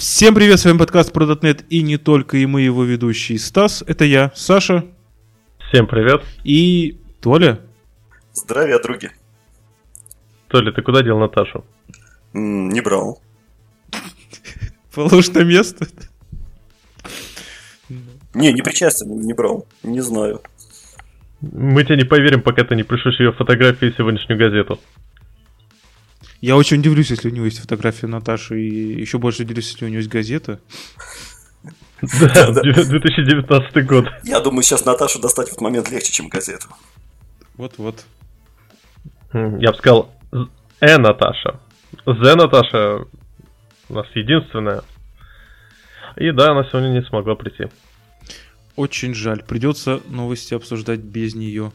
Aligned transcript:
Всем 0.00 0.34
привет, 0.34 0.58
с 0.58 0.64
вами 0.64 0.78
подкаст 0.78 1.12
про 1.12 1.26
.NET 1.26 1.66
и 1.68 1.82
не 1.82 1.98
только, 1.98 2.38
и 2.38 2.46
мы 2.46 2.62
его 2.62 2.84
ведущий 2.84 3.36
Стас, 3.36 3.84
это 3.86 4.06
я, 4.06 4.32
Саша. 4.34 4.86
Всем 5.68 5.86
привет. 5.86 6.22
И 6.42 6.98
Толя. 7.20 7.60
Здравия, 8.32 8.78
други. 8.78 9.10
Толя, 10.48 10.72
ты 10.72 10.80
куда 10.80 11.02
дел 11.02 11.18
Наташу? 11.18 11.66
М, 12.32 12.70
не 12.70 12.80
брал. 12.80 13.20
Положь 14.94 15.28
на 15.32 15.44
место. 15.44 15.86
Не, 18.32 18.54
не 18.54 18.62
причастен, 18.62 19.20
не 19.20 19.34
брал. 19.34 19.66
Не 19.82 20.00
знаю. 20.00 20.40
Мы 21.42 21.84
тебе 21.84 21.98
не 21.98 22.04
поверим, 22.04 22.40
пока 22.40 22.64
ты 22.64 22.74
не 22.74 22.84
пришлешь 22.84 23.20
ее 23.20 23.32
фотографии 23.32 23.90
в 23.90 23.96
сегодняшнюю 23.98 24.38
газету. 24.38 24.80
Я 26.40 26.56
очень 26.56 26.78
удивлюсь, 26.78 27.10
если 27.10 27.28
у 27.28 27.32
него 27.32 27.44
есть 27.44 27.58
фотография 27.58 28.06
Наташи, 28.06 28.60
и 28.60 29.00
еще 29.00 29.18
больше 29.18 29.42
удивлюсь, 29.42 29.70
если 29.72 29.84
у 29.84 29.88
него 29.88 29.98
есть 29.98 30.08
газета. 30.08 30.60
Да, 32.02 32.50
2019 32.52 33.86
год. 33.86 34.06
Я 34.24 34.40
думаю, 34.40 34.62
сейчас 34.62 34.86
Наташу 34.86 35.20
достать 35.20 35.48
в 35.48 35.50
этот 35.50 35.60
момент 35.60 35.90
легче, 35.90 36.12
чем 36.12 36.28
газету. 36.28 36.68
Вот-вот. 37.56 38.04
Я 39.34 39.72
бы 39.72 39.78
сказал, 39.78 40.14
Э 40.80 40.96
Наташа. 40.96 41.60
З 42.06 42.34
Наташа 42.36 43.04
у 43.90 43.94
нас 43.94 44.06
единственная. 44.14 44.82
И 46.16 46.30
да, 46.32 46.52
она 46.52 46.64
сегодня 46.64 46.88
не 46.88 47.02
смогла 47.02 47.34
прийти. 47.34 47.64
Очень 48.76 49.14
жаль, 49.14 49.42
придется 49.42 50.00
новости 50.08 50.54
обсуждать 50.54 51.00
без 51.00 51.34
нее. 51.34 51.70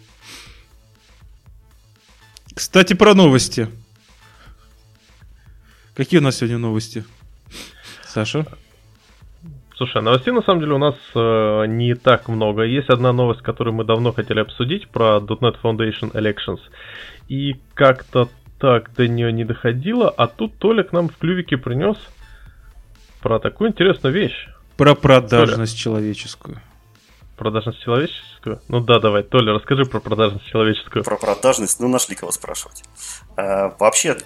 Кстати, 2.55 2.93
про 2.93 3.13
новости. 3.13 3.67
Какие 5.95 6.19
у 6.19 6.23
нас 6.23 6.35
сегодня 6.35 6.57
новости? 6.57 7.05
Саша? 8.03 8.45
Слушай, 9.77 10.01
новостей 10.01 10.33
на 10.33 10.41
самом 10.41 10.59
деле 10.59 10.73
у 10.73 10.77
нас 10.77 10.95
э, 11.15 11.65
не 11.67 11.95
так 11.95 12.27
много. 12.27 12.63
Есть 12.63 12.89
одна 12.89 13.13
новость, 13.13 13.41
которую 13.41 13.73
мы 13.73 13.85
давно 13.85 14.11
хотели 14.11 14.39
обсудить 14.39 14.89
про 14.89 15.19
.NET 15.19 15.55
Foundation 15.63 16.11
Elections. 16.11 16.59
И 17.29 17.55
как-то 17.73 18.29
так 18.59 18.93
до 18.93 19.07
нее 19.07 19.31
не 19.31 19.45
доходило, 19.45 20.09
а 20.09 20.27
тут 20.27 20.57
Толя 20.57 20.83
к 20.83 20.91
нам 20.91 21.07
в 21.07 21.17
клювике 21.17 21.57
принес 21.57 21.97
про 23.21 23.39
такую 23.39 23.69
интересную 23.69 24.13
вещь. 24.13 24.49
Про 24.75 24.95
продажность 24.95 25.77
человеческую. 25.77 26.59
Продажность 27.37 27.81
человеческую? 27.83 28.61
Ну 28.69 28.79
да, 28.79 28.99
давай, 28.99 29.23
Толя, 29.23 29.53
расскажи 29.53 29.85
про 29.85 29.99
продажность 29.99 30.45
человеческую. 30.45 31.03
Про 31.03 31.17
продажность, 31.17 31.79
ну 31.79 31.87
нашли 31.89 32.15
кого 32.15 32.31
спрашивать. 32.31 32.83
А, 33.35 33.75
вообще, 33.77 34.17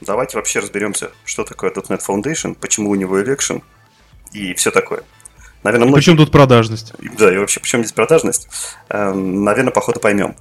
давайте 0.00 0.36
вообще 0.36 0.58
разберемся, 0.58 1.12
что 1.24 1.44
такое 1.44 1.70
.NET 1.70 2.00
Foundation, 2.06 2.56
почему 2.60 2.90
у 2.90 2.94
него 2.96 3.20
election 3.20 3.62
и 4.32 4.54
все 4.54 4.70
такое. 4.70 5.04
Наверное, 5.62 5.86
многие... 5.86 6.00
Причем 6.00 6.16
тут 6.16 6.32
продажность? 6.32 6.92
Да, 7.18 7.32
и 7.32 7.38
вообще, 7.38 7.60
почему 7.60 7.82
здесь 7.82 7.92
продажность? 7.92 8.48
Эм, 8.88 9.44
Наверное, 9.44 9.72
по 9.72 9.80
ходу 9.80 10.00
поймем. 10.00 10.36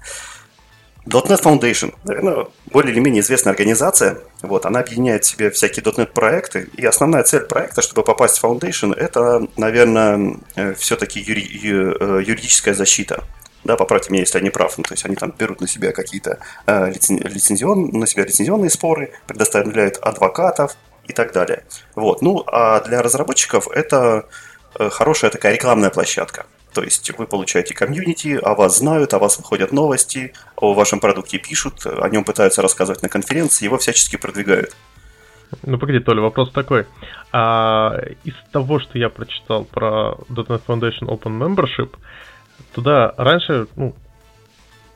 .NET 1.05 1.41
Foundation, 1.41 1.93
наверное, 2.03 2.47
более 2.71 2.91
или 2.91 2.99
менее 2.99 3.21
известная 3.21 3.51
организация. 3.51 4.17
Вот, 4.41 4.65
она 4.65 4.79
объединяет 4.79 5.23
в 5.23 5.27
себе 5.27 5.49
всякие 5.49 5.83
.NET 5.83 6.13
проекты. 6.13 6.69
И 6.75 6.85
основная 6.85 7.23
цель 7.23 7.41
проекта, 7.41 7.81
чтобы 7.81 8.03
попасть 8.03 8.39
в 8.39 8.43
Foundation, 8.43 8.93
это, 8.93 9.47
наверное, 9.57 10.37
все-таки 10.77 11.19
юридическая 11.19 12.73
защита. 12.73 13.23
Да, 13.65 13.75
поправьте 13.75 14.11
меня, 14.11 14.21
если 14.21 14.37
я 14.37 14.43
не 14.43 14.51
прав. 14.51 14.77
Ну, 14.77 14.83
то 14.83 14.93
есть 14.93 15.05
они 15.05 15.15
там 15.15 15.33
берут 15.37 15.59
на 15.59 15.67
себя 15.67 15.91
какие-то 15.91 16.37
э, 16.67 16.91
лицен- 16.91 17.27
лицензион, 17.27 17.89
на 17.89 18.05
себя 18.05 18.23
лицензионные 18.23 18.69
споры, 18.69 19.11
предоставляют 19.25 19.97
адвокатов 19.97 20.77
и 21.07 21.13
так 21.13 21.33
далее. 21.33 21.63
Вот. 21.95 22.21
Ну, 22.21 22.43
а 22.45 22.79
для 22.81 23.01
разработчиков 23.01 23.67
это 23.71 24.27
э, 24.77 24.89
хорошая 24.91 25.31
такая 25.31 25.53
рекламная 25.53 25.89
площадка. 25.89 26.45
То 26.75 26.83
есть 26.83 27.09
вы 27.17 27.25
получаете 27.25 27.73
комьюнити, 27.73 28.37
о 28.43 28.53
вас 28.53 28.79
знают, 28.79 29.13
о 29.13 29.19
вас 29.19 29.37
выходят 29.37 29.71
новости, 29.71 30.33
о 30.57 30.73
вашем 30.73 30.99
продукте 30.99 31.37
пишут, 31.37 31.85
о 31.85 32.09
нем 32.09 32.25
пытаются 32.25 32.61
рассказывать 32.61 33.01
на 33.01 33.07
конференции, 33.07 33.63
его 33.63 33.77
всячески 33.77 34.17
продвигают. 34.17 34.75
Ну 35.63 35.77
погоди, 35.77 35.99
Толя, 35.99 36.21
вопрос 36.21 36.51
такой. 36.51 36.85
А, 37.31 37.97
из 38.25 38.33
того, 38.51 38.81
что 38.81 38.97
я 38.97 39.07
прочитал 39.07 39.63
про 39.63 40.17
.NET 40.27 40.61
Foundation 40.67 41.07
Open 41.07 41.39
Membership, 41.39 41.95
туда 42.73 43.13
раньше, 43.15 43.67
ну, 43.77 43.95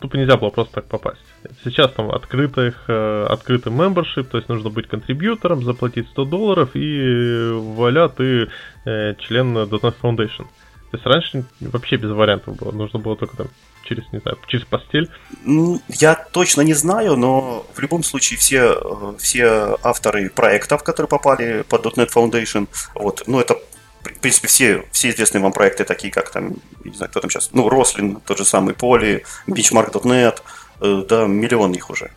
тупо 0.02 0.18
нельзя 0.18 0.36
было 0.36 0.50
просто 0.50 0.74
так 0.76 0.86
попасть. 0.86 1.24
Сейчас 1.64 1.94
там 1.94 2.12
открытых, 2.12 2.84
э, 2.90 3.26
открытый 3.30 3.72
membership, 3.72 4.26
то 4.26 4.38
есть 4.38 4.50
нужно 4.50 4.70
быть 4.70 4.90
контрибьютором, 4.90 5.64
заплатить 5.64 6.10
100 6.10 6.26
долларов 6.26 6.72
и 6.74 7.52
вуаля, 7.54 8.10
ты 8.10 8.50
э, 8.84 9.16
член 9.20 9.58
.NET 9.58 9.96
Foundation. 10.02 10.46
То 10.92 10.98
есть 10.98 11.06
раньше 11.06 11.44
вообще 11.60 11.98
без 11.98 12.12
вариантов 12.12 12.56
было, 12.56 12.72
нужно 12.72 13.00
было 13.00 13.16
только 13.16 13.38
там 13.38 13.48
через, 13.84 14.12
не 14.12 14.20
знаю, 14.20 14.38
через 14.48 14.66
постель. 14.66 15.10
Ну, 15.46 15.82
Я 15.88 16.16
точно 16.16 16.62
не 16.62 16.74
знаю, 16.74 17.16
но 17.16 17.66
в 17.74 17.80
любом 17.80 18.04
случае 18.04 18.40
все, 18.40 18.74
э, 18.74 19.14
все 19.20 19.78
авторы 19.84 20.30
проектов, 20.30 20.84
которые 20.84 21.08
попали 21.08 21.64
под 21.68 21.86
.NET 21.86 22.10
Foundation, 22.14 22.68
вот, 22.96 23.24
ну 23.28 23.40
это 23.40 23.58
в 24.02 24.20
принципе, 24.20 24.48
все, 24.48 24.86
все 24.92 25.10
известные 25.10 25.42
вам 25.42 25.52
проекты, 25.52 25.84
такие 25.84 26.12
как 26.12 26.30
там, 26.30 26.56
не 26.84 26.96
знаю, 26.96 27.10
кто 27.10 27.20
там 27.20 27.30
сейчас, 27.30 27.50
ну, 27.54 27.70
Рослин, 27.70 28.20
тот 28.26 28.38
же 28.38 28.46
самый 28.46 28.74
Поли, 28.74 29.26
Benchmark.net, 29.48 30.42
э, 30.82 31.04
да, 31.08 31.26
миллион 31.26 31.74
их 31.74 31.90
уже. 31.90 32.12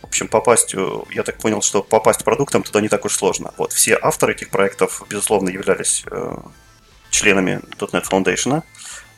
В 0.00 0.04
общем, 0.04 0.28
попасть, 0.28 0.74
э, 0.74 0.90
я 1.12 1.22
так 1.22 1.38
понял, 1.38 1.60
что 1.60 1.82
попасть 1.82 2.24
продуктом 2.24 2.62
туда 2.62 2.80
не 2.80 2.88
так 2.88 3.04
уж 3.04 3.14
сложно. 3.14 3.52
Вот, 3.58 3.72
все 3.72 3.98
авторы 4.00 4.32
этих 4.32 4.48
проектов, 4.48 5.02
безусловно, 5.08 5.50
являлись 5.50 6.04
э, 6.10 6.36
членами 7.10 7.60
.NET 7.78 8.04
Foundation. 8.08 8.62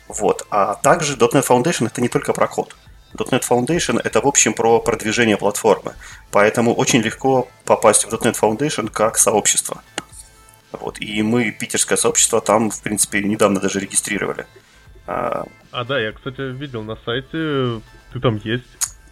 Вот. 0.09 0.47
А 0.51 0.75
также 0.75 1.17
.NET 1.17 1.47
Foundation 1.47 1.87
это 1.87 2.01
не 2.01 2.09
только 2.09 2.33
про 2.33 2.47
код. 2.49 2.77
.NET 3.15 3.43
Foundation 3.49 4.01
это, 4.03 4.21
в 4.21 4.27
общем, 4.27 4.53
про 4.55 4.81
продвижение 4.81 5.37
платформы. 5.37 5.95
Поэтому 6.31 6.75
очень 6.75 7.01
легко 7.01 7.49
попасть 7.65 8.05
в 8.05 8.09
.NET 8.15 8.39
Foundation 8.41 8.89
как 8.91 9.19
сообщество. 9.19 9.83
Вот. 10.73 11.01
И 11.01 11.23
мы, 11.23 11.51
питерское 11.51 11.99
сообщество, 11.99 12.41
там, 12.41 12.71
в 12.71 12.81
принципе, 12.83 13.21
недавно 13.23 13.61
даже 13.61 13.81
регистрировали. 13.81 14.47
А, 15.07 15.45
А 15.73 15.85
да, 15.85 15.99
я, 15.99 16.13
кстати, 16.13 16.41
видел 16.41 16.83
на 16.83 16.97
сайте, 17.05 17.81
ты 18.13 18.21
там 18.21 18.41
есть, 18.45 18.65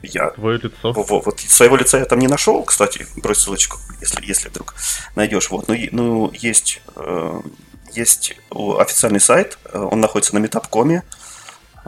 Я 0.03 0.31
твое 0.31 0.59
лицо. 0.59 0.93
Во- 0.93 1.03
во- 1.03 1.21
Вот 1.21 1.41
своего 1.41 1.77
лица 1.77 1.99
я 1.99 2.05
там 2.05 2.21
не 2.21 2.29
нашел, 2.29 2.63
кстати, 2.63 3.07
брось 3.17 3.39
ссылочку, 3.39 3.79
если, 4.01 4.25
если 4.25 4.49
вдруг 4.49 4.75
найдешь. 5.17 5.51
Вот, 5.51 5.67
ну, 5.67 5.75
ну 5.91 6.31
есть, 6.33 6.81
э, 6.95 7.41
есть 7.93 8.37
официальный 8.51 9.21
сайт, 9.21 9.59
э, 9.65 9.79
он 9.79 10.01
находится 10.01 10.35
на 10.35 10.39
метапкоме, 10.39 11.03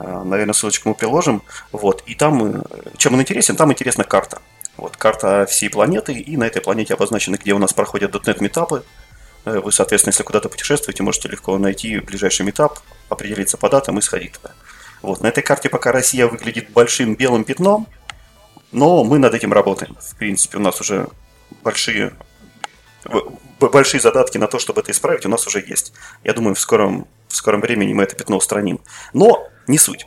Э, 0.01 0.23
наверное, 0.25 0.55
ссылочку 0.55 0.89
мы 0.89 0.95
приложим. 0.95 1.43
Вот, 1.73 2.03
и 2.07 2.15
там, 2.15 2.63
э, 2.63 2.63
чем 2.97 3.15
он 3.15 3.21
интересен, 3.21 3.57
там 3.57 3.71
интересна 3.71 4.05
карта. 4.05 4.41
Вот, 4.77 4.97
карта 4.97 5.47
всей 5.47 5.69
планеты, 5.69 6.15
и 6.15 6.37
на 6.37 6.45
этой 6.45 6.63
планете 6.63 6.95
обозначены, 6.95 7.37
где 7.37 7.53
у 7.53 7.59
нас 7.59 7.75
проходят 7.75 8.15
.NET 8.15 8.43
метапы. 8.43 8.83
Вы, 9.45 9.73
соответственно, 9.73 10.13
если 10.13 10.23
куда-то 10.23 10.51
путешествуете, 10.51 11.03
можете 11.03 11.29
легко 11.29 11.57
найти 11.57 11.99
ближайший 11.99 12.45
метап, 12.45 12.79
определиться 13.09 13.57
по 13.57 13.71
датам 13.71 13.99
и 13.99 14.03
сходить 14.03 14.33
туда. 14.33 14.55
Вот, 15.01 15.23
на 15.23 15.29
этой 15.29 15.43
карте 15.43 15.71
пока 15.71 15.93
Россия 15.93 16.27
выглядит 16.27 16.71
большим 16.71 17.15
белым 17.15 17.45
пятном, 17.45 17.87
но 18.71 19.03
мы 19.03 19.19
над 19.19 19.35
этим 19.35 19.53
работаем. 19.53 19.97
В 19.99 20.17
принципе, 20.17 20.59
у 20.59 20.61
нас 20.61 20.81
уже 20.81 21.09
большие, 21.63 22.13
большие 23.69 24.01
задатки 24.01 24.39
на 24.39 24.47
то, 24.47 24.59
чтобы 24.59 24.81
это 24.81 24.93
исправить, 24.93 25.27
у 25.27 25.29
нас 25.29 25.47
уже 25.47 25.59
есть. 25.61 25.93
Я 26.25 26.33
думаю, 26.33 26.55
в 26.55 26.61
скором, 26.61 27.07
в 27.29 27.37
скором 27.37 27.61
времени 27.61 27.93
мы 27.93 28.05
это 28.05 28.17
пятно 28.17 28.37
устраним. 28.37 28.81
Но 29.13 29.47
не 29.67 29.79
суть. 29.79 30.07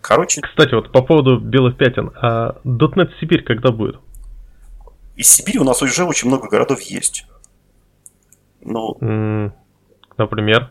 Короче, 0.00 0.40
Кстати, 0.40 0.74
вот 0.74 0.90
по 0.92 1.02
поводу 1.02 1.38
белых 1.38 1.76
пятен, 1.76 2.10
а 2.20 2.58
.NET 2.64 3.10
Сибирь 3.20 3.42
когда 3.44 3.70
будет? 3.70 3.98
из 5.16 5.28
Сибири 5.28 5.58
у 5.58 5.64
нас 5.64 5.82
уже 5.82 6.04
очень 6.04 6.28
много 6.28 6.48
городов 6.48 6.80
есть. 6.82 7.26
Ну, 8.62 8.96
М, 9.00 9.52
Например? 10.16 10.70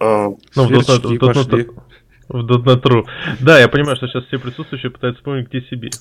э, 0.00 0.04
Ну, 0.04 0.38
в 0.54 0.66
Сверчки 0.68 0.92
.NET, 0.92 1.16
в 1.16 1.18
пошли. 1.18 1.64
.NET, 1.64 1.82
в 2.28 2.66
.NET.ru. 2.66 3.06
Да, 3.40 3.58
я 3.58 3.68
понимаю, 3.68 3.96
что 3.96 4.06
сейчас 4.08 4.24
все 4.26 4.38
присутствующие 4.38 4.90
пытаются 4.90 5.20
вспомнить, 5.20 5.48
где 5.48 5.60
Сибирь. 5.62 5.92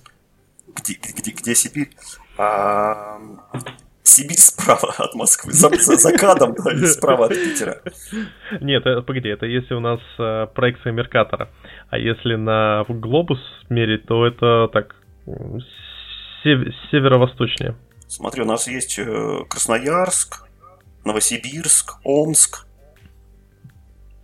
где, 0.75 0.94
где, 0.95 1.31
где 1.31 1.56
Сибирь? 1.56 1.89
А, 2.41 3.19
Сибирь 4.03 4.38
справа 4.39 4.94
от 4.97 5.13
Москвы, 5.13 5.51
за, 5.51 5.69
за, 5.69 5.95
за 5.97 6.13
кадом, 6.13 6.56
да, 6.56 6.88
справа 6.88 7.25
от 7.25 7.31
Питера. 7.33 7.81
Нет, 8.62 8.86
это, 8.86 9.01
погоди, 9.01 9.27
это 9.27 9.45
если 9.45 9.74
у 9.74 9.81
нас 9.81 10.00
э, 10.18 10.47
проекция 10.56 10.94
Меркатора. 10.94 11.50
А 11.89 11.97
если 11.97 12.36
на 12.36 12.86
глобус 12.88 13.39
мерить, 13.69 14.06
то 14.06 14.25
это 14.25 14.69
так 14.71 14.95
сев- 16.44 16.74
северо-восточнее. 16.91 17.75
Смотри, 18.07 18.41
у 18.41 18.45
нас 18.45 18.68
есть 18.68 18.97
э, 18.97 19.39
Красноярск, 19.50 20.47
Новосибирск, 21.03 21.95
Омск. 22.06 22.65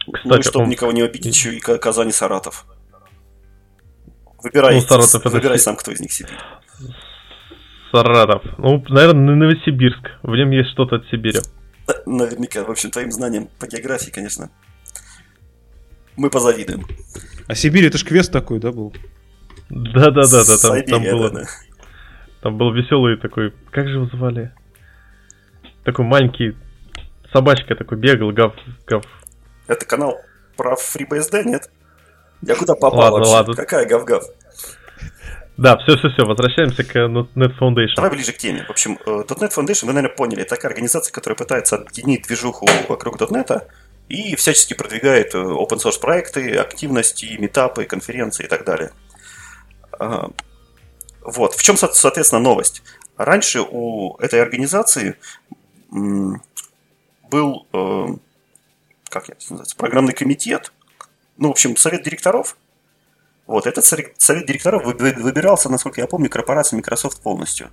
ну 0.07 0.13
и 0.13 0.17
Кстати, 0.17 0.41
чтобы 0.47 0.63
Омск. 0.65 0.71
никого 0.71 0.91
не 0.94 1.01
обидеть, 1.01 1.35
еще 1.35 1.53
и 1.53 1.59
Ка- 1.59 1.77
Казань 1.77 2.09
и 2.09 2.13
Саратов. 2.13 2.65
Выбирай, 4.41 4.75
Ну, 4.75 4.81
Саратов 4.81 5.15
это 5.15 5.29
выбирай 5.29 5.57
си- 5.59 5.63
сам, 5.65 5.75
кто 5.75 5.91
из 5.91 6.00
них 6.00 6.12
Сибирь. 6.13 6.33
Саратов. 7.95 8.44
Ну, 8.57 8.83
наверное, 8.89 9.36
Новосибирск. 9.36 10.12
В 10.24 10.36
нем 10.36 10.51
есть 10.51 10.69
что-то 10.71 10.97
от 10.97 11.06
Сибири. 11.07 11.39
Наверняка. 12.06 12.63
В 12.63 12.71
общем, 12.71 12.92
твоим 12.92 13.12
знанием 13.12 13.47
по 13.59 13.68
географии, 13.68 14.12
конечно, 14.12 14.50
мы 16.18 16.30
позавидуем. 16.30 16.86
А 17.47 17.56
Сибирь 17.56 17.86
это 17.86 17.97
ж 17.97 18.03
квест 18.03 18.31
такой, 18.31 18.59
да, 18.59 18.71
был? 18.71 18.94
Да-да-да, 19.69 20.44
там, 20.62 20.83
там 20.83 21.03
было... 21.03 21.30
Да, 21.30 21.42
да. 21.42 21.47
Там 22.42 22.57
был 22.57 22.74
веселый 22.74 23.18
такой... 23.18 23.53
Как 23.71 23.88
же 23.88 23.95
его 23.95 24.06
звали? 24.07 24.53
Такой 25.83 26.06
маленький 26.06 26.56
собачка 27.33 27.75
такой 27.75 27.98
бегал, 27.98 28.31
гав, 28.31 28.53
гав. 28.88 29.03
Это 29.68 29.86
канал 29.86 30.18
про 30.56 30.75
FreeBSD, 30.75 31.44
нет? 31.44 31.69
Я 32.41 32.56
куда 32.56 32.74
попал 32.75 33.00
ладно, 33.00 33.18
вообще? 33.19 33.31
Ладно. 33.31 33.53
Какая 33.56 33.88
гав-гав? 33.88 34.24
Да, 35.57 35.77
все, 35.77 35.97
все, 35.97 36.09
все, 36.09 36.25
возвращаемся 36.25 36.83
к 36.83 36.95
Net 36.95 37.57
Foundation. 37.59 37.95
Давай 37.95 38.11
ближе 38.11 38.33
к 38.33 38.37
теме. 38.37 38.65
В 38.67 38.71
общем, 38.71 38.99
э, 39.05 39.23
.NET 39.27 39.53
Foundation, 39.55 39.85
вы, 39.85 39.93
наверное, 39.93 40.15
поняли, 40.15 40.43
такая 40.43 40.71
организация, 40.71 41.13
которая 41.13 41.37
пытается 41.37 41.77
объединить 41.77 42.23
движуху 42.23 42.67
вокруг 42.89 43.21
.NET 43.21 43.67
и 44.09 44.35
всячески 44.35 44.73
продвигает 44.73 45.33
э, 45.33 45.37
open 45.37 45.77
source 45.77 45.99
проекты, 45.99 46.57
активности, 46.57 47.37
метапы, 47.39 47.85
конференции 47.85 48.43
и 48.43 48.47
так 48.47 48.65
далее. 48.65 48.91
Вот. 51.21 51.55
В 51.55 51.63
чем, 51.63 51.77
соответственно, 51.77 52.41
новость? 52.41 52.83
Раньше 53.17 53.61
у 53.61 54.17
этой 54.17 54.41
организации 54.41 55.15
был, 55.89 57.67
э, 57.73 58.05
как 59.09 59.29
это 59.29 59.39
называется, 59.49 59.75
программный 59.77 60.13
комитет, 60.13 60.73
ну, 61.37 61.47
в 61.49 61.51
общем, 61.51 61.75
совет 61.77 62.03
директоров. 62.03 62.57
Вот, 63.47 63.68
этот 63.68 63.86
совет 63.86 64.45
директоров 64.45 64.86
выбирался, 64.86 65.69
насколько 65.69 66.01
я 66.01 66.07
помню, 66.07 66.30
корпорацией 66.30 66.77
Microsoft 66.77 67.21
полностью. 67.21 67.69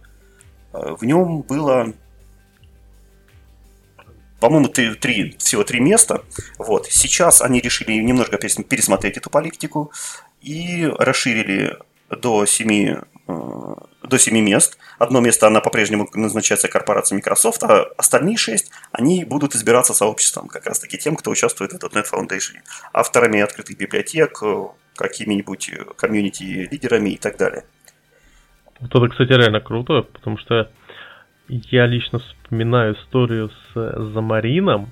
Э, 0.72 0.94
в 0.98 1.04
нем 1.04 1.42
было, 1.42 1.92
по-моему, 4.38 4.68
три, 4.68 4.94
три, 4.94 5.36
всего 5.38 5.64
три 5.64 5.80
места. 5.80 6.22
Вот. 6.58 6.86
Сейчас 6.86 7.40
они 7.40 7.60
решили 7.60 7.92
немножко 7.94 8.36
пересмотреть 8.36 9.16
эту 9.16 9.30
политику 9.30 9.92
и 10.42 10.86
расширили 10.98 11.78
до 12.10 12.44
семи 12.44 12.98
Э, 13.28 13.74
до 14.02 14.18
7 14.18 14.40
мест. 14.40 14.78
Одно 14.98 15.20
место 15.20 15.46
она 15.46 15.60
по-прежнему 15.60 16.08
назначается 16.14 16.68
корпорацией 16.68 17.18
Microsoft, 17.18 17.62
а 17.62 17.84
остальные 17.96 18.36
6, 18.36 18.70
они 18.90 19.24
будут 19.24 19.54
избираться 19.54 19.94
сообществом, 19.94 20.48
как 20.48 20.66
раз 20.66 20.80
таки 20.80 20.98
тем, 20.98 21.14
кто 21.14 21.30
участвует 21.30 21.72
в 21.72 21.76
.NET 21.76 22.06
Foundation. 22.12 22.56
Авторами 22.92 23.40
открытых 23.40 23.76
библиотек, 23.76 24.42
э, 24.42 24.66
какими-нибудь 24.96 25.70
э, 25.70 25.84
комьюнити-лидерами 25.96 27.10
и 27.10 27.18
так 27.18 27.36
далее. 27.36 27.64
Вот 28.80 28.94
это, 28.94 29.08
кстати, 29.08 29.32
реально 29.32 29.60
круто, 29.60 30.02
потому 30.02 30.38
что 30.38 30.70
я 31.48 31.86
лично 31.86 32.18
вспоминаю 32.18 32.94
историю 32.94 33.50
с 33.50 34.12
Замарином, 34.12 34.90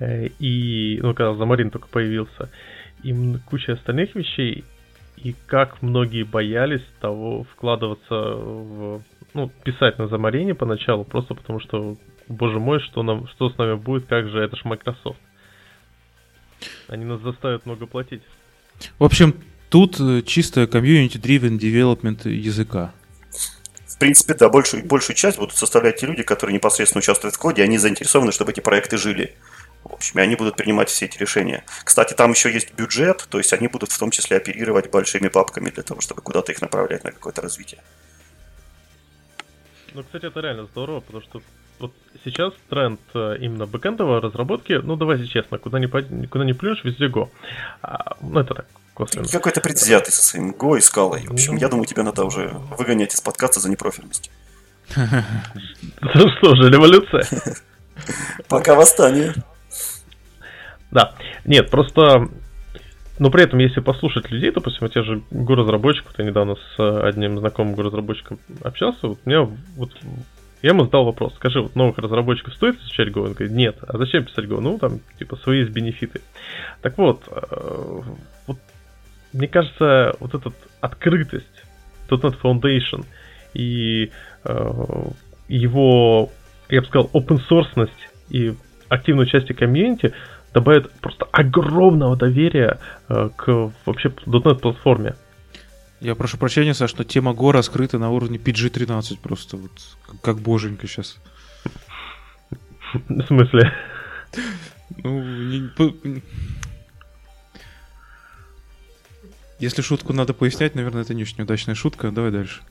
и, 0.00 0.98
ну, 1.02 1.12
когда 1.12 1.34
Замарин 1.34 1.70
только 1.70 1.88
появился, 1.88 2.50
и 3.02 3.14
куча 3.48 3.74
остальных 3.74 4.14
вещей, 4.14 4.64
и 5.16 5.34
как 5.46 5.82
многие 5.82 6.22
боялись 6.22 6.84
того 7.00 7.44
вкладываться 7.44 8.14
в 8.14 9.02
ну, 9.34 9.50
писать 9.64 9.98
на 9.98 10.08
Замарине 10.08 10.54
поначалу, 10.54 11.04
просто 11.04 11.34
потому 11.34 11.60
что, 11.60 11.96
боже 12.28 12.58
мой, 12.58 12.80
что 12.80 13.02
нам, 13.02 13.28
что 13.28 13.50
с 13.50 13.58
нами 13.58 13.74
будет, 13.74 14.06
как 14.06 14.28
же, 14.28 14.40
это 14.40 14.56
ж 14.56 14.64
Microsoft. 14.64 15.20
Они 16.88 17.04
нас 17.04 17.20
заставят 17.20 17.66
много 17.66 17.86
платить. 17.86 18.22
В 18.98 19.04
общем, 19.04 19.34
тут 19.68 20.00
э, 20.00 20.22
чисто 20.22 20.62
community-driven 20.62 21.58
development 21.58 22.28
языка. 22.28 22.92
В 23.86 23.98
принципе, 23.98 24.34
да, 24.34 24.48
большую, 24.48 24.84
большую 24.84 25.16
часть 25.16 25.36
будут 25.38 25.54
составлять 25.54 25.96
те 25.96 26.06
люди, 26.06 26.22
которые 26.22 26.54
непосредственно 26.54 27.00
участвуют 27.00 27.34
в 27.34 27.38
коде, 27.38 27.62
они 27.62 27.76
заинтересованы, 27.76 28.32
чтобы 28.32 28.52
эти 28.52 28.60
проекты 28.60 28.96
жили. 28.96 29.36
В 29.84 29.94
общем, 29.94 30.20
и 30.20 30.22
они 30.22 30.36
будут 30.36 30.56
принимать 30.56 30.88
все 30.88 31.06
эти 31.06 31.18
решения. 31.18 31.64
Кстати, 31.84 32.14
там 32.14 32.32
еще 32.32 32.52
есть 32.52 32.74
бюджет, 32.74 33.26
то 33.30 33.38
есть 33.38 33.52
они 33.52 33.68
будут 33.68 33.92
в 33.92 33.98
том 33.98 34.10
числе 34.10 34.36
оперировать 34.36 34.90
большими 34.90 35.28
папками 35.28 35.70
для 35.70 35.82
того, 35.82 36.00
чтобы 36.00 36.22
куда-то 36.22 36.52
их 36.52 36.60
направлять 36.60 37.04
на 37.04 37.12
какое-то 37.12 37.40
развитие. 37.40 37.80
Ну, 39.94 40.02
кстати, 40.04 40.26
это 40.26 40.40
реально 40.40 40.66
здорово, 40.66 41.00
потому 41.00 41.22
что 41.22 41.42
вот 41.80 41.92
сейчас 42.24 42.52
тренд 42.68 43.00
э, 43.14 43.36
именно 43.40 43.66
бэкэндовой 43.66 44.20
разработки, 44.20 44.80
ну, 44.82 44.96
давайте 44.96 45.26
честно, 45.26 45.58
куда 45.58 45.78
ни, 45.78 45.86
куда 45.86 46.44
ни 46.44 46.52
плюнешь, 46.52 46.84
везде 46.84 47.06
Go. 47.06 47.28
А, 47.82 48.16
ну, 48.20 48.40
это 48.40 48.54
так, 48.54 48.66
косвенно. 48.94 49.26
Какой-то 49.26 49.60
предвзятый 49.60 50.12
со 50.12 50.22
своим 50.22 50.52
Go 50.52 50.76
и 50.76 50.80
скалой. 50.80 51.26
В 51.26 51.32
общем, 51.32 51.56
я 51.56 51.68
думаю, 51.68 51.86
тебя 51.86 52.02
надо 52.02 52.24
уже 52.24 52.48
выгонять 52.78 53.14
из 53.14 53.20
подкаста 53.20 53.60
за 53.60 53.70
непрофильность. 53.70 54.30
Ну 56.00 56.28
что 56.38 56.56
же, 56.56 56.70
революция. 56.70 57.24
Пока 58.48 58.74
восстание. 58.74 59.34
Да. 60.90 61.14
Нет, 61.44 61.70
просто... 61.70 62.28
Но 63.18 63.30
при 63.30 63.44
этом, 63.44 63.58
если 63.58 63.80
послушать 63.80 64.30
людей, 64.30 64.50
допустим, 64.50 64.88
те 64.88 65.02
же 65.02 65.22
разработчиков, 65.30 66.12
я 66.16 66.24
недавно 66.24 66.56
с 66.56 67.04
одним 67.04 67.38
знакомым 67.38 67.78
разработчиком 67.78 68.38
общался, 68.62 69.08
вот 69.08 69.18
меня 69.26 69.46
вот 69.76 69.90
я 70.62 70.70
ему 70.70 70.84
задал 70.84 71.04
вопрос, 71.04 71.34
скажи, 71.36 71.60
вот 71.60 71.74
новых 71.74 71.98
разработчиков 71.98 72.54
стоит 72.54 72.78
изучать 72.80 73.08
Go? 73.08 73.24
Он 73.24 73.32
говорит, 73.32 73.52
нет. 73.52 73.76
А 73.86 73.96
зачем 73.96 74.24
писать 74.24 74.44
Go? 74.44 74.60
Ну, 74.60 74.78
там, 74.78 75.00
типа, 75.18 75.36
свои 75.36 75.60
есть 75.60 75.70
бенефиты. 75.70 76.20
Так 76.82 76.98
вот, 76.98 77.22
э, 77.28 78.00
вот 78.46 78.58
мне 79.32 79.48
кажется, 79.48 80.16
вот 80.20 80.34
эта 80.34 80.52
открытость, 80.80 81.64
.NET 82.08 82.36
Foundation 82.42 83.06
и 83.54 84.10
э, 84.44 85.04
его, 85.48 86.30
я 86.68 86.80
бы 86.80 86.86
сказал, 86.86 87.10
open 87.14 87.40
source 87.48 87.88
и 88.28 88.54
активное 88.88 89.24
участие 89.24 89.56
комьюнити 89.56 90.12
добавит 90.52 90.90
просто 91.00 91.26
огромного 91.32 92.16
доверия 92.16 92.78
э, 93.08 93.30
к 93.36 93.72
вообще 93.86 94.08
.NET 94.08 94.58
платформе. 94.58 95.14
Я 96.00 96.14
прошу 96.14 96.38
прощения, 96.38 96.72
Саш, 96.72 96.94
но 96.96 97.04
тема 97.04 97.34
Го 97.34 97.52
раскрыта 97.52 97.98
на 97.98 98.10
уровне 98.10 98.38
PG-13 98.38 99.18
просто, 99.20 99.58
вот 99.58 99.70
как 100.22 100.38
боженька 100.38 100.86
сейчас. 100.86 101.18
В 103.08 103.26
смысле? 103.26 103.72
Ну, 104.96 105.22
не, 105.22 106.22
Если 109.58 109.82
шутку 109.82 110.14
надо 110.14 110.32
пояснять, 110.32 110.74
наверное, 110.74 111.02
это 111.02 111.12
не 111.12 111.22
очень 111.22 111.42
удачная 111.42 111.74
шутка. 111.74 112.10
Давай 112.10 112.30
дальше. 112.30 112.62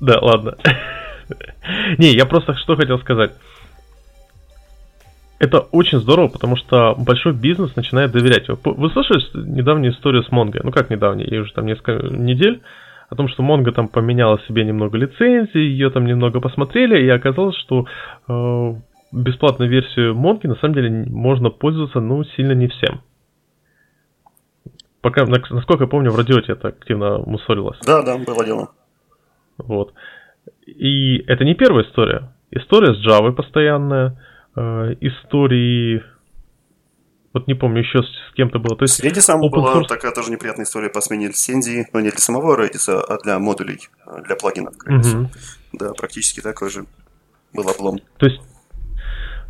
Да, 0.00 0.18
ладно. 0.20 0.56
Не, 1.98 2.12
я 2.14 2.26
просто 2.26 2.54
что 2.54 2.76
хотел 2.76 2.98
сказать 2.98 3.34
это 5.44 5.60
очень 5.60 5.98
здорово, 5.98 6.28
потому 6.28 6.56
что 6.56 6.94
большой 6.96 7.32
бизнес 7.32 7.76
начинает 7.76 8.12
доверять. 8.12 8.46
Вы 8.48 8.90
слышали 8.90 9.20
недавнюю 9.34 9.92
историю 9.92 10.22
с 10.22 10.30
Mongo? 10.30 10.60
Ну 10.62 10.70
как 10.72 10.90
недавнюю, 10.90 11.30
ей 11.30 11.40
уже 11.40 11.52
там 11.52 11.66
несколько 11.66 12.06
недель, 12.08 12.62
о 13.10 13.16
том, 13.16 13.28
что 13.28 13.42
Mongo 13.42 13.70
там 13.72 13.88
поменяла 13.88 14.40
себе 14.48 14.64
немного 14.64 14.96
лицензий, 14.96 15.68
ее 15.68 15.90
там 15.90 16.06
немного 16.06 16.40
посмотрели, 16.40 17.04
и 17.04 17.08
оказалось, 17.08 17.56
что 17.58 17.86
э, 18.28 18.74
бесплатную 19.12 19.70
версию 19.70 20.14
Mongo 20.14 20.48
на 20.48 20.56
самом 20.56 20.74
деле 20.74 20.90
можно 21.08 21.50
пользоваться, 21.50 22.00
ну, 22.00 22.24
сильно 22.36 22.52
не 22.52 22.68
всем. 22.68 23.02
Пока, 25.00 25.26
насколько 25.26 25.84
я 25.84 25.88
помню, 25.88 26.10
в 26.10 26.16
радиоте 26.16 26.52
это 26.52 26.68
активно 26.68 27.18
мусорилось. 27.18 27.78
Да, 27.86 28.02
да, 28.02 28.16
было 28.16 28.44
дело. 28.44 28.70
Вот. 29.58 29.92
И 30.66 31.18
это 31.26 31.44
не 31.44 31.54
первая 31.54 31.84
история. 31.84 32.32
История 32.50 32.94
с 32.94 33.06
Java 33.06 33.32
постоянная, 33.32 34.18
э, 34.56 34.94
истории 35.00 36.02
вот 37.34 37.48
не 37.48 37.54
помню, 37.54 37.80
еще 37.80 38.00
с, 38.00 38.34
кем-то 38.36 38.60
было. 38.60 38.76
То 38.76 38.84
есть, 38.84 38.94
с 38.94 39.00
Redis 39.00 39.50
была 39.50 39.74
source... 39.74 39.88
такая 39.88 40.12
тоже 40.12 40.30
неприятная 40.30 40.64
история 40.64 40.88
по 40.88 41.00
смене 41.00 41.26
лицензии, 41.26 41.84
но 41.92 41.98
не 41.98 42.10
для 42.10 42.18
самого 42.18 42.56
Redis, 42.56 42.88
а 42.88 43.18
для 43.24 43.40
модулей, 43.40 43.80
для 44.24 44.36
плагинов. 44.36 44.74
Угу. 44.86 45.30
Да, 45.72 45.92
практически 45.94 46.40
такой 46.40 46.70
же 46.70 46.86
был 47.52 47.68
облом. 47.68 47.98
То 48.18 48.26
есть, 48.26 48.40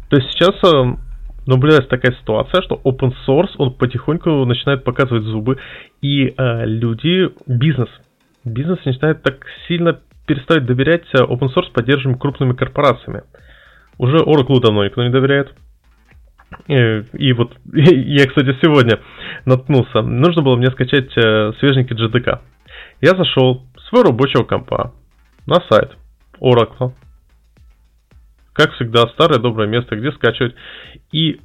то 0.09 0.17
есть 0.17 0.31
сейчас 0.31 0.55
э, 0.65 0.97
наблюдается 1.47 1.91
такая 1.91 2.13
ситуация, 2.13 2.63
что 2.63 2.81
open 2.85 3.13
source, 3.29 3.51
он 3.59 3.75
потихоньку 3.75 4.31
начинает 4.47 4.83
показывать 4.83 5.25
зубы, 5.25 5.59
и 6.01 6.29
э, 6.29 6.65
люди, 6.65 7.31
бизнес, 7.47 7.91
бизнес 8.45 8.79
начинает 8.87 9.23
так 9.23 9.45
сильно 9.69 10.01
перестать 10.27 10.65
доверять 10.65 11.05
э, 11.13 11.19
open 11.19 11.55
source 11.55 11.71
поддерживаемым 11.73 12.19
крупными 12.19 12.55
корпорациями. 12.55 13.25
Уже 13.99 14.19
Oracle 14.19 14.61
давно 14.61 14.85
никто 14.85 15.03
не 15.03 15.11
доверяет. 15.11 15.55
И, 16.69 16.75
и 17.13 17.33
вот 17.33 17.57
я, 17.73 18.27
кстати, 18.27 18.57
сегодня 18.63 19.01
наткнулся. 19.45 20.03
Нужно 20.03 20.43
было 20.43 20.57
мне 20.57 20.71
скачать 20.71 21.17
э, 21.17 21.53
свеженький 21.59 21.97
GDK. 21.97 22.41
Я 23.01 23.11
зашел 23.11 23.65
с 23.77 23.89
своего 23.89 24.11
рабочего 24.11 24.45
компа 24.45 24.93
на 25.47 25.57
сайт 25.69 25.97
Oracle. 26.41 26.93
Как 28.53 28.73
всегда, 28.75 29.03
старое 29.09 29.41
доброе 29.41 29.69
место, 29.69 29.97
где 29.97 30.13
скачивать. 30.13 30.55
И 31.13 31.41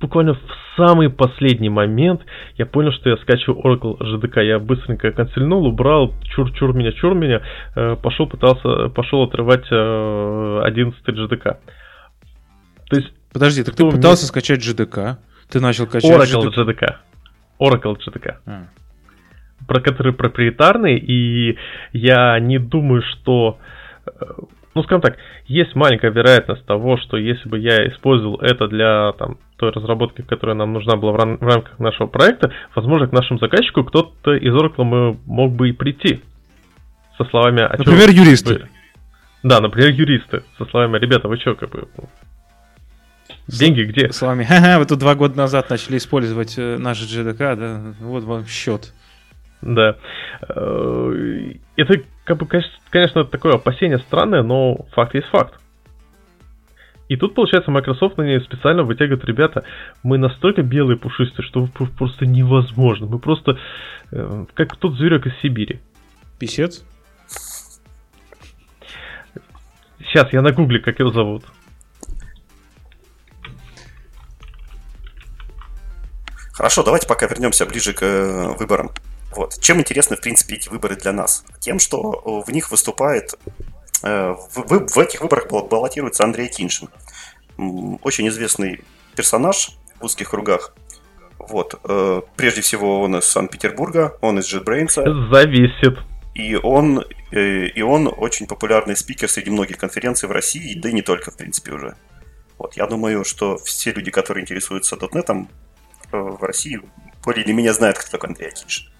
буквально 0.00 0.34
в 0.34 0.40
самый 0.76 1.10
последний 1.10 1.68
момент 1.68 2.22
я 2.56 2.66
понял, 2.66 2.92
что 2.92 3.10
я 3.10 3.16
скачиваю 3.18 3.60
Oracle 3.60 3.98
JDK. 3.98 4.44
Я 4.44 4.58
быстренько 4.58 5.12
консольнул, 5.12 5.66
убрал, 5.66 6.14
чур-чур 6.34 6.74
меня, 6.74 6.92
чур 6.92 7.14
меня, 7.14 7.42
э, 7.74 7.96
пошел 8.02 8.26
пытался, 8.26 8.88
пошел 8.88 9.22
отрывать 9.22 9.66
11 9.70 11.08
JDK. 11.08 11.58
То 12.90 12.96
есть, 12.96 13.12
Подожди, 13.32 13.64
так 13.64 13.74
ты 13.74 13.88
пытался 13.90 14.26
скачать 14.26 14.60
JDK, 14.60 15.16
ты 15.50 15.60
начал 15.60 15.86
качать 15.86 16.10
Oracle 16.10 16.50
JDK. 16.50 16.66
JDK. 16.66 16.96
Oracle 17.60 17.96
JDK. 17.96 18.34
А. 18.46 18.68
Про 19.66 19.80
который 19.80 20.12
проприетарный, 20.12 20.98
и 20.98 21.56
я 21.92 22.38
не 22.38 22.58
думаю, 22.58 23.02
что 23.02 23.58
э, 24.06 24.10
ну, 24.74 24.82
скажем 24.82 25.00
так, 25.00 25.16
есть 25.46 25.74
маленькая 25.74 26.10
вероятность 26.10 26.64
того, 26.66 26.96
что 26.96 27.16
если 27.16 27.48
бы 27.48 27.58
я 27.58 27.86
использовал 27.88 28.40
это 28.40 28.66
для 28.66 29.12
там, 29.12 29.38
той 29.56 29.70
разработки, 29.70 30.22
которая 30.22 30.56
нам 30.56 30.72
нужна 30.72 30.96
была 30.96 31.12
в, 31.12 31.16
рам- 31.16 31.38
в 31.38 31.46
рамках 31.46 31.78
нашего 31.78 32.06
проекта, 32.06 32.52
возможно, 32.74 33.06
к 33.06 33.12
нашему 33.12 33.38
заказчику 33.38 33.84
кто-то 33.84 34.34
из 34.34 34.52
Oracle 34.52 35.16
мог 35.26 35.52
бы 35.52 35.68
и 35.68 35.72
прийти 35.72 36.22
со 37.16 37.24
словами... 37.26 37.62
А 37.62 37.76
например, 37.76 38.10
чё, 38.10 38.22
юристы. 38.22 38.54
Вы... 38.54 38.68
Да, 39.44 39.60
например, 39.60 39.90
юристы. 39.90 40.42
Со 40.58 40.64
словами, 40.66 40.98
ребята, 40.98 41.28
вы 41.28 41.36
что, 41.36 41.54
как 41.54 41.70
бы... 41.70 41.86
Деньги 43.46 43.82
где? 43.82 44.10
С 44.10 44.22
вами, 44.22 44.42
ха-ха, 44.42 44.78
вы 44.78 44.86
тут 44.86 44.98
два 44.98 45.14
года 45.14 45.36
назад 45.36 45.68
начали 45.70 45.98
использовать 45.98 46.54
э, 46.56 46.78
наш 46.78 47.00
GDK, 47.02 47.56
да, 47.56 47.94
вот 48.00 48.24
вам 48.24 48.46
счет. 48.46 48.92
Да. 49.60 49.96
Э, 50.48 51.52
это, 51.76 51.94
как 52.24 52.38
бы, 52.38 52.48
конечно, 52.90 53.24
такое 53.24 53.54
опасение 53.54 53.98
странное, 53.98 54.42
но 54.42 54.86
факт 54.92 55.14
есть 55.14 55.28
факт. 55.28 55.60
И 57.08 57.16
тут, 57.16 57.34
получается, 57.34 57.70
Microsoft 57.70 58.16
на 58.16 58.22
ней 58.22 58.40
специально 58.40 58.82
вытягивает, 58.82 59.24
ребята, 59.26 59.64
мы 60.02 60.16
настолько 60.16 60.62
белые 60.62 60.96
пушистые, 60.96 61.46
что 61.46 61.66
просто 61.98 62.24
невозможно. 62.24 63.06
Мы 63.06 63.18
просто 63.18 63.58
э, 64.10 64.46
как 64.54 64.76
тот 64.76 64.94
зверек 64.94 65.26
из 65.26 65.34
Сибири. 65.42 65.80
Писец? 66.38 66.82
Сейчас 69.98 70.32
я 70.32 70.40
на 70.40 70.52
гугле, 70.52 70.80
как 70.80 70.98
его 70.98 71.10
зовут. 71.10 71.44
Хорошо, 76.54 76.84
давайте 76.84 77.06
пока 77.06 77.26
вернемся 77.26 77.66
ближе 77.66 77.92
к 77.92 78.02
э, 78.02 78.54
выборам. 78.58 78.90
Вот. 79.36 79.60
Чем 79.60 79.80
интересны, 79.80 80.16
в 80.16 80.20
принципе, 80.20 80.56
эти 80.56 80.68
выборы 80.68 80.96
для 80.96 81.12
нас? 81.12 81.44
Тем, 81.60 81.78
что 81.78 82.42
в 82.46 82.50
них 82.50 82.70
выступает... 82.70 83.34
Э, 84.02 84.34
в, 84.54 84.88
в 84.88 84.98
этих 84.98 85.22
выборах 85.22 85.48
баллотируется 85.48 86.24
Андрей 86.24 86.48
Киншин. 86.48 86.88
Очень 87.56 88.28
известный 88.28 88.84
персонаж 89.16 89.70
в 90.00 90.04
узких 90.04 90.30
кругах. 90.30 90.74
Вот. 91.38 91.80
Э, 91.84 92.22
прежде 92.36 92.60
всего, 92.60 93.00
он 93.00 93.16
из 93.16 93.24
Санкт-Петербурга, 93.24 94.16
он 94.20 94.38
из 94.38 94.52
JetBrains. 94.52 95.30
Зависит. 95.30 95.98
И 96.34 96.56
он, 96.56 97.04
э, 97.32 97.66
и 97.66 97.82
он 97.82 98.12
очень 98.16 98.46
популярный 98.46 98.96
спикер 98.96 99.28
среди 99.28 99.50
многих 99.50 99.78
конференций 99.78 100.28
в 100.28 100.32
России, 100.32 100.74
да 100.78 100.88
и 100.88 100.92
не 100.92 101.02
только, 101.02 101.30
в 101.30 101.36
принципе, 101.36 101.72
уже. 101.72 101.96
Вот, 102.58 102.76
я 102.76 102.86
думаю, 102.86 103.24
что 103.24 103.56
все 103.58 103.92
люди, 103.92 104.10
которые 104.10 104.42
интересуются 104.42 104.96
.NET 104.96 105.48
в 106.12 106.42
России, 106.42 106.80
более 107.24 107.44
или 107.44 107.52
менее 107.52 107.72
знают, 107.72 107.98
кто 107.98 108.10
такой 108.10 108.30
Андрей 108.30 108.50
Киншин. 108.52 108.90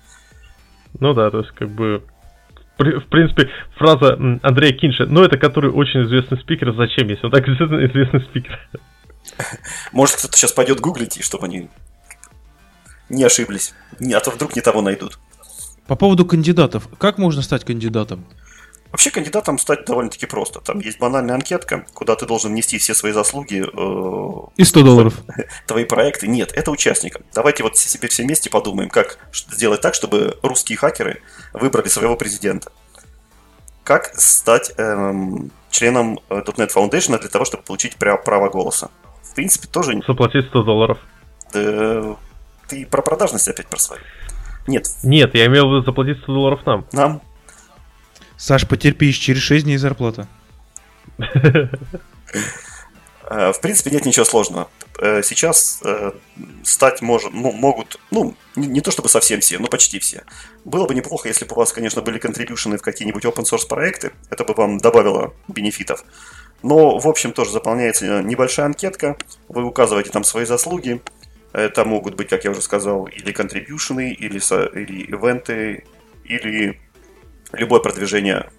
Ну 1.00 1.14
да, 1.14 1.30
то 1.30 1.38
есть 1.40 1.50
как 1.52 1.70
бы 1.70 2.02
в 2.76 3.06
принципе, 3.08 3.50
фраза 3.76 4.14
Андрея 4.42 4.72
Кинша, 4.72 5.06
ну 5.06 5.22
это 5.22 5.38
который 5.38 5.70
очень 5.70 6.02
известный 6.02 6.38
спикер, 6.38 6.74
зачем, 6.74 7.08
если 7.08 7.26
он 7.26 7.32
так 7.32 7.48
известный 7.48 8.20
спикер? 8.20 8.58
Может, 9.92 10.16
кто-то 10.16 10.36
сейчас 10.36 10.52
пойдет 10.52 10.80
гуглить, 10.80 11.22
чтобы 11.24 11.46
они 11.46 11.68
не 13.08 13.24
ошиблись. 13.24 13.74
А 14.00 14.20
то 14.20 14.30
вдруг 14.30 14.56
не 14.56 14.62
того 14.62 14.82
найдут. 14.82 15.18
По 15.86 15.96
поводу 15.96 16.24
кандидатов. 16.24 16.88
Как 16.98 17.18
можно 17.18 17.42
стать 17.42 17.64
кандидатом? 17.64 18.24
Вообще 18.94 19.10
кандидатом 19.10 19.58
стать 19.58 19.86
довольно-таки 19.86 20.24
просто. 20.26 20.60
Там 20.60 20.78
есть 20.78 21.00
банальная 21.00 21.34
анкетка, 21.34 21.84
куда 21.94 22.14
ты 22.14 22.26
должен 22.26 22.52
внести 22.52 22.78
все 22.78 22.94
свои 22.94 23.10
заслуги. 23.10 23.60
Э, 23.60 24.50
И 24.56 24.62
100 24.62 24.82
долларов. 24.84 25.14
Твои 25.66 25.84
проекты. 25.84 26.28
Нет, 26.28 26.52
это 26.52 26.70
участникам. 26.70 27.22
Давайте 27.34 27.64
вот 27.64 27.76
себе 27.76 28.06
все 28.06 28.22
вместе 28.22 28.50
подумаем, 28.50 28.88
как 28.88 29.18
сделать 29.32 29.80
так, 29.80 29.94
чтобы 29.94 30.38
русские 30.44 30.78
хакеры 30.78 31.22
выбрали 31.52 31.88
своего 31.88 32.14
президента. 32.14 32.70
Как 33.82 34.14
стать 34.14 34.70
эм, 34.76 35.50
членом 35.70 36.20
э, 36.30 36.42
.NET 36.46 36.72
Foundation 36.72 37.18
для 37.18 37.28
того, 37.28 37.44
чтобы 37.44 37.64
получить 37.64 37.96
право 37.96 38.48
голоса. 38.48 38.92
В 39.24 39.34
принципе, 39.34 39.66
тоже... 39.66 40.00
Заплатить 40.06 40.46
100 40.50 40.62
долларов. 40.62 40.98
Да, 41.52 42.14
ты 42.68 42.86
про 42.86 43.02
продажность 43.02 43.48
опять 43.48 43.66
про 43.66 43.80
свою. 43.80 44.02
Нет. 44.68 44.86
Нет, 45.02 45.34
я 45.34 45.46
имел 45.46 45.68
в 45.68 45.72
виду 45.72 45.82
заплатить 45.84 46.18
100 46.18 46.32
долларов 46.32 46.60
нам. 46.64 46.86
Нам? 46.92 47.22
Саш, 48.36 48.66
потерпишь, 48.66 49.16
через 49.16 49.42
6 49.42 49.64
дней 49.64 49.76
зарплата. 49.76 50.28
Э, 53.26 53.52
в 53.52 53.60
принципе, 53.60 53.90
нет 53.90 54.04
ничего 54.04 54.24
сложного. 54.24 54.68
Э, 54.98 55.22
сейчас 55.22 55.80
э, 55.82 56.12
стать 56.62 57.00
ну, 57.00 57.52
могут, 57.52 57.98
ну, 58.10 58.36
не 58.54 58.82
то 58.82 58.90
чтобы 58.90 59.08
совсем 59.08 59.40
все, 59.40 59.58
но 59.58 59.66
почти 59.66 59.98
все. 59.98 60.24
Было 60.64 60.86
бы 60.86 60.94
неплохо, 60.94 61.28
если 61.28 61.46
бы 61.46 61.54
у 61.54 61.58
вас, 61.58 61.72
конечно, 61.72 62.02
были 62.02 62.18
контрибьюшены 62.18 62.76
в 62.76 62.82
какие-нибудь 62.82 63.24
open 63.24 63.44
source 63.44 63.66
проекты. 63.66 64.12
Это 64.30 64.44
бы 64.44 64.52
вам 64.54 64.78
добавило 64.78 65.32
бенефитов. 65.48 66.04
Но, 66.62 66.98
в 66.98 67.08
общем, 67.08 67.32
тоже 67.32 67.50
заполняется 67.50 68.22
небольшая 68.22 68.66
анкетка. 68.66 69.16
Вы 69.48 69.64
указываете 69.64 70.10
там 70.10 70.24
свои 70.24 70.44
заслуги. 70.44 71.00
Это 71.52 71.84
могут 71.84 72.16
быть, 72.16 72.28
как 72.28 72.44
я 72.44 72.50
уже 72.50 72.60
сказал, 72.60 73.06
или 73.06 73.32
контрибьюшены, 73.32 74.12
или, 74.12 74.38
или 74.38 75.02
ивенты, 75.04 75.84
или 76.24 76.80
любое 77.56 77.80
продвижение 77.80 78.50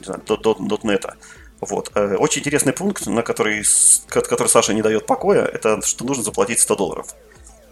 не 0.00 0.06
.NET. 0.06 1.14
Вот. 1.60 1.90
Э, 1.94 2.16
очень 2.16 2.40
интересный 2.40 2.72
пункт, 2.72 3.06
на 3.06 3.22
который, 3.22 3.64
который 4.08 4.48
Саша 4.48 4.72
не 4.72 4.82
дает 4.82 5.06
покоя, 5.06 5.44
это 5.44 5.82
что 5.82 6.04
нужно 6.04 6.24
заплатить 6.24 6.60
100 6.60 6.76
долларов 6.76 7.14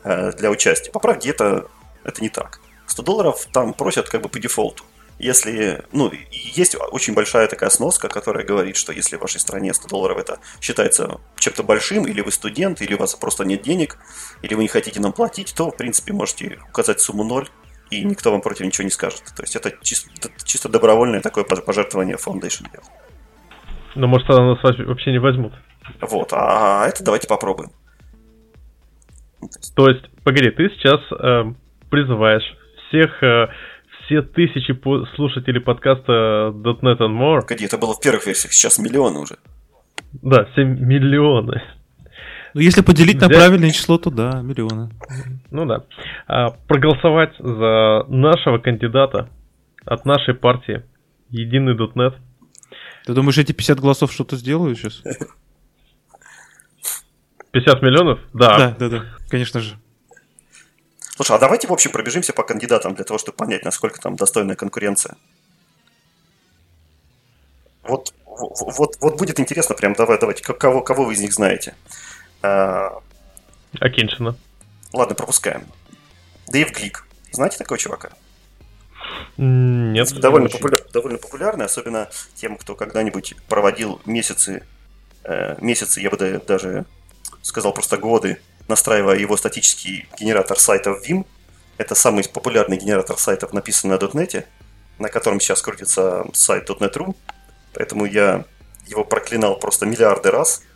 э, 0.04 0.32
для 0.32 0.50
участия. 0.50 0.90
По 0.90 1.00
правде, 1.00 1.30
это, 1.30 1.68
это 2.04 2.20
не 2.22 2.28
так. 2.28 2.60
100 2.86 3.02
долларов 3.02 3.46
там 3.52 3.72
просят 3.72 4.08
как 4.08 4.22
бы 4.22 4.28
по 4.28 4.38
дефолту. 4.38 4.84
Если, 5.18 5.84
ну, 5.90 6.12
есть 6.30 6.76
очень 6.92 7.12
большая 7.12 7.48
такая 7.48 7.70
сноска, 7.70 8.08
которая 8.08 8.44
говорит, 8.44 8.76
что 8.76 8.92
если 8.92 9.16
в 9.16 9.20
вашей 9.20 9.40
стране 9.40 9.74
100 9.74 9.88
долларов 9.88 10.18
это 10.18 10.38
считается 10.60 11.20
чем-то 11.36 11.64
большим, 11.64 12.06
или 12.06 12.20
вы 12.20 12.30
студент, 12.30 12.80
или 12.82 12.94
у 12.94 12.98
вас 12.98 13.16
просто 13.16 13.44
нет 13.44 13.62
денег, 13.62 13.98
или 14.42 14.54
вы 14.54 14.62
не 14.62 14.68
хотите 14.68 15.00
нам 15.00 15.12
платить, 15.12 15.54
то, 15.56 15.70
в 15.70 15.76
принципе, 15.76 16.12
можете 16.12 16.60
указать 16.68 17.00
сумму 17.00 17.24
0, 17.24 17.48
и 17.90 18.04
никто 18.04 18.30
вам 18.30 18.40
против 18.40 18.66
ничего 18.66 18.84
не 18.84 18.90
скажет. 18.90 19.22
То 19.36 19.42
есть 19.42 19.56
это 19.56 19.72
чисто, 19.82 20.30
чисто 20.44 20.68
добровольное 20.68 21.20
такое 21.20 21.44
пожертвование 21.44 22.16
Foundation. 22.16 22.66
Но 23.94 24.06
может 24.06 24.26
тогда 24.26 24.44
нас 24.44 24.58
вообще 24.62 25.12
не 25.12 25.18
возьмут. 25.18 25.52
Вот, 26.00 26.32
а 26.32 26.86
это 26.86 27.02
давайте 27.02 27.26
попробуем. 27.28 27.70
То 29.74 29.88
есть, 29.88 30.04
погоди, 30.24 30.50
ты 30.50 30.68
сейчас 30.70 31.00
э, 31.12 31.52
призываешь 31.90 32.44
всех, 32.88 33.22
э, 33.22 33.48
все 34.04 34.22
тысячи 34.22 34.72
по- 34.72 35.06
слушателей 35.14 35.60
подкаста 35.60 36.52
.NET 36.52 36.98
and 36.98 37.16
More... 37.16 37.40
Погоди, 37.42 37.64
это 37.64 37.78
было 37.78 37.94
в 37.94 38.00
первых 38.00 38.26
версиях, 38.26 38.52
сейчас 38.52 38.78
миллионы 38.78 39.20
уже. 39.20 39.36
Да, 40.12 40.44
все 40.52 40.64
миллионы. 40.64 41.62
Ну, 42.58 42.62
если 42.62 42.80
поделить 42.80 43.18
взять... 43.18 43.30
на 43.30 43.36
правильное 43.36 43.70
число, 43.70 43.98
то 43.98 44.10
да, 44.10 44.42
миллионы. 44.42 44.90
Ну 45.52 45.64
да. 45.64 45.84
А, 46.26 46.50
проголосовать 46.66 47.36
за 47.38 48.04
нашего 48.08 48.58
кандидата 48.58 49.30
от 49.84 50.04
нашей 50.04 50.34
партии 50.34 50.82
Единый 51.30 51.76
.NET. 51.76 52.16
Ты 53.06 53.12
думаешь, 53.12 53.38
эти 53.38 53.52
50 53.52 53.78
голосов 53.78 54.12
что-то 54.12 54.34
сделают 54.34 54.76
сейчас? 54.76 55.04
50 57.52 57.80
миллионов? 57.80 58.18
Да. 58.32 58.58
Да, 58.58 58.76
да, 58.76 58.88
да, 58.88 59.04
конечно 59.28 59.60
же. 59.60 59.76
Слушай, 60.98 61.36
а 61.36 61.38
давайте, 61.38 61.68
в 61.68 61.72
общем, 61.72 61.92
пробежимся 61.92 62.32
по 62.32 62.42
кандидатам 62.42 62.96
для 62.96 63.04
того, 63.04 63.18
чтобы 63.18 63.36
понять, 63.36 63.64
насколько 63.64 64.00
там 64.00 64.16
достойная 64.16 64.56
конкуренция. 64.56 65.14
Вот, 67.84 68.12
вот, 68.26 68.96
вот 69.00 69.16
будет 69.16 69.38
интересно, 69.38 69.76
прям 69.76 69.92
давай, 69.92 70.18
давайте, 70.18 70.42
кого, 70.42 70.82
кого 70.82 71.04
вы 71.04 71.12
из 71.12 71.20
них 71.20 71.32
знаете? 71.32 71.74
А, 72.42 73.00
Акиншина. 73.80 74.36
Ладно, 74.92 75.14
пропускаем. 75.14 75.66
Дэйв 76.48 76.72
Глик. 76.72 77.06
Знаете 77.32 77.58
такого 77.58 77.78
чувака? 77.78 78.10
Нет. 79.36 80.12
Довольно, 80.20 80.48
популяр, 80.48 80.80
довольно 80.92 81.18
популярный, 81.18 81.66
особенно 81.66 82.08
тем, 82.34 82.56
кто 82.56 82.74
когда-нибудь 82.74 83.34
проводил 83.48 84.00
месяцы, 84.06 84.64
э, 85.24 85.56
месяцы, 85.60 86.00
я 86.00 86.10
бы 86.10 86.16
даже 86.46 86.86
сказал 87.42 87.72
просто 87.72 87.98
годы, 87.98 88.40
настраивая 88.66 89.16
его 89.16 89.36
статический 89.36 90.08
генератор 90.18 90.58
сайтов 90.58 91.08
Vim. 91.08 91.26
Это 91.76 91.94
самый 91.94 92.24
популярный 92.28 92.76
генератор 92.76 93.18
сайтов, 93.18 93.52
написанный 93.52 93.96
на 93.96 94.00
.NET, 94.00 94.46
на 94.98 95.08
котором 95.08 95.38
сейчас 95.38 95.62
крутится 95.62 96.24
сайт 96.32 96.68
.NET.ru. 96.68 97.14
Поэтому 97.74 98.06
я 98.06 98.44
его 98.86 99.04
проклинал 99.04 99.58
просто 99.58 99.86
миллиарды 99.86 100.30
раз– 100.30 100.62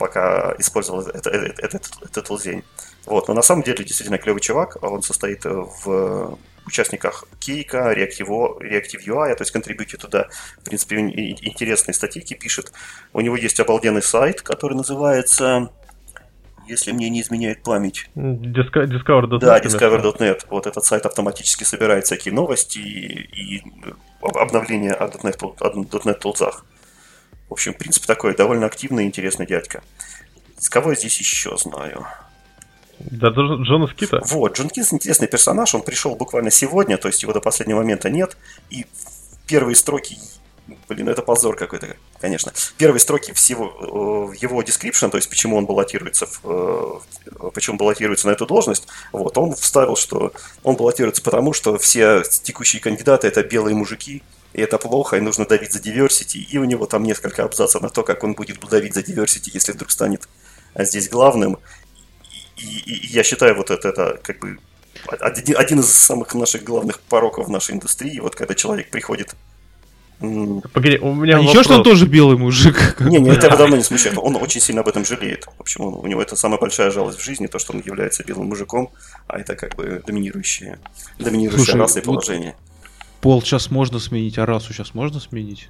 пока 0.00 0.54
использовал 0.58 1.02
этот, 1.02 1.26
этот, 1.26 1.58
этот, 1.58 2.16
этот 2.16 2.42
день. 2.42 2.64
Вот, 3.04 3.28
но 3.28 3.34
на 3.34 3.42
самом 3.42 3.62
деле 3.62 3.84
действительно 3.84 4.16
клевый 4.16 4.40
чувак, 4.40 4.78
он 4.82 5.02
состоит 5.02 5.44
в 5.44 6.38
участниках 6.66 7.24
Кейка, 7.38 7.92
Reactive, 7.92 8.60
Reactive 8.60 9.04
UI, 9.06 9.34
то 9.34 9.42
есть 9.42 9.50
контрибьюте 9.50 9.98
туда, 9.98 10.28
в 10.58 10.64
принципе, 10.64 10.96
интересные 11.00 11.94
статейки 11.94 12.34
пишет. 12.34 12.72
У 13.12 13.20
него 13.20 13.36
есть 13.36 13.60
обалденный 13.60 14.02
сайт, 14.02 14.40
который 14.40 14.74
называется 14.74 15.70
если 16.66 16.92
мне 16.92 17.10
не 17.10 17.20
изменяет 17.20 17.64
память. 17.64 18.08
Discover.net. 18.14 19.38
Да, 19.40 19.58
Discover.net. 19.58 20.46
Вот 20.48 20.68
этот 20.68 20.84
сайт 20.84 21.04
автоматически 21.04 21.64
собирает 21.64 22.06
всякие 22.06 22.32
новости 22.32 22.78
и, 22.78 23.56
и 23.56 23.62
обновления 24.22 24.92
о 24.92 25.08
.NET, 25.08 25.36
о 25.42 25.68
.NET 25.68 26.18
тулзах. 26.20 26.64
В 27.50 27.54
общем, 27.54 27.74
в 27.74 27.78
принципе, 27.78 28.06
такой 28.06 28.34
довольно 28.34 28.66
активный 28.66 29.04
и 29.04 29.06
интересный 29.08 29.44
дядька. 29.44 29.82
С 30.56 30.68
кого 30.68 30.90
я 30.90 30.96
здесь 30.96 31.18
еще 31.18 31.56
знаю? 31.58 32.06
Да, 33.00 33.30
Джона 33.30 33.88
Скита. 33.88 34.20
Вот, 34.24 34.56
Джон 34.56 34.68
Кис 34.68 34.92
интересный 34.92 35.26
персонаж, 35.26 35.74
он 35.74 35.82
пришел 35.82 36.14
буквально 36.14 36.50
сегодня, 36.50 36.96
то 36.96 37.08
есть 37.08 37.22
его 37.22 37.32
до 37.32 37.40
последнего 37.40 37.78
момента 37.78 38.08
нет, 38.08 38.36
и 38.70 38.86
первые 39.46 39.74
строки 39.74 40.16
Блин, 40.88 41.08
это 41.08 41.22
позор 41.22 41.56
какой-то, 41.56 41.96
конечно. 42.20 42.52
Первые 42.76 43.00
строки 43.00 43.32
всего 43.32 44.30
э, 44.32 44.36
его 44.40 44.62
description, 44.62 45.10
то 45.10 45.16
есть 45.16 45.28
почему 45.28 45.56
он 45.56 45.66
баллотируется, 45.66 46.26
в, 46.26 46.40
э, 46.44 47.50
почему 47.52 47.76
баллотируется 47.76 48.28
на 48.28 48.32
эту 48.32 48.46
должность, 48.46 48.86
вот, 49.10 49.36
он 49.36 49.54
вставил, 49.54 49.96
что 49.96 50.32
он 50.62 50.76
баллотируется 50.76 51.22
потому, 51.22 51.52
что 51.52 51.76
все 51.78 52.22
текущие 52.22 52.80
кандидаты 52.80 53.26
это 53.26 53.42
белые 53.42 53.74
мужики, 53.74 54.22
и 54.52 54.60
это 54.60 54.78
плохо, 54.78 55.16
и 55.16 55.20
нужно 55.20 55.46
давить 55.46 55.72
за 55.72 55.78
diversity, 55.78 56.38
и 56.38 56.58
у 56.58 56.64
него 56.64 56.86
там 56.86 57.02
несколько 57.04 57.44
абзацев 57.44 57.82
на 57.82 57.88
то, 57.88 58.02
как 58.02 58.24
он 58.24 58.34
будет 58.34 58.58
давить 58.68 58.94
за 58.94 59.00
diversity, 59.00 59.50
если 59.52 59.72
вдруг 59.72 59.90
станет 59.90 60.28
здесь 60.76 61.08
главным. 61.08 61.58
И, 62.56 62.66
и, 62.66 63.06
и 63.06 63.06
я 63.08 63.22
считаю, 63.22 63.56
вот 63.56 63.70
это, 63.70 63.88
это 63.88 64.20
как 64.22 64.40
бы 64.40 64.58
один, 65.06 65.56
один 65.56 65.80
из 65.80 65.92
самых 65.92 66.34
наших 66.34 66.64
главных 66.64 67.00
пороков 67.00 67.46
в 67.46 67.50
нашей 67.50 67.74
индустрии, 67.74 68.18
вот 68.20 68.34
когда 68.34 68.54
человек 68.54 68.90
приходит 68.90 69.34
Погоди, 70.74 70.98
у 70.98 71.14
меня 71.14 71.38
а 71.38 71.40
еще 71.40 71.62
что 71.62 71.76
он 71.76 71.82
тоже 71.82 72.04
белый 72.04 72.36
мужик. 72.36 72.96
Не, 73.00 73.18
не, 73.18 73.30
это 73.30 73.46
его 73.46 73.56
давно 73.56 73.76
не 73.76 73.82
смущает. 73.82 74.18
Он 74.18 74.36
очень 74.36 74.60
сильно 74.60 74.82
об 74.82 74.88
этом 74.88 75.02
жалеет. 75.02 75.46
В 75.56 75.60
общем, 75.62 75.80
он, 75.80 75.94
у 75.94 76.06
него 76.06 76.20
это 76.20 76.36
самая 76.36 76.60
большая 76.60 76.90
жалость 76.90 77.18
в 77.18 77.24
жизни, 77.24 77.46
то, 77.46 77.58
что 77.58 77.72
он 77.72 77.82
является 77.84 78.22
белым 78.22 78.48
мужиком, 78.48 78.92
а 79.26 79.40
это 79.40 79.56
как 79.56 79.76
бы 79.76 80.02
доминирующее, 80.06 80.78
доминирующее 81.18 81.64
Слушай, 81.64 81.80
раса 81.80 82.00
и 82.00 82.02
положение. 82.02 82.54
Пол 83.20 83.42
сейчас 83.42 83.70
можно 83.70 83.98
сменить, 83.98 84.38
а 84.38 84.46
расу 84.46 84.72
сейчас 84.72 84.94
можно 84.94 85.20
сменить? 85.20 85.68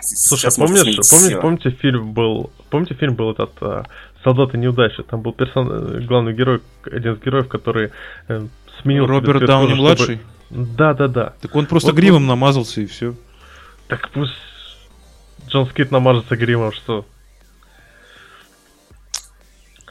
Слушай, 0.00 0.50
а 0.50 0.56
помнишь, 0.56 1.08
помните, 1.10 1.40
помните 1.40 1.70
фильм 1.70 2.12
был, 2.12 2.52
помните 2.70 2.94
фильм 2.94 3.14
был 3.14 3.32
этот 3.32 3.50
а, 3.60 3.84
"Солдаты 4.22 4.56
неудачи"? 4.56 5.02
Там 5.02 5.22
был 5.22 5.32
персон, 5.32 5.68
э, 5.70 6.00
главный 6.02 6.34
герой, 6.34 6.60
один 6.84 7.14
из 7.14 7.20
героев, 7.20 7.48
который 7.48 7.90
э, 8.28 8.46
сменил. 8.80 9.06
Роберт 9.06 9.44
Дауни 9.44 9.74
младший. 9.74 10.20
Да, 10.50 10.94
да, 10.94 11.08
да. 11.08 11.34
Так 11.40 11.54
он 11.56 11.66
просто 11.66 11.88
вот, 11.88 11.96
гримом 11.96 12.22
вот... 12.22 12.28
намазался 12.28 12.80
и 12.80 12.86
все. 12.86 13.14
Так 13.88 14.10
пусть 14.10 14.32
Джон 15.48 15.66
Скит 15.66 15.90
намажется 15.90 16.36
гримом, 16.36 16.72
что... 16.72 17.06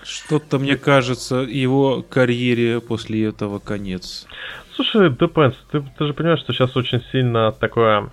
Что-то, 0.03 0.58
мне 0.58 0.77
кажется, 0.77 1.38
его 1.38 2.01
карьере 2.01 2.79
после 2.79 3.25
этого 3.25 3.60
конец. 3.60 4.25
Слушай, 4.78 5.10
Depends, 5.10 5.56
ты, 5.72 5.84
ты 5.98 6.06
же 6.06 6.14
понимаешь, 6.14 6.40
что 6.40 6.54
сейчас 6.54 6.78
очень 6.78 7.02
сильно 7.12 7.52
такое 7.52 8.12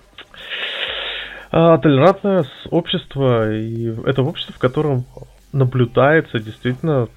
а, 1.51 1.77
толерантное 1.77 2.43
общество, 2.71 3.53
и 3.53 3.93
это 4.03 4.23
общество, 4.23 4.55
в 4.55 4.57
котором 4.57 5.05
наблюдается 5.53 6.39
действительно 6.39 7.07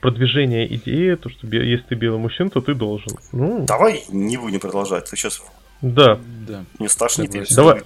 продвижение 0.00 0.66
идеи, 0.74 1.14
то, 1.14 1.30
что 1.30 1.46
если 1.46 1.86
ты 1.86 1.94
белый 1.94 2.18
мужчина, 2.18 2.50
то 2.50 2.60
ты 2.60 2.74
должен. 2.74 3.16
Ну... 3.30 3.64
Давай 3.64 4.02
не 4.08 4.36
будем 4.36 4.58
продолжать, 4.58 5.08
ты 5.08 5.16
сейчас 5.16 5.40
да. 5.80 6.18
да. 6.48 6.64
Не 6.78 6.88
стошнит, 6.88 7.32
я 7.34 7.44
Давай. 7.54 7.82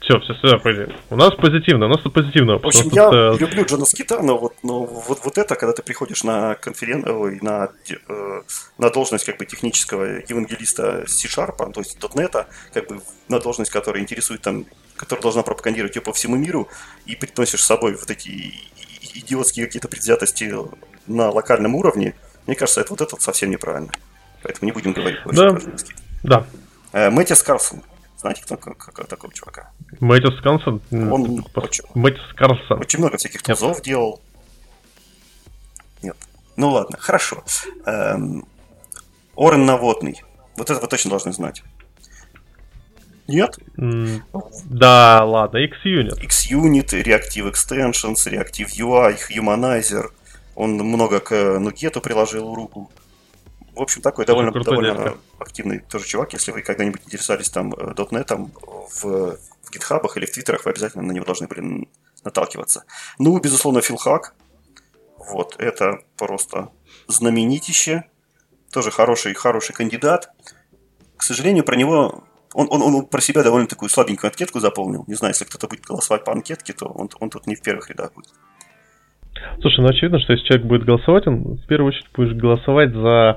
Все, 0.00 0.20
все, 0.20 0.34
все, 0.34 0.58
пойди. 0.58 0.92
У 1.08 1.16
нас 1.16 1.34
позитивно, 1.34 1.86
у 1.86 1.88
нас 1.88 2.00
тут 2.02 2.12
позитивно. 2.12 2.58
В 2.58 2.66
общем, 2.66 2.90
я 2.90 3.06
тут, 3.06 3.14
э... 3.14 3.36
люблю 3.40 3.64
Джона 3.64 3.86
Скита, 3.86 4.20
но 4.22 4.36
вот, 4.36 4.52
но 4.62 4.84
вот, 4.84 5.20
вот 5.24 5.38
это, 5.38 5.54
когда 5.54 5.72
ты 5.72 5.82
приходишь 5.82 6.24
на 6.24 6.56
конференцию, 6.56 7.38
на, 7.42 7.70
э, 7.88 8.42
на 8.76 8.90
должность 8.90 9.24
как 9.24 9.38
бы 9.38 9.46
технического 9.46 10.04
евангелиста 10.28 11.04
C-Sharp, 11.06 11.72
то 11.72 11.80
есть 11.80 11.96
.NET, 11.98 12.46
как 12.74 12.88
бы 12.88 13.00
на 13.28 13.40
должность, 13.40 13.70
которая 13.70 14.02
интересует 14.02 14.42
там, 14.42 14.66
которая 14.96 15.22
должна 15.22 15.42
пропагандировать 15.42 15.96
ее 15.96 16.02
по 16.02 16.12
всему 16.12 16.36
миру, 16.36 16.68
и 17.06 17.16
приносишь 17.16 17.62
с 17.62 17.66
собой 17.66 17.94
вот 17.94 18.10
эти 18.10 18.52
идиотские 19.14 19.64
какие-то 19.66 19.88
предвзятости 19.88 20.54
на 21.06 21.30
локальном 21.30 21.74
уровне, 21.74 22.14
мне 22.46 22.56
кажется, 22.56 22.82
это 22.82 22.90
вот 22.90 23.00
это 23.00 23.18
совсем 23.20 23.50
неправильно. 23.50 23.90
Поэтому 24.42 24.66
не 24.66 24.72
будем 24.72 24.92
говорить 24.92 25.22
больше 25.24 25.40
да. 25.40 25.52
про 25.54 25.78
Скит. 25.78 25.96
Да. 26.22 26.46
Э, 26.92 27.10
Мэтьяс 27.10 27.42
Карлсон. 27.42 27.82
Знаете, 28.24 28.40
кто 28.42 28.56
как, 28.56 29.06
такого 29.06 29.34
чувака? 29.34 29.70
Мэтьяс 30.00 30.40
Карлсон? 30.40 30.80
Он 30.90 31.44
очень, 31.56 31.84
Мэтьяс 31.92 32.32
Карлсон. 32.34 32.80
Очень 32.80 33.00
много 33.00 33.18
всяких 33.18 33.42
тузов 33.42 33.82
делал. 33.82 34.22
Нет. 36.00 36.16
Ну 36.56 36.70
ладно, 36.70 36.96
хорошо. 36.98 37.44
Эм, 37.84 38.46
Орен 39.36 39.66
Наводный. 39.66 40.22
Вот 40.56 40.70
это 40.70 40.80
вы 40.80 40.86
точно 40.86 41.10
должны 41.10 41.34
знать. 41.34 41.62
Нет? 43.28 43.58
Mm, 43.76 44.22
да, 44.70 45.22
ладно, 45.26 45.58
X-Unit. 45.58 46.18
X-Unit, 46.22 46.92
Reactive 47.02 47.52
Extensions, 47.52 48.26
Reactive 48.26 48.70
UI, 48.78 49.18
Humanizer. 49.30 50.06
Он 50.54 50.76
много 50.78 51.20
к 51.20 51.58
Нугету 51.58 52.00
приложил 52.00 52.54
руку. 52.54 52.90
В 53.74 53.82
общем, 53.82 54.02
такой 54.02 54.24
довольно, 54.24 54.52
довольно 54.52 55.16
активный 55.38 55.80
тоже 55.80 56.06
чувак. 56.06 56.32
Если 56.32 56.52
вы 56.52 56.62
когда-нибудь 56.62 57.02
интересовались 57.06 57.50
там 57.50 57.72
.NET 57.72 58.32
э, 58.32 58.36
в, 58.66 59.36
в 59.36 59.70
гитхабах 59.72 60.16
или 60.16 60.26
в 60.26 60.32
твиттерах, 60.32 60.64
вы 60.64 60.70
обязательно 60.70 61.02
на 61.02 61.12
него 61.12 61.24
должны 61.24 61.48
были 61.48 61.88
наталкиваться. 62.24 62.84
Ну, 63.18 63.38
безусловно, 63.40 63.80
Филхак. 63.80 64.34
Вот, 65.18 65.56
это 65.58 66.00
просто 66.16 66.70
знаменитище. 67.08 68.04
Тоже 68.72 68.90
хороший, 68.90 69.34
хороший 69.34 69.74
кандидат. 69.74 70.30
К 71.16 71.22
сожалению, 71.22 71.64
про 71.64 71.76
него 71.76 72.24
он, 72.54 72.68
он, 72.70 72.82
он 72.82 73.06
про 73.06 73.20
себя 73.20 73.42
довольно 73.42 73.66
такую 73.66 73.88
слабенькую 73.88 74.30
анкетку 74.30 74.60
заполнил. 74.60 75.04
Не 75.08 75.14
знаю, 75.14 75.32
если 75.32 75.44
кто-то 75.44 75.66
будет 75.66 75.84
голосовать 75.84 76.24
по 76.24 76.32
анкетке, 76.32 76.72
то 76.72 76.86
он, 76.86 77.10
он 77.18 77.30
тут 77.30 77.46
не 77.46 77.56
в 77.56 77.62
первых 77.62 77.90
рядах 77.90 78.14
будет. 78.14 78.30
Слушай, 79.60 79.80
ну 79.80 79.88
очевидно, 79.88 80.20
что 80.20 80.32
если 80.32 80.46
человек 80.46 80.66
будет 80.66 80.84
голосовать, 80.84 81.26
он 81.26 81.56
в 81.56 81.66
первую 81.66 81.88
очередь 81.88 82.10
будет 82.14 82.38
голосовать 82.38 82.92
за 82.92 83.36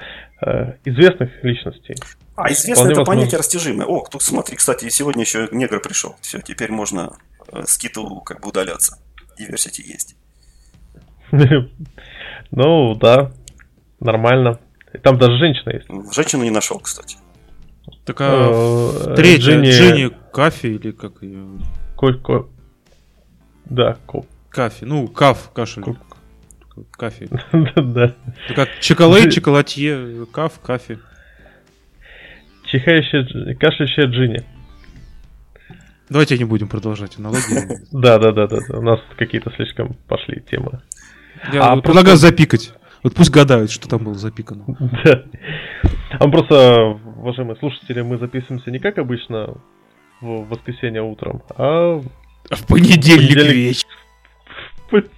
известных 0.86 1.44
личностей. 1.44 1.96
А 2.36 2.52
известно 2.52 2.84
это 2.84 3.00
возможно... 3.00 3.06
понятие 3.06 3.40
растяжимое. 3.40 3.88
О, 3.88 4.06
тут 4.06 4.22
смотри, 4.22 4.56
кстати, 4.56 4.88
сегодня 4.90 5.24
еще 5.24 5.50
негр 5.52 5.82
пришел. 5.82 6.16
Все, 6.22 6.40
теперь 6.40 6.72
можно 6.72 7.18
э, 7.52 7.64
скиту 7.66 8.22
как 8.22 8.42
бы 8.42 8.50
удаляться. 8.50 9.00
Diversity 9.40 9.82
есть. 9.84 10.16
Ну, 12.50 12.96
да, 12.96 13.34
нормально. 14.00 14.58
Там 15.04 15.18
даже 15.18 15.38
женщина 15.38 15.72
есть. 15.72 16.16
Женщину 16.16 16.44
не 16.44 16.50
нашел, 16.50 16.80
кстати. 16.80 17.18
Такая 18.06 18.50
э, 18.50 19.16
третья, 19.18 19.62
Джинни 19.62 20.10
Кафе 20.32 20.70
или 20.70 20.92
как 20.92 21.22
ее? 21.22 21.60
Да, 23.66 23.98
Коп. 24.06 24.28
Кафе, 24.50 24.86
ну, 24.86 25.08
каф, 25.10 25.52
кашель. 25.54 25.84
Кафе. 26.92 27.28
Да. 27.76 28.16
Как 28.56 28.70
чоколад, 28.80 29.32
чоколатье, 29.32 30.26
каф, 30.32 30.60
кафе. 30.62 30.98
Чихающая, 32.66 33.56
кашляющая 33.56 34.08
Джинни. 34.08 34.44
Давайте 36.10 36.38
не 36.38 36.46
будем 36.46 36.68
продолжать 36.68 37.18
аналогии. 37.18 37.80
Да, 37.92 38.18
да, 38.18 38.32
да, 38.32 38.48
да. 38.48 38.58
У 38.78 38.82
нас 38.82 39.00
какие-то 39.18 39.52
слишком 39.56 39.96
пошли 40.08 40.42
темы. 40.50 40.82
Я 41.52 41.72
а 41.72 41.78
предлагаю 41.78 42.18
запикать. 42.18 42.74
Вот 43.04 43.14
пусть 43.14 43.30
гадают, 43.30 43.72
что 43.72 43.88
там 43.88 44.04
было 44.04 44.16
запикано. 44.16 44.66
Да. 45.04 45.24
А 46.12 46.28
просто, 46.30 47.00
уважаемые 47.18 47.58
слушатели, 47.58 48.02
мы 48.02 48.18
записываемся 48.18 48.72
не 48.72 48.80
как 48.80 48.98
обычно 48.98 49.56
в 50.22 50.48
воскресенье 50.48 51.04
утром, 51.04 51.44
а 51.56 52.02
в 52.50 52.68
понедельник, 52.68 53.36
понедельник 53.36 53.54
вечером. 53.54 55.12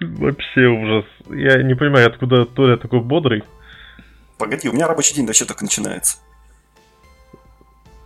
Вообще 0.00 0.62
ужас. 0.62 1.04
Я 1.28 1.62
не 1.62 1.74
понимаю, 1.74 2.08
откуда 2.08 2.46
Толя 2.46 2.76
такой 2.76 3.00
бодрый. 3.00 3.44
Погоди, 4.38 4.68
у 4.68 4.72
меня 4.72 4.88
рабочий 4.88 5.14
день 5.14 5.26
вообще 5.26 5.44
только 5.44 5.64
начинается. 5.64 6.18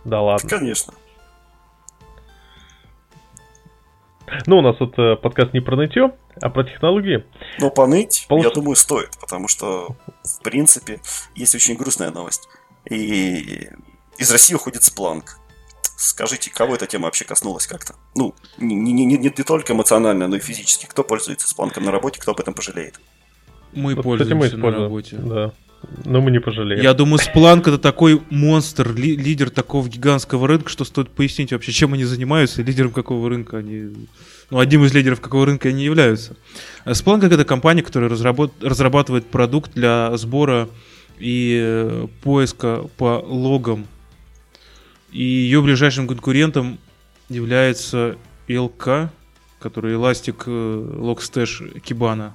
Да 0.05 0.21
ладно. 0.21 0.47
Конечно. 0.47 0.93
Ну, 4.45 4.59
у 4.59 4.61
нас 4.61 4.79
вот 4.79 4.97
э, 4.99 5.15
подкаст 5.15 5.53
не 5.53 5.59
про 5.59 5.75
нытье, 5.75 6.15
а 6.39 6.49
про 6.49 6.63
технологии. 6.63 7.25
Но 7.59 7.71
поныть, 7.71 8.25
Полос... 8.29 8.45
я 8.45 8.51
думаю, 8.51 8.75
стоит, 8.75 9.17
потому 9.19 9.47
что, 9.47 9.95
в 10.23 10.43
принципе, 10.43 11.01
есть 11.35 11.55
очень 11.55 11.75
грустная 11.75 12.11
новость. 12.11 12.47
И 12.89 13.69
из 14.17 14.31
России 14.31 14.53
уходит 14.53 14.83
Splunk. 14.83 15.23
Скажите, 16.01 16.49
кого 16.49 16.75
эта 16.75 16.87
тема 16.87 17.05
вообще 17.05 17.25
коснулась 17.25 17.67
как-то? 17.67 17.93
Ну, 18.15 18.33
не, 18.57 18.73
не, 18.73 18.93
не, 18.93 19.05
не, 19.05 19.17
не 19.17 19.29
только 19.29 19.73
эмоционально, 19.73 20.29
но 20.29 20.37
и 20.37 20.39
физически. 20.39 20.85
Кто 20.85 21.03
пользуется 21.03 21.49
спланком 21.49 21.83
на 21.83 21.91
работе, 21.91 22.21
кто 22.21 22.31
об 22.31 22.39
этом 22.39 22.53
пожалеет? 22.53 23.01
Мы 23.73 23.95
вот, 23.95 24.03
пользуемся 24.03 24.47
кстати, 24.47 24.61
мы 24.61 24.71
на 24.71 24.79
работе. 24.79 25.17
Да. 25.17 25.51
Но 26.05 26.21
мы 26.21 26.31
не 26.31 26.39
пожалеем. 26.39 26.81
Я 26.81 26.93
думаю, 26.93 27.19
Splunk 27.19 27.63
это 27.63 27.77
такой 27.77 28.21
монстр, 28.29 28.93
ли, 28.93 29.17
лидер 29.17 29.49
такого 29.49 29.89
гигантского 29.89 30.47
рынка, 30.47 30.69
что 30.69 30.85
стоит 30.85 31.09
пояснить 31.09 31.51
вообще, 31.51 31.73
чем 31.73 31.93
они 31.93 32.05
занимаются, 32.05 32.61
лидером 32.61 32.91
какого 32.91 33.27
рынка 33.27 33.57
они... 33.57 33.89
Ну, 34.51 34.59
одним 34.59 34.85
из 34.85 34.93
лидеров 34.93 35.19
какого 35.19 35.47
рынка 35.47 35.67
они 35.67 35.83
являются. 35.83 36.37
Splunk 36.85 37.25
это 37.25 37.43
компания, 37.43 37.83
которая 37.83 38.09
разработ... 38.09 38.53
разрабатывает 38.61 39.25
продукт 39.25 39.73
для 39.73 40.15
сбора 40.15 40.69
и 41.19 41.59
э, 41.61 42.07
поиска 42.23 42.85
по 42.95 43.21
логам. 43.27 43.85
И 45.11 45.23
ее 45.23 45.61
ближайшим 45.61 46.07
конкурентом 46.07 46.79
является 47.29 48.17
LK, 48.47 49.09
который 49.59 49.95
Elastic 49.95 50.43
э, 50.45 50.95
Logstash 50.97 51.81
Kibana. 51.81 52.31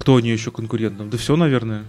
Кто 0.00 0.14
у 0.14 0.18
нее 0.20 0.32
еще 0.32 0.50
конкурентом? 0.50 1.10
Да 1.10 1.18
все, 1.18 1.36
наверное. 1.36 1.84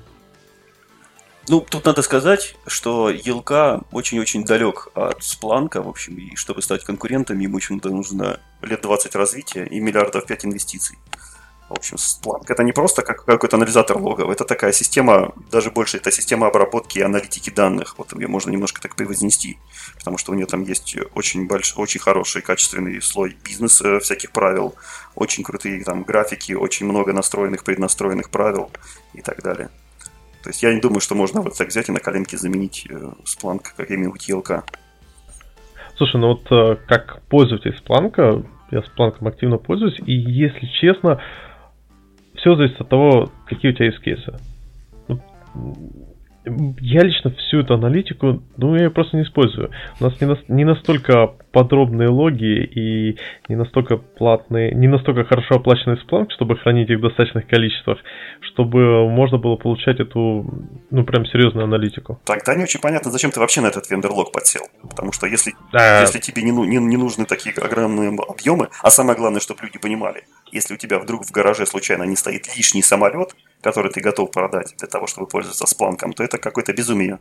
Ну, 1.49 1.61
тут 1.61 1.85
надо 1.85 2.01
сказать, 2.01 2.55
что 2.67 3.09
Елка 3.09 3.81
очень-очень 3.91 4.43
далек 4.43 4.89
от 4.95 5.23
Спланка, 5.23 5.81
в 5.81 5.87
общем, 5.87 6.17
и 6.17 6.35
чтобы 6.35 6.61
стать 6.61 6.83
конкурентом, 6.83 7.39
ему 7.39 7.57
еще 7.57 7.73
нужно 7.75 8.41
лет 8.61 8.81
20 8.81 9.15
развития 9.15 9.65
и 9.65 9.79
миллиардов 9.79 10.25
5 10.25 10.45
инвестиций. 10.45 10.97
В 11.69 11.73
общем, 11.73 11.97
Splunk 11.97 12.45
это 12.47 12.63
не 12.63 12.71
просто 12.71 13.01
как 13.01 13.25
какой-то 13.25 13.57
анализатор 13.57 13.97
логов, 13.97 14.29
это 14.29 14.45
такая 14.45 14.71
система, 14.71 15.33
даже 15.51 15.69
больше, 15.69 15.97
это 15.97 16.11
система 16.11 16.47
обработки 16.47 16.99
и 16.99 17.01
аналитики 17.01 17.49
данных. 17.49 17.95
Вот 17.97 18.13
ее 18.13 18.27
можно 18.27 18.51
немножко 18.51 18.81
так 18.81 18.95
превознести, 18.95 19.57
потому 19.97 20.17
что 20.17 20.31
у 20.31 20.35
нее 20.35 20.45
там 20.45 20.63
есть 20.63 20.95
очень 21.13 21.45
большой, 21.45 21.83
очень 21.83 21.99
хороший, 21.99 22.41
качественный 22.41 23.01
слой 23.01 23.35
бизнеса, 23.43 23.99
всяких 23.99 24.31
правил, 24.31 24.75
очень 25.15 25.43
крутые 25.43 25.83
там 25.83 26.03
графики, 26.03 26.53
очень 26.53 26.85
много 26.85 27.11
настроенных, 27.11 27.65
преднастроенных 27.65 28.29
правил 28.29 28.71
и 29.13 29.21
так 29.21 29.43
далее. 29.43 29.69
То 30.43 30.49
есть 30.49 30.63
я 30.63 30.73
не 30.73 30.79
думаю, 30.79 31.01
что 31.01 31.15
можно 31.15 31.41
вот 31.41 31.57
так 31.57 31.67
взять 31.67 31.89
и 31.89 31.91
на 31.91 31.99
коленке 31.99 32.37
заменить 32.37 32.87
э, 32.89 33.11
Splunk 33.25 33.65
каким-нибудь 33.75 34.29
ELK. 34.29 34.63
Слушай, 35.97 36.21
ну 36.21 36.27
вот 36.27 36.49
э, 36.49 36.77
как 36.87 37.21
пользователь 37.23 37.77
Splunk, 37.77 38.45
я 38.71 38.79
Splunk 38.79 39.27
активно 39.27 39.57
пользуюсь, 39.57 39.99
и 40.05 40.13
если 40.13 40.65
честно, 40.79 41.21
все 42.37 42.55
зависит 42.55 42.79
от 42.79 42.89
того, 42.89 43.29
какие 43.47 43.71
у 43.71 43.75
тебя 43.75 43.85
есть 43.87 43.99
кейсы. 43.99 44.33
Ну, 45.07 45.21
я 46.79 47.01
лично 47.01 47.31
всю 47.31 47.59
эту 47.59 47.73
аналитику, 47.73 48.41
ну, 48.57 48.75
я 48.75 48.85
ее 48.85 48.89
просто 48.89 49.17
не 49.17 49.23
использую. 49.23 49.71
У 49.99 50.03
нас 50.03 50.19
не, 50.21 50.27
на, 50.27 50.37
не 50.47 50.63
настолько 50.63 51.33
подробные 51.51 52.09
логи 52.09 52.63
и 52.63 53.17
не 53.49 53.55
настолько 53.55 53.97
платные, 53.97 54.73
не 54.73 54.87
настолько 54.87 55.25
хорошо 55.25 55.55
оплаченный 55.55 55.97
Splunk, 55.97 56.27
чтобы 56.29 56.57
хранить 56.57 56.89
их 56.89 56.99
в 56.99 57.01
достаточных 57.01 57.47
количествах, 57.47 57.97
чтобы 58.41 59.09
можно 59.09 59.37
было 59.37 59.55
получать 59.55 59.99
эту, 59.99 60.45
ну, 60.89 61.03
прям 61.03 61.25
серьезную 61.25 61.65
аналитику. 61.65 62.19
Тогда 62.25 62.55
не 62.55 62.63
очень 62.63 62.79
понятно, 62.79 63.11
зачем 63.11 63.31
ты 63.31 63.39
вообще 63.39 63.61
на 63.61 63.67
этот 63.67 63.89
вендор-лог 63.89 64.31
подсел. 64.31 64.61
Потому 64.89 65.11
что 65.11 65.27
если, 65.27 65.53
если 65.73 66.19
тебе 66.19 66.43
не, 66.43 66.51
не, 66.51 66.77
не 66.77 66.97
нужны 66.97 67.25
такие 67.25 67.53
огромные 67.55 68.09
объемы, 68.09 68.69
а 68.81 68.89
самое 68.89 69.17
главное, 69.17 69.41
чтобы 69.41 69.63
люди 69.63 69.79
понимали, 69.79 70.23
если 70.51 70.73
у 70.73 70.77
тебя 70.77 70.99
вдруг 70.99 71.25
в 71.25 71.31
гараже 71.31 71.65
случайно 71.65 72.03
не 72.03 72.15
стоит 72.15 72.55
лишний 72.55 72.81
самолет, 72.81 73.35
который 73.61 73.91
ты 73.91 74.01
готов 74.01 74.31
продать 74.31 74.75
для 74.77 74.87
того, 74.87 75.07
чтобы 75.07 75.27
пользоваться 75.27 75.67
спланком, 75.67 76.13
то 76.13 76.23
это 76.23 76.37
какое-то 76.37 76.73
безумие. 76.73 77.19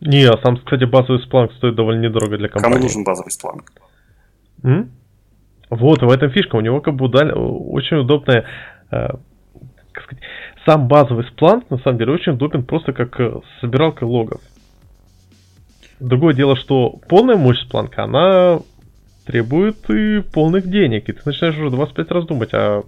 Не, 0.00 0.24
а 0.24 0.40
сам, 0.42 0.56
кстати, 0.56 0.84
базовый 0.84 1.22
спланк 1.22 1.52
стоит 1.54 1.74
довольно 1.74 2.00
недорого 2.00 2.38
для 2.38 2.48
компании. 2.48 2.74
Кому 2.74 2.84
нужен 2.84 3.04
базовый 3.04 3.30
спланк? 3.30 3.72
М? 4.62 4.92
Вот, 5.68 6.02
в 6.02 6.10
этом 6.10 6.30
фишка. 6.30 6.56
У 6.56 6.60
него 6.60 6.80
как 6.80 6.94
бы 6.94 7.06
очень 7.06 7.98
удобная... 7.98 8.46
Э, 8.90 9.08
как 9.92 10.04
сказать, 10.04 10.24
сам 10.66 10.88
базовый 10.88 11.24
спланк, 11.26 11.68
на 11.70 11.78
самом 11.78 11.98
деле, 11.98 12.12
очень 12.12 12.32
удобен 12.32 12.64
просто 12.64 12.92
как 12.92 13.18
э, 13.20 13.40
собиралка 13.60 14.04
логов. 14.04 14.40
Другое 16.00 16.34
дело, 16.34 16.56
что 16.56 16.98
полная 17.08 17.36
мощь 17.36 17.60
спланка, 17.60 18.04
она 18.04 18.60
требует 19.30 19.88
и 19.90 20.22
полных 20.32 20.68
денег. 20.68 21.08
И 21.08 21.12
ты 21.12 21.20
начинаешь 21.24 21.56
уже 21.56 21.70
25 21.70 22.10
раз 22.10 22.26
думать, 22.26 22.50
а 22.52 22.82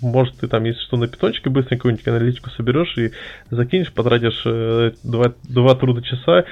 может, 0.00 0.36
ты 0.36 0.48
там, 0.48 0.64
если 0.64 0.80
что, 0.80 0.96
на 0.96 1.06
питончике 1.06 1.50
быстренько 1.50 1.82
какую-нибудь 1.82 2.08
аналитику 2.08 2.50
соберешь 2.50 2.96
и 2.98 3.12
закинешь, 3.50 3.92
потратишь 3.92 4.42
э, 4.44 4.92
два, 5.02 5.32
два 5.44 5.74
труда 5.76 6.02
часа, 6.02 6.44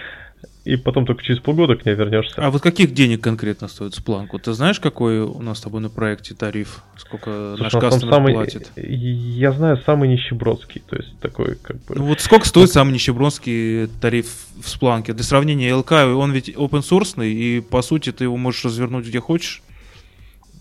и 0.65 0.77
потом 0.77 1.07
только 1.07 1.23
через 1.25 1.41
полгода 1.41 1.75
к 1.75 1.85
ней 1.85 1.95
вернешься. 1.95 2.35
А 2.37 2.51
вот 2.51 2.63
каких 2.63 2.95
денег 2.95 3.21
конкретно 3.21 3.67
стоит 3.67 3.95
Splunk? 3.95 4.39
Ты 4.39 4.53
знаешь, 4.53 4.79
какой 4.79 5.21
у 5.21 5.43
нас 5.43 5.59
с 5.59 5.61
тобой 5.61 5.81
на 5.81 5.91
проекте 5.91 6.35
тариф? 6.35 6.85
Сколько 6.97 7.55
Слушай, 7.57 7.63
наш 7.63 7.73
кастомер 7.73 8.15
самый, 8.15 8.35
платит? 8.35 8.71
Я 8.77 9.53
знаю 9.53 9.79
самый 9.85 10.09
нищебродский, 10.09 10.83
то 10.89 10.97
есть 10.97 11.19
такой 11.19 11.57
как 11.57 11.77
бы... 11.85 11.97
Ну 11.97 12.05
вот 12.05 12.21
сколько 12.21 12.47
стоит 12.47 12.71
самый 12.71 12.93
нищебродский 12.93 13.89
тариф 14.01 14.27
в 14.61 14.67
Splunk? 14.67 15.13
Для 15.13 15.25
сравнения, 15.25 15.71
LK, 15.71 16.15
он 16.15 16.31
ведь 16.31 16.51
open 16.51 16.83
source, 16.83 17.27
и 17.27 17.61
по 17.61 17.83
сути 17.83 18.13
ты 18.13 18.25
его 18.25 18.37
можешь 18.37 18.65
развернуть 18.65 19.07
где 19.07 19.19
хочешь. 19.19 19.63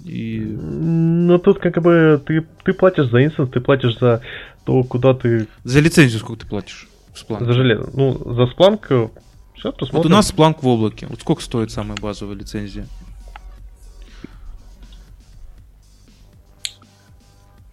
И... 0.04 0.40
Ну 0.40 1.38
тут 1.38 1.60
как 1.60 1.80
бы 1.80 2.20
ты, 2.26 2.44
ты 2.64 2.74
платишь 2.74 3.06
за 3.10 3.24
инстанс, 3.24 3.52
ты 3.52 3.60
платишь 3.60 4.00
за 4.00 4.24
то, 4.66 4.84
куда 4.84 5.14
ты... 5.14 5.48
За 5.64 5.80
лицензию 5.80 6.20
сколько 6.20 6.42
ты 6.42 6.48
платишь 6.48 6.88
в? 7.14 7.46
За 7.46 7.54
железо. 7.54 7.92
Ну, 7.94 8.14
за 8.34 8.44
Splunk... 8.44 9.12
Сейчас 9.62 9.76
посмотрим. 9.76 9.98
Вот 9.98 10.06
у 10.08 10.10
нас 10.10 10.34
Splunk 10.34 10.58
в 10.62 10.68
облаке. 10.68 11.06
Вот 11.06 11.22
сколько 11.22 11.44
стоит 11.44 11.70
самая 11.70 11.96
базовая 11.96 12.36
лицензия? 12.36 12.88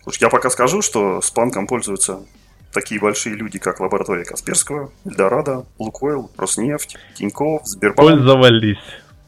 Слушай, 0.03 0.25
я 0.25 0.29
пока 0.29 0.51
скажу, 0.51 0.83
что 0.83 1.21
Splunk 1.21 1.67
пользуются 1.67 2.27
такие 2.75 3.01
большие 3.01 3.37
люди, 3.37 3.59
как 3.59 3.81
лаборатория 3.81 4.27
Касперского, 4.27 4.93
Эльдорадо, 5.07 5.65
Лукойл, 5.79 6.31
Роснефть, 6.37 6.99
Тинькофф, 7.17 7.65
Сбербанк. 7.65 8.11
Пользовались. 8.11 8.77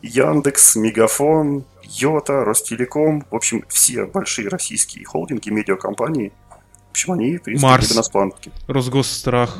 Яндекс, 0.02 0.76
Мегафон, 0.76 1.64
Йота, 1.82 2.44
Ростелеком, 2.44 3.24
в 3.30 3.36
общем, 3.36 3.64
все 3.68 4.04
большие 4.04 4.48
российские 4.48 5.06
холдинги, 5.06 5.48
медиакомпании, 5.48 6.32
в 6.88 6.90
общем, 6.90 7.12
они, 7.12 7.38
в 7.38 7.42
принципе, 7.42 7.66
Марс, 7.66 7.94
на 7.94 8.02
спланке. 8.02 8.52
Росгосстрах. 8.66 9.56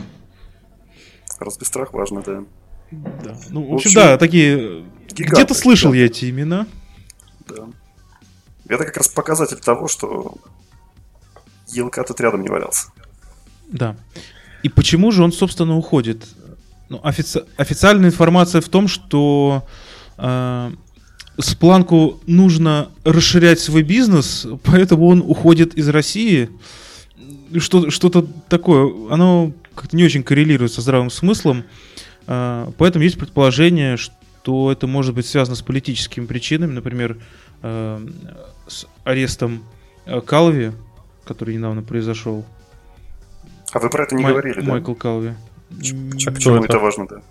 Росгосстрах 1.39 1.95
важно, 1.95 2.23
да. 2.23 2.45
Да. 2.91 3.37
Ну, 3.51 3.63
в 3.63 3.75
общем, 3.75 3.91
в 3.91 3.95
общем 3.95 3.95
да, 3.95 4.19
такие... 4.19 4.85
Где-то 5.13 5.55
слышал 5.55 5.93
да. 5.93 5.99
я 5.99 6.07
эти 6.07 6.31
имена. 6.31 6.67
Да. 7.49 7.69
Это 8.69 8.85
как 8.85 8.97
раз 8.97 9.09
показатель 9.09 9.59
того, 9.59 9.89
что 9.89 10.37
елка 11.69 12.03
тут 12.05 12.21
рядом 12.21 12.43
не 12.43 12.49
валялся. 12.49 12.89
Да. 13.69 13.97
И 14.63 14.69
почему 14.69 15.11
же 15.11 15.23
он, 15.23 15.33
собственно, 15.33 15.77
уходит? 15.77 16.27
Ну, 16.89 17.01
офици... 17.03 17.45
официальная 17.57 18.11
информация 18.11 18.61
в 18.61 18.69
том, 18.69 18.89
что 18.89 19.67
э, 20.19 20.71
Спланку 21.39 22.21
нужно 22.27 22.91
расширять 23.05 23.61
свой 23.61 23.83
бизнес, 23.83 24.47
поэтому 24.65 25.07
он 25.07 25.21
уходит 25.21 25.75
из 25.75 25.89
России. 25.89 26.51
Что, 27.59 27.91
что-то 27.91 28.27
такое, 28.49 29.11
оно 29.11 29.53
как-то 29.75 29.97
не 29.97 30.05
очень 30.05 30.23
коррелирует 30.23 30.73
со 30.73 30.81
здравым 30.83 31.11
смыслом. 31.11 31.61
А, 31.61 31.65
поэтому 32.31 33.03
есть 33.03 33.19
предположение, 33.19 33.97
что 33.97 34.71
это 34.71 34.87
может 34.87 35.15
быть 35.15 35.27
связано 35.27 35.57
с 35.57 35.63
политическими 35.63 36.27
причинами, 36.27 36.73
например, 36.73 37.19
а, 37.63 38.01
с 38.69 38.87
арестом 39.05 39.65
а, 40.07 40.21
Калви, 40.21 40.73
который 41.25 41.57
недавно 41.57 41.83
произошел. 41.83 42.45
А 43.73 43.79
вы 43.81 43.91
про 43.91 44.05
это 44.05 44.15
не 44.15 44.23
Май- 44.23 44.33
говорили, 44.33 44.61
да? 44.61 44.71
Майкл 44.71 44.95
Калви. 44.95 45.35
Почему 45.71 46.57
это? 46.57 46.65
это 46.67 46.79
важно, 46.79 47.07
да? 47.07 47.23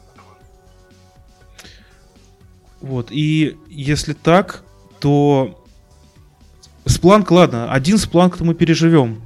Вот, 2.82 3.12
и 3.12 3.58
если 3.70 4.14
так, 4.14 4.64
то 5.00 5.66
Спланк, 6.86 7.30
ладно, 7.32 7.72
один 7.72 7.98
Спланк-то 7.98 8.44
мы 8.44 8.54
переживем. 8.54 9.22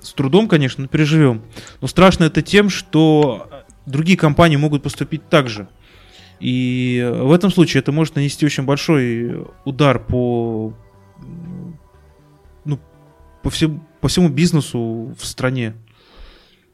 С 0.00 0.12
трудом, 0.12 0.48
конечно, 0.48 0.82
но 0.82 0.88
переживем. 0.88 1.42
Но 1.80 1.86
страшно 1.86 2.24
это 2.24 2.42
тем, 2.42 2.68
что 2.68 3.48
другие 3.86 4.18
компании 4.18 4.56
могут 4.56 4.82
поступить 4.82 5.28
так 5.28 5.48
же. 5.48 5.68
И 6.40 7.08
в 7.14 7.32
этом 7.32 7.50
случае 7.52 7.82
это 7.82 7.92
может 7.92 8.16
нанести 8.16 8.44
очень 8.44 8.64
большой 8.64 9.46
удар 9.64 10.00
по, 10.00 10.74
ну, 12.64 12.80
по, 13.42 13.50
всему, 13.50 13.80
по 14.00 14.08
всему 14.08 14.28
бизнесу 14.28 15.14
в 15.16 15.24
стране. 15.24 15.74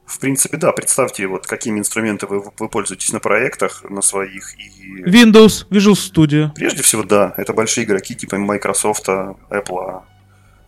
В 0.06 0.18
принципе, 0.20 0.56
да, 0.56 0.72
представьте, 0.72 1.26
вот 1.26 1.46
какими 1.46 1.78
инструментами 1.78 2.38
вы, 2.38 2.50
вы 2.58 2.68
пользуетесь 2.70 3.12
на 3.12 3.20
проектах, 3.20 3.84
на 3.90 4.00
своих 4.00 4.58
и... 4.58 5.02
Windows, 5.02 5.68
Visual 5.68 5.92
Studio. 5.92 6.50
Прежде 6.54 6.82
всего, 6.82 7.02
да, 7.02 7.34
это 7.36 7.52
большие 7.52 7.84
игроки 7.84 8.14
типа 8.14 8.38
Microsoft, 8.38 9.06
Apple, 9.06 10.02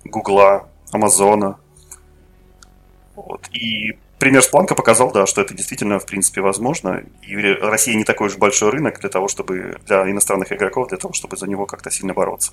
Google, 0.04 0.68
Amazon. 0.92 1.56
Вот. 3.16 3.48
И 3.52 3.96
пример 4.20 4.42
Спланка 4.42 4.76
показал, 4.76 5.10
да, 5.10 5.26
что 5.26 5.40
это 5.40 5.54
действительно, 5.54 5.98
в 5.98 6.06
принципе, 6.06 6.40
возможно. 6.40 7.02
И 7.26 7.34
Россия 7.36 7.96
не 7.96 8.04
такой 8.04 8.28
уж 8.28 8.36
большой 8.36 8.70
рынок 8.70 9.00
для 9.00 9.08
того, 9.08 9.26
чтобы 9.26 9.78
для 9.86 10.08
иностранных 10.08 10.52
игроков, 10.52 10.88
для 10.88 10.98
того, 10.98 11.12
чтобы 11.12 11.36
за 11.36 11.48
него 11.48 11.66
как-то 11.66 11.90
сильно 11.90 12.14
бороться. 12.14 12.52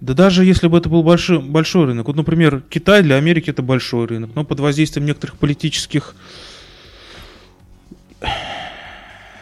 Да 0.00 0.14
даже 0.14 0.44
если 0.44 0.68
бы 0.68 0.78
это 0.78 0.88
был 0.88 1.02
большой, 1.02 1.40
большой 1.40 1.86
рынок. 1.86 2.06
Вот, 2.06 2.16
например, 2.16 2.62
Китай 2.70 3.02
для 3.02 3.16
Америки 3.16 3.50
это 3.50 3.62
большой 3.62 4.06
рынок, 4.06 4.30
но 4.34 4.44
под 4.44 4.60
воздействием 4.60 5.06
некоторых 5.06 5.36
политических 5.36 6.14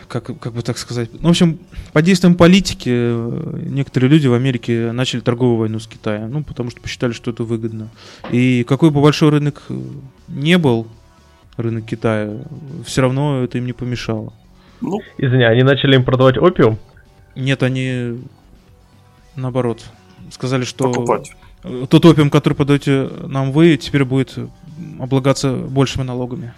как, 0.09 0.39
как 0.39 0.53
бы 0.53 0.63
так 0.63 0.79
сказать. 0.79 1.11
Ну, 1.13 1.29
в 1.29 1.31
общем, 1.31 1.59
под 1.93 2.05
действием 2.05 2.37
политики 2.37 2.89
э, 2.91 3.59
некоторые 3.67 4.09
люди 4.09 4.27
в 4.29 4.35
Америке 4.35 4.93
начали 4.93 5.21
торговую 5.21 5.59
войну 5.59 5.79
с 5.79 5.87
Китаем. 5.87 6.31
Ну, 6.31 6.45
потому 6.45 6.71
что 6.71 6.81
посчитали, 6.81 7.13
что 7.13 7.31
это 7.31 7.43
выгодно. 7.43 7.91
И 8.31 8.65
какой 8.65 8.91
бы 8.91 9.03
большой 9.03 9.31
рынок 9.31 9.63
э, 9.69 9.79
не 10.29 10.57
был, 10.57 10.87
рынок 11.57 11.87
Китая, 11.87 12.31
все 12.85 13.03
равно 13.03 13.43
это 13.45 13.59
им 13.59 13.67
не 13.67 13.73
помешало. 13.73 14.33
Ну, 14.81 15.01
Извини, 15.19 15.45
они 15.45 15.63
начали 15.63 15.97
им 15.97 16.05
продавать 16.05 16.37
опиум? 16.39 16.79
Нет, 17.35 17.63
они 17.63 18.21
наоборот. 19.35 19.85
Сказали, 20.31 20.65
что 20.65 20.91
Покупать. 20.91 21.33
тот 21.89 22.05
опиум, 22.05 22.31
который 22.31 22.55
подаете 22.55 23.09
нам 23.27 23.53
вы, 23.53 23.77
теперь 23.77 24.05
будет 24.05 24.37
облагаться 24.99 25.55
большими 25.55 26.03
налогами. 26.03 26.53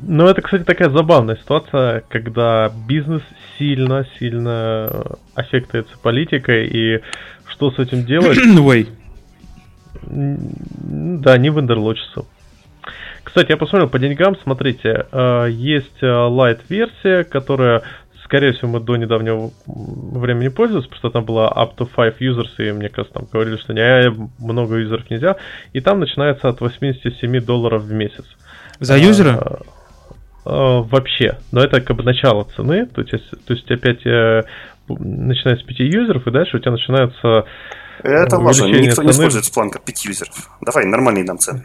Ну, 0.00 0.26
это, 0.26 0.42
кстати, 0.42 0.62
такая 0.62 0.90
забавная 0.90 1.36
ситуация, 1.36 2.02
когда 2.08 2.72
бизнес 2.86 3.22
сильно-сильно 3.58 5.16
аффектуется 5.34 5.98
политикой, 6.00 6.68
и 6.68 7.00
что 7.46 7.72
с 7.72 7.78
этим 7.78 8.04
делать? 8.04 8.38
Way. 8.38 8.88
Да, 10.02 11.38
не 11.38 11.50
вендерлочится. 11.50 12.24
Кстати, 13.24 13.50
я 13.50 13.56
посмотрел 13.56 13.90
по 13.90 13.98
деньгам, 13.98 14.36
смотрите, 14.42 15.06
э, 15.12 15.48
есть 15.50 16.02
э, 16.02 16.06
light-версия, 16.06 17.24
которая, 17.24 17.82
скорее 18.24 18.52
всего, 18.52 18.70
мы 18.70 18.80
до 18.80 18.96
недавнего 18.96 19.50
времени 19.66 20.48
пользовались, 20.48 20.86
потому 20.86 20.98
что 20.98 21.10
там 21.10 21.24
была 21.26 21.48
up 21.48 21.76
to 21.76 21.86
5 21.94 22.22
users, 22.22 22.48
и 22.56 22.72
мне 22.72 22.88
кажется, 22.88 23.18
там 23.18 23.28
говорили, 23.30 23.56
что 23.56 23.74
не, 23.74 24.10
много 24.38 24.76
юзеров 24.76 25.10
нельзя, 25.10 25.36
и 25.74 25.80
там 25.80 26.00
начинается 26.00 26.48
от 26.48 26.60
87 26.60 27.40
долларов 27.40 27.82
в 27.82 27.92
месяц. 27.92 28.24
За 28.80 28.96
юзера? 28.96 29.60
Э, 30.46 30.80
вообще. 30.80 31.36
Но 31.52 31.62
это 31.62 31.82
как 31.82 31.96
бы 31.96 32.02
начало 32.04 32.44
цены, 32.56 32.86
то 32.86 33.02
есть, 33.02 33.30
то 33.46 33.52
есть 33.52 33.70
опять 33.70 34.06
э, 34.06 34.42
начинается 34.88 35.64
с 35.64 35.68
5 35.68 35.78
юзеров, 35.80 36.26
и 36.26 36.30
дальше 36.30 36.56
у 36.56 36.60
тебя 36.60 36.72
начинаются 36.72 37.44
Это 38.02 38.38
важно, 38.38 38.66
никто 38.66 38.96
цены. 38.96 39.06
не 39.06 39.10
использует 39.10 39.44
от 39.76 39.84
5 39.84 40.04
юзеров. 40.04 40.50
Давай, 40.60 40.86
нормальные 40.86 41.24
нам 41.24 41.38
цены. 41.38 41.64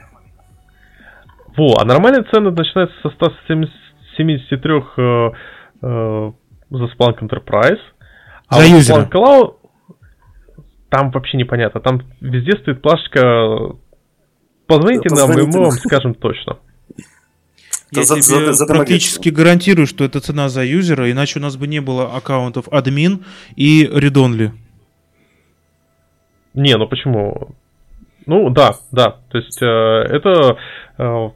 Во, 1.55 1.77
а 1.79 1.85
нормальные 1.85 2.23
цены 2.31 2.51
начинаются 2.51 2.97
со 3.01 3.09
173 3.09 4.71
э, 4.97 5.31
э, 5.81 6.31
за 6.69 6.83
Splunk 6.85 7.19
Enterprise. 7.21 7.79
А 8.47 8.55
за 8.55 8.65
юзера. 8.65 9.01
Splunk 9.01 9.11
Cloud 9.11 9.55
там 10.93 11.09
вообще 11.09 11.37
непонятно. 11.37 11.81
Там 11.81 12.03
везде 12.21 12.51
стоит 12.61 12.83
плашечка 12.83 13.75
«Позвоните 14.67 15.09
нам, 15.13 15.31
и 15.31 15.41
мы 15.43 15.59
вам 15.61 15.71
скажем 15.71 16.13
точно». 16.13 16.57
Я 17.91 18.03
за, 18.03 18.21
тебе 18.21 18.45
за, 18.45 18.53
за, 18.53 18.65
практически 18.65 19.29
гарантирую, 19.29 19.87
что 19.87 20.03
это 20.03 20.19
цена 20.19 20.49
за 20.49 20.63
юзера, 20.63 21.11
иначе 21.11 21.39
у 21.39 21.41
нас 21.41 21.57
бы 21.57 21.67
не 21.67 21.79
было 21.79 22.15
аккаунтов 22.15 22.67
админ 22.71 23.23
и 23.55 23.85
read-only. 23.85 24.51
Не, 26.53 26.77
ну 26.77 26.87
почему? 26.87 27.55
Ну 28.25 28.49
да, 28.49 28.71
да. 28.91 29.17
То 29.29 29.37
есть 29.37 29.61
э, 29.61 29.65
это 29.65 30.57
э, 30.97 31.29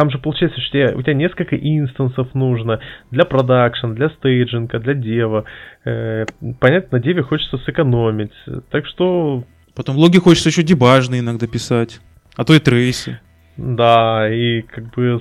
там 0.00 0.10
же 0.10 0.18
получается, 0.18 0.58
что 0.60 0.96
у 0.96 1.02
тебя 1.02 1.12
несколько 1.14 1.56
instance 1.56 2.18
ов 2.18 2.34
нужно 2.34 2.80
для 3.10 3.24
production, 3.24 3.92
для 3.92 4.08
staging 4.08 4.62
а, 4.62 4.78
для 4.78 4.94
dev 4.94 5.24
а. 5.24 5.44
Э, 5.84 6.24
понятно, 6.58 6.98
на 6.98 7.04
dev 7.04 7.18
е 7.18 7.22
хочется 7.22 7.58
сэкономить. 7.58 8.32
Так 8.70 8.86
что... 8.86 9.44
Потом 9.74 9.96
логи 9.96 10.18
хочется 10.18 10.48
еще 10.48 10.62
debug 10.62 10.98
ные 10.98 11.20
иногда 11.20 11.46
писать, 11.46 12.00
а 12.36 12.44
то 12.44 12.54
и 12.54 12.58
trace 12.60 13.03
ы. 13.03 13.20
Да, 13.58 14.26
и 14.30 14.62
как 14.62 14.94
бы 14.94 15.20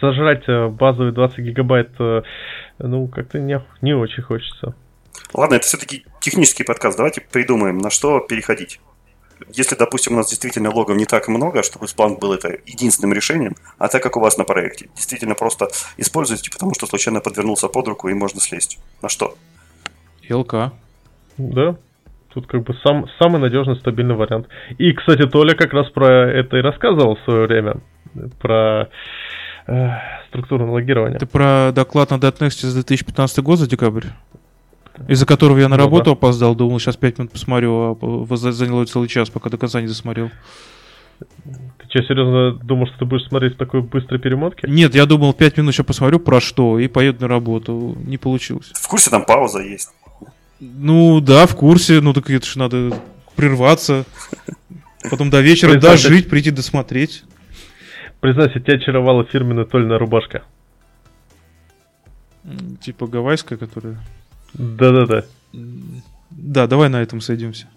сожрать 0.00 0.44
э, 0.46 0.68
базовые 0.68 1.12
20 1.12 1.38
гигабайт, 1.38 1.90
э, 1.98 2.22
ну, 2.78 3.08
как-то 3.08 3.40
не, 3.40 3.60
не 3.82 3.94
очень 3.94 4.22
хочется. 4.22 4.74
Ладно, 5.34 5.54
это 5.56 5.66
все-таки 5.66 6.04
технический 6.20 6.64
подкаст. 6.64 6.96
Давайте 6.96 7.20
придумаем, 7.20 7.78
на 7.78 7.90
что 7.90 8.20
переходить. 8.20 8.80
Если, 9.52 9.74
допустим, 9.74 10.14
у 10.14 10.16
нас 10.16 10.30
действительно 10.30 10.70
логов 10.70 10.96
не 10.96 11.04
так 11.04 11.28
много, 11.28 11.62
чтобы 11.62 11.86
Splunk 11.86 12.18
был 12.18 12.32
это 12.32 12.58
единственным 12.64 13.12
решением, 13.12 13.54
а 13.78 13.88
так 13.88 14.02
как 14.02 14.16
у 14.16 14.20
вас 14.20 14.38
на 14.38 14.44
проекте, 14.44 14.88
действительно 14.94 15.34
просто 15.34 15.68
используйте, 15.98 16.50
потому 16.50 16.74
что 16.74 16.86
случайно 16.86 17.20
подвернулся 17.20 17.68
под 17.68 17.88
руку 17.88 18.08
и 18.08 18.14
можно 18.14 18.40
слезть. 18.40 18.78
На 19.02 19.08
что? 19.08 19.36
ЛК. 20.30 20.72
Да, 21.36 21.76
Тут 22.36 22.46
как 22.48 22.64
бы 22.64 22.74
сам, 22.84 23.06
самый 23.18 23.40
надежный, 23.40 23.76
стабильный 23.76 24.14
вариант. 24.14 24.46
И, 24.76 24.92
кстати, 24.92 25.26
Толя 25.26 25.54
как 25.54 25.72
раз 25.72 25.88
про 25.88 26.30
это 26.30 26.58
и 26.58 26.60
рассказывал 26.60 27.16
в 27.16 27.24
свое 27.24 27.46
время. 27.46 27.76
Про 28.42 28.90
э, 29.66 29.88
структурное 30.28 30.70
логирование. 30.70 31.18
Ты 31.18 31.24
про 31.24 31.72
доклад 31.72 32.10
на 32.10 32.16
.next 32.16 32.66
за 32.66 32.74
2015 32.74 33.38
год, 33.38 33.58
за 33.58 33.66
декабрь? 33.66 34.04
Из-за 35.08 35.26
которого 35.26 35.58
я 35.58 35.68
на 35.68 35.76
ну, 35.76 35.82
работу 35.82 36.06
да. 36.06 36.12
опоздал, 36.12 36.54
думал, 36.54 36.78
сейчас 36.80 36.96
5 36.96 37.18
минут 37.18 37.32
посмотрю, 37.32 37.98
а 38.00 38.36
заняло 38.36 38.84
целый 38.86 39.08
час, 39.08 39.30
пока 39.30 39.50
до 39.50 39.58
конца 39.58 39.80
не 39.80 39.86
досмотрел. 39.86 40.30
Ты 41.18 41.88
что, 41.88 42.02
серьезно 42.02 42.52
думал, 42.62 42.86
что 42.86 42.98
ты 42.98 43.04
будешь 43.04 43.26
смотреть 43.26 43.54
в 43.54 43.56
такой 43.56 43.82
быстрой 43.82 44.20
перемотке? 44.20 44.68
Нет, 44.68 44.94
я 44.94 45.06
думал, 45.06 45.32
5 45.32 45.58
минут 45.58 45.74
сейчас 45.74 45.86
посмотрю 45.86 46.18
про 46.20 46.40
что 46.40 46.78
и 46.78 46.88
поеду 46.88 47.22
на 47.22 47.28
работу. 47.28 47.96
Не 48.04 48.18
получилось. 48.18 48.70
В 48.74 48.88
курсе 48.88 49.10
там 49.10 49.24
пауза 49.24 49.60
есть? 49.60 49.90
Ну 50.60 51.20
да, 51.20 51.46
в 51.46 51.54
курсе, 51.54 52.00
ну 52.00 52.12
так 52.12 52.30
это 52.30 52.46
же 52.46 52.58
надо 52.58 52.92
прерваться, 53.34 54.04
потом 55.10 55.30
до 55.30 55.40
вечера 55.40 55.78
дожить, 55.78 56.30
прийти 56.30 56.50
досмотреть. 56.50 57.24
Признайся, 58.20 58.60
тебя 58.60 58.76
очаровала 58.76 59.24
фирменная 59.24 59.66
тольная 59.66 59.98
рубашка. 59.98 60.42
Типа 62.80 63.06
гавайская, 63.06 63.58
которая... 63.58 63.98
Да-да-да. 64.58 65.24
Да, 66.30 66.66
давай 66.66 66.88
на 66.88 67.02
этом 67.02 67.20
сойдемся. 67.20 67.68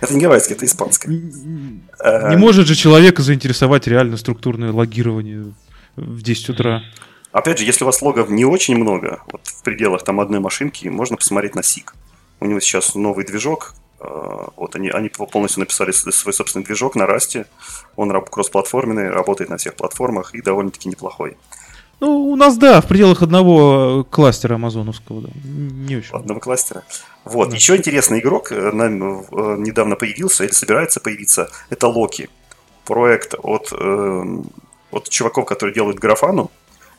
Это 0.00 0.14
не 0.14 0.20
гавайская, 0.20 0.56
это 0.56 0.66
испанская. 0.66 1.12
Не 1.12 2.36
может 2.36 2.66
же 2.66 2.74
человека 2.74 3.22
заинтересовать 3.22 3.86
реально 3.86 4.16
структурное 4.16 4.72
логирование 4.72 5.52
в 5.96 6.22
10 6.22 6.50
утра. 6.50 6.82
Опять 7.32 7.58
же, 7.58 7.64
если 7.64 7.84
у 7.84 7.86
вас 7.86 8.00
логов 8.00 8.30
не 8.30 8.44
очень 8.44 8.76
много, 8.76 9.20
вот 9.30 9.42
в 9.44 9.62
пределах 9.62 10.02
там 10.04 10.20
одной 10.20 10.40
машинки, 10.40 10.88
можно 10.88 11.16
посмотреть 11.16 11.54
на 11.54 11.60
SIG. 11.60 11.90
У 12.40 12.46
него 12.46 12.60
сейчас 12.60 12.94
новый 12.94 13.26
движок, 13.26 13.74
а, 14.00 14.50
вот 14.56 14.76
они, 14.76 14.88
они 14.88 15.08
полностью 15.08 15.60
написали 15.60 15.90
свой 15.90 16.32
собственный 16.32 16.64
движок 16.64 16.94
на 16.94 17.06
расте. 17.06 17.46
Он 17.96 18.10
кроссплатформенный, 18.24 19.10
работает 19.10 19.50
на 19.50 19.56
всех 19.56 19.74
платформах 19.74 20.34
и 20.34 20.40
довольно-таки 20.40 20.88
неплохой. 20.88 21.36
Ну, 22.00 22.30
у 22.30 22.36
нас, 22.36 22.56
да, 22.56 22.80
в 22.80 22.86
пределах 22.86 23.22
одного 23.22 24.06
кластера 24.08 24.54
амазоновского, 24.54 25.22
да. 25.22 25.30
Не 25.44 25.96
очень. 25.96 26.14
Одного 26.14 26.38
кластера. 26.38 26.84
Вот. 27.24 27.50
Да. 27.50 27.56
Еще 27.56 27.76
интересный 27.76 28.20
игрок 28.20 28.52
э, 28.52 28.54
э, 28.56 28.70
недавно 28.70 29.96
появился, 29.96 30.44
или 30.44 30.52
собирается 30.52 31.00
появиться. 31.00 31.50
Это 31.70 31.88
Локи. 31.88 32.30
Проект 32.84 33.34
от, 33.42 33.72
э, 33.72 34.24
от 34.92 35.08
чуваков, 35.08 35.44
которые 35.44 35.74
делают 35.74 35.98
графану. 35.98 36.50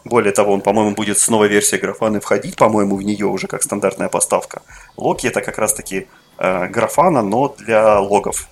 Более 0.04 0.32
того, 0.34 0.54
он, 0.54 0.62
по-моему, 0.62 0.96
будет 0.96 1.18
с 1.18 1.30
новой 1.30 1.48
версией 1.48 1.82
графаны 1.82 2.20
входить, 2.20 2.56
по-моему, 2.56 2.96
в 2.96 3.02
нее 3.02 3.26
уже 3.26 3.48
как 3.48 3.64
стандартная 3.64 4.10
поставка. 4.10 4.62
Локи 4.98 5.28
это 5.28 5.42
как 5.42 5.58
раз-таки 5.58 6.08
э, 6.38 6.68
графана, 6.68 7.22
но 7.22 7.56
для 7.58 8.00
логов. 8.00 8.48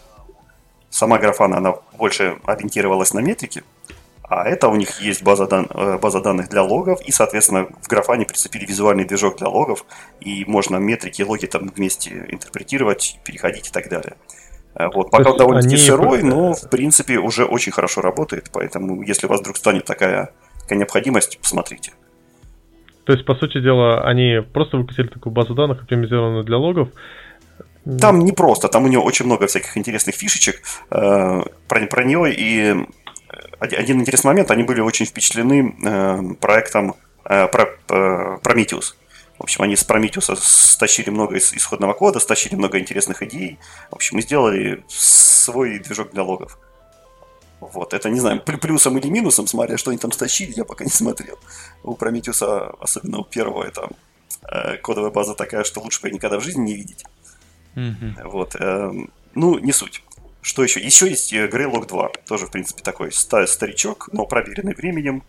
Сама 0.90 1.18
графана, 1.18 1.58
она 1.58 1.76
больше 1.98 2.38
ориентировалась 2.46 3.14
на 3.14 3.20
метрики, 3.20 3.64
а 4.30 4.46
это 4.48 4.68
у 4.68 4.76
них 4.76 5.02
есть 5.02 5.24
база, 5.24 5.48
дан, 5.48 5.68
э, 5.74 5.98
база 5.98 6.22
данных 6.22 6.50
для 6.50 6.62
логов, 6.62 7.00
и, 7.02 7.12
соответственно, 7.12 7.68
в 7.82 7.88
графане 7.88 8.26
прицепили 8.26 8.66
визуальный 8.66 9.06
движок 9.06 9.38
для 9.38 9.48
логов, 9.48 9.86
и 10.20 10.44
можно 10.46 10.78
метрики 10.78 11.22
логи 11.22 11.46
там 11.46 11.72
вместе 11.74 12.26
интерпретировать, 12.30 13.20
переходить 13.24 13.70
и 13.70 13.72
так 13.72 13.90
далее. 13.90 14.18
Э, 14.76 14.88
вот, 14.94 15.12
пока 15.12 15.34
довольно-таки 15.34 15.76
они... 15.76 15.84
сырой, 15.84 16.24
но, 16.24 16.54
в 16.54 16.70
принципе, 16.70 17.20
уже 17.20 17.46
очень 17.46 17.72
хорошо 17.72 18.02
работает, 18.02 18.50
поэтому, 18.52 19.02
если 19.02 19.28
у 19.28 19.30
вас 19.30 19.40
вдруг 19.40 19.56
станет 19.56 19.86
такая, 19.86 20.32
такая 20.62 20.78
необходимость, 20.78 21.40
посмотрите. 21.40 21.94
То 23.06 23.13
есть, 23.13 23.26
по 23.26 23.36
сути 23.36 23.62
дела, 23.62 24.02
они 24.02 24.42
просто 24.54 24.76
выкатили 24.76 25.08
такую 25.08 25.32
базу 25.32 25.56
данных, 25.56 25.84
оптимизированную 25.84 26.44
для 26.44 26.58
логов, 26.58 26.90
там 28.02 28.20
не 28.20 28.34
просто, 28.34 28.68
там 28.68 28.84
у 28.84 28.88
него 28.90 29.04
очень 29.06 29.26
много 29.26 29.48
всяких 29.48 29.78
интересных 29.78 30.13
фишечек 30.16 30.62
э, 30.92 31.42
про, 31.70 31.88
про 31.88 32.04
нее. 32.04 32.34
И 32.38 32.86
один 33.60 34.02
интересный 34.02 34.30
момент, 34.30 34.52
они 34.52 34.63
были 34.63 34.82
очень 34.82 35.06
впечатлены 35.06 35.76
э, 35.84 36.34
проектом 36.40 36.96
э, 37.26 37.46
э, 37.46 38.38
Prometheus. 38.44 38.96
В 39.38 39.44
общем, 39.44 39.63
они 39.63 39.76
с 39.76 39.88
Prometheus 39.88 40.36
стащили 40.42 41.10
много 41.10 41.38
из 41.38 41.54
исходного 41.54 41.94
кода, 41.94 42.20
стащили 42.20 42.56
много 42.56 42.80
интересных 42.80 43.22
идей. 43.24 43.60
В 43.92 43.96
общем, 43.96 44.18
мы 44.18 44.22
сделали 44.22 44.84
свой 44.88 45.80
движок 45.80 46.12
для 46.12 46.24
логов. 46.24 46.58
Вот, 47.60 47.94
это 47.94 48.10
не 48.10 48.20
знаю, 48.20 48.42
плюсом 48.42 48.98
или 48.98 49.10
минусом, 49.10 49.48
смотря 49.48 49.78
что 49.78 49.90
они 49.90 49.98
там 49.98 50.12
стащили, 50.12 50.54
я 50.56 50.63
пока 50.63 50.84
не 50.84 50.92
смотрел. 50.92 51.38
У 51.84 51.96
Прометеуса, 51.96 52.70
особенно 52.80 53.20
у 53.20 53.24
первого, 53.24 53.63
это 53.63 53.90
кодовая 54.84 55.10
база 55.10 55.34
такая, 55.34 55.63
что 55.63 55.82
лучше 55.82 56.02
бы 56.02 56.12
никогда 56.12 56.40
в 56.40 56.44
жизни 56.44 56.62
не 56.62 56.76
видеть. 56.76 57.04
Mm-hmm. 57.78 58.28
Вот, 58.28 58.56
э, 58.60 58.92
ну, 59.36 59.60
не 59.60 59.72
суть. 59.72 60.04
Что 60.48 60.64
еще? 60.64 60.80
Еще 60.80 61.10
есть 61.10 61.34
Greylog 61.34 61.88
2. 61.88 62.12
Тоже, 62.26 62.46
в 62.46 62.52
принципе, 62.52 62.82
такой 62.82 63.12
старичок, 63.12 64.08
но 64.14 64.26
проверенный 64.26 64.74
временем. 64.74 65.22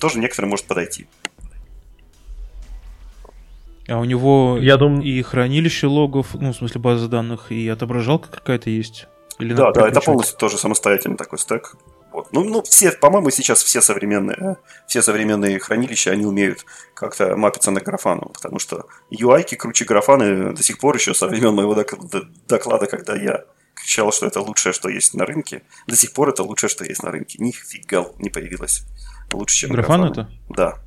Тоже 0.00 0.20
некоторым 0.20 0.48
может 0.48 0.64
подойти. 0.64 1.06
А 3.86 3.98
у 3.98 4.04
него 4.04 4.56
Я 4.58 4.78
думаю... 4.78 5.02
и 5.02 5.20
хранилище 5.20 5.86
логов, 5.86 6.28
ну, 6.32 6.54
в 6.54 6.56
смысле 6.56 6.80
базы 6.80 7.08
данных, 7.08 7.52
и 7.52 7.68
отображалка 7.68 8.30
какая-то 8.30 8.70
есть? 8.70 9.06
Или 9.38 9.52
да, 9.52 9.70
да, 9.72 9.86
это 9.86 10.00
полностью 10.00 10.38
тоже 10.38 10.56
самостоятельный 10.56 11.18
такой 11.18 11.38
стек. 11.38 11.76
Вот. 12.10 12.32
Ну, 12.32 12.44
ну, 12.44 12.62
все, 12.62 12.92
по-моему, 12.92 13.28
сейчас 13.28 13.62
все 13.62 13.82
современные, 13.82 14.56
все 14.86 15.02
современные 15.02 15.58
хранилища, 15.58 16.10
они 16.12 16.24
умеют 16.24 16.64
как-то 16.94 17.36
мапиться 17.36 17.70
на 17.70 17.82
графану, 17.82 18.30
потому 18.32 18.58
что 18.58 18.86
UI-ки 19.10 19.56
круче 19.56 19.84
графаны 19.84 20.54
до 20.54 20.62
сих 20.62 20.78
пор 20.78 20.96
еще 20.96 21.12
со 21.12 21.26
времен 21.26 21.54
моего 21.54 21.74
доклада, 22.48 22.86
когда 22.86 23.14
я 23.14 23.44
кричал, 23.78 24.12
что 24.12 24.26
это 24.26 24.40
лучшее, 24.40 24.72
что 24.72 24.88
есть 24.88 25.14
на 25.14 25.24
рынке. 25.24 25.62
До 25.86 25.96
сих 25.96 26.12
пор 26.12 26.30
это 26.30 26.42
лучшее, 26.42 26.70
что 26.70 26.84
есть 26.84 27.02
на 27.02 27.10
рынке. 27.10 27.38
Нифига 27.40 28.06
не 28.18 28.30
появилось 28.30 28.82
лучше, 29.32 29.56
чем 29.56 29.70
графан. 29.70 30.00
Графан 30.00 30.12
это? 30.12 30.30
Да. 30.48 30.78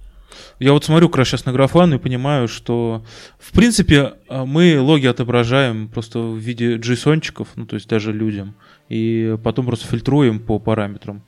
Я 0.60 0.74
вот 0.74 0.86
смотрю 0.86 1.10
как 1.10 1.18
раз 1.18 1.28
сейчас 1.28 1.46
на 1.46 1.52
графан 1.52 1.94
и 1.94 1.98
понимаю, 1.98 2.48
что 2.48 3.04
в 3.40 3.52
принципе 3.52 4.14
а, 4.30 4.46
мы 4.46 4.80
логи 4.80 5.08
отображаем 5.08 5.90
просто 5.90 6.20
в 6.20 6.38
виде 6.38 6.78
JSON-чиков, 6.78 7.50
ну 7.56 7.66
то 7.66 7.76
есть 7.76 7.88
даже 7.90 8.14
людям, 8.14 8.56
и 8.88 9.38
потом 9.44 9.66
просто 9.66 9.88
фильтруем 9.88 10.40
по 10.40 10.60
параметрам. 10.60 11.24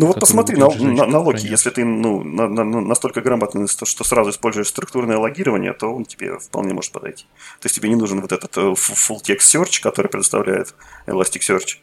Ну 0.00 0.06
вот 0.06 0.20
посмотри 0.20 0.56
на, 0.56 0.68
на, 0.68 1.06
на 1.06 1.18
логи, 1.18 1.44
если 1.44 1.70
ты 1.70 1.84
ну, 1.84 2.22
на, 2.22 2.46
на, 2.46 2.62
настолько 2.64 3.20
грамотный, 3.20 3.66
что 3.66 4.04
сразу 4.04 4.30
используешь 4.30 4.68
структурное 4.68 5.16
логирование, 5.16 5.72
то 5.72 5.92
он 5.92 6.04
тебе 6.04 6.38
вполне 6.38 6.72
может 6.72 6.92
подойти. 6.92 7.24
То 7.60 7.66
есть 7.66 7.74
тебе 7.74 7.88
не 7.88 7.96
нужен 7.96 8.20
вот 8.20 8.30
этот 8.30 8.56
э, 8.58 8.60
full 8.60 9.20
text 9.26 9.38
search, 9.38 9.82
который 9.82 10.06
предоставляет 10.06 10.76
Elasticsearch, 11.08 11.78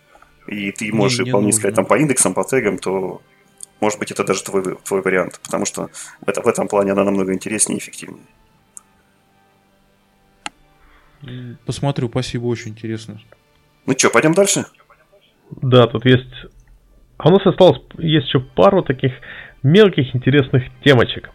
и 0.48 0.72
ты 0.72 0.94
можешь 0.94 1.20
не, 1.20 1.26
не 1.26 1.32
вполне 1.32 1.50
искать 1.50 1.76
там 1.76 1.86
по 1.86 1.98
индексам, 1.98 2.34
по 2.34 2.46
тегам, 2.46 2.78
то 2.78 3.22
может 3.82 4.00
быть, 4.00 4.12
это 4.12 4.24
даже 4.24 4.44
твой, 4.46 4.78
твой 4.78 5.02
вариант, 5.02 5.42
потому 5.44 5.66
что 5.66 5.90
в, 6.22 6.30
это, 6.30 6.42
в 6.42 6.48
этом 6.48 6.70
плане 6.70 6.94
она 6.94 7.04
намного 7.04 7.34
интереснее 7.34 7.80
и 7.80 7.82
эффективнее. 7.82 8.24
Посмотрю, 11.66 12.08
спасибо, 12.08 12.46
очень 12.46 12.72
интересно. 12.72 13.20
Ну 13.86 13.94
что, 13.98 14.10
пойдем 14.10 14.34
дальше? 14.34 14.68
Да, 15.62 15.88
тут 15.88 16.06
есть... 16.06 16.30
А 17.18 17.30
у 17.30 17.32
нас 17.32 17.46
осталось, 17.46 17.80
есть 17.98 18.28
еще 18.28 18.40
пару 18.40 18.84
таких 18.84 19.14
мелких 19.64 20.16
интересных 20.16 20.64
темочек. 20.84 21.30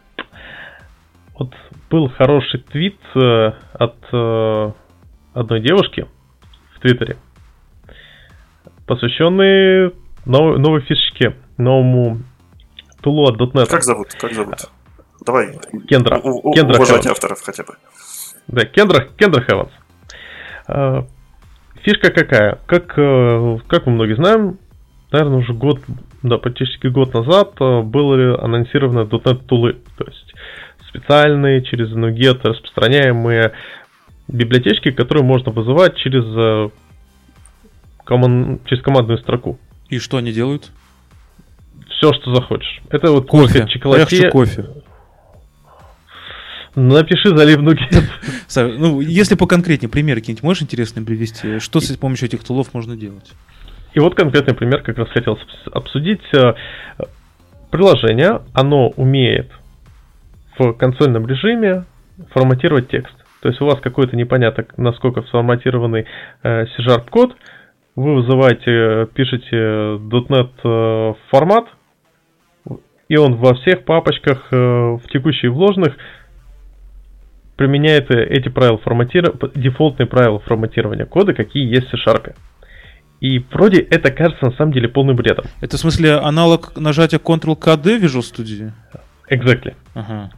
Вот 1.38 1.54
был 1.90 2.08
хороший 2.10 2.60
твит 2.60 2.98
э, 3.14 3.52
от 3.72 3.96
э, 4.12 4.72
одной 5.32 5.60
девушки 5.60 6.06
в 6.74 6.80
Твиттере, 6.80 7.16
посвященный 8.86 9.94
новой, 10.26 10.58
новой 10.58 10.82
фишечке, 10.82 11.36
новому 11.56 12.18
тулу 13.00 13.24
от 13.24 13.40
.NET. 13.40 13.70
Как 13.70 13.82
зовут? 13.82 14.08
Как 14.20 14.32
зовут? 14.32 14.70
Давай. 15.24 15.58
Кендра. 15.88 16.18
У, 16.18 16.50
у, 16.50 16.52
Кендра 16.52 16.76
уважать 16.76 17.02
Хеванс. 17.02 17.16
авторов 17.16 17.42
хотя 17.42 17.64
бы. 17.64 17.74
Да, 18.48 18.64
Кендра, 18.64 19.08
Кендра 19.16 19.42
Хеванс. 19.42 19.70
А, 20.66 21.06
фишка 21.82 22.10
какая? 22.10 22.58
Как, 22.66 22.98
э, 22.98 23.58
как 23.66 23.86
мы 23.86 23.92
многие 23.92 24.14
знаем, 24.14 24.58
наверное, 25.12 25.38
уже 25.38 25.52
год, 25.52 25.80
да, 26.22 26.38
практически 26.38 26.86
год 26.88 27.14
назад 27.14 27.52
э, 27.60 27.82
были 27.82 28.36
анонсированы 28.36 29.08
.NET 29.08 29.44
тулы. 29.46 29.78
То 29.96 30.04
есть 30.04 30.34
специальные 30.88 31.62
через 31.62 31.90
NuGet 31.90 32.40
распространяемые 32.42 33.52
библиотечки, 34.28 34.90
которые 34.90 35.24
можно 35.24 35.52
вызывать 35.52 35.96
через, 35.96 36.24
э, 36.26 36.70
коман... 38.04 38.60
через 38.66 38.82
командную 38.82 39.18
строку. 39.18 39.58
И 39.88 39.98
что 39.98 40.18
они 40.18 40.32
делают? 40.32 40.70
все, 42.00 42.12
что 42.14 42.34
захочешь. 42.34 42.80
Это 42.88 43.12
вот 43.12 43.26
кофе. 43.26 43.66
Хочу 43.66 44.30
кофе. 44.30 44.66
Напиши 46.74 47.36
заливную 47.36 47.76
нугет. 47.76 48.78
Ну, 48.78 49.00
если 49.00 49.34
поконкретнее, 49.34 49.90
пример 49.90 50.16
какие-нибудь 50.16 50.42
можешь 50.42 50.62
интересные 50.62 51.04
привести? 51.04 51.58
Что 51.58 51.80
с 51.80 51.96
помощью 51.96 52.28
этих 52.28 52.42
тулов 52.42 52.72
можно 52.72 52.96
делать? 52.96 53.32
И 53.92 54.00
вот 54.00 54.14
конкретный 54.14 54.54
пример 54.54 54.82
как 54.82 54.98
раз 54.98 55.08
хотел 55.08 55.38
обсудить. 55.72 56.22
Э, 56.34 56.54
приложение, 57.70 58.42
оно 58.54 58.88
умеет 58.90 59.50
в 60.58 60.72
консольном 60.74 61.26
режиме 61.26 61.84
форматировать 62.32 62.88
текст. 62.88 63.14
То 63.40 63.48
есть 63.48 63.60
у 63.60 63.66
вас 63.66 63.80
какой-то 63.80 64.16
непонятно 64.16 64.66
насколько 64.76 65.22
сформатированный 65.22 66.06
э, 66.42 66.66
C-Sharp 66.66 67.08
код, 67.10 67.36
вы 67.96 68.16
вызываете, 68.16 69.08
пишете 69.14 69.56
.NET 69.56 70.50
э, 70.62 71.14
формат, 71.30 71.66
и 73.08 73.16
он 73.16 73.34
во 73.36 73.54
всех 73.54 73.84
папочках 73.84 74.52
в 74.52 75.02
текущих 75.12 75.50
вложенных 75.50 75.96
применяет 77.56 78.08
эти 78.12 78.48
правила 78.48 78.78
форматирования, 78.78 79.36
дефолтные 79.56 80.06
правила 80.06 80.38
форматирования 80.38 81.06
кода, 81.06 81.34
какие 81.34 81.66
есть 81.68 81.88
в 81.88 81.90
C-Sharp. 81.90 82.34
И 83.20 83.38
вроде 83.38 83.80
это 83.80 84.10
кажется 84.10 84.46
на 84.46 84.52
самом 84.52 84.72
деле 84.72 84.88
полным 84.88 85.14
бредом. 85.14 85.44
Это 85.60 85.76
в 85.76 85.80
смысле 85.80 86.14
аналог 86.14 86.76
нажатия 86.76 87.18
Ctrl-KD 87.18 87.98
в 87.98 88.04
Visual 88.04 88.22
Studio? 88.22 88.72
Exactly. 89.30 89.74
Ага. 89.94 90.30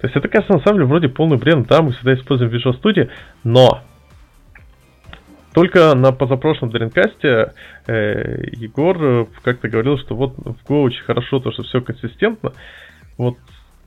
То 0.00 0.06
есть 0.06 0.16
это 0.16 0.28
кажется 0.28 0.54
на 0.54 0.60
самом 0.60 0.78
деле 0.78 0.86
вроде 0.86 1.08
полный 1.08 1.38
бред. 1.38 1.66
Да, 1.66 1.82
мы 1.82 1.92
всегда 1.92 2.14
используем 2.14 2.52
Visual 2.52 2.80
Studio, 2.80 3.10
но 3.44 3.82
только 5.54 5.94
на 5.94 6.12
позапрошлом 6.12 6.70
дринкасте 6.70 7.52
э, 7.86 8.44
Егор 8.52 8.96
э, 9.00 9.26
как-то 9.42 9.68
говорил, 9.68 9.98
что 9.98 10.14
вот 10.14 10.36
в 10.36 10.56
Go 10.68 10.82
очень 10.82 11.02
хорошо 11.04 11.40
то, 11.40 11.52
что 11.52 11.62
все 11.62 11.80
консистентно. 11.80 12.52
Вот 13.18 13.36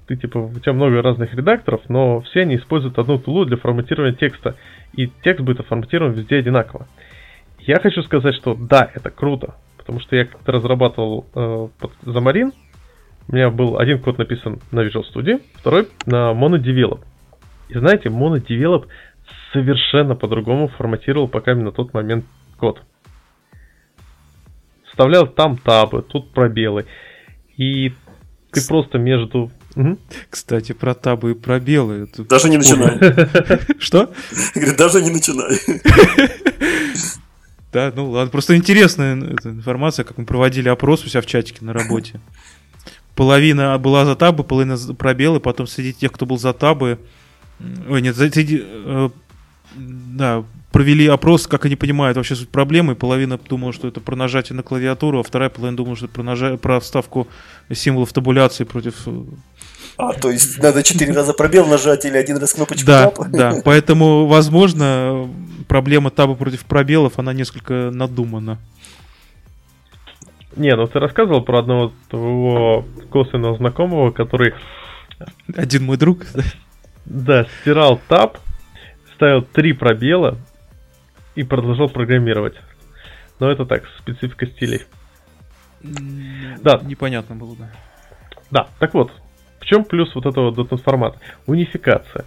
ты 0.08 0.16
типа, 0.16 0.38
у 0.38 0.60
тебя 0.60 0.74
много 0.74 1.02
разных 1.02 1.34
редакторов, 1.34 1.82
но 1.90 2.22
все 2.22 2.42
они 2.42 2.58
используют 2.58 3.00
одну 3.00 3.18
тулу 3.18 3.46
для 3.46 3.58
форматирования 3.58 4.16
текста. 4.16 4.56
И 4.94 5.12
текст 5.24 5.44
будет 5.44 5.62
оформатирован 5.62 6.12
везде 6.14 6.38
одинаково. 6.38 6.88
Я 7.66 7.80
хочу 7.80 8.04
сказать, 8.04 8.36
что 8.36 8.54
да, 8.54 8.90
это 8.94 9.10
круто. 9.10 9.56
Потому 9.78 10.00
что 10.00 10.16
я 10.16 10.26
как-то 10.26 10.52
разрабатывал 10.52 11.26
э, 11.34 11.68
под 11.80 11.92
Xamarin. 12.04 12.54
У 13.28 13.36
меня 13.36 13.50
был 13.50 13.80
один 13.80 14.00
код 14.00 14.20
написан 14.20 14.60
на 14.72 14.82
Visual 14.82 15.04
Studio, 15.14 15.42
второй 15.56 15.88
на 16.06 16.32
MonoDevelop. 16.34 17.02
И 17.70 17.78
знаете, 17.78 18.10
MonoDevelop 18.10 18.88
совершенно 19.52 20.16
по-другому 20.16 20.68
форматировал 20.68 21.28
пока 21.28 21.56
на 21.56 21.72
тот 21.72 21.94
момент 21.94 22.26
код. 22.58 22.82
Вставлял 24.90 25.28
там 25.28 25.58
табы, 25.58 26.04
тут 26.04 26.32
пробелы. 26.32 26.86
И 27.58 27.94
ты 28.52 28.66
просто 28.68 29.00
между... 29.00 29.52
Кстати, 30.30 30.72
про 30.72 30.94
табы 30.94 31.32
и 31.32 31.34
пробелы. 31.34 32.08
Даже 32.30 32.50
не 32.50 32.58
начинай. 32.58 32.98
Что? 33.80 34.10
Даже 34.78 35.02
не 35.02 35.10
начинай. 35.10 35.58
Да, 37.76 37.92
ну 37.94 38.10
ладно, 38.10 38.32
просто 38.32 38.56
интересная 38.56 39.16
информация, 39.44 40.06
как 40.06 40.18
мы 40.18 40.24
проводили 40.24 40.70
опрос 40.70 41.04
у 41.04 41.10
себя 41.10 41.20
в 41.20 41.26
чатике 41.26 41.58
на 41.66 41.74
работе. 41.74 42.22
Половина 43.16 43.78
была 43.78 44.06
за 44.06 44.16
табы, 44.16 44.46
половина 44.46 44.78
за 44.78 44.94
пробелы, 44.94 45.42
потом 45.42 45.68
среди 45.68 45.92
тех, 45.92 46.14
кто 46.14 46.26
был 46.26 46.38
за 46.38 46.54
табы, 46.54 47.00
ой, 47.90 48.02
нет, 48.02 48.16
среди 48.16 48.64
э, 48.64 49.10
да, 49.76 50.46
провели 50.72 51.06
опрос, 51.08 51.48
как 51.48 51.66
они 51.66 51.76
понимают 51.76 52.16
вообще 52.16 52.38
суть 52.38 52.48
проблемы. 52.48 52.96
Половина 52.96 53.38
думала, 53.38 53.74
что 53.74 53.90
это 53.90 54.00
про 54.00 54.16
нажатие 54.16 54.56
на 54.56 54.64
клавиатуру, 54.64 55.20
а 55.20 55.24
вторая 55.24 55.50
половина 55.50 55.76
думала, 55.76 55.98
что 55.98 56.06
это 56.06 56.14
про, 56.14 56.24
нажа... 56.24 56.56
про 56.56 56.80
вставку 56.80 57.28
символов 57.74 58.14
табуляции 58.14 58.64
против... 58.64 59.06
Э, 59.06 59.22
а, 59.98 60.14
то 60.14 60.32
есть 60.32 60.60
надо 60.60 60.82
четыре 60.82 61.12
раза 61.12 61.34
пробел 61.34 61.68
нажать 61.68 62.06
или 62.06 62.16
один 62.16 62.38
раз 62.38 62.54
кнопочку 62.54 62.86
Да, 62.86 63.12
да, 63.30 63.62
поэтому, 63.66 64.28
возможно, 64.28 65.30
проблема 65.68 66.10
таба 66.10 66.36
против 66.36 66.66
пробелов, 66.66 67.20
она 67.20 67.34
несколько 67.34 67.92
надумана. 67.92 68.60
Не, 70.56 70.76
ну 70.76 70.88
ты 70.88 71.00
рассказывал 71.00 71.42
про 71.42 71.60
одного 71.60 71.92
твоего 72.10 72.86
косвенного 73.10 73.58
знакомого, 73.58 74.12
который... 74.12 74.54
Один 75.56 75.86
мой 75.86 75.98
друг. 75.98 76.26
Да, 77.06 77.46
стирал 77.62 78.00
таб, 78.08 78.38
ставил 79.16 79.42
три 79.42 79.74
пробела 79.74 80.38
и 81.36 81.44
продолжал 81.44 81.90
программировать. 81.90 82.56
Но 83.40 83.52
это 83.52 83.66
так, 83.66 83.84
специфика 84.00 84.46
стилей. 84.48 84.84
Да. 86.62 86.80
Непонятно 86.84 87.36
было, 87.36 87.56
да. 87.58 87.72
Да, 88.52 88.68
так 88.80 88.94
вот, 88.94 89.12
в 89.60 89.66
чем 89.66 89.84
плюс 89.84 90.14
вот 90.16 90.26
этого 90.26 90.52
.NET 90.52 90.82
формата? 90.82 91.20
Унификация. 91.46 92.26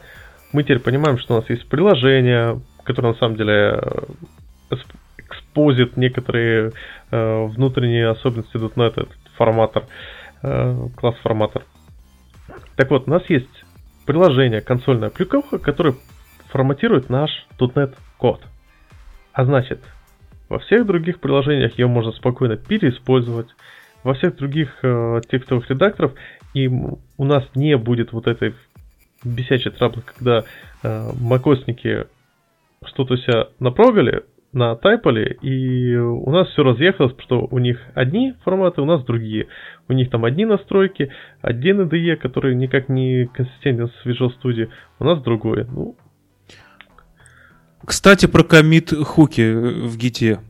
Мы 0.52 0.62
теперь 0.62 0.80
понимаем, 0.80 1.18
что 1.18 1.34
у 1.34 1.40
нас 1.40 1.48
есть 1.50 1.68
приложение, 1.68 2.60
которое 2.88 3.12
на 3.12 3.18
самом 3.18 3.36
деле 3.36 3.78
э, 4.70 4.76
экспозит 5.18 5.98
некоторые 5.98 6.72
э, 7.10 7.44
внутренние 7.44 8.08
особенности 8.08 8.56
.NET, 8.56 8.92
этот 8.92 9.10
форматор, 9.36 9.84
э, 10.42 10.88
класс-форматор. 10.96 11.64
Так 12.76 12.90
вот, 12.90 13.06
у 13.06 13.10
нас 13.10 13.22
есть 13.28 13.64
приложение, 14.06 14.62
консольная 14.62 15.10
плюковка, 15.10 15.58
которое 15.58 15.96
форматирует 16.48 17.10
наш 17.10 17.30
.NET 17.58 17.94
код. 18.16 18.40
А 19.34 19.44
значит, 19.44 19.80
во 20.48 20.58
всех 20.58 20.86
других 20.86 21.20
приложениях 21.20 21.78
ее 21.78 21.88
можно 21.88 22.12
спокойно 22.12 22.56
переиспользовать, 22.56 23.48
во 24.02 24.14
всех 24.14 24.36
других 24.36 24.78
э, 24.82 25.20
текстовых 25.30 25.68
редакторах, 25.68 26.12
и 26.54 26.68
у 26.68 27.24
нас 27.24 27.44
не 27.54 27.76
будет 27.76 28.12
вот 28.12 28.26
этой 28.26 28.54
бесячей 29.22 29.72
траблы, 29.72 30.02
когда 30.02 30.44
э, 30.82 31.10
макосники 31.20 32.06
что-то 32.84 33.16
себя 33.16 33.48
напрогали, 33.58 34.24
натайпали, 34.52 35.38
и 35.42 35.96
у 35.96 36.30
нас 36.30 36.48
все 36.48 36.62
разъехалось, 36.62 37.14
что 37.18 37.46
у 37.50 37.58
них 37.58 37.78
одни 37.94 38.34
форматы, 38.44 38.80
у 38.80 38.86
нас 38.86 39.04
другие. 39.04 39.48
У 39.88 39.92
них 39.92 40.10
там 40.10 40.24
одни 40.24 40.44
настройки, 40.44 41.10
один 41.42 41.82
IDE, 41.82 42.16
который 42.16 42.54
никак 42.54 42.88
не 42.88 43.26
консистентен 43.26 43.88
с 43.88 44.06
Visual 44.06 44.30
Studio, 44.42 44.68
у 44.98 45.04
нас 45.04 45.22
другой. 45.22 45.64
Ну, 45.64 45.96
кстати, 47.84 48.26
про 48.26 48.42
комит 48.42 48.92
хуки 48.92 49.52
в 49.52 49.96
гите. 49.96 50.40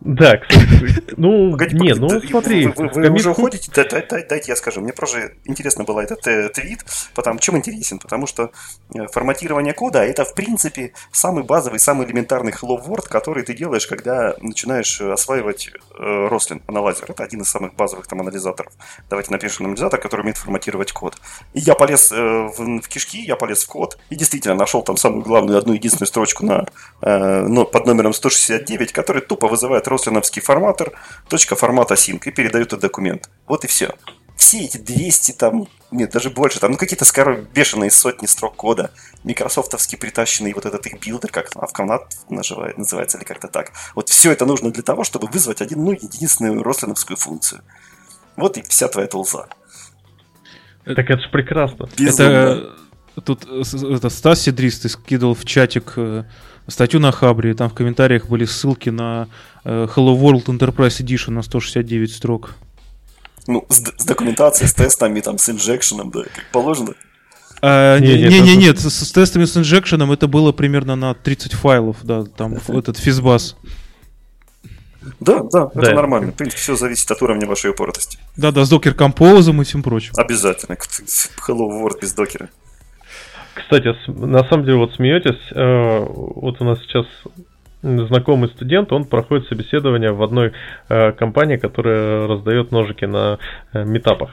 Да, 0.00 0.36
кстати, 0.36 1.02
ну, 1.16 1.50
Погоди, 1.50 1.76
не, 1.76 1.94
ну 1.94 2.08
смотри. 2.20 2.66
Вы, 2.68 2.88
вы, 2.88 3.10
вы 3.10 3.16
уже 3.16 3.30
уходите? 3.30 3.70
Да, 3.74 3.84
да, 3.84 4.04
да, 4.08 4.18
дайте 4.28 4.52
я 4.52 4.56
скажу. 4.56 4.80
Мне 4.80 4.92
просто 4.92 5.32
интересно 5.44 5.82
было 5.82 6.00
этот 6.00 6.24
э, 6.28 6.48
твит. 6.50 6.84
Потому, 7.14 7.40
чем 7.40 7.56
интересен? 7.56 7.98
Потому 7.98 8.28
что 8.28 8.52
э, 8.94 9.06
форматирование 9.08 9.74
кода 9.74 10.04
это, 10.04 10.24
в 10.24 10.34
принципе, 10.34 10.92
самый 11.10 11.42
базовый, 11.42 11.80
самый 11.80 12.06
элементарный 12.06 12.52
hello 12.52 12.80
world, 12.80 13.08
который 13.08 13.42
ты 13.42 13.54
делаешь, 13.54 13.88
когда 13.88 14.36
начинаешь 14.40 15.00
осваивать 15.00 15.70
э, 15.98 16.28
Roslyn 16.30 16.62
анализер. 16.68 17.10
Это 17.10 17.24
один 17.24 17.40
из 17.40 17.48
самых 17.48 17.74
базовых 17.74 18.06
там 18.06 18.20
анализаторов. 18.20 18.72
Давайте 19.10 19.32
напишем 19.32 19.66
анализатор, 19.66 20.00
который 20.00 20.20
умеет 20.20 20.36
форматировать 20.36 20.92
код. 20.92 21.16
И 21.54 21.58
я 21.60 21.74
полез 21.74 22.12
э, 22.12 22.16
в, 22.16 22.82
в 22.82 22.88
кишки, 22.88 23.20
я 23.20 23.34
полез 23.34 23.64
в 23.64 23.66
код 23.66 23.98
и 24.10 24.16
действительно 24.16 24.54
нашел 24.54 24.82
там 24.82 24.96
самую 24.96 25.22
главную, 25.22 25.58
одну 25.58 25.72
единственную 25.72 26.06
строчку 26.06 26.46
на, 26.46 26.66
э, 27.02 27.42
ну, 27.48 27.64
под 27.64 27.86
номером 27.86 28.12
169, 28.12 28.92
который 28.92 29.22
тупо 29.22 29.48
вызывает 29.48 29.87
рослиновский 29.88 30.42
форматор, 30.42 30.92
точка 31.28 31.56
формата 31.56 31.94
sync 31.94 32.22
и 32.26 32.30
передают 32.30 32.68
этот 32.68 32.80
документ. 32.80 33.30
Вот 33.46 33.64
и 33.64 33.66
все. 33.66 33.94
Все 34.36 34.64
эти 34.64 34.76
200 34.76 35.32
там, 35.32 35.66
нет, 35.90 36.12
даже 36.12 36.30
больше, 36.30 36.60
там 36.60 36.72
ну, 36.72 36.76
какие-то 36.76 37.04
скоро 37.04 37.36
бешеные 37.36 37.90
сотни 37.90 38.26
строк 38.26 38.54
кода, 38.54 38.92
микрософтовский 39.24 39.98
притащенный 39.98 40.52
вот 40.52 40.64
этот 40.64 40.86
их 40.86 41.00
builder, 41.00 41.30
как 41.30 41.50
Авкомнат 41.56 42.02
называет, 42.28 42.78
называется 42.78 43.18
или 43.18 43.24
как-то 43.24 43.48
так. 43.48 43.72
Вот 43.96 44.08
все 44.08 44.30
это 44.30 44.46
нужно 44.46 44.70
для 44.70 44.84
того, 44.84 45.02
чтобы 45.02 45.26
вызвать 45.26 45.60
один, 45.60 45.84
ну, 45.84 45.90
единственную 45.90 46.62
Roslyn 46.62 46.87
овскую 46.87 47.16
функцию. 47.16 47.62
Вот 48.36 48.56
и 48.56 48.62
вся 48.62 48.86
твоя 48.86 49.08
tool 49.08 49.31
за. 49.31 49.48
Так 50.84 51.10
это 51.10 51.20
же 51.20 51.28
прекрасно. 51.30 51.88
Безумно. 51.98 52.30
Это 52.30 52.74
тут 53.20 53.46
это 53.46 54.08
Стас 54.10 54.42
Сидрис 54.42 54.80
ты 54.80 54.88
скидывал 54.88 55.34
в 55.34 55.44
чатик 55.44 55.94
э, 55.96 56.24
статью 56.66 57.00
на 57.00 57.12
Хабре, 57.12 57.50
и 57.50 57.54
там 57.54 57.68
в 57.68 57.74
комментариях 57.74 58.26
были 58.26 58.44
ссылки 58.44 58.90
на 58.90 59.24
э, 59.24 59.57
Hello 59.68 60.18
World 60.18 60.46
Enterprise 60.46 61.02
Edition 61.02 61.32
на 61.32 61.42
169 61.42 62.12
строк. 62.12 62.54
Ну, 63.46 63.66
с, 63.68 63.76
с 63.76 64.04
документацией, 64.04 64.68
с 64.68 64.74
тестами, 64.74 65.20
там, 65.20 65.38
с 65.38 65.48
инжекшеном, 65.48 66.10
да, 66.10 66.22
как 66.22 66.44
положено. 66.52 66.94
А, 67.60 67.98
не, 67.98 68.22
не, 68.28 68.40
не, 68.40 68.56
нет, 68.56 68.78
с, 68.78 68.88
с 68.88 69.12
тестами 69.12 69.44
с 69.44 69.56
инжекшеном 69.56 70.12
это 70.12 70.28
было 70.28 70.52
примерно 70.52 70.96
на 70.96 71.14
30 71.14 71.54
файлов, 71.54 71.96
да, 72.02 72.24
там 72.24 72.54
этот 72.68 72.98
физбас. 72.98 73.56
Да, 75.20 75.42
да, 75.42 75.70
это 75.74 75.86
да. 75.86 75.94
нормально. 75.94 76.32
В 76.32 76.34
принципе, 76.34 76.60
все 76.60 76.76
зависит 76.76 77.10
от 77.10 77.20
уровня 77.22 77.46
вашей 77.46 77.70
упоротости. 77.70 78.18
Да, 78.36 78.52
да, 78.52 78.64
с 78.64 78.72
Docker 78.72 78.94
Compose 78.94 79.60
и 79.60 79.64
всем 79.64 79.82
прочим. 79.82 80.12
Обязательно. 80.16 80.74
Hello 80.74 81.68
World 81.82 82.00
без 82.00 82.12
докера. 82.12 82.50
Кстати, 83.54 83.94
на 84.08 84.44
самом 84.48 84.64
деле, 84.64 84.76
вот 84.76 84.94
смеетесь, 84.94 85.40
э, 85.52 86.06
вот 86.08 86.60
у 86.60 86.64
нас 86.64 86.78
сейчас 86.80 87.06
знакомый 87.82 88.48
студент, 88.50 88.92
он 88.92 89.04
проходит 89.04 89.48
собеседование 89.48 90.12
в 90.12 90.22
одной 90.22 90.52
э, 90.88 91.12
компании, 91.12 91.56
которая 91.56 92.26
раздает 92.26 92.72
ножики 92.72 93.04
на 93.04 93.38
э, 93.72 93.84
метапах. 93.84 94.30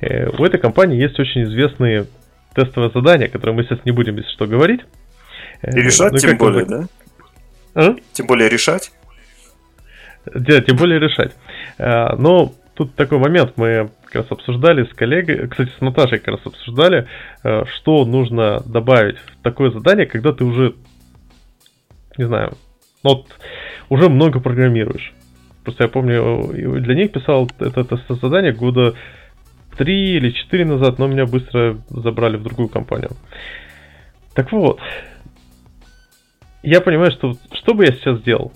У 0.00 0.44
этой 0.44 0.58
компании 0.60 1.00
есть 1.00 1.18
очень 1.18 1.44
известные 1.44 2.06
тестовые 2.54 2.90
задания, 2.94 3.28
которые 3.28 3.56
мы 3.56 3.64
сейчас 3.64 3.84
не 3.84 3.90
будем, 3.90 4.16
если 4.16 4.30
что, 4.30 4.46
говорить. 4.46 4.80
И 5.62 5.80
решать 5.80 6.12
ну, 6.12 6.18
тем 6.18 6.38
более, 6.38 6.64
да? 6.64 6.86
А? 7.74 7.96
Тем 8.12 8.26
более 8.26 8.48
решать? 8.48 8.92
Да, 10.32 10.60
тем 10.60 10.76
более 10.76 11.00
решать. 11.00 11.32
Но 11.78 12.54
тут 12.74 12.94
такой 12.94 13.18
момент, 13.18 13.52
мы 13.56 13.90
как 14.04 14.14
раз 14.14 14.26
обсуждали 14.30 14.84
с 14.84 14.94
коллегой, 14.94 15.48
кстати, 15.48 15.70
с 15.76 15.80
Наташей 15.80 16.18
как 16.18 16.36
раз 16.36 16.46
обсуждали, 16.46 17.06
э, 17.42 17.64
что 17.76 18.04
нужно 18.04 18.60
добавить 18.60 19.16
в 19.18 19.42
такое 19.42 19.70
задание, 19.70 20.06
когда 20.06 20.32
ты 20.32 20.44
уже, 20.44 20.74
не 22.16 22.24
знаю, 22.24 22.56
ну 23.04 23.10
вот, 23.10 23.26
уже 23.90 24.08
много 24.08 24.40
программируешь. 24.40 25.12
Просто 25.62 25.84
я 25.84 25.88
помню, 25.88 26.80
для 26.80 26.94
них 26.94 27.12
писал 27.12 27.48
это, 27.58 27.80
это 27.80 28.14
задание 28.14 28.52
года 28.52 28.94
три 29.76 30.16
или 30.16 30.30
четыре 30.30 30.64
назад, 30.64 30.98
но 30.98 31.06
меня 31.06 31.26
быстро 31.26 31.78
забрали 31.88 32.36
в 32.36 32.42
другую 32.42 32.68
компанию. 32.68 33.10
Так 34.34 34.50
вот, 34.52 34.80
я 36.62 36.80
понимаю, 36.80 37.12
что 37.12 37.36
что 37.52 37.74
бы 37.74 37.84
я 37.84 37.92
сейчас 37.92 38.18
сделал? 38.20 38.52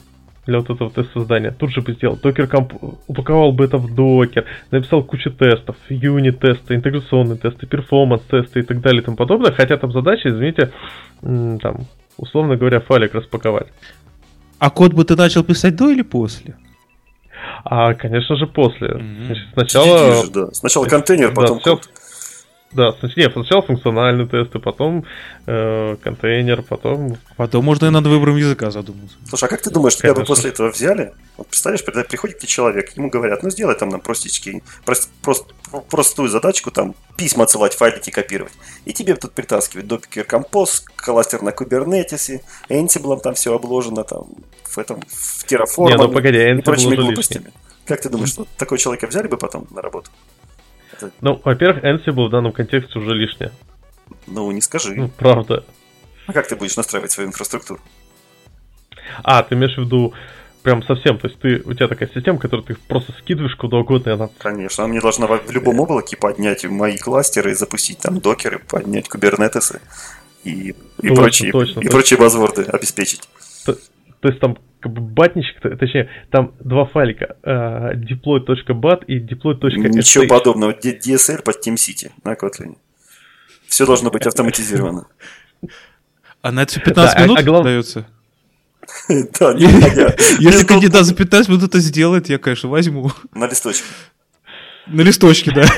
для 0.48 0.60
вот 0.60 0.70
этого 0.70 0.90
тест 0.90 1.12
создания. 1.12 1.50
Тут 1.50 1.72
же 1.72 1.82
бы 1.82 1.92
сделал. 1.92 2.16
Докер 2.16 2.48
комп... 2.48 2.72
упаковал 3.06 3.52
бы 3.52 3.66
это 3.66 3.76
в 3.76 3.94
докер, 3.94 4.46
написал 4.70 5.04
кучу 5.04 5.30
тестов, 5.30 5.76
юнит-тесты, 5.90 6.74
интеграционные 6.74 7.36
тесты, 7.36 7.66
перформанс-тесты 7.66 8.60
и 8.60 8.62
так 8.62 8.80
далее 8.80 9.02
и 9.02 9.04
тому 9.04 9.18
подобное. 9.18 9.52
Хотя 9.52 9.76
там 9.76 9.92
задача, 9.92 10.30
извините, 10.30 10.72
там, 11.20 11.86
условно 12.16 12.56
говоря, 12.56 12.80
файлик 12.80 13.14
распаковать. 13.14 13.68
А 14.58 14.70
код 14.70 14.92
бы 14.92 15.04
ты 15.04 15.16
начал 15.16 15.44
писать 15.44 15.76
до 15.76 15.90
или 15.90 16.02
после? 16.02 16.56
А, 17.64 17.94
конечно 17.94 18.36
же, 18.36 18.46
после. 18.46 18.88
Mm-hmm. 18.88 19.26
Значит, 19.26 19.44
сначала... 19.52 20.24
Же, 20.24 20.30
да. 20.30 20.46
Сначала 20.52 20.84
контейнер, 20.86 21.34
потом 21.34 21.58
да, 21.58 21.70
код. 21.70 21.88
Да, 22.70 22.94
нет, 23.16 23.32
сначала 23.32 23.62
функциональные 23.62 24.28
тесты, 24.28 24.58
потом 24.58 25.04
э, 25.46 25.96
контейнер, 26.02 26.62
потом... 26.62 27.16
Потом 27.36 27.64
можно 27.64 27.86
и 27.86 27.90
над 27.90 28.06
выбором 28.06 28.36
языка 28.36 28.70
задуматься. 28.70 29.16
Слушай, 29.26 29.44
а 29.44 29.48
как 29.48 29.62
ты 29.62 29.70
думаешь, 29.70 29.96
тебя 29.96 30.12
бы 30.12 30.24
после 30.24 30.50
этого 30.50 30.70
взяли? 30.70 31.14
Вот 31.38 31.46
представляешь, 31.46 31.82
приходит 31.84 32.38
тебе 32.38 32.48
человек, 32.48 32.94
ему 32.94 33.08
говорят, 33.08 33.42
ну 33.42 33.48
сделай 33.48 33.74
там 33.74 33.88
нам 33.88 34.00
простички, 34.02 34.62
прост, 34.84 35.08
прост, 35.22 35.46
простую 35.88 36.28
задачку, 36.28 36.70
там, 36.70 36.94
письма 37.16 37.44
отсылать, 37.44 37.72
файлики 37.72 38.10
копировать. 38.10 38.52
И 38.84 38.92
тебе 38.92 39.14
тут 39.14 39.32
притаскивают 39.32 39.90
Docker 39.90 40.26
Compose, 40.26 40.82
кластер 40.94 41.40
на 41.40 41.50
Kubernetes, 41.50 42.42
Ansible 42.68 43.18
там 43.20 43.32
все 43.32 43.54
обложено, 43.54 44.04
там, 44.04 44.26
в 44.64 44.76
этом, 44.76 45.00
в 45.08 45.44
Terraform 45.50 45.88
Не, 45.88 45.96
ну 45.96 46.10
погоди, 46.10 46.38
Ansible 46.38 46.58
и 46.58 46.62
прочими 46.62 46.96
глупостями. 46.96 47.44
Лишний. 47.44 47.52
Как 47.86 48.02
ты 48.02 48.10
думаешь, 48.10 48.28
что 48.28 48.46
такого 48.58 48.76
человека 48.76 49.06
взяли 49.06 49.28
бы 49.28 49.38
потом 49.38 49.66
на 49.70 49.80
работу? 49.80 50.10
Ну, 51.20 51.40
во-первых, 51.44 51.84
Ansible 51.84 52.26
в 52.26 52.30
данном 52.30 52.52
контексте 52.52 52.98
уже 52.98 53.14
лишнее. 53.14 53.52
Ну, 54.26 54.50
не 54.50 54.60
скажи. 54.60 54.94
Ну, 54.94 55.08
правда. 55.08 55.64
А 56.26 56.32
как 56.32 56.46
ты 56.48 56.56
будешь 56.56 56.76
настраивать 56.76 57.10
свою 57.10 57.28
инфраструктуру? 57.28 57.80
А, 59.22 59.42
ты 59.42 59.54
имеешь 59.54 59.76
в 59.76 59.80
виду 59.80 60.12
прям 60.62 60.82
совсем, 60.82 61.18
то 61.18 61.28
есть 61.28 61.40
ты, 61.40 61.62
у 61.64 61.72
тебя 61.72 61.88
такая 61.88 62.10
система, 62.12 62.38
которую 62.38 62.66
ты 62.66 62.74
просто 62.74 63.12
скидываешь 63.20 63.56
куда 63.56 63.78
угодно, 63.78 64.10
и 64.10 64.12
она... 64.12 64.28
Конечно, 64.38 64.84
она 64.84 64.92
мне 64.92 65.00
должна 65.00 65.26
в 65.26 65.50
любом 65.50 65.80
облаке 65.80 66.16
поднять 66.16 66.64
мои 66.64 66.98
кластеры, 66.98 67.54
запустить 67.54 68.00
там 68.00 68.20
докеры, 68.20 68.58
поднять 68.58 69.08
кубернетесы 69.08 69.80
и, 70.44 70.70
и, 70.70 71.08
точно, 71.08 71.14
прочие, 71.14 71.52
точно, 71.52 71.70
и 71.70 71.74
точно. 71.74 71.90
прочие 71.90 72.18
базворды 72.18 72.62
обеспечить. 72.64 73.28
То, 73.64 73.74
то 74.20 74.28
есть 74.28 74.40
там 74.40 74.58
как 74.80 74.92
бы 74.92 75.00
батничек, 75.00 75.60
точнее, 75.78 76.08
там 76.30 76.54
два 76.60 76.84
файлика, 76.84 77.36
uh, 77.42 77.94
deploy.bat 77.94 79.04
и 79.06 79.18
deploy.sh. 79.18 79.88
Ничего 79.88 80.26
подобного, 80.26 80.72
DSL 80.72 81.42
под 81.42 81.66
TeamCity 81.66 82.12
на 82.24 82.34
Kotlin. 82.34 82.76
Все 83.66 83.86
должно 83.86 84.10
быть 84.10 84.26
автоматизировано. 84.26 85.06
А 86.42 86.52
на 86.52 86.62
это 86.62 86.80
15 86.80 87.16
да, 87.16 87.22
минут 87.24 87.38
а, 87.38 87.40
а 87.40 87.62
дается? 87.62 88.06
Да, 89.38 89.52
Если 89.52 90.64
кандидат 90.64 91.04
за 91.04 91.14
15 91.14 91.48
минут 91.48 91.64
это 91.64 91.78
сделает, 91.80 92.28
я, 92.28 92.38
конечно, 92.38 92.68
возьму. 92.68 93.10
На 93.34 93.46
листочке. 93.46 93.84
На 94.86 95.02
листочке, 95.02 95.50
да. 95.52 95.66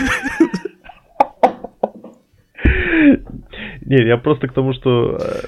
Не, 3.90 4.06
я 4.06 4.16
просто 4.18 4.46
к 4.46 4.52
тому, 4.52 4.72
что 4.72 5.16
э, 5.20 5.40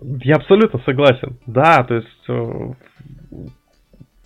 я 0.00 0.36
абсолютно 0.36 0.80
согласен. 0.84 1.38
Да, 1.46 1.84
то 1.84 1.94
есть 1.94 2.28
э, 2.28 2.72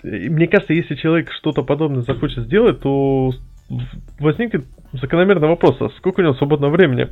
мне 0.03 0.49
кажется, 0.49 0.73
если 0.73 0.95
человек 0.97 1.31
что-то 1.33 1.63
подобное 1.63 2.03
захочет 2.03 2.45
сделать, 2.45 2.81
то 2.81 3.31
возникнет 4.19 4.67
закономерный 4.93 5.49
вопрос, 5.49 5.77
а 5.81 5.89
сколько 5.99 6.21
у 6.21 6.23
него 6.25 6.35
свободного 6.35 6.73
времени? 6.73 7.09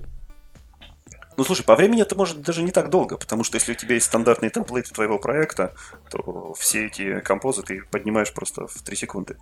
Ну, 1.37 1.45
слушай, 1.45 1.65
по 1.65 1.77
времени 1.77 2.03
это 2.03 2.17
может 2.17 2.43
даже 2.43 2.63
не 2.63 2.71
так 2.71 2.91
долго, 2.91 3.17
потому 3.17 3.45
что 3.45 3.57
если 3.57 3.73
у 3.73 3.75
тебя 3.75 3.95
есть 3.95 4.07
стандартные 4.07 4.51
темплейты 4.51 4.93
твоего 4.93 5.19
проекта, 5.19 5.73
то 6.11 6.53
все 6.59 6.87
эти 6.87 7.21
композы 7.21 7.63
ты 7.63 7.83
поднимаешь 7.91 8.35
просто 8.35 8.67
в 8.67 8.83
3 8.83 8.97
секунды. 8.97 9.37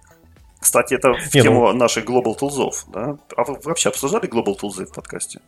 Кстати, 0.60 0.94
это 0.94 1.14
в 1.14 1.34
не, 1.34 1.40
тему 1.40 1.72
ну... 1.72 1.72
наших 1.72 2.04
Global 2.04 2.38
Tools, 2.38 2.84
да? 2.88 3.16
А 3.36 3.44
вы 3.44 3.58
вообще 3.64 3.88
обсуждали 3.88 4.28
Global 4.28 4.56
Tools 4.60 4.84
в 4.84 4.92
подкасте? 4.92 5.40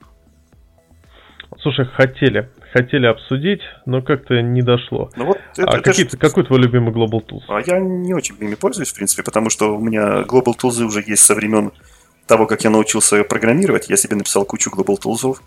Слушай, 1.62 1.86
хотели. 1.86 2.48
Хотели 2.72 3.06
обсудить, 3.06 3.60
но 3.84 4.00
как-то 4.00 4.40
не 4.40 4.62
дошло. 4.62 5.10
Ну 5.16 5.26
вот 5.26 5.38
это, 5.56 5.70
а 5.70 5.74
это 5.78 5.82
какие, 5.82 6.06
ж... 6.06 6.16
какой 6.18 6.44
твой 6.44 6.60
любимый 6.60 6.92
Global 6.92 7.20
Tools? 7.26 7.42
А 7.48 7.60
я 7.66 7.78
не 7.78 8.14
очень 8.14 8.36
ими 8.40 8.54
пользуюсь, 8.54 8.90
в 8.90 8.94
принципе, 8.94 9.22
потому 9.22 9.50
что 9.50 9.76
у 9.76 9.80
меня 9.80 10.22
Global 10.22 10.54
Tools 10.56 10.82
уже 10.82 11.02
есть 11.06 11.24
со 11.24 11.34
времен 11.34 11.72
того, 12.26 12.46
как 12.46 12.62
я 12.62 12.70
научился 12.70 13.24
программировать. 13.24 13.90
Я 13.90 13.96
себе 13.96 14.16
написал 14.16 14.44
кучу 14.44 14.70
Global 14.70 14.96
Tools 14.96 15.38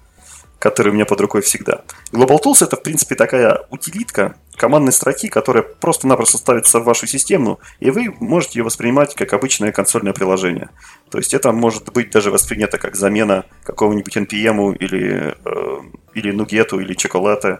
который 0.64 0.92
у 0.92 0.94
меня 0.94 1.06
под 1.06 1.20
рукой 1.20 1.42
всегда. 1.42 1.82
Global 2.14 2.42
Tools 2.42 2.64
это, 2.64 2.78
в 2.78 2.84
принципе, 2.84 3.16
такая 3.16 3.66
утилитка 3.70 4.38
командной 4.56 4.94
строки, 4.94 5.28
которая 5.28 5.62
просто-напросто 5.62 6.38
ставится 6.38 6.80
в 6.80 6.86
вашу 6.86 7.06
систему, 7.06 7.60
и 7.82 7.92
вы 7.92 8.16
можете 8.22 8.60
ее 8.60 8.64
воспринимать 8.64 9.14
как 9.14 9.34
обычное 9.34 9.74
консольное 9.74 10.14
приложение. 10.14 10.70
То 11.12 11.18
есть 11.18 11.34
это 11.34 11.52
может 11.52 11.92
быть 11.92 12.12
даже 12.12 12.32
воспринято 12.32 12.78
как 12.78 12.96
замена 12.96 13.44
какого-нибудь 13.66 14.16
NPM 14.16 14.78
или, 14.78 15.36
э, 15.44 15.80
или 16.14 16.34
Nuget, 16.34 16.82
или 16.82 16.96
Chocolate. 16.96 17.60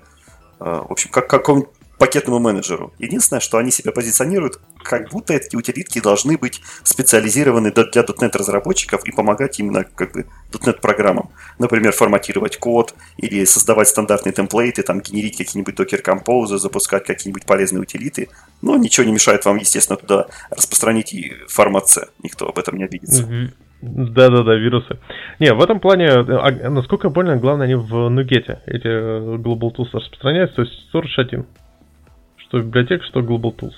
Э, 0.62 0.84
в 0.88 0.92
общем, 0.94 1.10
как 1.10 1.28
какому 1.28 1.68
пакетному 2.04 2.40
менеджеру. 2.40 2.92
Единственное, 3.00 3.40
что 3.40 3.58
они 3.58 3.72
себя 3.72 3.94
позиционируют, 3.94 4.60
как 4.84 5.10
будто 5.10 5.34
эти 5.34 5.56
утилитки 5.56 6.02
должны 6.02 6.38
быть 6.38 6.62
специализированы 6.84 7.72
для 7.72 7.86
.NET 7.86 8.38
разработчиков 8.38 9.06
и 9.06 9.12
помогать 9.14 9.58
именно 9.62 9.86
как 9.86 10.12
бы 10.12 10.26
.NET 10.52 10.82
программам. 10.82 11.30
Например, 11.60 11.94
форматировать 11.94 12.58
код 12.58 12.94
или 13.16 13.46
создавать 13.46 13.88
стандартные 13.88 14.34
темплейты, 14.34 14.84
там 14.84 15.00
генерить 15.00 15.38
какие-нибудь 15.38 15.80
Docker 15.80 16.04
Compose, 16.04 16.58
запускать 16.58 17.06
какие-нибудь 17.06 17.46
полезные 17.46 17.84
утилиты. 17.84 18.28
Но 18.62 18.76
ничего 18.76 19.06
не 19.06 19.14
мешает 19.14 19.46
вам, 19.46 19.56
естественно, 19.56 19.96
туда 19.96 20.28
распространить 20.50 21.14
и 21.14 21.32
формат 21.48 21.88
C. 21.88 22.10
Никто 22.22 22.50
об 22.50 22.60
этом 22.60 22.76
не 22.76 22.84
обидится. 22.84 23.26
Да-да-да, 23.82 24.56
вирусы. 24.56 24.98
Не, 25.40 25.54
в 25.54 25.62
этом 25.62 25.80
плане, 25.80 26.10
а, 26.10 26.70
насколько 26.70 27.10
больно, 27.10 27.38
главное, 27.38 27.66
они 27.66 27.76
в 27.76 28.10
Нугете, 28.10 28.60
эти 28.66 28.88
э, 28.88 29.38
Global 29.38 29.74
Tools 29.74 29.90
распространяются, 29.94 30.56
то 30.58 30.62
есть 30.64 30.74
Source 30.94 31.18
1 31.18 31.46
что 32.54 32.62
библиотека, 32.62 33.04
что 33.06 33.22
Global 33.22 33.56
Tools. 33.56 33.74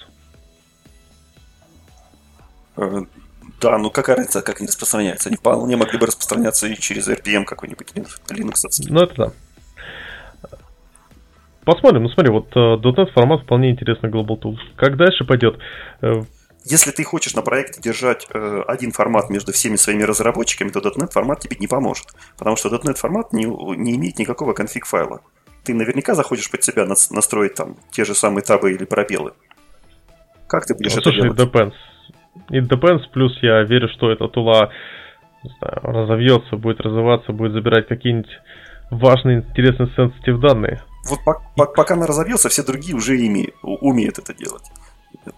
Э, 2.76 3.06
да, 3.62 3.78
ну 3.78 3.90
какая 3.90 4.18
разница, 4.18 4.42
как 4.42 4.60
они 4.60 4.68
распространяются? 4.68 5.30
Они 5.30 5.38
вполне 5.38 5.78
могли 5.78 5.98
бы 5.98 6.08
распространяться 6.08 6.68
и 6.68 6.76
через 6.76 7.08
RPM 7.08 7.46
какой-нибудь 7.46 7.94
Linux. 8.30 8.56
Ну 8.90 9.00
это 9.02 9.16
да. 9.16 9.32
Посмотрим, 11.64 12.04
ну 12.04 12.10
смотри, 12.10 12.32
вот 12.32 12.54
uh, 12.56 12.76
.NET 12.82 13.12
формат 13.14 13.44
вполне 13.44 13.72
интересный 13.72 14.10
Global 14.10 14.40
Tools. 14.40 14.60
Как 14.76 14.98
дальше 14.98 15.24
пойдет? 15.24 15.58
Uh, 16.02 16.26
если 16.66 16.92
ты 16.92 17.06
хочешь 17.06 17.34
на 17.34 17.44
проекте 17.44 17.80
держать 17.80 18.28
э, 18.34 18.62
один 18.68 18.92
формат 18.92 19.30
между 19.30 19.54
всеми 19.54 19.76
своими 19.78 20.04
разработчиками, 20.04 20.70
то 20.70 20.80
.NET 20.80 21.12
формат 21.12 21.40
тебе 21.40 21.56
не 21.60 21.68
поможет. 21.68 22.08
Потому 22.38 22.58
что 22.58 22.70
.NET 22.70 22.96
формат 22.96 23.32
не, 23.34 23.46
не 23.46 23.96
имеет 23.96 24.20
никакого 24.20 24.54
конфиг 24.54 24.86
файла 24.86 25.22
ты 25.66 25.74
наверняка 25.74 26.16
захочешь 26.16 26.50
под 26.50 26.64
себя 26.64 26.86
настроить 26.86 27.56
там 27.56 27.76
те 27.92 28.06
же 28.06 28.16
самые 28.16 28.44
табы 28.44 28.74
или 28.74 28.86
пробелы. 28.86 29.34
Как 30.48 30.66
ты 30.66 30.76
будешь 30.76 30.94
ну, 30.94 31.00
это 31.00 31.10
слушай, 31.10 31.22
делать? 31.24 31.40
Depends. 31.40 31.74
It 32.50 32.68
depends, 32.68 33.02
плюс 33.12 33.38
я 33.42 33.64
верю, 33.64 33.90
что 33.90 34.12
эта 34.12 34.28
тула 34.28 34.72
знаю, 35.60 35.80
разовьется, 35.84 36.56
будет 36.58 36.82
развиваться, 36.82 37.32
будет 37.32 37.54
забирать 37.54 37.88
какие-нибудь 37.88 38.30
важные, 38.92 39.40
интересные, 39.40 39.90
сенситив 39.96 40.40
данные. 40.40 40.82
Вот 41.08 41.24
по- 41.24 41.42
по- 41.56 41.72
пока 41.72 41.94
она 41.94 42.08
разовьется, 42.08 42.50
все 42.50 42.64
другие 42.64 42.96
уже 42.96 43.18
ими, 43.18 43.54
умеют 43.62 44.20
это 44.20 44.34
делать. 44.34 44.64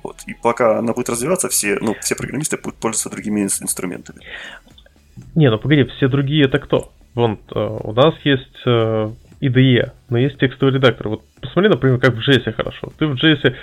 Вот. 0.04 0.18
И 0.26 0.34
пока 0.34 0.80
она 0.80 0.94
будет 0.94 1.10
развиваться, 1.10 1.50
все, 1.50 1.78
ну, 1.80 1.96
все 2.02 2.16
программисты 2.16 2.58
будут 2.58 2.80
пользоваться 2.80 3.10
другими 3.10 3.42
инструментами. 3.42 4.20
Не, 5.36 5.50
ну 5.50 5.58
погоди, 5.60 5.84
все 5.98 6.08
другие 6.08 6.46
это 6.46 6.60
кто? 6.60 6.92
Вон, 7.16 7.40
э, 7.54 7.60
у 7.60 7.94
нас 7.94 8.14
есть 8.24 8.62
э, 8.66 9.10
IDE, 9.42 9.92
но 10.10 10.18
есть 10.18 10.38
текстовый 10.38 10.74
редактор. 10.74 11.10
Вот 11.10 11.22
посмотри, 11.42 11.70
например, 11.70 12.00
как 12.00 12.16
в 12.16 12.20
JS 12.20 12.52
хорошо. 12.54 12.92
Ты 12.98 13.08
в 13.08 13.14
JS 13.14 13.56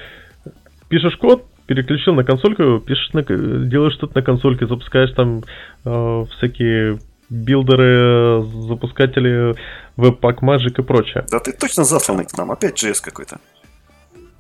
пишешь 0.89 1.17
код, 1.17 1.45
переключил 1.67 2.15
на 2.15 2.25
консольку, 2.25 2.79
пишешь 2.81 3.13
на, 3.13 3.23
делаешь 3.23 3.95
что-то 3.95 4.19
на 4.19 4.23
консольке, 4.23 4.67
запускаешь 4.67 5.13
там 5.13 5.43
э, 5.85 6.25
всякие 6.37 6.99
билдеры, 7.31 8.45
запускатели, 8.69 9.55
Webpack 9.97 10.41
Magic 10.41 10.79
и 10.79 10.83
прочее. 10.83 11.25
Да 11.31 11.41
ты 11.41 11.53
точно 11.53 11.85
засланный 11.85 12.25
к 12.25 12.37
нам, 12.37 12.51
опять 12.51 12.83
JS 12.83 13.01
какой-то. 13.03 13.39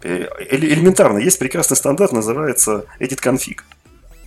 Э, 0.03 0.27
элементарно, 0.51 1.19
есть 1.19 1.39
прекрасный 1.39 1.77
стандарт, 1.77 2.13
называется 2.13 2.85
Edit 3.01 3.21
Config. 3.23 3.61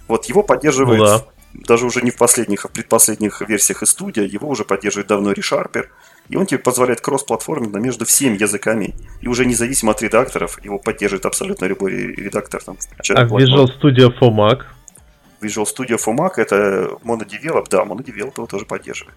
Вот 0.08 0.26
его 0.26 0.42
поддерживает, 0.42 1.00
ну, 1.00 1.06
да. 1.06 1.24
даже 1.54 1.86
уже 1.86 2.02
не 2.02 2.12
в 2.12 2.18
последних, 2.18 2.66
а 2.66 2.68
в 2.68 2.72
предпоследних 2.72 3.42
версиях 3.48 3.84
и 3.84 3.86
студия, 3.86 4.24
его 4.24 4.50
уже 4.50 4.64
поддерживает 4.64 5.08
давно 5.08 5.34
ReSharper. 5.34 5.86
И 6.30 6.36
он 6.36 6.46
тебе 6.46 6.60
позволяет 6.60 7.02
кросс-платформенно 7.02 7.78
между 7.78 8.06
всеми 8.06 8.38
языками. 8.38 8.96
И 9.22 9.28
уже 9.28 9.46
независимо 9.46 9.92
от 9.92 10.02
редакторов, 10.02 10.64
его 10.64 10.78
поддерживает 10.78 11.26
абсолютно 11.26 11.66
любой 11.66 11.94
редактор. 11.94 12.62
Там, 12.64 12.78
а 13.10 13.24
Visual 13.26 13.68
Studio 13.82 14.10
for 14.20 14.30
Mac? 14.30 14.64
Visual 15.42 15.66
Studio 15.66 15.98
for 15.98 16.16
Mac 16.16 16.34
это 16.38 16.90
MonoDevelop, 17.04 17.68
да, 17.70 17.84
MonoDevelop 17.84 18.34
его 18.38 18.48
тоже 18.48 18.66
поддерживает. 18.66 19.16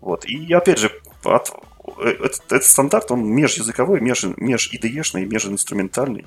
Вот. 0.00 0.24
И 0.24 0.52
опять 0.52 0.78
же, 0.78 0.90
от, 1.24 1.52
этот, 1.98 2.42
этот 2.46 2.64
стандарт, 2.64 3.10
он 3.10 3.24
межязыковой, 3.24 4.00
меж, 4.00 4.24
меж 4.36 4.72
IDE-шный, 4.72 5.26
межинструментальный. 5.26 6.26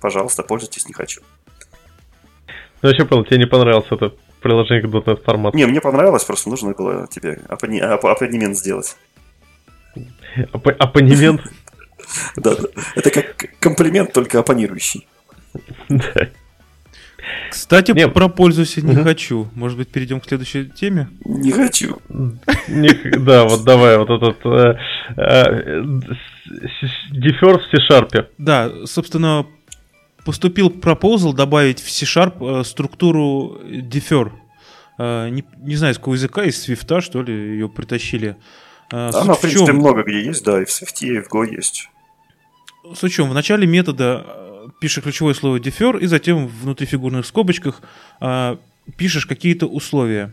Пожалуйста, 0.00 0.42
пользуйтесь, 0.42 0.86
не 0.86 0.94
хочу. 0.94 1.20
Ну, 2.82 2.90
вообще, 2.90 3.04
понял, 3.06 3.24
тебе 3.24 3.38
не 3.38 3.46
понравилось 3.46 3.86
это 3.90 4.14
приложение 4.40 4.82
к 4.82 4.92
.NET 4.92 5.24
формату? 5.24 5.56
Не, 5.56 5.66
мне 5.66 5.80
понравилось, 5.80 6.24
просто 6.24 6.50
нужно 6.50 6.72
было 6.72 7.06
тебе 7.06 7.40
апони... 7.48 7.78
апонемент 7.80 8.58
сделать. 8.58 8.96
Ап- 10.52 10.76
оппонемент? 10.78 11.40
Да. 12.36 12.54
Это 12.94 13.10
как 13.10 13.46
комплимент, 13.60 14.12
только 14.12 14.38
оппонирующий. 14.38 15.06
Да. 15.88 16.28
Кстати, 17.50 17.92
не, 17.92 18.08
про 18.08 18.28
пользуйся 18.28 18.82
не 18.82 18.96
хочу. 18.96 19.48
Может 19.54 19.78
быть, 19.78 19.88
перейдем 19.88 20.20
к 20.20 20.26
следующей 20.26 20.66
теме? 20.66 21.08
Не 21.24 21.52
хочу. 21.52 21.98
да, 22.08 23.44
вот 23.44 23.64
давай, 23.64 23.96
вот 23.96 24.10
этот 24.10 24.44
э, 24.44 24.76
э, 25.16 25.82
дефер 27.12 27.58
в 27.58 27.64
C-Sharp. 27.70 28.26
Да, 28.38 28.70
собственно, 28.86 29.46
поступил 30.24 30.68
пропозал 30.68 31.32
добавить 31.32 31.80
в 31.80 31.90
C-Sharp 31.90 32.60
э, 32.60 32.64
структуру 32.64 33.60
defer. 33.64 34.30
Не, 34.98 35.44
не 35.58 35.76
знаю, 35.76 35.94
из 35.94 35.98
какого 35.98 36.14
языка, 36.14 36.44
из 36.44 36.68
Swift, 36.68 37.00
что 37.00 37.22
ли, 37.22 37.32
ее 37.32 37.68
притащили. 37.68 38.36
Она, 38.94 39.34
в 39.34 39.40
принципе, 39.40 39.66
чем... 39.66 39.76
много 39.76 40.04
где 40.04 40.22
есть, 40.22 40.44
да, 40.44 40.62
и 40.62 40.64
в 40.64 40.68
Swift, 40.68 41.04
и 41.04 41.18
в 41.18 41.28
Go 41.28 41.50
есть. 41.50 41.88
Суть 42.94 43.12
в 43.12 43.14
чем? 43.14 43.28
В 43.28 43.34
начале 43.34 43.66
метода 43.66 44.24
э, 44.24 44.68
пишешь 44.80 45.02
ключевое 45.02 45.34
слово 45.34 45.56
defer, 45.56 45.98
и 45.98 46.06
затем 46.06 46.46
внутри 46.46 46.86
фигурных 46.86 47.26
скобочках 47.26 47.82
а, 48.20 48.58
пишешь 48.96 49.26
какие-то 49.26 49.66
условия. 49.66 50.32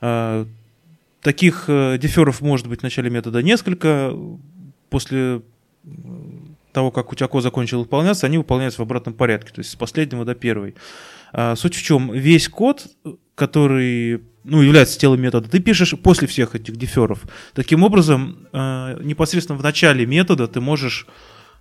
А, 0.00 0.46
таких 1.20 1.66
а, 1.68 1.98
деферов 1.98 2.40
может 2.40 2.66
быть 2.66 2.80
в 2.80 2.82
начале 2.82 3.10
метода 3.10 3.42
несколько. 3.42 4.16
После 4.88 5.42
того, 6.72 6.90
как 6.90 7.12
у 7.12 7.14
тебя 7.14 7.28
код 7.28 7.42
закончил 7.42 7.80
выполняться, 7.80 8.26
они 8.26 8.38
выполняются 8.38 8.80
в 8.80 8.84
обратном 8.84 9.14
порядке, 9.14 9.52
то 9.52 9.60
есть 9.60 9.70
с 9.70 9.76
последнего 9.76 10.24
до 10.24 10.34
первой. 10.34 10.74
А, 11.32 11.56
суть 11.56 11.74
в 11.74 11.82
чем? 11.82 12.12
Весь 12.12 12.48
код, 12.48 12.86
который 13.34 14.22
ну, 14.44 14.60
является 14.60 14.98
телом 14.98 15.20
метода, 15.20 15.48
ты 15.48 15.60
пишешь 15.60 15.94
после 16.02 16.26
всех 16.26 16.54
этих 16.54 16.76
деферов. 16.76 17.22
Таким 17.54 17.82
образом, 17.82 18.48
э, 18.52 18.98
непосредственно 19.02 19.58
в 19.58 19.62
начале 19.62 20.06
метода 20.06 20.48
ты 20.48 20.60
можешь 20.60 21.06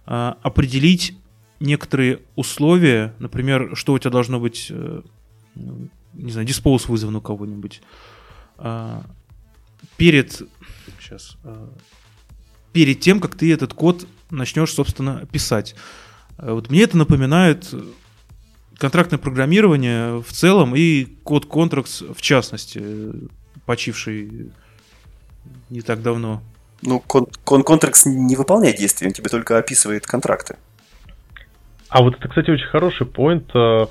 э, 0.07 0.33
определить 0.41 1.15
некоторые 1.59 2.21
условия, 2.35 3.13
например, 3.19 3.71
что 3.75 3.93
у 3.93 3.99
тебя 3.99 4.09
должно 4.09 4.39
быть, 4.39 4.67
э, 4.69 5.01
не 6.13 6.31
знаю, 6.31 6.47
диспоуз 6.47 6.87
вызван 6.87 7.15
у 7.15 7.21
кого-нибудь. 7.21 7.81
Э, 8.57 9.01
перед, 9.97 10.41
сейчас, 10.99 11.37
э, 11.43 11.67
перед 12.73 12.99
тем, 12.99 13.19
как 13.19 13.35
ты 13.35 13.53
этот 13.53 13.73
код 13.73 14.07
начнешь, 14.31 14.73
собственно, 14.73 15.27
писать. 15.31 15.75
Э, 16.37 16.53
вот 16.53 16.71
мне 16.71 16.81
это 16.81 16.97
напоминает 16.97 17.73
контрактное 18.81 19.19
программирование 19.19 20.23
в 20.23 20.31
целом 20.31 20.75
и 20.75 21.05
код 21.23 21.45
Contracts 21.45 22.15
в 22.15 22.19
частности, 22.19 22.81
почивший 23.67 24.51
не 25.69 25.81
так 25.81 26.01
давно. 26.01 26.41
Ну, 26.81 26.99
кон 26.99 27.27
Contracts 27.45 28.07
не 28.07 28.35
выполняет 28.35 28.77
действия, 28.77 29.05
он 29.05 29.13
тебе 29.13 29.29
только 29.29 29.59
описывает 29.59 30.07
контракты. 30.07 30.57
А 31.89 32.01
вот 32.01 32.17
это, 32.17 32.27
кстати, 32.27 32.49
очень 32.49 32.65
хороший 32.65 33.05
поинт 33.05 33.51
э, 33.53 33.85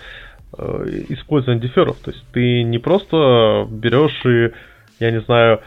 э, 0.59 1.05
использования 1.11 1.61
деферов. 1.61 1.97
То 1.99 2.11
есть 2.11 2.25
ты 2.33 2.65
не 2.65 2.79
просто 2.79 3.69
берешь 3.71 4.21
и, 4.25 4.53
я 4.99 5.13
не 5.13 5.21
знаю, 5.21 5.61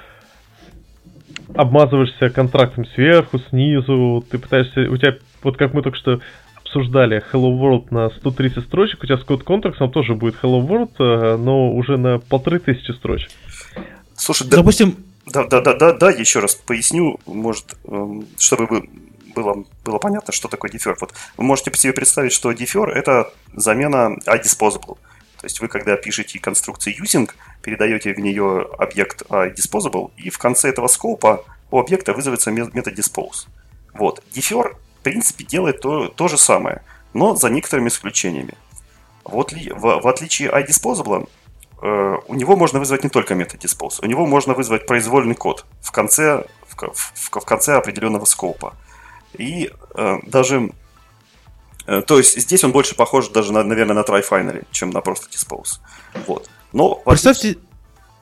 обмазываешься 1.55 2.29
контрактом 2.29 2.85
сверху, 2.87 3.39
снизу, 3.49 4.25
ты 4.29 4.37
пытаешься, 4.37 4.81
у 4.89 4.97
тебя, 4.97 5.15
вот 5.43 5.55
как 5.55 5.73
мы 5.73 5.81
только 5.81 5.97
что 5.97 6.19
обсуждали 6.73 7.23
Hello 7.31 7.55
World 7.59 7.87
на 7.91 8.09
130 8.09 8.65
строчек, 8.65 9.03
у 9.03 9.05
тебя 9.05 9.17
с 9.17 9.23
код 9.23 9.43
контрактом 9.43 9.91
тоже 9.91 10.15
будет 10.15 10.35
Hello 10.41 10.65
World, 10.65 10.93
э, 10.99 11.37
но 11.37 11.71
уже 11.71 11.97
на 11.97 12.17
полторы 12.17 12.59
тысячи 12.59 12.91
строчек. 12.91 13.29
Слушай, 14.15 14.47
да, 14.47 14.57
допустим... 14.57 14.95
Да, 15.27 15.45
да, 15.45 15.61
да, 15.61 15.73
да, 15.73 15.93
да, 15.93 16.09
еще 16.09 16.39
раз 16.39 16.55
поясню, 16.55 17.19
может, 17.25 17.75
эм, 17.85 18.27
чтобы 18.37 18.89
было, 19.35 19.63
было 19.85 19.97
понятно, 19.99 20.33
что 20.33 20.47
такое 20.47 20.69
defer. 20.69 20.95
Вот 20.99 21.13
вы 21.37 21.43
можете 21.43 21.71
себе 21.75 21.93
представить, 21.93 22.33
что 22.33 22.51
defer– 22.51 22.89
это 22.91 23.31
замена 23.53 24.17
iDisposable. 24.25 24.97
То 25.39 25.45
есть 25.45 25.61
вы, 25.61 25.67
когда 25.67 25.95
пишете 25.95 26.39
конструкцию 26.39 26.95
using, 27.01 27.29
передаете 27.61 28.13
в 28.13 28.19
нее 28.19 28.67
объект 28.77 29.21
iDisposable, 29.29 30.11
и 30.17 30.29
в 30.29 30.37
конце 30.39 30.69
этого 30.69 30.87
скопа 30.87 31.45
у 31.71 31.79
объекта 31.79 32.13
вызовется 32.13 32.51
метод 32.51 32.97
dispose. 32.97 33.47
Вот. 33.93 34.23
Defer, 34.35 34.75
принципе, 35.03 35.43
делает 35.43 35.81
то, 35.81 36.07
то 36.07 36.27
же 36.27 36.37
самое, 36.37 36.81
но 37.13 37.35
за 37.35 37.49
некоторыми 37.49 37.89
исключениями. 37.89 38.55
Вот 39.23 39.51
ли, 39.51 39.71
в, 39.71 40.01
в 40.01 40.07
отличие 40.07 40.49
iDisposable, 40.49 41.29
э, 41.81 42.15
у 42.27 42.33
него 42.33 42.55
можно 42.55 42.79
вызвать 42.79 43.03
не 43.03 43.09
только 43.09 43.35
метод 43.35 43.63
dispose, 43.63 43.99
у 44.01 44.05
него 44.05 44.25
можно 44.25 44.53
вызвать 44.53 44.85
произвольный 44.85 45.35
код 45.35 45.65
в 45.81 45.91
конце, 45.91 46.45
в, 46.67 46.75
в, 46.75 47.13
в 47.13 47.45
конце 47.45 47.75
определенного 47.75 48.25
скопа. 48.25 48.73
И 49.37 49.71
э, 49.95 50.17
даже 50.23 50.71
Э, 51.85 52.01
то 52.01 52.17
есть 52.17 52.39
здесь 52.39 52.63
он 52.63 52.71
больше 52.71 52.95
похож 52.95 53.29
даже, 53.29 53.51
на, 53.51 53.63
наверное, 53.63 53.95
на 53.95 54.01
try 54.01 54.23
finally, 54.27 54.65
чем 54.71 54.89
на 54.89 55.01
просто 55.01 55.27
dispose. 55.29 55.79
Вот. 56.27 56.49
Но... 56.71 56.95
Представьте... 56.95 57.57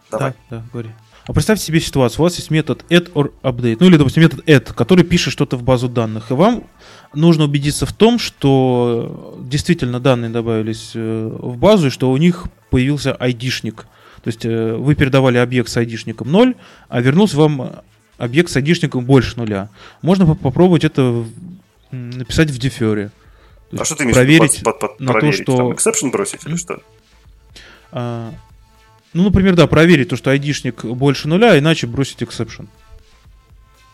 Давай. 0.09 0.33
Да, 0.49 0.57
да, 0.57 0.63
говори. 0.73 0.91
А 1.31 1.33
представьте 1.33 1.63
себе 1.63 1.79
ситуацию. 1.79 2.19
У 2.19 2.23
вас 2.23 2.35
есть 2.35 2.51
метод 2.51 2.83
add 2.89 3.09
or 3.13 3.31
update, 3.41 3.77
ну 3.79 3.87
или, 3.87 3.95
допустим, 3.95 4.21
метод 4.21 4.41
add, 4.49 4.73
который 4.73 5.05
пишет 5.05 5.31
что-то 5.31 5.55
в 5.55 5.63
базу 5.63 5.87
данных. 5.87 6.29
И 6.29 6.33
вам 6.33 6.65
нужно 7.13 7.45
убедиться 7.45 7.85
в 7.85 7.93
том, 7.93 8.19
что 8.19 9.39
действительно 9.39 10.01
данные 10.01 10.29
добавились 10.29 10.91
э, 10.93 11.37
в 11.39 11.55
базу, 11.55 11.87
и 11.87 11.89
что 11.89 12.11
у 12.11 12.17
них 12.17 12.47
появился 12.69 13.15
айдишник. 13.15 13.85
То 14.21 14.27
есть 14.27 14.43
э, 14.43 14.75
вы 14.75 14.93
передавали 14.93 15.37
объект 15.37 15.69
с 15.69 15.77
айдишником 15.77 16.29
0, 16.29 16.53
а 16.89 16.99
вернулся 16.99 17.37
вам 17.37 17.81
объект 18.17 18.49
с 18.51 18.57
айдишником 18.57 19.05
больше 19.05 19.37
нуля. 19.37 19.69
Можно 20.01 20.35
попробовать 20.35 20.83
это 20.83 21.23
написать 21.91 22.51
в 22.51 22.57
дефере. 22.57 23.09
А 23.71 23.85
что 23.85 23.95
ты 23.95 24.03
имеешь 24.03 24.17
проверить 24.17 24.63
под, 24.65 24.79
под, 24.81 24.97
под, 24.97 24.99
на 24.99 25.13
проверить? 25.13 25.45
то, 25.45 25.53
что... 25.53 25.55
Там 25.55 25.71
exception 25.71 26.11
бросить 26.11 26.41
или 26.45 26.57
что? 26.57 26.81
А, 27.93 28.33
ну, 29.13 29.23
например, 29.23 29.55
да, 29.55 29.67
проверить 29.67 30.09
то, 30.09 30.15
что 30.15 30.31
айдишник 30.31 30.83
больше 30.85 31.27
нуля, 31.27 31.57
иначе 31.57 31.87
бросить 31.87 32.21
exception. 32.21 32.67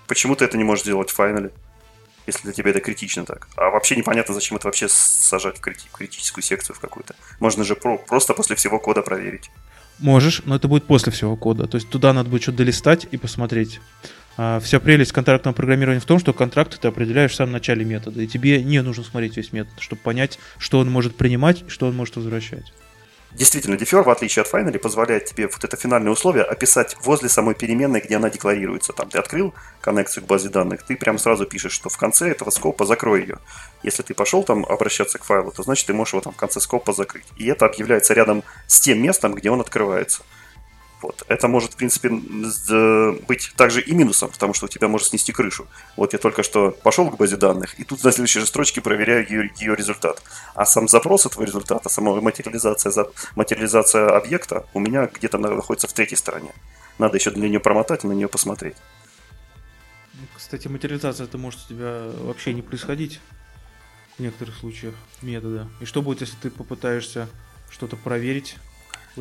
Почему 0.07 0.35
ты 0.35 0.45
это 0.45 0.57
не 0.57 0.63
можешь 0.63 0.83
сделать 0.83 1.09
в 1.09 1.15
файнале? 1.15 1.51
Если 2.27 2.43
для 2.43 2.51
тебя 2.51 2.71
это 2.71 2.81
критично 2.81 3.25
так. 3.25 3.47
А 3.55 3.69
вообще 3.69 3.95
непонятно, 3.95 4.33
зачем 4.33 4.57
это 4.57 4.67
вообще 4.67 4.87
сажать 4.89 5.57
в, 5.57 5.61
крити- 5.61 5.87
критическую 5.91 6.43
секцию 6.43 6.75
в 6.75 6.79
какую-то. 6.79 7.15
Можно 7.39 7.63
же 7.63 7.75
про- 7.75 7.97
просто 7.97 8.33
после 8.33 8.55
всего 8.55 8.79
кода 8.79 9.01
проверить. 9.01 9.49
Можешь, 9.99 10.41
но 10.45 10.55
это 10.55 10.67
будет 10.67 10.85
после 10.85 11.11
всего 11.11 11.35
кода. 11.35 11.67
То 11.67 11.75
есть 11.75 11.89
туда 11.89 12.13
надо 12.13 12.29
будет 12.29 12.43
что-то 12.43 12.59
долистать 12.59 13.07
и 13.09 13.17
посмотреть. 13.17 13.79
А, 14.37 14.59
вся 14.59 14.79
прелесть 14.79 15.13
контрактного 15.13 15.55
программирования 15.55 16.01
в 16.01 16.05
том, 16.05 16.19
что 16.19 16.33
контракт 16.33 16.79
ты 16.79 16.87
определяешь 16.87 17.31
в 17.31 17.35
самом 17.35 17.53
начале 17.53 17.83
метода, 17.83 18.21
и 18.21 18.27
тебе 18.27 18.61
не 18.61 18.81
нужно 18.83 19.03
смотреть 19.03 19.37
весь 19.37 19.51
метод, 19.53 19.73
чтобы 19.79 20.01
понять, 20.01 20.37
что 20.59 20.79
он 20.79 20.91
может 20.91 21.15
принимать 21.15 21.63
и 21.65 21.69
что 21.69 21.87
он 21.87 21.95
может 21.95 22.17
возвращать. 22.17 22.71
Действительно, 23.37 23.75
defer, 23.75 24.01
в 24.01 24.09
отличие 24.09 24.41
от 24.41 24.51
finally, 24.51 24.79
позволяет 24.79 25.25
тебе 25.25 25.47
вот 25.47 25.63
это 25.63 25.77
финальное 25.77 26.11
условие 26.11 26.43
описать 26.43 26.97
возле 27.03 27.29
самой 27.29 27.53
переменной, 27.53 27.99
где 27.99 28.15
она 28.15 28.31
декларируется. 28.31 28.93
Там 28.93 29.09
ты 29.09 29.19
открыл 29.19 29.53
коннекцию 29.79 30.23
к 30.23 30.27
базе 30.27 30.49
данных, 30.49 30.81
ты 30.81 30.95
прям 30.95 31.19
сразу 31.19 31.45
пишешь, 31.45 31.73
что 31.73 31.89
в 31.89 31.97
конце 31.97 32.31
этого 32.31 32.49
скопа 32.49 32.85
закрой 32.85 33.21
ее. 33.21 33.37
Если 33.83 34.01
ты 34.01 34.15
пошел 34.15 34.43
там 34.43 34.65
обращаться 34.65 35.19
к 35.19 35.23
файлу, 35.23 35.51
то 35.51 35.61
значит 35.61 35.85
ты 35.85 35.93
можешь 35.93 36.13
его 36.13 36.21
там 36.21 36.33
в 36.33 36.35
конце 36.35 36.59
скопа 36.59 36.93
закрыть. 36.93 37.27
И 37.35 37.45
это 37.45 37.67
объявляется 37.67 38.15
рядом 38.15 38.43
с 38.65 38.79
тем 38.79 39.03
местом, 39.03 39.35
где 39.35 39.51
он 39.51 39.61
открывается. 39.61 40.23
Вот. 41.01 41.23
Это 41.27 41.47
может, 41.47 41.73
в 41.73 41.75
принципе, 41.75 42.09
быть 43.27 43.53
также 43.55 43.81
и 43.81 43.93
минусом, 43.93 44.31
потому 44.31 44.55
что 44.55 44.65
у 44.65 44.67
тебя 44.67 44.87
может 44.87 45.09
снести 45.09 45.31
крышу. 45.31 45.67
Вот 45.95 46.13
я 46.13 46.19
только 46.19 46.41
что 46.41 46.71
пошел 46.71 47.09
к 47.11 47.17
базе 47.17 47.37
данных, 47.37 47.79
и 47.79 47.83
тут 47.83 48.03
на 48.03 48.11
следующей 48.11 48.39
же 48.39 48.47
строчке 48.47 48.81
проверяю 48.81 49.29
ее, 49.29 49.51
ее 49.57 49.75
результат. 49.75 50.23
А 50.55 50.65
сам 50.65 50.87
запрос 50.87 51.27
этого 51.27 51.43
результата, 51.43 51.87
сама 51.89 52.19
материализация, 52.19 53.05
материализация 53.35 54.07
объекта 54.07 54.65
у 54.73 54.79
меня 54.79 55.05
где-то 55.05 55.37
находится 55.37 55.87
в 55.87 55.93
третьей 55.93 56.17
стороне. 56.17 56.51
Надо 56.97 57.17
еще 57.17 57.29
для 57.29 57.47
нее 57.47 57.59
промотать 57.59 58.03
и 58.03 58.07
на 58.07 58.13
нее 58.13 58.27
посмотреть. 58.27 58.77
Ну, 60.15 60.25
кстати, 60.35 60.67
материализация 60.67 61.25
это 61.25 61.37
может 61.37 61.59
у 61.65 61.69
тебя 61.69 62.09
вообще 62.21 62.53
не 62.53 62.63
происходить 62.63 63.19
в 64.17 64.19
некоторых 64.19 64.55
случаях 64.55 64.95
метода. 65.21 65.67
И 65.79 65.85
что 65.85 66.01
будет, 66.01 66.21
если 66.21 66.37
ты 66.37 66.49
попытаешься 66.49 67.29
что-то 67.69 67.97
проверить 67.97 68.55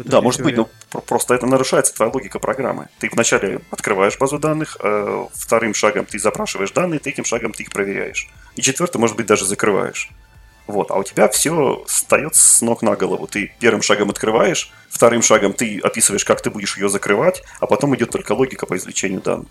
да, 0.04 0.20
может 0.20 0.42
быть, 0.42 0.56
но 0.56 0.68
просто 1.06 1.34
это 1.34 1.46
нарушается 1.46 1.94
твоя 1.94 2.12
логика 2.12 2.38
программы. 2.38 2.88
Ты 2.98 3.08
вначале 3.10 3.60
открываешь 3.70 4.18
базу 4.18 4.38
данных, 4.38 4.76
э, 4.80 5.26
вторым 5.34 5.74
шагом 5.74 6.06
ты 6.06 6.18
запрашиваешь 6.18 6.70
данные, 6.70 7.00
третьим 7.00 7.24
шагом 7.24 7.52
ты 7.52 7.62
их 7.62 7.70
проверяешь. 7.70 8.28
И 8.56 8.62
четвертым, 8.62 9.00
может 9.00 9.16
быть, 9.16 9.26
даже 9.26 9.44
закрываешь. 9.44 10.10
Вот, 10.66 10.90
а 10.90 10.96
у 10.96 11.04
тебя 11.04 11.28
все 11.28 11.84
встает 11.86 12.34
с 12.34 12.60
ног 12.60 12.82
на 12.82 12.96
голову. 12.96 13.26
Ты 13.26 13.52
первым 13.60 13.82
шагом 13.82 14.10
открываешь, 14.10 14.70
вторым 14.88 15.22
шагом 15.22 15.52
ты 15.52 15.78
описываешь, 15.78 16.24
как 16.24 16.42
ты 16.42 16.50
будешь 16.50 16.76
ее 16.76 16.88
закрывать, 16.88 17.42
а 17.60 17.66
потом 17.66 17.94
идет 17.94 18.10
только 18.10 18.32
логика 18.32 18.66
по 18.66 18.76
извлечению 18.76 19.20
данных. 19.20 19.48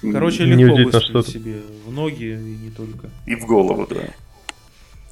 Короче, 0.00 0.44
легко 0.44 0.76
выстрелить 0.76 1.26
себе 1.26 1.62
в 1.84 1.92
ноги 1.92 2.24
и 2.24 2.56
не 2.56 2.70
только. 2.70 3.10
И 3.26 3.34
в 3.34 3.44
голову, 3.44 3.86
да. 3.86 4.02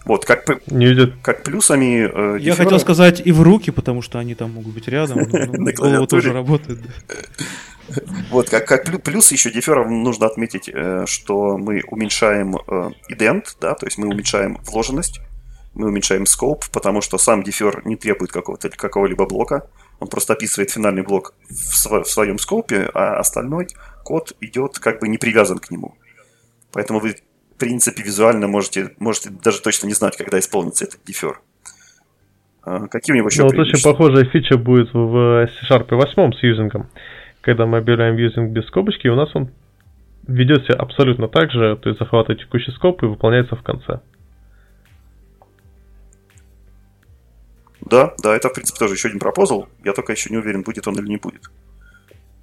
Вот, 0.08 0.24
как, 0.24 0.46
не 0.70 0.86
видят. 0.86 1.12
как 1.22 1.42
плюсами... 1.42 2.34
Э, 2.34 2.38
Я 2.40 2.54
хотел 2.56 2.80
сказать 2.80 3.20
и 3.24 3.30
в 3.30 3.42
руки, 3.42 3.70
потому 3.70 4.00
что 4.00 4.18
они 4.18 4.34
там 4.34 4.52
могут 4.52 4.72
быть 4.72 4.88
рядом. 4.88 5.18
На 5.30 5.72
голову 5.72 6.06
тоже 6.06 6.32
работает. 6.32 6.80
Вот, 8.30 8.50
как, 8.50 8.66
как 8.66 9.02
плюс 9.02 9.32
еще 9.32 9.50
дефером 9.50 10.02
нужно 10.02 10.26
отметить, 10.26 10.68
э, 10.70 11.04
что 11.06 11.56
мы 11.56 11.82
уменьшаем 11.86 12.56
э, 12.56 12.90
идент, 13.08 13.56
да, 13.62 13.74
то 13.74 13.86
есть 13.86 13.96
мы 13.96 14.08
уменьшаем 14.08 14.58
вложенность, 14.66 15.20
мы 15.72 15.88
уменьшаем 15.88 16.26
скоп, 16.26 16.66
потому 16.70 17.00
что 17.00 17.16
сам 17.16 17.42
дефер 17.42 17.80
не 17.86 17.96
требует 17.96 18.30
какого-то 18.30 18.68
какого-либо 18.68 19.24
блока, 19.24 19.70
он 20.00 20.08
просто 20.08 20.34
описывает 20.34 20.70
финальный 20.70 21.02
блок 21.02 21.32
в, 21.48 21.54
св- 21.54 22.06
в 22.06 22.10
своем 22.10 22.38
скопе, 22.38 22.90
а 22.92 23.18
остальной 23.18 23.68
код 24.04 24.36
идет 24.42 24.78
как 24.78 25.00
бы 25.00 25.08
не 25.08 25.16
привязан 25.16 25.58
к 25.58 25.70
нему. 25.70 25.94
Поэтому 26.72 27.00
вы 27.00 27.16
принципе, 27.58 28.02
визуально 28.02 28.48
можете, 28.48 28.94
можете 28.98 29.30
даже 29.30 29.60
точно 29.60 29.86
не 29.86 29.94
знать, 29.94 30.16
когда 30.16 30.38
исполнится 30.38 30.84
этот 30.84 31.00
дефер. 31.04 31.40
А, 32.62 32.86
какие 32.88 33.14
у 33.14 33.16
него 33.16 33.28
еще 33.28 33.42
Ну, 33.42 33.48
вот 33.48 33.58
очень 33.58 33.82
похожая 33.82 34.24
фича 34.24 34.56
будет 34.56 34.92
в 34.92 35.48
C-Sharp 35.48 35.94
8 35.94 36.32
с 36.32 36.42
юзингом. 36.42 36.88
Когда 37.40 37.66
мы 37.66 37.78
объявляем 37.78 38.16
юзинг 38.16 38.50
без 38.50 38.66
скобочки, 38.66 39.08
у 39.08 39.14
нас 39.14 39.30
он 39.34 39.50
ведет 40.26 40.64
себя 40.64 40.74
абсолютно 40.74 41.28
так 41.28 41.50
же, 41.50 41.76
то 41.76 41.88
есть 41.88 41.98
захватывает 41.98 42.40
текущий 42.40 42.70
скоп 42.72 43.02
и 43.02 43.06
выполняется 43.06 43.56
в 43.56 43.62
конце. 43.62 44.00
Да, 47.80 48.14
да, 48.22 48.36
это, 48.36 48.50
в 48.50 48.52
принципе, 48.52 48.78
тоже 48.78 48.94
еще 48.94 49.08
один 49.08 49.20
пропозал. 49.20 49.68
Я 49.84 49.94
только 49.94 50.12
еще 50.12 50.30
не 50.30 50.36
уверен, 50.36 50.62
будет 50.62 50.86
он 50.86 50.98
или 50.98 51.08
не 51.08 51.16
будет. 51.16 51.50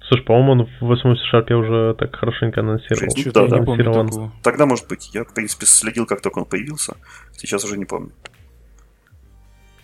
Слушай, 0.08 0.22
по-моему, 0.22 0.52
он 0.52 0.66
в 0.66 0.86
8 0.86 1.16
C-Sharp 1.16 1.52
уже 1.52 1.94
так 1.94 2.14
хорошенько 2.14 2.60
анонсировал. 2.60 3.12
Да, 3.32 3.46
да, 3.48 3.56
анонсировал. 3.56 4.32
Тогда, 4.42 4.66
может 4.66 4.86
быть. 4.88 5.12
Я, 5.12 5.24
в 5.24 5.34
принципе, 5.34 5.66
следил, 5.66 6.06
как 6.06 6.20
только 6.20 6.38
он 6.38 6.44
появился. 6.44 6.96
Сейчас 7.32 7.64
уже 7.64 7.76
не 7.76 7.86
помню. 7.86 8.12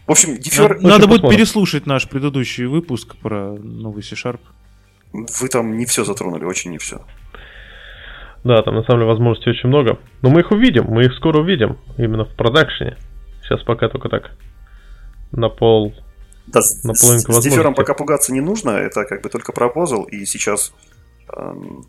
В 0.07 0.13
общем, 0.13 0.37
дефер... 0.37 0.77
Надо, 0.77 0.89
надо 0.89 1.09
будет 1.09 1.29
переслушать 1.29 1.87
наш 1.87 2.09
предыдущий 2.09 2.67
выпуск 2.67 3.17
про 3.17 3.53
новый 3.55 4.05
C-Sharp. 4.05 4.41
Вы 5.13 5.49
там 5.49 5.77
не 5.77 5.87
все 5.87 6.05
затронули, 6.05 6.45
очень 6.45 6.71
не 6.71 6.79
все. 6.79 7.05
Да, 8.45 8.63
там 8.63 8.75
на 8.75 8.83
самом 8.85 9.01
деле 9.01 9.11
возможностей 9.11 9.51
очень 9.51 9.69
много. 9.69 9.99
Но 10.23 10.31
мы 10.31 10.41
их 10.41 10.53
увидим, 10.53 10.85
мы 10.85 11.05
их 11.05 11.15
скоро 11.15 11.41
увидим. 11.41 11.79
Именно 11.99 12.25
в 12.27 12.35
продакшене. 12.37 12.97
Сейчас 13.43 13.63
пока 13.63 13.89
только 13.89 14.09
так. 14.09 14.31
На 15.33 15.49
пол 15.49 15.95
да, 16.47 16.63
с, 16.63 16.81
с 16.83 17.43
дефером 17.43 17.75
пока 17.75 17.95
пугаться 17.95 18.33
не 18.33 18.41
нужно, 18.41 18.71
это 18.71 19.05
как 19.05 19.23
бы 19.23 19.29
только 19.29 19.53
пропозал, 19.53 20.05
и 20.05 20.25
сейчас, 20.25 20.73
эм, 21.35 21.87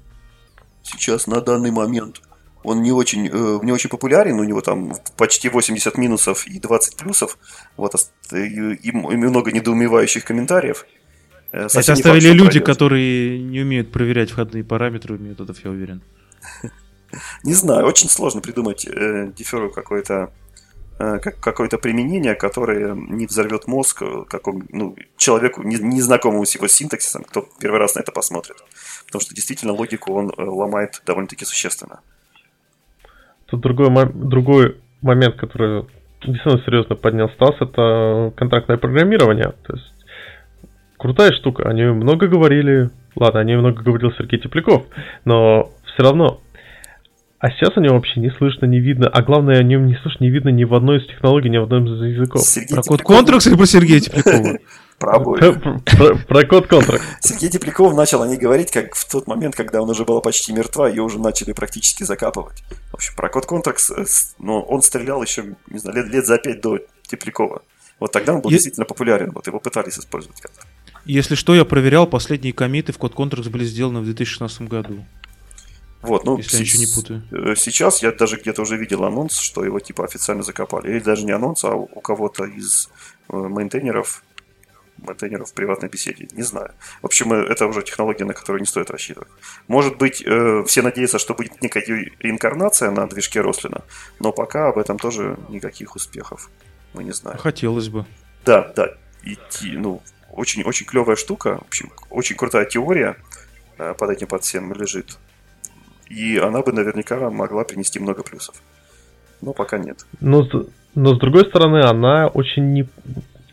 сейчас 0.83 1.27
на 1.27 1.41
данный 1.41 1.71
момент 1.71 2.21
он 2.63 2.81
не 2.81 2.91
очень, 2.91 3.27
э, 3.27 3.59
не 3.63 3.71
очень 3.71 3.89
популярен, 3.89 4.39
у 4.39 4.43
него 4.43 4.61
там 4.61 4.93
почти 5.17 5.49
80 5.49 5.97
минусов 5.97 6.47
и 6.47 6.59
20 6.59 6.97
плюсов, 6.97 7.37
вот, 7.77 7.93
и, 8.31 8.37
и, 8.37 8.89
и 8.89 8.91
много 8.91 9.51
недоумевающих 9.51 10.23
комментариев. 10.23 10.85
Э, 11.51 11.65
это 11.65 11.93
оставили 11.93 12.01
факт, 12.01 12.23
люди, 12.23 12.59
пройдет. 12.59 12.65
которые 12.65 13.39
не 13.39 13.61
умеют 13.61 13.91
проверять 13.91 14.31
входные 14.31 14.63
параметры 14.63 15.17
методов, 15.17 15.63
я 15.63 15.71
уверен. 15.71 16.01
Не 17.43 17.53
знаю, 17.53 17.85
очень 17.85 18.09
сложно 18.09 18.41
придумать 18.41 18.87
э, 18.87 19.31
деферу 19.35 19.69
какой-то 19.69 20.31
как 20.97 21.39
какое-то 21.39 21.77
применение, 21.77 22.35
которое 22.35 22.93
не 22.93 23.25
взорвет 23.25 23.67
мозг 23.67 24.01
э, 24.03 24.23
какому, 24.29 24.63
ну, 24.69 24.95
человеку, 25.17 25.63
не, 25.63 25.75
незнакомому 25.77 26.45
с 26.45 26.55
его 26.55 26.67
синтаксисом, 26.67 27.23
кто 27.23 27.47
первый 27.59 27.79
раз 27.79 27.95
на 27.95 28.01
это 28.01 28.11
посмотрит. 28.11 28.57
Потому 29.05 29.21
что 29.21 29.33
действительно 29.33 29.73
логику 29.73 30.13
он 30.13 30.31
ломает 30.37 31.01
довольно-таки 31.05 31.45
существенно. 31.45 31.99
Тут 33.47 33.61
другой, 33.61 33.89
другой 34.13 34.77
момент, 35.01 35.35
который 35.35 35.85
действительно 36.25 36.63
серьезно 36.63 36.95
поднял 36.95 37.29
Стас, 37.29 37.55
это 37.59 38.33
контрактное 38.35 38.77
программирование. 38.77 39.53
То 39.63 39.73
есть 39.75 39.93
крутая 40.97 41.31
штука, 41.33 41.69
они 41.69 41.83
много 41.83 42.27
говорили, 42.27 42.89
ладно, 43.15 43.39
они 43.41 43.55
много 43.55 43.81
говорил 43.83 44.11
Сергей 44.13 44.39
Тепляков, 44.39 44.85
но 45.25 45.71
все 45.93 46.03
равно 46.03 46.39
а 47.43 47.51
сейчас 47.51 47.75
о 47.75 47.81
нем 47.81 47.95
вообще 47.95 48.21
не 48.21 48.29
слышно, 48.29 48.65
не 48.67 48.79
видно. 48.79 49.09
А 49.09 49.21
главное, 49.21 49.59
о 49.59 49.63
нем 49.63 49.85
не 49.85 49.95
слышно, 49.95 50.23
не 50.23 50.29
видно 50.29 50.47
ни 50.47 50.63
в 50.63 50.73
одной 50.73 50.99
из 50.99 51.07
технологий, 51.07 51.49
ни 51.49 51.57
в 51.57 51.63
одном 51.63 51.83
из 51.87 52.15
языков. 52.15 52.41
Сергей 52.41 52.73
про 52.73 52.83
код 52.83 53.01
контракт 53.01 53.45
или 53.45 53.55
про 53.55 53.65
Сергея 53.65 53.99
Теплякова? 53.99 54.59
Про. 54.97 55.19
Про 56.25 56.45
код 56.45 56.67
контракт. 56.67 57.03
Сергей 57.19 57.49
Тепляков 57.49 57.93
начал 57.95 58.21
о 58.21 58.27
ней 58.29 58.37
говорить 58.37 58.71
как 58.71 58.95
в 58.95 59.11
тот 59.11 59.27
момент, 59.27 59.55
когда 59.55 59.81
он 59.81 59.89
уже 59.89 60.05
была 60.05 60.21
почти 60.21 60.53
мертва, 60.53 60.87
ее 60.87 61.01
уже 61.01 61.19
начали 61.19 61.51
практически 61.51 62.03
закапывать. 62.03 62.63
В 62.91 62.93
общем, 62.93 63.13
про 63.17 63.27
код 63.27 63.45
контракт, 63.45 63.81
ну, 64.39 64.61
он 64.61 64.81
стрелял 64.81 65.21
еще, 65.21 65.57
не 65.67 65.79
знаю, 65.79 65.97
лет, 65.97 66.13
лет 66.13 66.25
за 66.25 66.37
пять 66.37 66.61
до 66.61 66.79
Теплякова. 67.07 67.61
Вот 67.99 68.13
тогда 68.13 68.35
он 68.35 68.39
был 68.39 68.51
действительно 68.51 68.85
популярен, 68.85 69.31
вот 69.31 69.47
его 69.47 69.59
пытались 69.59 69.99
использовать 69.99 70.39
как-то. 70.39 70.61
Если 71.03 71.35
что, 71.35 71.53
я 71.53 71.65
проверял, 71.65 72.07
последние 72.07 72.53
комиты 72.53 72.93
в 72.93 72.97
код 72.97 73.13
контракт 73.13 73.49
были 73.49 73.65
сделаны 73.65 73.99
в 73.99 74.05
2016 74.05 74.61
году. 74.61 75.03
Вот, 76.03 76.25
ну, 76.25 76.37
если 76.37 76.57
я 76.57 76.63
ничего 76.63 76.83
не 76.83 76.93
путаю. 76.93 77.23
Э, 77.31 77.55
сейчас 77.55 78.03
я 78.03 78.11
даже 78.11 78.35
где-то 78.35 78.61
уже 78.61 78.75
видел 78.75 79.05
анонс, 79.05 79.37
что 79.37 79.63
его 79.63 79.79
типа 79.79 80.03
официально 80.03 80.43
закопали. 80.43 80.89
Или 80.89 80.99
даже 80.99 81.23
не 81.25 81.31
анонс, 81.31 81.63
а 81.63 81.73
у 81.75 82.01
кого-то 82.01 82.43
из 82.43 82.89
э, 83.29 83.35
мейнтейнеров, 83.35 84.21
мейнтейнеров 84.97 85.49
в 85.49 85.53
приватной 85.53 85.87
беседе. 85.87 86.27
Не 86.33 86.43
знаю. 86.43 86.73
В 87.01 87.05
общем, 87.05 87.31
э, 87.31 87.45
это 87.45 87.67
уже 87.67 87.83
технология, 87.83 88.25
на 88.25 88.33
которую 88.33 88.59
не 88.59 88.67
стоит 88.67 88.91
рассчитывать. 88.91 89.29
Может 89.67 89.97
быть, 89.97 90.17
все 90.17 90.81
надеются, 90.81 91.19
что 91.19 91.33
будет 91.33 91.61
некая 91.61 91.83
реинкарнация 92.19 92.91
на 92.91 93.07
движке 93.07 93.39
Рослина, 93.39 93.83
но 94.19 94.33
пока 94.33 94.67
об 94.67 94.77
этом 94.77 94.99
тоже 94.99 95.37
никаких 95.47 95.95
успехов. 95.95 96.49
Мы 96.93 97.05
не 97.05 97.13
знаем. 97.13 97.39
Хотелось 97.39 97.87
бы. 97.87 98.05
Да, 98.45 98.73
да. 98.75 98.89
Идти, 99.23 99.77
ну, 99.77 100.01
очень, 100.31 100.63
очень 100.63 100.85
клевая 100.85 101.15
штука. 101.15 101.59
В 101.59 101.67
общем, 101.67 101.93
очень 102.09 102.35
крутая 102.35 102.65
теория 102.65 103.15
под 103.77 104.09
этим 104.09 104.27
под 104.27 104.43
всем 104.43 104.73
лежит. 104.73 105.17
И 106.15 106.37
она 106.37 106.61
бы 106.61 106.71
наверняка 106.71 107.29
могла 107.29 107.63
принести 107.63 107.99
много 107.99 108.23
плюсов. 108.23 108.55
Но 109.41 109.53
пока 109.53 109.77
нет. 109.77 110.05
Но, 110.21 110.47
но 110.95 111.15
с 111.15 111.19
другой 111.19 111.45
стороны, 111.45 111.81
она 111.83 112.27
очень 112.27 112.73
не... 112.73 112.87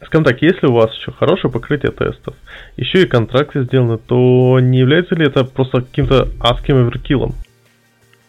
Скажем 0.05 0.25
так, 0.25 0.43
если 0.43 0.67
у 0.67 0.73
вас 0.73 0.95
еще 0.95 1.13
хорошее 1.13 1.53
покрытие 1.53 1.93
тестов, 1.93 2.35
еще 2.77 3.03
и 3.03 3.07
контракты 3.07 3.65
сделаны, 3.65 3.99
то 3.99 4.59
не 4.61 4.79
является 4.79 5.15
ли 5.15 5.27
это 5.27 5.45
просто 5.45 5.83
каким-то 5.83 6.29
адским 6.41 6.77
оверкиллом? 6.77 7.35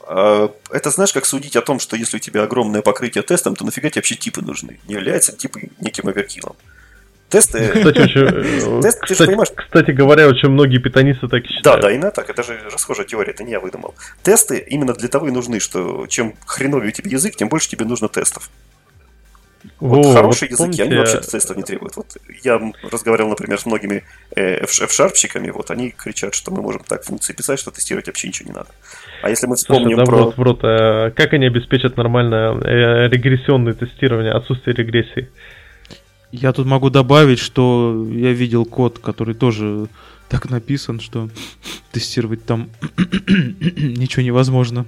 А, 0.07 0.51
это 0.71 0.89
знаешь, 0.89 1.13
как 1.13 1.25
судить 1.25 1.55
о 1.55 1.61
том, 1.61 1.79
что 1.79 1.95
если 1.95 2.17
у 2.17 2.19
тебя 2.19 2.43
огромное 2.43 2.81
покрытие 2.81 3.23
тестом, 3.23 3.55
то 3.55 3.65
нафига 3.65 3.89
тебе 3.89 3.99
вообще 3.99 4.15
типы 4.15 4.41
нужны? 4.41 4.79
Не 4.87 4.95
является 4.95 5.35
типы 5.35 5.69
неким 5.79 6.07
оверкиллом? 6.07 6.55
Тесты... 7.31 7.69
Кстати, 7.69 7.97
очень, 7.97 8.21
э, 8.21 8.81
Тест, 8.81 8.99
кстати, 8.99 9.07
ты 9.07 9.23
же 9.23 9.25
понимаешь... 9.27 9.49
кстати 9.55 9.91
говоря, 9.91 10.27
очень 10.27 10.49
многие 10.49 10.79
питанисты 10.79 11.29
так 11.29 11.45
считают. 11.45 11.81
Да, 11.81 11.87
да, 11.87 11.91
именно 11.91 12.11
так. 12.11 12.29
Это 12.29 12.43
же 12.43 12.59
расхожая 12.71 13.05
теория, 13.05 13.31
это 13.31 13.45
не 13.45 13.51
я 13.51 13.61
выдумал. 13.61 13.95
Тесты 14.21 14.57
именно 14.57 14.93
для 14.93 15.07
того 15.07 15.29
и 15.29 15.31
нужны, 15.31 15.61
что 15.61 16.07
чем 16.07 16.35
хреновее 16.45 16.89
у 16.89 16.91
тебя 16.91 17.09
язык, 17.09 17.37
тем 17.37 17.47
больше 17.47 17.69
тебе 17.69 17.85
нужно 17.85 18.09
тестов. 18.09 18.49
Вот 19.79 20.05
О, 20.05 20.13
хорошие 20.13 20.49
вот 20.49 20.59
языки, 20.59 20.77
помните... 20.79 20.83
они 20.83 20.95
вообще 20.95 21.19
тестов 21.21 21.55
не 21.55 21.63
требуют. 21.63 21.95
Вот 21.95 22.17
я 22.43 22.59
разговаривал, 22.91 23.29
например, 23.29 23.59
с 23.59 23.65
многими 23.65 24.03
э, 24.35 24.65
F-шарпщиками, 24.65 25.51
вот 25.51 25.71
они 25.71 25.91
кричат, 25.91 26.35
что 26.35 26.51
мы 26.51 26.61
можем 26.61 26.83
так 26.83 27.03
функции 27.03 27.31
писать, 27.31 27.59
что 27.59 27.71
тестировать 27.71 28.07
вообще 28.07 28.27
ничего 28.27 28.49
не 28.49 28.55
надо. 28.55 28.69
А 29.21 29.29
если 29.29 29.47
мы 29.47 29.55
вспомним 29.55 29.97
Слушай, 29.97 30.05
про... 30.05 30.17
Вот, 30.23 30.37
вот, 30.37 30.63
э, 30.63 31.11
как 31.15 31.31
они 31.33 31.45
обеспечат 31.45 31.95
нормальное 31.95 33.07
регрессионное 33.07 33.73
тестирование, 33.73 34.33
отсутствие 34.33 34.75
регрессии? 34.75 35.29
Я 36.31 36.53
тут 36.53 36.65
могу 36.65 36.89
добавить, 36.89 37.39
что 37.39 38.07
я 38.09 38.31
видел 38.31 38.65
код, 38.65 38.99
который 38.99 39.35
тоже 39.35 39.87
так 40.29 40.49
написан, 40.49 40.99
что 40.99 41.29
тестировать 41.91 42.45
там 42.45 42.69
ничего 43.27 44.23
невозможно. 44.23 44.85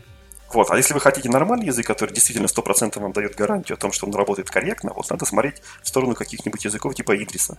Вот, 0.54 0.70
а 0.70 0.78
если 0.78 0.94
вы 0.94 1.00
хотите 1.00 1.30
нормальный 1.30 1.66
язык, 1.66 1.88
который 1.88 2.14
действительно 2.14 2.46
100% 2.46 3.00
вам 3.00 3.12
дает 3.12 3.36
гарантию 3.36 3.76
о 3.76 3.80
том, 3.80 3.92
что 3.92 4.06
он 4.06 4.14
работает 4.14 4.50
корректно, 4.50 4.94
вот 4.94 5.10
надо 5.10 5.26
смотреть 5.26 5.62
в 5.82 5.88
сторону 5.88 6.14
каких-нибудь 6.14 6.64
языков 6.64 6.94
типа 6.94 7.16
Идриса. 7.22 7.58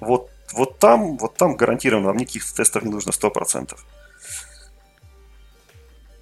Вот, 0.00 0.30
вот 0.54 0.78
там, 0.78 1.16
вот 1.18 1.36
там 1.36 1.56
гарантированно 1.56 2.08
вам 2.08 2.16
никаких 2.16 2.44
тестов 2.44 2.84
не 2.84 2.90
нужно 2.90 3.10
100%. 3.10 3.76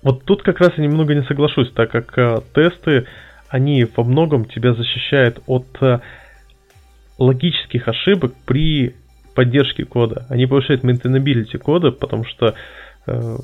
Вот 0.02 0.24
тут 0.24 0.42
как 0.42 0.60
раз 0.60 0.72
я 0.76 0.84
немного 0.84 1.14
не 1.14 1.24
соглашусь, 1.24 1.72
так 1.72 1.90
как 1.90 2.16
э, 2.18 2.40
тесты, 2.54 3.06
они 3.48 3.84
во 3.84 4.04
многом 4.04 4.44
тебя 4.44 4.74
защищают 4.74 5.42
от 5.46 5.66
э, 5.80 6.00
логических 7.18 7.88
ошибок 7.88 8.34
при 8.44 8.94
поддержке 9.34 9.84
кода. 9.84 10.26
Они 10.28 10.46
повышают 10.46 10.84
maintainability 10.84 11.58
кода, 11.58 11.90
потому 11.90 12.24
что 12.24 12.54
э, 13.06 13.36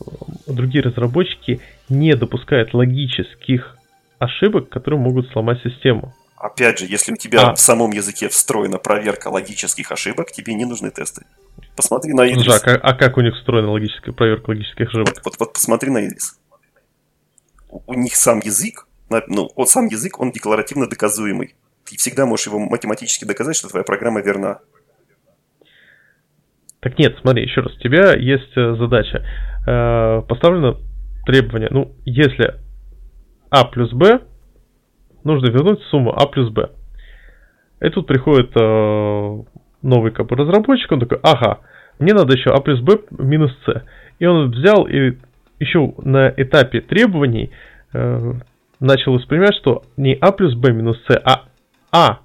другие 0.47 0.83
разработчики 0.83 1.61
не 1.89 2.15
допускают 2.15 2.75
логических 2.75 3.77
ошибок, 4.19 4.69
которые 4.69 5.01
могут 5.01 5.29
сломать 5.31 5.61
систему. 5.63 6.15
Опять 6.37 6.79
же, 6.79 6.87
если 6.87 7.13
у 7.13 7.17
тебя 7.17 7.49
а. 7.49 7.55
в 7.55 7.61
самом 7.61 7.91
языке 7.91 8.29
встроена 8.29 8.79
проверка 8.79 9.29
логических 9.29 9.93
ошибок, 9.93 10.33
тебе 10.33 10.55
не 10.55 10.65
нужны 10.65 10.91
тесты. 10.91 11.27
Посмотри 11.77 12.15
на 12.15 12.27
Идрис. 12.27 12.49
А 12.49 12.61
как, 12.61 12.81
а 12.83 12.95
как 12.95 13.19
у 13.19 13.21
них 13.21 13.35
встроена 13.35 13.71
логическая 13.71 14.15
проверка 14.15 14.51
логических 14.51 14.89
ошибок? 14.89 15.09
Вот, 15.09 15.25
вот, 15.25 15.35
вот 15.39 15.53
посмотри 15.53 15.91
на 15.91 16.07
Идрис. 16.07 16.39
У, 17.69 17.83
у 17.87 17.95
них 17.95 18.17
сам 18.17 18.41
язык, 18.41 18.87
ну, 19.29 19.51
вот 19.55 19.69
сам 19.69 19.87
язык, 19.87 20.19
он 20.19 20.33
декларативно 20.33 20.89
доказуемый 20.89 21.55
ты 21.91 21.97
всегда 21.97 22.27
можешь 22.27 22.47
его 22.47 22.59
математически 22.59 23.25
доказать, 23.25 23.57
что 23.57 23.69
твоя 23.69 23.85
программа 23.85 24.21
верна. 24.21 24.61
Так 26.81 26.99
нет, 26.99 27.17
смотри, 27.21 27.43
еще 27.43 27.61
раз, 27.61 27.75
у 27.75 27.79
тебя 27.79 28.15
есть 28.15 28.57
э, 28.57 28.75
задача. 28.77 29.25
Э, 29.67 30.23
поставлено 30.27 30.79
требование, 31.27 31.69
ну, 31.71 31.93
если 32.05 32.55
А 33.51 33.65
плюс 33.67 33.93
Б, 33.93 34.21
нужно 35.23 35.51
вернуть 35.51 35.83
сумму 35.91 36.13
А 36.17 36.27
плюс 36.27 36.51
Б. 36.51 36.71
И 37.83 37.89
тут 37.91 38.07
приходит 38.07 38.51
э, 38.57 39.43
новый 39.83 40.13
как 40.13 40.27
бы, 40.27 40.37
разработчик, 40.37 40.91
он 40.93 41.01
такой, 41.01 41.19
ага, 41.23 41.61
мне 41.99 42.15
надо 42.15 42.35
еще 42.35 42.51
А 42.51 42.61
плюс 42.61 42.81
Б 42.81 43.01
минус 43.11 43.53
С. 43.67 43.85
И 44.19 44.25
он 44.25 44.51
взял 44.51 44.87
и 44.87 45.19
еще 45.59 45.93
на 45.99 46.33
этапе 46.35 46.81
требований 46.81 47.51
э, 47.93 48.33
начал 48.81 49.13
воспринимать, 49.13 49.55
что 49.57 49.85
не 49.99 50.15
А 50.15 50.33
плюс 50.33 50.55
Б 50.55 50.73
минус 50.73 50.99
С, 51.07 51.15
а 51.25 51.50
а 51.93 52.21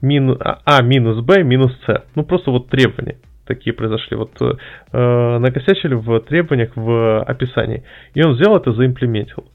минус, 0.00 0.38
а 0.40 0.82
минус 0.82 1.24
Б 1.24 1.42
минус 1.42 1.72
С. 1.86 2.04
Ну, 2.14 2.24
просто 2.24 2.50
вот 2.50 2.68
требования 2.68 3.18
такие 3.46 3.72
произошли. 3.72 4.16
Вот 4.16 4.32
э, 4.40 5.38
накосячили 5.38 5.94
в 5.94 6.20
требованиях 6.20 6.72
в 6.74 7.22
описании. 7.22 7.84
И 8.14 8.22
он 8.22 8.34
взял 8.34 8.56
это, 8.56 8.72
заимплементил. 8.72 9.48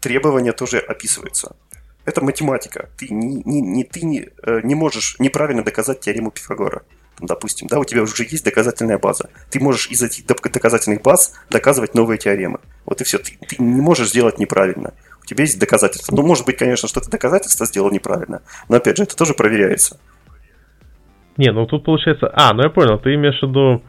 Требования 0.00 0.52
тоже 0.52 0.78
описываются. 0.78 1.54
Это 2.04 2.22
математика. 2.24 2.88
Ты 2.98 3.08
не, 3.10 3.42
не, 3.44 3.60
не, 3.60 3.84
ты 3.84 4.04
не, 4.04 4.28
э, 4.42 4.60
не 4.64 4.74
можешь 4.74 5.16
неправильно 5.20 5.62
доказать 5.62 6.00
теорему 6.00 6.32
Пифагора. 6.32 6.82
Допустим, 7.20 7.68
да, 7.68 7.78
у 7.78 7.84
тебя 7.84 8.02
уже 8.02 8.24
есть 8.24 8.44
доказательная 8.44 8.98
база. 8.98 9.30
Ты 9.50 9.60
можешь 9.60 9.88
из 9.88 10.02
этих 10.02 10.26
доказательных 10.26 11.02
баз 11.02 11.34
доказывать 11.50 11.94
новые 11.94 12.18
теоремы. 12.18 12.58
Вот 12.84 13.00
и 13.00 13.04
все. 13.04 13.18
Ты, 13.18 13.38
ты 13.46 13.62
не 13.62 13.80
можешь 13.80 14.10
сделать 14.10 14.38
неправильно 14.40 14.94
у 15.22 15.26
тебя 15.26 15.44
есть 15.44 15.60
доказательства. 15.60 16.14
Ну, 16.14 16.22
может 16.22 16.46
быть, 16.46 16.56
конечно, 16.56 16.88
что 16.88 17.00
ты 17.00 17.10
доказательство 17.10 17.66
сделал 17.66 17.90
неправильно, 17.90 18.42
но, 18.68 18.76
опять 18.76 18.96
же, 18.96 19.04
это 19.04 19.16
тоже 19.16 19.34
проверяется. 19.34 19.98
Не, 21.36 21.52
ну 21.52 21.66
тут 21.66 21.84
получается... 21.84 22.30
А, 22.34 22.52
ну 22.52 22.62
я 22.62 22.70
понял, 22.70 22.98
ты 22.98 23.14
имеешь 23.14 23.40
в 23.40 23.48
виду 23.48 23.82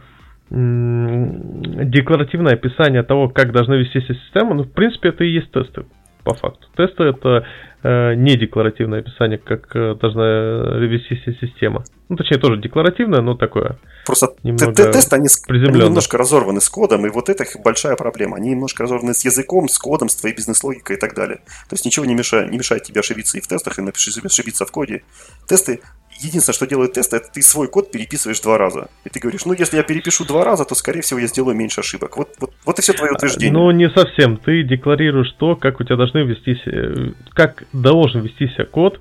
декларативное 0.50 2.54
описание 2.54 3.04
того, 3.04 3.30
как 3.30 3.52
должна 3.52 3.76
вести 3.76 4.02
система. 4.02 4.54
Ну, 4.54 4.64
в 4.64 4.72
принципе, 4.72 5.10
это 5.10 5.24
и 5.24 5.32
есть 5.32 5.52
тесты, 5.52 5.86
по 6.24 6.36
факту. 6.36 6.68
Тесты— 6.76 7.04
это 7.06 7.46
э, 7.84 8.16
не 8.16 8.38
декларативное 8.38 9.00
описание, 9.00 9.38
как 9.38 9.76
э, 9.76 9.96
должна 9.96 10.78
вести 10.80 11.16
система. 11.40 11.84
Ну, 12.10 12.18
точнее, 12.18 12.38
тоже 12.38 12.62
декларативное, 12.62 13.22
но 13.22 13.36
такое. 13.36 13.78
Просто 14.06 14.36
тесты, 14.44 15.16
они, 15.16 15.28
они 15.48 15.80
немножко 15.80 16.18
разорваны 16.18 16.62
с 16.62 16.70
кодом, 16.70 17.06
и 17.06 17.10
вот 17.10 17.30
это 17.30 17.44
их 17.44 17.56
большая 17.64 17.96
проблема. 17.96 18.38
Они 18.38 18.52
немножко 18.52 18.84
разорваны 18.84 19.14
с 19.14 19.24
языком, 19.26 19.68
с 19.68 19.78
кодом, 19.80 20.10
с 20.10 20.16
твоей 20.16 20.36
бизнес-логикой 20.36 20.98
и 20.98 21.00
так 21.00 21.16
далее. 21.16 21.38
То 21.70 21.74
есть 21.74 21.86
ничего 21.86 22.06
не 22.06 22.16
мешает, 22.16 22.52
не 22.52 22.58
мешает 22.58 22.84
тебе 22.84 23.00
ошибиться 23.00 23.38
и 23.38 23.42
в 23.42 23.48
тестах, 23.48 23.80
и 23.80 23.82
напиши 23.82 24.12
себе 24.12 24.28
ошибиться 24.28 24.66
в 24.66 24.72
коде. 24.72 25.04
Тесты 25.48 25.82
единственное, 26.20 26.56
что 26.56 26.68
делает 26.68 26.94
тест, 26.94 27.14
это 27.14 27.32
ты 27.32 27.42
свой 27.42 27.68
код 27.68 27.92
переписываешь 27.92 28.40
два 28.42 28.58
раза. 28.58 28.88
И 29.04 29.10
ты 29.10 29.20
говоришь, 29.20 29.46
ну, 29.46 29.54
если 29.54 29.78
я 29.78 29.84
перепишу 29.84 30.26
два 30.26 30.44
раза, 30.44 30.66
то, 30.66 30.76
скорее 30.76 31.02
всего, 31.02 31.20
я 31.20 31.28
сделаю 31.28 31.56
меньше 31.56 31.82
ошибок. 31.82 32.18
Вот, 32.18 32.30
вот, 32.40 32.54
вот 32.66 32.80
и 32.80 32.82
все 32.82 32.94
твое 32.94 33.14
утверждение. 33.14 33.54
Ну, 33.54 33.72
не 33.72 33.90
совсем. 33.90 34.38
Ты 34.38 34.64
декларируешь 34.64 35.32
то, 35.34 35.56
как 35.56 35.80
у 35.80 35.84
тебя 35.84 35.96
должны 35.96 36.20
вестись, 36.20 36.62
э, 36.66 37.12
как 37.34 37.64
должен 37.74 38.22
вести 38.22 38.48
себя 38.48 38.66
код. 38.66 39.00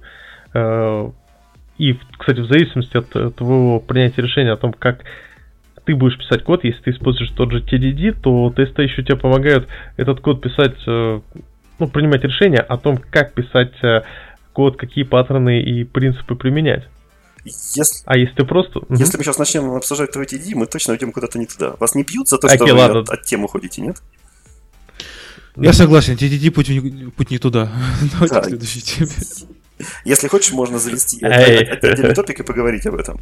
Э, 0.54 1.10
и, 1.78 1.98
кстати, 2.18 2.40
в 2.40 2.46
зависимости 2.46 2.96
от 2.96 3.36
твоего 3.36 3.80
принятия 3.80 4.22
решения 4.22 4.52
о 4.52 4.56
том, 4.56 4.72
как 4.72 5.00
ты 5.84 5.94
будешь 5.96 6.18
писать 6.18 6.44
код, 6.44 6.64
если 6.64 6.80
ты 6.82 6.90
используешь 6.90 7.30
тот 7.30 7.50
же 7.50 7.60
TDD, 7.60 8.20
то 8.22 8.52
тесты 8.54 8.82
еще 8.82 9.02
тебе 9.02 9.16
помогают 9.16 9.66
этот 9.96 10.20
код 10.20 10.40
писать, 10.40 10.76
э, 10.86 11.20
ну, 11.78 11.88
принимать 11.88 12.22
решения 12.22 12.60
о 12.60 12.76
том, 12.76 12.98
как 13.10 13.32
писать 13.32 13.72
код, 14.52 14.76
какие 14.76 15.04
паттерны 15.04 15.62
и 15.62 15.84
принципы 15.84 16.34
применять. 16.34 16.84
Если, 17.44 18.02
а 18.04 18.16
если 18.16 18.34
ты 18.36 18.44
просто... 18.44 18.80
Если 18.90 19.16
мы 19.16 19.24
сейчас 19.24 19.38
начнем 19.38 19.72
обсуждать 19.72 20.12
твой 20.12 20.26
TD, 20.26 20.54
мы 20.54 20.66
точно 20.66 20.92
уйдем 20.92 21.10
куда-то 21.12 21.38
не 21.38 21.46
туда. 21.46 21.74
Вас 21.80 21.94
не 21.94 22.04
бьют 22.04 22.28
за 22.28 22.38
то, 22.38 22.48
что 22.48 22.64
вы 22.64 22.82
от, 22.82 23.10
от 23.10 23.22
темы 23.24 23.44
уходите, 23.44 23.82
нет? 23.82 24.00
Я 25.56 25.72
согласен, 25.72 26.14
TDD 26.14 26.50
путь, 26.50 26.70
путь 27.14 27.30
не 27.30 27.38
туда. 27.38 27.70
Давайте 28.12 28.34
да. 28.34 28.40
к 28.40 28.46
следующей 28.46 28.80
теме. 28.80 29.10
Если 30.04 30.28
хочешь, 30.28 30.52
можно 30.52 30.78
завести 30.78 31.24
отдельный 31.24 32.14
топик 32.14 32.40
и 32.40 32.42
поговорить 32.42 32.86
об 32.86 32.94
этом. 32.94 33.20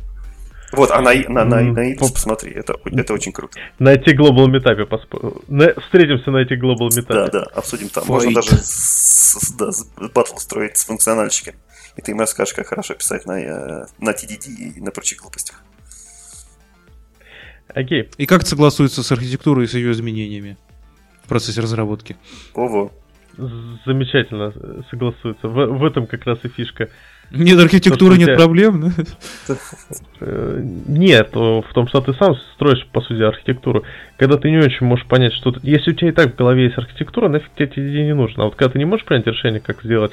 Вот, 0.73 0.93
а 0.93 1.01
на, 1.01 1.13
на, 1.29 1.45
на, 1.45 1.61
на 1.63 1.93
Ibis 1.93 2.13
посмотри, 2.13 2.53
это, 2.53 2.77
это 2.85 3.13
очень 3.13 3.33
круто. 3.33 3.59
На 3.81 3.95
эти 3.95 4.11
Global 4.11 4.47
Meetup 4.47 4.87
посп... 4.87 5.15
на... 5.49 5.75
встретимся 5.81 6.31
на 6.31 6.39
эти 6.39 6.53
Global 6.53 6.89
Meetup. 6.91 7.07
Да, 7.09 7.27
да, 7.27 7.43
обсудим 7.55 7.89
там. 7.89 8.05
Fight. 8.05 8.09
Можно 8.09 8.35
даже 8.35 8.51
с, 8.57 9.37
с, 9.41 9.53
да, 9.53 9.73
с 9.73 9.85
батл 10.15 10.37
строить 10.37 10.77
с 10.77 10.85
функциональщиками 10.85 11.59
и 11.97 12.03
ты 12.03 12.13
им 12.13 12.21
расскажешь, 12.21 12.55
как 12.55 12.67
хорошо 12.67 12.95
писать 12.95 13.27
на, 13.27 13.41
э, 13.41 13.87
на 13.99 14.11
TDD 14.11 14.77
и 14.77 14.81
на 14.81 14.91
прочих 14.91 15.19
глупостях. 15.19 15.63
Окей. 17.69 18.03
Okay. 18.03 18.15
И 18.19 18.27
как 18.27 18.41
это 18.41 18.51
согласуется 18.51 19.03
с 19.03 19.13
архитектурой 19.13 19.65
и 19.65 19.69
с 19.69 19.75
ее 19.75 19.93
изменениями 19.93 20.57
в 21.25 21.29
процессе 21.29 21.61
разработки? 21.61 22.17
Ого. 22.55 22.93
Замечательно 23.87 24.53
согласуется. 24.91 25.49
В, 25.49 25.79
в 25.79 25.85
этом 25.85 26.07
как 26.07 26.27
раз 26.27 26.39
и 26.43 26.49
фишка. 26.49 26.89
Нет 27.31 27.61
архитектуры, 27.61 28.19
нет 28.19 28.37
проблем, 28.37 28.81
да? 28.81 29.55
Э, 30.21 30.61
нет, 30.89 31.31
в 31.33 31.73
том, 31.73 31.87
что 31.87 32.01
ты 32.01 32.13
сам 32.15 32.35
строишь, 32.55 32.85
по 32.93 33.01
сути, 33.01 33.23
архитектуру. 33.23 33.85
Когда 34.17 34.37
ты 34.37 34.51
не 34.51 34.59
очень 34.59 34.85
можешь 34.85 35.07
понять, 35.07 35.33
что... 35.35 35.55
Если 35.63 35.93
у 35.93 35.95
тебя 35.95 36.09
и 36.11 36.13
так 36.13 36.33
в 36.35 36.37
голове 36.37 36.65
есть 36.65 36.77
архитектура, 36.77 37.29
нафиг 37.29 37.51
тебе 37.55 37.67
TDD 37.69 38.05
не 38.07 38.15
нужно. 38.15 38.43
А 38.43 38.47
вот 38.47 38.57
когда 38.57 38.73
ты 38.73 38.79
не 38.79 38.85
можешь 38.85 39.07
принять 39.07 39.27
решение, 39.27 39.61
как 39.61 39.83
сделать 39.85 40.13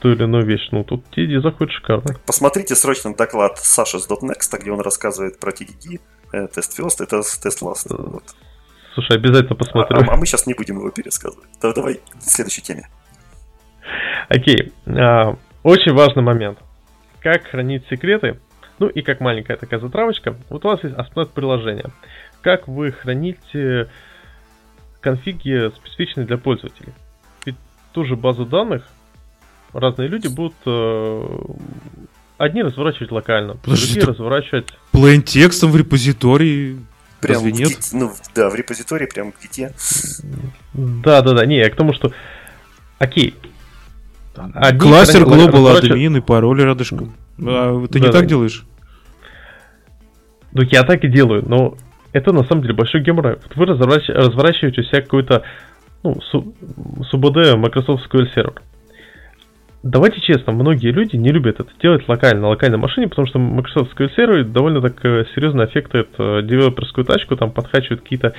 ту 0.00 0.12
или 0.12 0.24
иную 0.24 0.44
вещь, 0.44 0.68
ну, 0.72 0.84
тут 0.84 1.04
TDD 1.16 1.40
заходит 1.40 1.72
шикарно. 1.72 2.16
Посмотрите 2.26 2.74
срочно 2.74 3.14
доклад 3.14 3.58
Саши 3.58 3.98
с 3.98 4.08
.next, 4.08 4.58
где 4.58 4.70
он 4.70 4.80
рассказывает 4.80 5.38
про 5.40 5.52
TDD, 5.52 6.00
э, 6.32 6.48
тест 6.48 6.78
first, 6.78 7.02
это 7.02 7.22
тест 7.22 7.62
last. 7.62 7.86
Э, 7.90 7.96
вот. 7.96 8.24
Слушай, 8.94 9.16
обязательно 9.16 9.56
посмотрю. 9.56 9.98
А, 9.98 10.14
а 10.14 10.16
мы 10.16 10.26
сейчас 10.26 10.46
не 10.46 10.54
будем 10.54 10.78
его 10.78 10.90
пересказывать. 10.90 11.48
Давай 11.60 11.94
к 11.94 12.22
следующей 12.22 12.62
теме. 12.62 12.88
Окей. 14.28 14.72
А, 14.86 15.36
очень 15.62 15.92
важный 15.92 16.22
момент. 16.22 16.58
Как 17.20 17.46
хранить 17.46 17.86
секреты? 17.88 18.38
Ну 18.78 18.88
и 18.88 19.02
как 19.02 19.20
маленькая 19.20 19.56
такая 19.56 19.80
затравочка. 19.80 20.36
Вот 20.48 20.64
у 20.64 20.68
вас 20.68 20.82
есть 20.84 20.96
основное 20.96 21.32
приложение. 21.32 21.86
Как 22.42 22.68
вы 22.68 22.92
храните 22.92 23.88
конфиги, 25.00 25.70
специфичные 25.76 26.26
для 26.26 26.38
пользователей? 26.38 26.92
Ведь 27.44 27.56
ту 27.92 28.04
же 28.04 28.16
базу 28.16 28.44
данных 28.44 28.86
разные 29.78 30.08
люди 30.08 30.28
будут 30.28 30.54
э, 30.66 31.28
одни 32.38 32.62
разворачивать 32.62 33.10
локально, 33.10 33.56
Подожди, 33.56 33.94
другие 33.94 34.06
разворачивать... 34.06 34.68
Plain 34.92 35.22
текстом 35.22 35.70
в 35.70 35.76
репозитории 35.76 36.78
Прям 37.20 37.36
Разве 37.36 37.52
нет? 37.52 37.68
Гит, 37.70 37.88
ну, 37.92 38.12
да, 38.34 38.50
в 38.50 38.54
репозитории 38.54 39.06
прям 39.06 39.32
в 39.32 39.42
гите. 39.42 39.72
Да, 40.74 41.22
да, 41.22 41.32
да. 41.32 41.46
Не, 41.46 41.56
я 41.56 41.70
к 41.70 41.74
тому, 41.74 41.94
что... 41.94 42.12
Окей, 42.98 43.34
Одни 44.36 44.80
Кластер 44.80 45.22
Global 45.22 45.80
Admin 45.80 46.18
и 46.18 46.20
пароли 46.20 46.62
рядышком. 46.62 47.14
А 47.38 47.86
ты 47.86 47.98
да, 47.98 48.00
не 48.00 48.06
да. 48.06 48.12
так 48.12 48.26
делаешь? 48.26 48.64
Ну, 50.52 50.62
я 50.62 50.84
так 50.84 51.04
и 51.04 51.08
делаю, 51.08 51.44
но 51.46 51.76
это 52.12 52.32
на 52.32 52.44
самом 52.44 52.62
деле 52.62 52.74
большой 52.74 53.02
геморрой. 53.02 53.36
Вот 53.42 53.56
вы 53.56 53.66
разворачиваете, 53.66 54.12
разворачиваете 54.12 54.80
у 54.80 54.84
себя 54.84 55.02
какой-то 55.02 55.42
ну, 56.02 56.20
СУБД 56.22 57.56
Microsoft 57.56 58.06
SQL 58.10 58.26
Server. 58.34 58.58
Давайте 59.82 60.20
честно, 60.20 60.52
многие 60.52 60.90
люди 60.90 61.16
не 61.16 61.30
любят 61.30 61.60
это 61.60 61.70
делать 61.80 62.08
локально, 62.08 62.42
на 62.42 62.48
локальной 62.48 62.78
машине, 62.78 63.08
потому 63.08 63.28
что 63.28 63.38
Microsoft 63.38 63.98
SQL 63.98 64.44
довольно 64.44 64.80
так 64.80 65.04
э, 65.04 65.26
серьезно 65.34 65.64
аффектует 65.64 66.08
э, 66.18 66.42
девелоперскую 66.42 67.04
тачку, 67.04 67.36
там 67.36 67.52
подхачивает 67.52 68.00
какие-то 68.00 68.34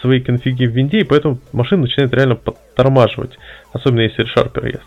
свои 0.00 0.20
конфиги 0.20 0.66
в 0.66 0.70
винде, 0.70 0.98
и 0.98 1.04
поэтому 1.04 1.38
машина 1.52 1.82
начинает 1.82 2.12
реально 2.12 2.36
подтормаживать, 2.36 3.38
особенно 3.72 4.00
если 4.00 4.24
ReSharper 4.24 4.66
есть. 4.66 4.84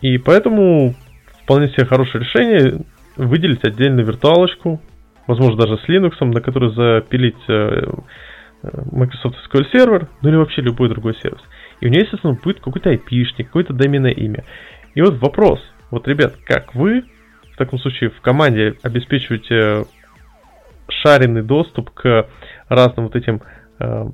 И 0.00 0.18
поэтому 0.18 0.94
вполне 1.42 1.68
себе 1.68 1.86
хорошее 1.86 2.24
решение 2.24 2.80
выделить 3.16 3.64
отдельную 3.64 4.06
виртуалочку, 4.06 4.80
возможно 5.26 5.56
даже 5.56 5.78
с 5.78 5.88
Linux, 5.88 6.12
на 6.24 6.40
который 6.40 6.70
запилить 6.70 7.36
э, 7.48 7.92
Microsoft 8.92 9.36
SQL 9.48 9.66
Server, 9.72 10.08
ну 10.22 10.28
или 10.28 10.36
вообще 10.36 10.62
любой 10.62 10.88
другой 10.88 11.14
сервис. 11.20 11.40
И 11.80 11.86
у 11.86 11.88
нее, 11.88 12.02
естественно, 12.02 12.38
будет 12.42 12.60
какой-то 12.60 12.92
IP-шник, 12.92 13.46
какое-то 13.46 13.72
доменное 13.72 14.12
имя. 14.12 14.44
И 14.94 15.00
вот 15.00 15.18
вопрос, 15.18 15.60
вот, 15.90 16.06
ребят, 16.06 16.36
как 16.44 16.74
вы 16.74 17.04
в 17.52 17.56
таком 17.56 17.78
случае 17.78 18.10
в 18.10 18.20
команде 18.20 18.76
обеспечиваете 18.82 19.86
шаренный 20.88 21.42
доступ 21.42 21.90
к 21.90 22.28
разным 22.68 23.06
вот 23.06 23.16
этим 23.16 23.42
э, 23.78 24.10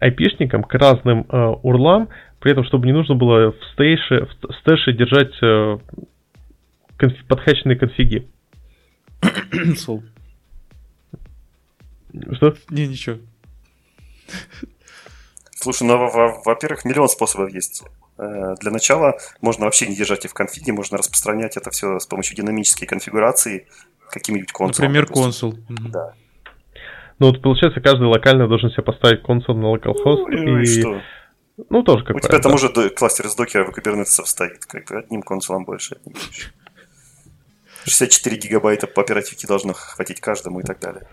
IP-шникам, 0.00 0.62
к 0.64 0.74
разным 0.74 1.26
э, 1.28 1.36
урлам, 1.62 2.08
при 2.40 2.52
этом, 2.52 2.64
чтобы 2.64 2.86
не 2.86 2.92
нужно 2.92 3.14
было 3.14 3.52
в 3.52 3.64
стейше, 3.72 4.26
в 4.26 4.52
стэше 4.60 4.92
держать 4.92 5.32
э, 5.42 5.78
конфи, 6.96 7.22
подхаченные 7.28 7.76
конфиги. 7.76 8.26
Сол. 9.76 10.02
Что? 12.32 12.54
Не, 12.70 12.88
ничего. 12.88 13.16
Слушай, 15.52 15.86
ну, 15.86 15.98
во-первых, 16.44 16.84
миллион 16.84 17.08
способов 17.08 17.52
есть. 17.52 17.84
Э, 18.20 18.54
для 18.60 18.70
начала 18.70 19.18
можно 19.40 19.64
вообще 19.64 19.86
не 19.86 19.96
держать 19.96 20.26
их 20.26 20.32
в 20.32 20.34
конфиге, 20.34 20.72
можно 20.72 20.98
распространять 20.98 21.56
это 21.56 21.70
все 21.70 21.98
с 21.98 22.06
помощью 22.06 22.36
динамической 22.36 22.86
конфигурации 22.86 23.66
каким-нибудь 24.10 24.52
консулом. 24.52 24.92
Например, 24.92 25.06
консул. 25.06 25.56
Да. 25.68 26.12
Ну 27.18 27.28
вот 27.28 27.40
получается, 27.40 27.80
каждый 27.80 28.08
локально 28.08 28.46
должен 28.46 28.70
себе 28.70 28.82
поставить 28.82 29.22
консул 29.22 29.54
на 29.54 29.74
localhost. 29.74 30.26
Ну, 30.28 30.58
и, 30.58 30.62
и 30.62 30.80
что? 30.80 31.00
Ну, 31.70 31.82
тоже 31.82 32.04
как 32.04 32.16
У 32.16 32.20
тебя 32.20 32.38
там 32.40 32.52
уже 32.52 32.68
кластер 32.90 33.26
из 33.26 33.34
докера 33.34 33.64
в 33.64 33.72
кубернетесов 33.72 34.28
стоит, 34.28 34.66
как 34.66 34.86
бы 34.88 34.98
одним 34.98 35.22
консулом 35.22 35.64
больше, 35.64 35.94
одним 35.94 36.14
меньше. 36.14 36.52
64 37.86 38.36
гигабайта 38.36 38.86
по 38.86 39.00
оперативке 39.00 39.46
должно 39.46 39.72
хватить 39.72 40.20
каждому 40.20 40.60
и 40.60 40.62
так 40.62 40.78
далее. 40.78 41.06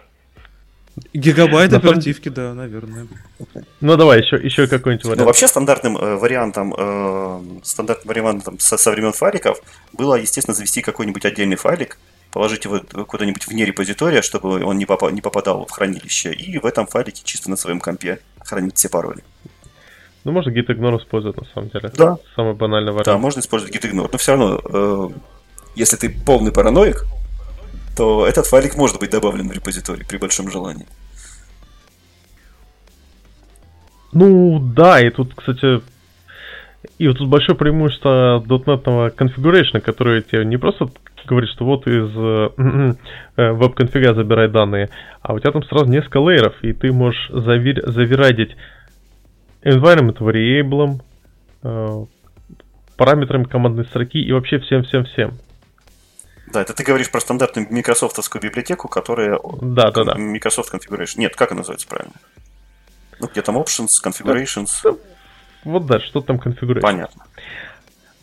Гигабайт 1.14 1.72
На 1.72 1.78
оперативки, 1.78 2.30
да, 2.30 2.54
наверное. 2.54 3.08
Ну 3.82 3.96
давай, 3.98 4.22
еще, 4.22 4.38
еще 4.38 4.68
какой-нибудь 4.68 5.06
вариант. 5.06 5.20
Ну, 5.20 5.26
вообще 5.26 5.48
стандартным 5.48 5.98
э, 5.98 6.16
вариантом, 6.16 6.74
э, 6.76 7.42
стандартным 7.64 8.08
вариантом 8.08 8.60
со, 8.60 8.78
со 8.78 8.92
времен 8.92 9.14
файликов 9.14 9.62
было, 9.94 10.16
естественно, 10.16 10.56
завести 10.56 10.82
какой-нибудь 10.82 11.24
отдельный 11.26 11.56
файлик, 11.56 12.00
положить 12.32 12.66
его 12.66 12.80
куда-нибудь 12.80 13.48
вне 13.48 13.66
репозитория, 13.66 14.22
чтобы 14.22 14.64
он 14.64 14.78
не, 14.78 14.86
попа- 14.86 15.12
не 15.12 15.22
попадал 15.22 15.66
в 15.66 15.72
хранилище, 15.72 16.34
и 16.34 16.58
в 16.58 16.66
этом 16.66 16.88
файлике 16.88 17.22
чисто 17.24 17.50
на 17.50 17.58
своем 17.58 17.80
компе 17.80 18.20
хранить 18.40 18.76
все 18.78 18.90
пароли. 18.90 19.24
Ну, 20.24 20.32
можно 20.32 20.50
gitignore 20.50 20.98
использовать, 21.00 21.38
на 21.38 21.46
самом 21.54 21.70
деле. 21.70 21.92
Да. 21.96 22.18
Самый 22.36 22.54
банальный 22.54 22.92
вариант. 22.92 23.06
Да, 23.06 23.18
можно 23.18 23.40
использовать 23.40 23.74
gitignore, 23.74 24.10
но 24.12 24.18
все 24.18 24.32
равно, 24.32 24.62
э, 24.64 25.10
если 25.76 25.96
ты 25.96 26.10
полный 26.10 26.52
параноик, 26.52 27.06
то 27.98 28.28
этот 28.28 28.46
файлик 28.46 28.76
может 28.76 29.00
быть 29.00 29.10
добавлен 29.10 29.50
в 29.50 29.52
репозиторий 29.52 30.06
при 30.06 30.18
большом 30.18 30.52
желании. 30.52 30.86
Ну, 34.14 34.60
да, 34.60 35.02
и 35.02 35.10
тут, 35.10 35.34
кстати, 35.36 35.82
и 36.98 37.08
вот 37.08 37.18
тут 37.18 37.28
большое 37.28 37.58
преимущество 37.58 38.44
.NET 38.46 39.12
конфигурейшна, 39.12 39.82
который 39.82 40.22
тебе 40.22 40.46
не 40.46 40.58
просто 40.58 40.90
говорит, 41.26 41.50
что 41.50 41.66
вот 41.66 41.88
из 41.88 42.10
э, 42.16 42.94
э, 43.36 43.52
веб-конфига 43.52 44.14
забирай 44.14 44.48
данные, 44.48 44.90
а 45.22 45.34
у 45.34 45.40
тебя 45.40 45.52
там 45.52 45.64
сразу 45.64 45.86
несколько 45.86 46.20
лейеров, 46.20 46.56
и 46.64 46.72
ты 46.72 46.94
можешь 46.94 47.30
завир- 47.32 47.90
завирадить 47.90 48.56
environment 49.62 50.18
variable, 50.20 51.02
э, 51.64 52.06
параметрами 52.96 53.44
командной 53.44 53.86
строки 53.86 54.20
и 54.20 54.32
вообще 54.32 54.60
всем-всем-всем. 54.60 55.38
Да, 56.52 56.62
это 56.62 56.74
ты 56.74 56.84
говоришь 56.84 57.12
про 57.12 57.20
стандартную 57.20 57.68
микрософтовскую 57.70 58.42
библиотеку, 58.42 58.88
которая... 58.88 59.40
Да, 59.62 59.92
да, 59.92 60.04
да. 60.04 60.16
Microsoft 60.16 60.74
Configuration. 60.74 61.18
Нет, 61.18 61.36
как 61.36 61.52
она 61.52 61.60
называется 61.60 61.88
правильно? 61.88 62.14
Ну, 63.20 63.28
где 63.28 63.42
там 63.42 63.58
options, 63.58 63.90
configurations. 64.04 65.00
Вот 65.64 65.86
да, 65.86 66.00
что 66.00 66.22
там 66.22 66.38
configuration. 66.38 66.80
Понятно. 66.80 67.26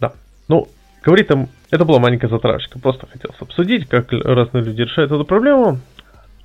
Да. 0.01 0.15
Ну, 0.49 0.69
говорит 1.03 1.29
там 1.29 1.49
Это 1.71 1.85
была 1.85 1.99
маленькая 1.99 2.29
затравочка. 2.29 2.79
Просто 2.79 3.07
хотелось 3.07 3.41
обсудить, 3.41 3.89
как 3.89 4.13
разные 4.13 4.65
люди 4.65 4.83
решают 4.83 5.13
эту 5.13 5.25
проблему. 5.25 5.81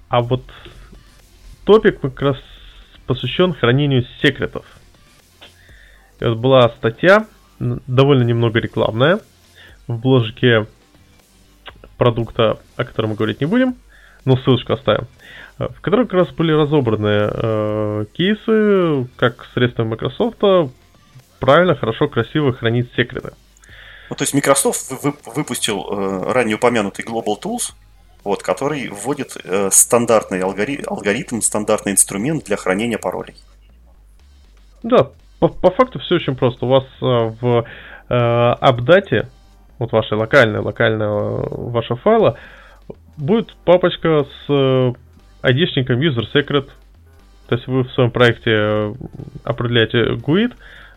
А 0.10 0.22
вот 0.22 0.44
топик 1.64 2.02
как 2.02 2.20
раз 2.22 2.38
посвящен 3.06 3.54
хранению 3.54 4.06
секретов. 4.22 4.66
И 6.20 6.26
вот 6.26 6.38
была 6.40 6.70
статья, 6.70 7.26
довольно 7.60 8.24
немного 8.24 8.60
рекламная, 8.60 9.20
в 9.88 9.98
бложике 9.98 10.68
продукта, 12.00 12.58
о 12.76 12.84
котором 12.84 13.12
мы 13.12 13.16
говорить 13.16 13.42
не 13.42 13.46
будем, 13.46 13.76
но 14.26 14.36
ссылочку 14.38 14.74
оставим, 14.74 15.08
в 15.60 15.80
которой 15.82 16.08
как 16.08 16.14
раз 16.14 16.30
были 16.30 16.52
разобраны 16.52 17.30
э, 17.32 18.06
кейсы, 18.14 19.08
как 19.18 19.48
средствами 19.54 19.90
Microsoft 19.90 20.40
правильно, 21.40 21.76
хорошо, 21.76 22.08
красиво 22.08 22.54
хранить 22.54 22.92
секреты. 22.96 23.34
Ну, 24.10 24.16
то 24.16 24.24
есть 24.24 24.34
Microsoft 24.34 24.92
выпустил 25.36 25.86
э, 25.88 26.32
ранее 26.32 26.56
упомянутый 26.56 27.06
Global 27.06 27.40
Tools, 27.42 27.74
вот, 28.24 28.42
который 28.44 28.90
вводит 28.90 29.38
э, 29.44 29.70
стандартный 29.72 30.40
алгори- 30.40 30.84
алгоритм, 30.86 31.42
стандартный 31.42 31.92
инструмент 31.92 32.46
для 32.46 32.58
хранения 32.58 32.98
паролей. 32.98 33.36
Да, 34.84 35.12
по, 35.40 35.48
по 35.48 35.72
факту 35.72 36.00
все 36.00 36.16
очень 36.16 36.36
просто. 36.36 36.66
У 36.66 36.70
вас 36.70 36.86
э, 37.02 37.06
в 37.40 37.66
э, 38.10 38.14
апдате, 38.14 39.30
вот 39.80 39.92
вашей 39.94 40.18
локальной, 40.18 40.60
локального 40.60 41.72
вашего 41.72 41.98
файла, 41.98 42.38
будет 43.18 43.56
папочка 43.66 44.26
с 44.26 44.50
э, 44.50 44.94
айдишником 45.42 46.00
user 46.00 46.26
secret. 46.34 46.70
То 47.48 47.56
есть 47.56 47.68
вы 47.68 47.84
в 47.84 47.92
своем 47.94 48.12
проекте 48.12 48.52
э, 48.52 48.94
определяете 49.44 50.14
GUID, 50.14 50.54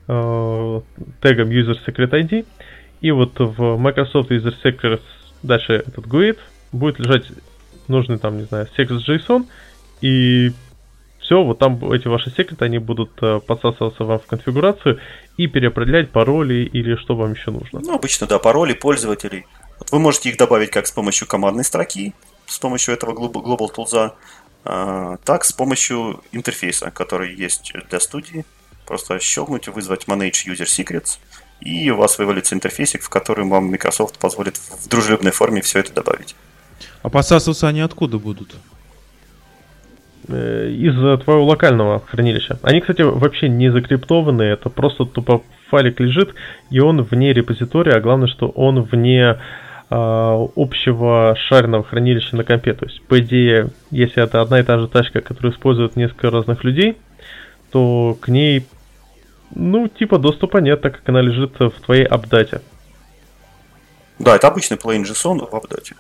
э, 0.09 0.81
тегом 1.23 1.49
user 1.49 1.79
secret 1.87 2.11
ID, 2.11 2.45
и 3.01 3.11
вот 3.11 3.39
в 3.39 3.79
Microsoft 3.79 4.31
User 4.31 4.55
Secrets 4.63 5.03
дальше 5.43 5.75
этот 5.75 6.07
GUID 6.07 6.39
будет 6.73 6.99
лежать 6.99 7.27
нужный 7.89 8.19
там, 8.19 8.39
не 8.39 8.45
знаю, 8.45 8.69
секрет 8.77 9.03
JSON, 9.09 9.47
и 10.01 10.53
все, 11.19 11.43
вот 11.43 11.59
там 11.59 11.93
эти 11.93 12.09
ваши 12.09 12.31
секреты, 12.31 12.65
они 12.65 12.79
будут 12.79 13.11
подсасываться 13.47 14.05
вам 14.05 14.19
в 14.19 14.27
конфигурацию 14.27 14.99
и 15.37 15.47
переопределять 15.47 16.11
пароли 16.13 16.69
или 16.73 16.97
что 16.97 17.17
вам 17.17 17.33
еще 17.33 17.51
нужно. 17.51 17.81
Ну, 17.81 17.95
обычно, 17.95 18.27
да, 18.27 18.39
пароли 18.39 18.75
пользователей. 18.75 19.47
Вот 19.79 19.91
вы 19.91 19.99
можете 19.99 20.29
их 20.29 20.37
добавить 20.37 20.71
как 20.71 20.87
с 20.87 20.93
помощью 20.93 21.27
командной 21.27 21.65
строки, 21.65 22.15
с 22.47 22.59
помощью 22.59 22.95
этого 22.95 23.13
Global 23.13 23.75
Tools, 23.75 24.13
а, 24.65 25.17
так 25.25 25.45
с 25.45 25.53
помощью 25.53 26.23
интерфейса, 26.33 26.91
который 26.91 27.35
есть 27.35 27.73
для 27.91 28.01
студии. 28.01 28.45
Просто 28.87 29.19
щелкнуть, 29.19 29.69
вызвать 29.69 30.05
Manage 30.05 30.47
User 30.47 30.67
Secrets, 30.67 31.19
и 31.61 31.91
у 31.91 31.97
вас 31.97 32.19
вывалится 32.19 32.55
интерфейсик, 32.55 33.03
в 33.03 33.09
котором 33.09 33.49
вам 33.49 33.71
Microsoft 33.71 34.19
позволит 34.19 34.57
в 34.57 34.89
дружелюбной 34.89 35.31
форме 35.31 35.63
все 35.63 35.79
это 35.79 35.93
добавить. 35.93 36.35
А 37.03 37.09
подсасываться 37.09 37.69
они 37.69 37.81
откуда 37.81 38.19
будут? 38.19 38.55
Э, 40.29 40.69
из 40.71 40.95
твоего 41.25 41.45
локального 41.45 42.01
хранилища. 42.07 42.59
Они, 42.63 42.81
кстати, 42.81 43.03
вообще 43.03 43.49
не 43.49 43.71
закриптованные, 43.71 44.53
это 44.53 44.71
просто 44.71 45.05
тупо 45.05 45.43
файлик 45.69 45.99
лежит, 45.99 46.35
и 46.71 46.79
он 46.79 47.03
вне 47.03 47.33
репозитория, 47.33 47.97
а 47.97 48.01
главное, 48.01 48.29
что 48.29 48.49
он 48.49 48.83
вне 48.83 49.21
э, 49.31 49.37
общего 49.91 51.37
шаренного 51.37 51.83
хранилища 51.83 52.37
на 52.37 52.45
компе. 52.45 52.73
То 52.75 52.87
есть, 52.87 53.03
по 53.03 53.19
идее, 53.19 53.71
если 53.91 54.23
это 54.23 54.41
одна 54.41 54.61
и 54.61 54.63
та 54.63 54.79
же 54.79 54.87
тачка, 54.87 55.21
которую 55.23 55.53
используют 55.53 55.97
несколько 55.97 56.31
разных 56.31 56.63
людей, 56.63 56.97
то 57.73 58.17
к 58.21 58.29
ней, 58.29 58.65
ну, 59.57 59.89
типа 59.89 60.19
доступа 60.19 60.59
нет, 60.59 60.83
так 60.83 60.99
как 60.99 61.09
она 61.09 61.21
лежит 61.21 61.59
в 61.59 61.73
твоей 61.85 62.05
апдате. 62.05 62.61
Да, 64.21 64.37
это 64.37 64.47
обычный 64.47 64.77
plain 64.77 65.03
JSON 65.03 65.51
в 65.51 65.57
апдате. 65.57 65.97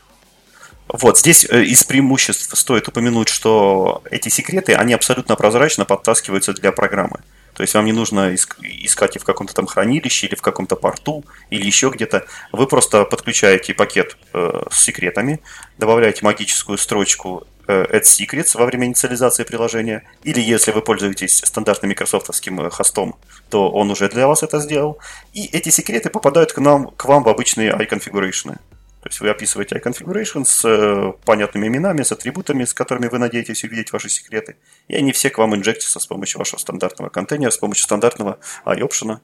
Вот, 0.92 1.18
здесь 1.18 1.46
э, 1.48 1.64
из 1.64 1.84
преимуществ 1.84 2.54
стоит 2.56 2.86
упомянуть, 2.86 3.30
что 3.30 4.02
эти 4.10 4.28
секреты, 4.28 4.74
они 4.74 4.92
абсолютно 4.92 5.36
прозрачно 5.36 5.86
подтаскиваются 5.86 6.52
для 6.52 6.70
программы. 6.70 7.20
То 7.54 7.62
есть 7.62 7.74
вам 7.74 7.86
не 7.86 7.92
нужно 7.92 8.34
искать 8.34 9.16
их 9.16 9.22
в 9.22 9.24
каком-то 9.24 9.54
там 9.54 9.66
хранилище 9.66 10.26
или 10.26 10.34
в 10.34 10.42
каком-то 10.42 10.76
порту 10.76 11.24
или 11.48 11.64
еще 11.64 11.90
где-то. 11.90 12.26
Вы 12.52 12.66
просто 12.66 13.04
подключаете 13.04 13.72
пакет 13.72 14.18
э, 14.34 14.62
с 14.70 14.80
секретами, 14.80 15.40
добавляете 15.78 16.24
магическую 16.24 16.76
строчку 16.76 17.46
э, 17.68 17.84
Add 17.84 18.02
Secrets 18.02 18.58
во 18.58 18.66
время 18.66 18.86
инициализации 18.86 19.44
приложения. 19.44 20.02
Или 20.24 20.40
если 20.40 20.72
вы 20.72 20.82
пользуетесь 20.82 21.38
стандартным 21.38 21.90
микрософтовским 21.90 22.60
э, 22.60 22.70
хостом, 22.70 23.16
то 23.48 23.70
он 23.70 23.90
уже 23.90 24.10
для 24.10 24.26
вас 24.26 24.42
это 24.42 24.60
сделал. 24.60 24.98
И 25.32 25.46
эти 25.46 25.70
секреты 25.70 26.10
попадают 26.10 26.52
к, 26.52 26.58
нам, 26.58 26.88
к 26.88 27.04
вам 27.06 27.22
в 27.22 27.28
обычные 27.28 27.72
iConfiguration. 27.72 28.58
То 29.02 29.08
есть 29.08 29.20
вы 29.20 29.30
описываете 29.30 29.74
iConfiguration 29.74 30.44
с 30.44 30.64
э, 30.64 31.12
понятными 31.24 31.66
именами, 31.66 32.02
с 32.02 32.12
атрибутами, 32.12 32.64
с 32.64 32.72
которыми 32.72 33.08
вы 33.08 33.18
надеетесь 33.18 33.64
увидеть 33.64 33.92
ваши 33.92 34.08
секреты. 34.08 34.56
И 34.86 34.94
они 34.94 35.10
все 35.10 35.28
к 35.28 35.38
вам 35.38 35.56
инжектятся 35.56 35.98
с 35.98 36.06
помощью 36.06 36.38
вашего 36.38 36.60
стандартного 36.60 37.08
контейнера, 37.08 37.50
с 37.50 37.58
помощью 37.58 37.82
стандартного 37.82 38.38
iOption. 38.64 39.18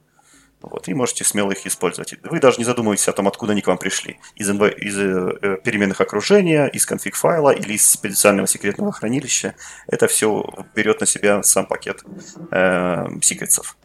Вот, 0.63 0.89
и 0.89 0.95
можете 0.95 1.23
смело 1.23 1.53
их 1.53 1.65
использовать. 1.65 2.15
Вы 2.25 2.41
даже 2.41 2.59
не 2.59 2.65
задумываетесь 2.65 3.07
о 3.07 3.13
том, 3.13 3.29
откуда 3.29 3.53
они 3.53 3.63
к 3.63 3.69
вам 3.69 3.79
пришли. 3.79 4.19
Из, 4.35 4.51
из 4.51 4.99
э, 4.99 5.59
переменных 5.63 6.01
окружения, 6.01 6.67
из 6.67 6.85
конфиг 6.85 7.15
файла 7.15 7.51
или 7.51 7.75
из 7.75 7.89
специального 7.89 8.49
секретного 8.49 8.91
хранилища. 8.91 9.55
Это 9.87 10.09
все 10.09 10.45
берет 10.75 10.99
на 10.99 11.07
себя 11.07 11.45
сам 11.45 11.67
пакет 11.67 12.03
э, 12.51 13.07
секретов. 13.23 13.77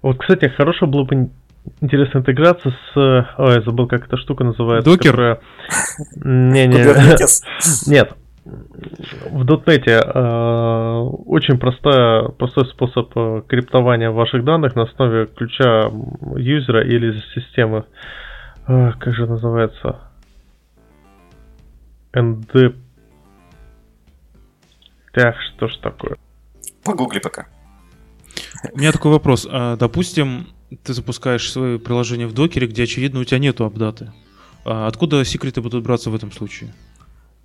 Вот, 0.00 0.18
кстати, 0.18 0.48
хорошо 0.48 0.86
было 0.86 1.04
бы 1.04 1.30
интересная 1.80 2.22
интеграция 2.22 2.72
с... 2.72 2.96
Ой, 3.38 3.54
я 3.54 3.60
забыл, 3.62 3.86
как 3.86 4.06
эта 4.06 4.16
штука 4.16 4.44
называется. 4.44 4.90
Докер? 4.90 5.10
Которая... 5.10 5.40
Не, 6.16 6.66
не. 6.66 6.78
Нет. 7.90 8.12
В 8.44 9.44
дотнете 9.44 10.00
э, 10.02 10.98
очень 11.26 11.58
простая, 11.58 12.28
простой 12.28 12.66
способ 12.66 13.10
э, 13.16 13.42
криптования 13.48 14.12
ваших 14.12 14.44
данных 14.44 14.76
на 14.76 14.82
основе 14.82 15.26
ключа 15.26 15.90
юзера 16.36 16.86
или 16.86 17.20
системы. 17.34 17.86
Э, 18.68 18.92
как 19.00 19.14
же 19.14 19.26
называется? 19.26 20.00
ND... 22.14 22.76
Так, 25.12 25.34
что 25.40 25.66
ж 25.66 25.76
такое? 25.78 26.16
Погугли 26.84 27.18
пока. 27.18 27.46
У 28.72 28.78
меня 28.78 28.92
такой 28.92 29.10
вопрос. 29.10 29.46
А, 29.50 29.76
допустим, 29.76 30.46
ты 30.82 30.94
запускаешь 30.94 31.50
свое 31.50 31.78
приложение 31.78 32.26
в 32.26 32.32
докере, 32.32 32.66
где, 32.66 32.84
очевидно, 32.84 33.20
у 33.20 33.24
тебя 33.24 33.38
нету 33.38 33.64
апдаты. 33.64 34.12
А 34.64 34.88
откуда 34.88 35.24
секреты 35.24 35.60
будут 35.60 35.84
браться 35.84 36.10
в 36.10 36.14
этом 36.14 36.32
случае? 36.32 36.74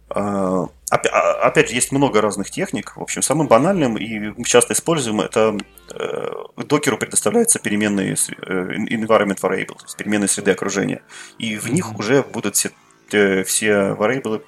А, 0.09 0.65
а, 0.89 0.97
опять 1.43 1.69
же, 1.69 1.76
есть 1.76 1.91
много 1.91 2.19
разных 2.19 2.49
техник. 2.49 2.97
В 2.97 3.01
общем, 3.01 3.22
самым 3.22 3.47
банальным 3.47 3.97
и 3.97 4.43
часто 4.43 4.74
используемым 4.74 5.26
это 5.26 5.57
э, 5.93 6.63
докеру 6.65 6.97
предоставляются 6.97 7.59
переменные 7.59 8.13
э, 8.13 8.13
environment 8.13 9.39
variables, 9.39 9.95
переменные 9.97 10.28
среды 10.28 10.51
окружения. 10.51 11.01
И 11.38 11.57
в 11.57 11.72
них 11.72 11.97
уже 11.97 12.24
будут 12.24 12.55
все, 12.55 12.72
э, 13.11 13.43
все 13.43 13.95
variables, 13.97 14.41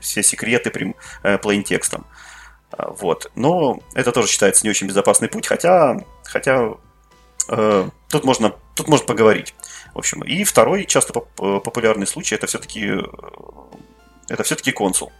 все 0.00 0.22
секреты 0.22 0.94
plain 1.22 1.62
текстом. 1.62 2.06
Вот. 2.78 3.30
Но 3.34 3.80
это 3.94 4.12
тоже 4.12 4.28
считается 4.28 4.64
не 4.64 4.70
очень 4.70 4.86
безопасный 4.86 5.28
путь, 5.28 5.46
хотя, 5.46 5.98
хотя 6.24 6.74
тут 7.46 8.24
можно, 8.24 8.54
тут 8.74 8.88
можно 8.88 9.06
поговорить. 9.06 9.54
В 9.94 9.98
общем, 9.98 10.22
и 10.24 10.44
второй 10.44 10.86
часто 10.86 11.12
популярный 11.12 12.06
случай 12.06 12.34
это 12.34 12.46
все-таки 12.46 12.86
э, 12.86 13.02
это 14.28 14.42
все-таки 14.42 14.72
консул. 14.72 15.12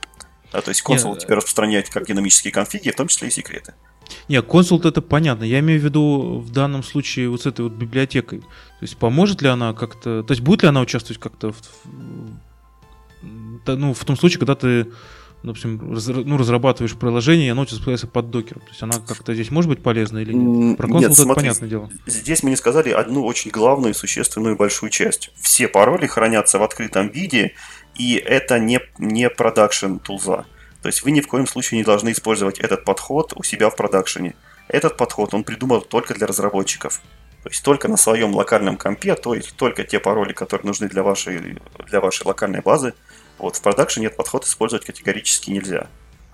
Да, 0.52 0.60
то 0.60 0.70
есть 0.70 0.82
консул 0.82 1.12
Нет, 1.12 1.20
теперь 1.22 1.36
распространяет 1.36 1.88
как 1.90 2.06
динамические 2.06 2.52
конфиги, 2.52 2.90
в 2.90 2.96
том 2.96 3.08
числе 3.08 3.28
и 3.28 3.30
секреты. 3.30 3.74
Не, 4.28 4.42
консул 4.42 4.80
это 4.80 5.00
понятно. 5.00 5.44
Я 5.44 5.60
имею 5.60 5.80
в 5.80 5.84
виду 5.84 6.38
в 6.44 6.50
данном 6.50 6.82
случае 6.82 7.28
вот 7.28 7.42
с 7.42 7.46
этой 7.46 7.62
вот 7.62 7.72
библиотекой. 7.72 8.40
То 8.40 8.46
есть 8.82 8.96
поможет 8.96 9.42
ли 9.42 9.48
она 9.48 9.72
как-то... 9.72 10.22
То 10.22 10.32
есть 10.32 10.42
будет 10.42 10.62
ли 10.62 10.68
она 10.68 10.80
участвовать 10.80 11.20
как-то 11.20 11.52
в, 11.52 11.58
ну, 13.66 13.94
в 13.94 14.04
том 14.04 14.16
случае, 14.16 14.38
когда 14.40 14.54
ты 14.54 14.88
допустим, 15.42 15.92
раз, 15.92 16.06
ну, 16.06 16.36
разрабатываешь 16.36 16.96
приложение, 16.96 17.48
и 17.48 17.50
оно 17.50 17.62
у 17.62 17.66
тебя 17.66 17.96
под 18.12 18.30
докером. 18.30 18.60
То 18.62 18.68
есть 18.68 18.82
она 18.82 18.94
как-то 19.06 19.34
здесь 19.34 19.50
может 19.50 19.68
быть 19.68 19.82
полезна 19.82 20.18
или 20.18 20.32
нет? 20.32 20.76
Про 20.78 20.88
консул 20.88 21.26
это 21.26 21.34
понятное 21.34 21.68
дело. 21.68 21.90
Здесь 22.06 22.42
мы 22.42 22.50
не 22.50 22.56
сказали 22.56 22.90
одну 22.90 23.24
очень 23.24 23.50
главную, 23.50 23.94
существенную 23.94 24.56
большую 24.56 24.90
часть. 24.90 25.30
Все 25.40 25.68
пароли 25.68 26.06
хранятся 26.06 26.58
в 26.58 26.62
открытом 26.62 27.08
виде, 27.08 27.54
и 27.96 28.14
это 28.14 28.58
не, 28.58 28.80
не 28.98 29.28
продакшн 29.28 29.96
тулза. 29.96 30.44
То 30.82 30.88
есть 30.88 31.02
вы 31.04 31.10
ни 31.12 31.20
в 31.20 31.28
коем 31.28 31.46
случае 31.46 31.78
не 31.78 31.84
должны 31.84 32.12
использовать 32.12 32.58
этот 32.58 32.84
подход 32.84 33.32
у 33.36 33.42
себя 33.42 33.70
в 33.70 33.76
продакшене. 33.76 34.34
Этот 34.68 34.96
подход 34.96 35.34
он 35.34 35.44
придумал 35.44 35.80
только 35.80 36.14
для 36.14 36.26
разработчиков. 36.26 37.00
То 37.42 37.48
есть 37.48 37.64
только 37.64 37.88
на 37.88 37.96
своем 37.96 38.34
локальном 38.34 38.76
компе, 38.76 39.16
то 39.16 39.34
есть 39.34 39.56
только 39.56 39.82
те 39.82 39.98
пароли, 39.98 40.32
которые 40.32 40.66
нужны 40.66 40.88
для 40.88 41.02
вашей, 41.02 41.58
для 41.88 42.00
вашей 42.00 42.24
локальной 42.24 42.60
базы, 42.60 42.94
вот 43.42 43.56
в 43.56 43.62
продакшене 43.62 44.06
этот 44.06 44.18
подход 44.18 44.44
использовать 44.44 44.84
категорически 44.84 45.50
нельзя. 45.50 45.88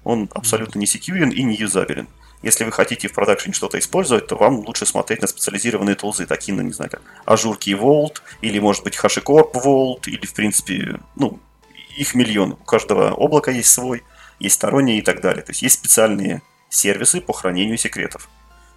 Он 0.04 0.30
абсолютно 0.34 0.78
не 0.78 0.86
секьюрен 0.86 1.30
и 1.30 1.42
не 1.42 1.56
юзабелен. 1.56 2.08
Если 2.42 2.64
вы 2.64 2.70
хотите 2.70 3.08
в 3.08 3.12
продакшене 3.12 3.52
что-то 3.52 3.78
использовать, 3.78 4.28
то 4.28 4.36
вам 4.36 4.60
лучше 4.60 4.86
смотреть 4.86 5.22
на 5.22 5.26
специализированные 5.26 5.96
тулзы, 5.96 6.24
такие, 6.24 6.54
ну, 6.54 6.62
не 6.62 6.72
знаю, 6.72 6.90
как 6.90 7.02
Key 7.26 7.78
Vault, 7.78 8.22
или, 8.42 8.60
может 8.60 8.84
быть, 8.84 8.96
HashiCorp 8.96 9.54
Vault, 9.54 10.06
или, 10.06 10.24
в 10.24 10.34
принципе, 10.34 11.00
ну, 11.16 11.40
их 11.96 12.14
миллион. 12.14 12.52
У 12.52 12.56
каждого 12.56 13.10
облака 13.10 13.50
есть 13.50 13.70
свой, 13.70 14.04
есть 14.38 14.54
сторонние 14.54 14.98
и 14.98 15.02
так 15.02 15.20
далее. 15.20 15.42
То 15.42 15.50
есть 15.50 15.62
есть 15.62 15.74
специальные 15.74 16.42
сервисы 16.68 17.20
по 17.20 17.32
хранению 17.32 17.76
секретов. 17.76 18.28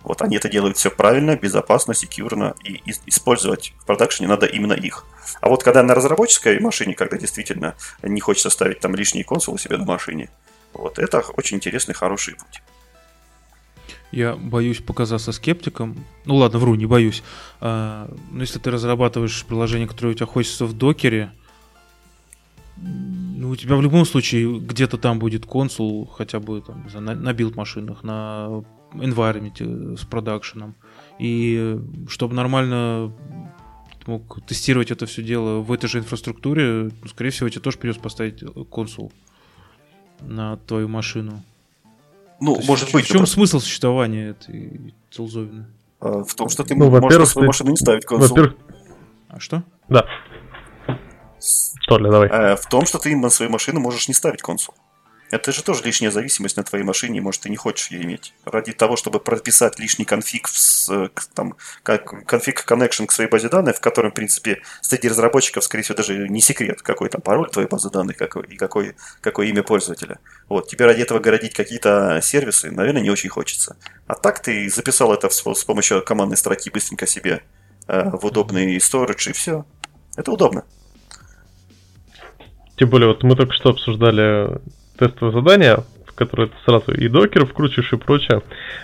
Вот 0.03 0.21
они 0.21 0.37
это 0.37 0.49
делают 0.49 0.77
все 0.77 0.89
правильно, 0.89 1.35
безопасно, 1.35 1.93
секьюрно, 1.93 2.55
и 2.63 2.81
использовать 3.05 3.73
в 3.79 3.85
продакшене 3.85 4.27
надо 4.27 4.45
именно 4.45 4.73
их. 4.73 5.05
А 5.41 5.49
вот 5.49 5.63
когда 5.63 5.83
на 5.83 5.93
разработческой 5.93 6.59
машине, 6.59 6.95
когда 6.95 7.17
действительно 7.17 7.75
не 8.01 8.19
хочется 8.19 8.49
ставить 8.49 8.79
там 8.79 8.95
лишние 8.95 9.23
консулы 9.23 9.59
себе 9.59 9.77
на 9.77 9.85
машине, 9.85 10.29
вот 10.73 10.99
это 10.99 11.19
очень 11.37 11.57
интересный, 11.57 11.93
хороший 11.93 12.35
путь. 12.35 12.61
Я 14.11 14.35
боюсь 14.35 14.79
показаться 14.79 15.31
скептиком. 15.31 16.03
Ну 16.25 16.35
ладно, 16.35 16.59
вру, 16.59 16.75
не 16.75 16.85
боюсь. 16.85 17.23
А, 17.61 18.13
но 18.29 18.41
если 18.41 18.59
ты 18.59 18.69
разрабатываешь 18.69 19.45
приложение, 19.45 19.87
которое 19.87 20.09
у 20.11 20.13
тебя 20.13 20.25
хочется 20.25 20.65
в 20.65 20.73
докере, 20.73 21.31
ну, 22.75 23.49
у 23.49 23.55
тебя 23.55 23.75
в 23.75 23.81
любом 23.81 24.05
случае 24.05 24.59
где-то 24.59 24.97
там 24.97 25.19
будет 25.19 25.45
консул, 25.45 26.07
хотя 26.07 26.39
бы 26.39 26.61
там, 26.61 26.87
на, 26.93 27.15
на 27.15 27.33
билд-машинах, 27.33 28.03
на 28.03 28.63
environment 28.93 29.97
с 29.97 30.05
продакшеном. 30.05 30.75
И 31.19 31.79
чтобы 32.07 32.35
нормально 32.35 33.13
мог 34.07 34.43
тестировать 34.45 34.91
это 34.91 35.05
все 35.05 35.23
дело 35.23 35.59
в 35.59 35.71
этой 35.71 35.87
же 35.87 35.99
инфраструктуре, 35.99 36.91
ну, 37.01 37.07
скорее 37.07 37.29
всего, 37.29 37.49
тебе 37.49 37.61
тоже 37.61 37.77
придется 37.77 38.01
поставить 38.01 38.43
консул 38.69 39.11
на 40.21 40.57
твою 40.57 40.87
машину. 40.87 41.43
Ну, 42.39 42.55
То 42.55 42.63
может 42.65 42.91
быть. 42.91 43.05
В 43.05 43.07
чем 43.07 43.19
просто... 43.19 43.35
смысл 43.35 43.59
существования 43.59 44.29
этой 44.29 44.93
Целзовины? 45.11 45.67
А, 45.99 46.23
в 46.23 46.33
том, 46.33 46.49
что 46.49 46.63
ты 46.63 46.75
ну, 46.75 46.89
можешь 46.89 47.19
на 47.19 47.25
свою 47.25 47.47
машину 47.47 47.69
не 47.71 47.77
ставить 47.77 48.05
консул. 48.05 48.29
Во-первых... 48.29 48.55
А 49.29 49.39
что? 49.39 49.63
Да. 49.87 50.05
Толя, 51.87 52.11
давай. 52.11 52.29
А, 52.29 52.55
в 52.55 52.67
том, 52.67 52.85
что 52.85 52.97
ты 52.97 53.15
на 53.15 53.29
свою 53.29 53.51
машину 53.51 53.79
можешь 53.79 54.07
не 54.07 54.13
ставить 54.13 54.41
консул. 54.41 54.73
Это 55.31 55.53
же 55.53 55.63
тоже 55.63 55.83
лишняя 55.83 56.11
зависимость 56.11 56.57
на 56.57 56.63
твоей 56.63 56.83
машине, 56.83 57.21
может, 57.21 57.41
ты 57.41 57.49
не 57.49 57.55
хочешь 57.55 57.89
ее 57.89 58.03
иметь. 58.03 58.33
Ради 58.43 58.73
того, 58.73 58.97
чтобы 58.97 59.21
прописать 59.21 59.79
лишний 59.79 60.03
конфиг, 60.03 60.49
в, 60.49 61.09
там, 61.33 61.55
как 61.83 62.25
конфиг 62.25 62.65
connection 62.69 63.05
к 63.05 63.13
своей 63.13 63.29
базе 63.29 63.47
данных, 63.47 63.77
в 63.77 63.79
котором, 63.79 64.11
в 64.11 64.13
принципе, 64.13 64.61
среди 64.81 65.07
разработчиков, 65.07 65.63
скорее 65.63 65.83
всего, 65.83 65.95
даже 65.95 66.27
не 66.27 66.41
секрет, 66.41 66.81
какой 66.81 67.07
там 67.07 67.21
пароль 67.21 67.49
твоей 67.49 67.69
базы 67.69 67.89
данных 67.89 68.17
какой, 68.17 68.45
и 68.47 68.57
какой, 68.57 68.95
какое 69.21 69.47
имя 69.47 69.63
пользователя. 69.63 70.19
Вот, 70.49 70.67
тебе 70.67 70.85
ради 70.85 71.01
этого 71.01 71.19
городить 71.19 71.53
какие-то 71.53 72.19
сервисы, 72.21 72.69
наверное, 72.69 73.01
не 73.01 73.09
очень 73.09 73.29
хочется. 73.29 73.77
А 74.07 74.15
так 74.15 74.41
ты 74.41 74.69
записал 74.69 75.13
это 75.13 75.29
с 75.29 75.63
помощью 75.63 76.03
командной 76.03 76.37
строки 76.37 76.69
быстренько 76.69 77.07
себе 77.07 77.41
э, 77.87 78.09
в 78.09 78.25
удобный 78.25 78.75
storage, 78.77 79.29
и 79.29 79.33
все. 79.33 79.65
Это 80.17 80.29
удобно. 80.29 80.65
Тем 82.75 82.89
более, 82.89 83.07
вот 83.07 83.23
мы 83.23 83.37
только 83.37 83.53
что 83.53 83.69
обсуждали 83.69 84.59
тестовое 85.01 85.33
задание, 85.33 85.83
в 86.05 86.13
которое 86.13 86.47
ты 86.47 86.55
сразу 86.65 86.91
и 86.91 87.07
докер 87.07 87.45
вкручиваешь 87.45 87.93
и 87.93 87.97
прочее. 87.97 88.41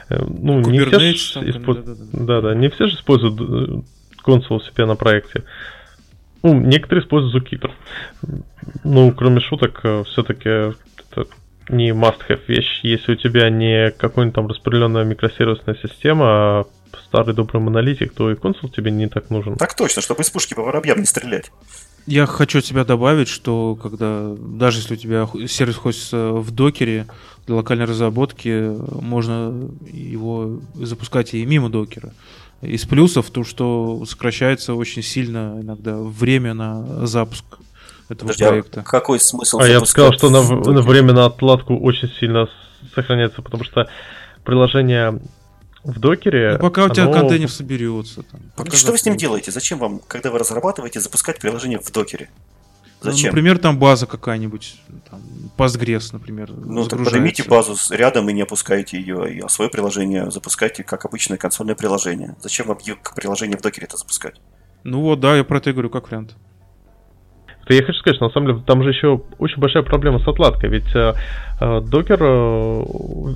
Э, 0.10 0.24
ну, 0.26 0.60
не 0.62 0.80
все 0.80 1.00
же 1.00 1.12
использ... 1.50 1.80
да, 2.14 2.42
да, 2.42 2.56
не 2.56 2.70
все 2.70 2.88
же 2.88 2.96
используют 2.96 3.40
э, 3.40 3.82
консул 4.24 4.62
себе 4.62 4.86
на 4.86 4.96
проекте. 4.96 5.44
Ну, 6.44 6.60
некоторые 6.60 7.04
используют 7.04 7.36
Zookeeper. 7.36 7.72
Ну, 8.84 9.12
кроме 9.12 9.42
шуток, 9.42 9.80
э, 9.84 10.04
все-таки 10.06 10.50
это 10.50 11.28
не 11.70 11.92
must-have 11.92 12.42
вещь. 12.48 12.80
Если 12.84 13.14
у 13.14 13.16
тебя 13.16 13.50
не 13.50 13.92
какой-нибудь 13.92 14.36
там 14.36 14.48
распределенная 14.48 15.04
микросервисная 15.04 15.76
система, 15.76 16.26
а 16.26 16.66
старый 17.06 17.36
добрый 17.36 17.62
монолитик, 17.62 18.14
то 18.14 18.32
и 18.32 18.36
консул 18.36 18.70
тебе 18.70 18.92
не 18.92 19.08
так 19.08 19.30
нужен. 19.30 19.56
Так 19.56 19.76
точно, 19.76 20.02
чтобы 20.02 20.22
из 20.22 20.30
пушки 20.30 20.54
по 20.54 20.64
воробьям 20.64 21.00
не 21.00 21.06
стрелять. 21.06 21.52
Я 22.08 22.26
хочу 22.26 22.60
от 22.60 22.66
тебя 22.66 22.86
добавить, 22.86 23.28
что 23.28 23.78
когда 23.82 24.34
даже 24.40 24.80
если 24.80 24.94
у 24.94 24.98
тебя 24.98 25.28
сервис 25.48 25.76
хочется 25.76 26.32
в 26.32 26.52
докере 26.52 27.06
для 27.46 27.56
локальной 27.56 27.86
разработки, 27.86 28.74
можно 29.02 29.70
его 29.86 30.62
запускать 30.74 31.34
и 31.34 31.46
мимо 31.46 31.70
докера. 31.70 32.14
Из 32.62 32.86
плюсов 32.86 33.30
то, 33.30 33.44
что 33.44 34.04
сокращается 34.06 34.74
очень 34.74 35.04
сильно 35.04 35.60
иногда 35.62 35.98
время 35.98 36.54
на 36.54 37.06
запуск 37.06 37.44
этого 38.08 38.30
Подожди, 38.30 38.44
а 38.46 38.50
проекта. 38.50 38.80
А 38.82 38.84
какой 38.84 39.20
смысл? 39.20 39.60
А 39.60 39.68
я 39.68 39.82
бы 39.82 39.86
сказал, 39.86 40.14
что 40.14 40.30
на, 40.30 40.42
на 40.42 40.82
время 40.82 41.12
на 41.12 41.26
отладку 41.26 41.78
очень 41.78 42.10
сильно 42.20 42.48
сохраняется, 42.96 43.42
потому 43.42 43.66
что 43.66 43.90
приложение 44.46 45.20
в 45.88 46.00
докере. 46.00 46.54
Ну, 46.54 46.60
пока 46.60 46.86
у 46.86 46.90
тебя 46.90 47.04
оно... 47.04 47.14
контейнер 47.14 47.50
соберется. 47.50 48.24
Там, 48.56 48.72
что 48.72 48.92
вы 48.92 48.98
с 48.98 49.06
ним 49.06 49.16
делаете? 49.16 49.52
Зачем 49.52 49.80
вам, 49.80 50.00
когда 50.00 50.32
вы 50.32 50.40
разрабатываете, 50.40 51.00
запускать 51.00 51.40
приложение 51.40 51.80
в 51.80 51.92
докере? 51.92 52.30
Ну, 53.02 53.12
Зачем? 53.12 53.30
Ну, 53.30 53.36
например, 53.36 53.60
там 53.60 53.78
база 53.80 54.06
какая-нибудь, 54.06 54.82
там, 55.10 55.22
Postgres, 55.56 56.10
например. 56.12 56.52
Ну, 56.52 56.86
так 56.88 57.04
поднимите 57.04 57.44
базу 57.44 57.76
рядом 57.94 58.28
и 58.30 58.34
не 58.34 58.42
опускайте 58.42 59.00
ее, 59.00 59.42
а 59.46 59.50
свое 59.50 59.70
приложение 59.70 60.30
запускайте 60.32 60.84
как 60.84 61.06
обычное 61.06 61.38
консольное 61.38 61.76
приложение. 61.76 62.36
Зачем 62.42 62.68
вам 62.68 62.80
приложение 63.16 63.58
в 63.58 63.62
докере 63.62 63.86
это 63.86 63.98
запускать? 63.98 64.42
Ну 64.84 65.02
вот, 65.02 65.20
да, 65.20 65.38
я 65.38 65.44
про 65.44 65.60
это 65.60 65.70
и 65.70 65.74
говорю, 65.74 65.90
как 65.90 66.08
вариант. 66.08 66.36
То 67.68 67.74
я 67.74 67.84
хочу 67.84 68.00
сказать, 68.00 68.16
что 68.16 68.28
на 68.28 68.32
самом 68.32 68.48
деле 68.48 68.64
там 68.66 68.82
же 68.82 68.90
еще 68.90 69.22
очень 69.40 69.60
большая 69.60 69.84
проблема 69.84 70.20
с 70.20 70.28
отладкой, 70.28 70.70
ведь 70.70 70.96
э, 70.96 71.14
э 71.60 71.82
докер, 71.82 72.18
э, 72.22 72.26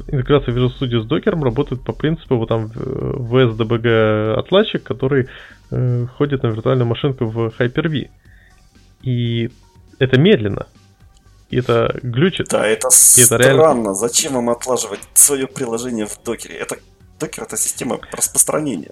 интеграция 0.07 0.55
Visual 0.55 0.71
Studio 0.79 1.01
с 1.01 1.05
докером 1.05 1.43
работает 1.43 1.83
по 1.83 1.91
принципу 1.91 2.37
вот 2.37 2.47
там 2.47 2.67
VSDBG 2.67 4.35
отладчик, 4.35 4.83
который 4.83 5.27
э, 5.69 6.05
ходит 6.17 6.43
на 6.43 6.47
виртуальную 6.47 6.87
машинку 6.87 7.25
в 7.25 7.47
Hyper-V. 7.59 8.09
И 9.03 9.49
это 9.99 10.17
медленно. 10.17 10.67
И 11.49 11.57
это 11.57 11.99
глючит. 12.01 12.47
Да, 12.49 12.65
это 12.65 12.87
и 12.87 12.91
странно. 12.91 13.43
Это 13.43 13.53
реально... 13.53 13.93
Зачем 13.93 14.33
вам 14.33 14.49
отлаживать 14.49 15.01
свое 15.13 15.45
приложение 15.45 16.05
в 16.05 16.17
докере? 16.23 16.55
Это 16.55 16.77
докер 17.19 17.43
это 17.43 17.57
система 17.57 17.99
распространения. 18.13 18.91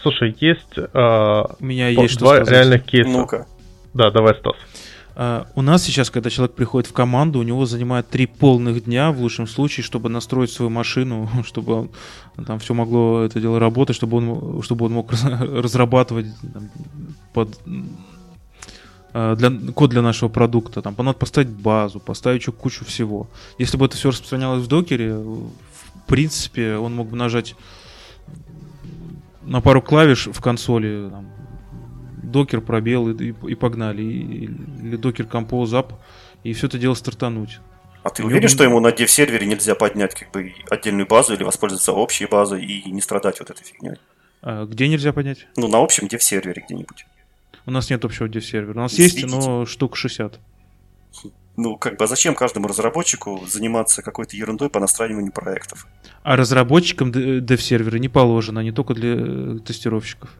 Слушай, 0.00 0.34
есть 0.40 0.78
э, 0.78 1.44
У 1.60 1.64
меня 1.64 1.88
есть 1.88 2.18
два 2.18 2.40
реальных 2.40 2.86
кейса. 2.86 3.10
Ну-ка. 3.10 3.46
Да, 3.94 4.10
давай, 4.10 4.34
Стас. 4.34 4.56
Uh, 5.16 5.46
у 5.56 5.62
нас 5.62 5.82
сейчас, 5.82 6.08
когда 6.08 6.30
человек 6.30 6.54
приходит 6.54 6.88
в 6.88 6.92
команду, 6.92 7.40
у 7.40 7.42
него 7.42 7.66
занимает 7.66 8.08
три 8.08 8.26
полных 8.26 8.84
дня, 8.84 9.10
в 9.10 9.20
лучшем 9.20 9.46
случае, 9.46 9.84
чтобы 9.84 10.08
настроить 10.08 10.52
свою 10.52 10.70
машину, 10.70 11.28
чтобы 11.44 11.90
там 12.46 12.58
все 12.60 12.74
могло 12.74 13.22
это 13.22 13.40
дело 13.40 13.58
работать, 13.58 13.96
чтобы 13.96 14.18
он, 14.18 14.62
чтобы 14.62 14.86
он 14.86 14.92
мог 14.92 15.12
разрабатывать 15.12 16.26
там, 16.54 16.70
под, 17.34 17.60
uh, 19.12 19.36
для, 19.36 19.72
код 19.72 19.90
для 19.90 20.00
нашего 20.00 20.28
продукта. 20.28 20.80
Там 20.80 20.94
надо 20.96 21.18
поставить 21.18 21.50
базу, 21.50 21.98
поставить 21.98 22.42
еще 22.42 22.52
кучу 22.52 22.84
всего. 22.84 23.28
Если 23.58 23.76
бы 23.76 23.86
это 23.86 23.96
все 23.96 24.10
распространялось 24.10 24.62
в 24.62 24.68
докере, 24.68 25.16
в 25.16 25.50
принципе, 26.06 26.76
он 26.76 26.94
мог 26.94 27.08
бы 27.08 27.16
нажать 27.16 27.56
на 29.42 29.60
пару 29.60 29.82
клавиш 29.82 30.28
в 30.28 30.40
консоли, 30.40 31.08
там, 31.10 31.26
докер 32.22 32.60
пробел 32.60 33.10
и, 33.10 33.32
и, 33.32 33.54
погнали. 33.54 34.02
И, 34.02 34.44
или 34.44 34.96
докер 34.96 35.26
compose 35.26 35.72
up, 35.72 35.94
и 36.44 36.52
все 36.52 36.66
это 36.66 36.78
дело 36.78 36.94
стартануть. 36.94 37.60
А 38.02 38.10
ты 38.10 38.24
уверен, 38.24 38.48
что 38.48 38.64
ему 38.64 38.80
на 38.80 38.88
dev-сервере 38.88 39.46
нельзя 39.46 39.74
поднять 39.74 40.14
как 40.14 40.30
бы 40.30 40.54
отдельную 40.70 41.06
базу 41.06 41.34
или 41.34 41.42
воспользоваться 41.42 41.92
общей 41.92 42.26
базой 42.26 42.64
и 42.64 42.90
не 42.90 43.02
страдать 43.02 43.40
вот 43.40 43.50
этой 43.50 43.62
фигней? 43.62 43.96
А 44.42 44.64
где 44.64 44.88
нельзя 44.88 45.12
поднять? 45.12 45.46
Ну, 45.56 45.68
на 45.68 45.78
общем 45.78 46.06
dev-сервере 46.06 46.62
где-нибудь. 46.66 47.04
У 47.66 47.70
нас 47.70 47.90
нет 47.90 48.04
общего 48.04 48.26
dev-сервера. 48.26 48.72
У 48.72 48.82
нас 48.82 48.94
есть, 48.94 49.16
Видите? 49.16 49.36
но 49.36 49.66
штук 49.66 49.96
60. 49.96 50.40
Ну, 51.56 51.76
как 51.76 51.98
бы, 51.98 52.04
а 52.04 52.06
зачем 52.06 52.34
каждому 52.34 52.68
разработчику 52.68 53.44
заниматься 53.46 54.02
какой-то 54.02 54.34
ерундой 54.34 54.70
по 54.70 54.80
настраиванию 54.80 55.30
проектов? 55.30 55.86
А 56.22 56.36
разработчикам 56.36 57.10
dev-серверы 57.10 57.98
не 57.98 58.08
положено, 58.08 58.60
не 58.60 58.72
только 58.72 58.94
для 58.94 59.14
э, 59.16 59.58
тестировщиков. 59.64 60.30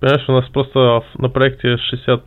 Понимаешь, 0.00 0.28
у 0.28 0.32
нас 0.32 0.48
просто 0.48 1.02
на 1.18 1.28
проекте 1.28 1.76
60 1.76 2.24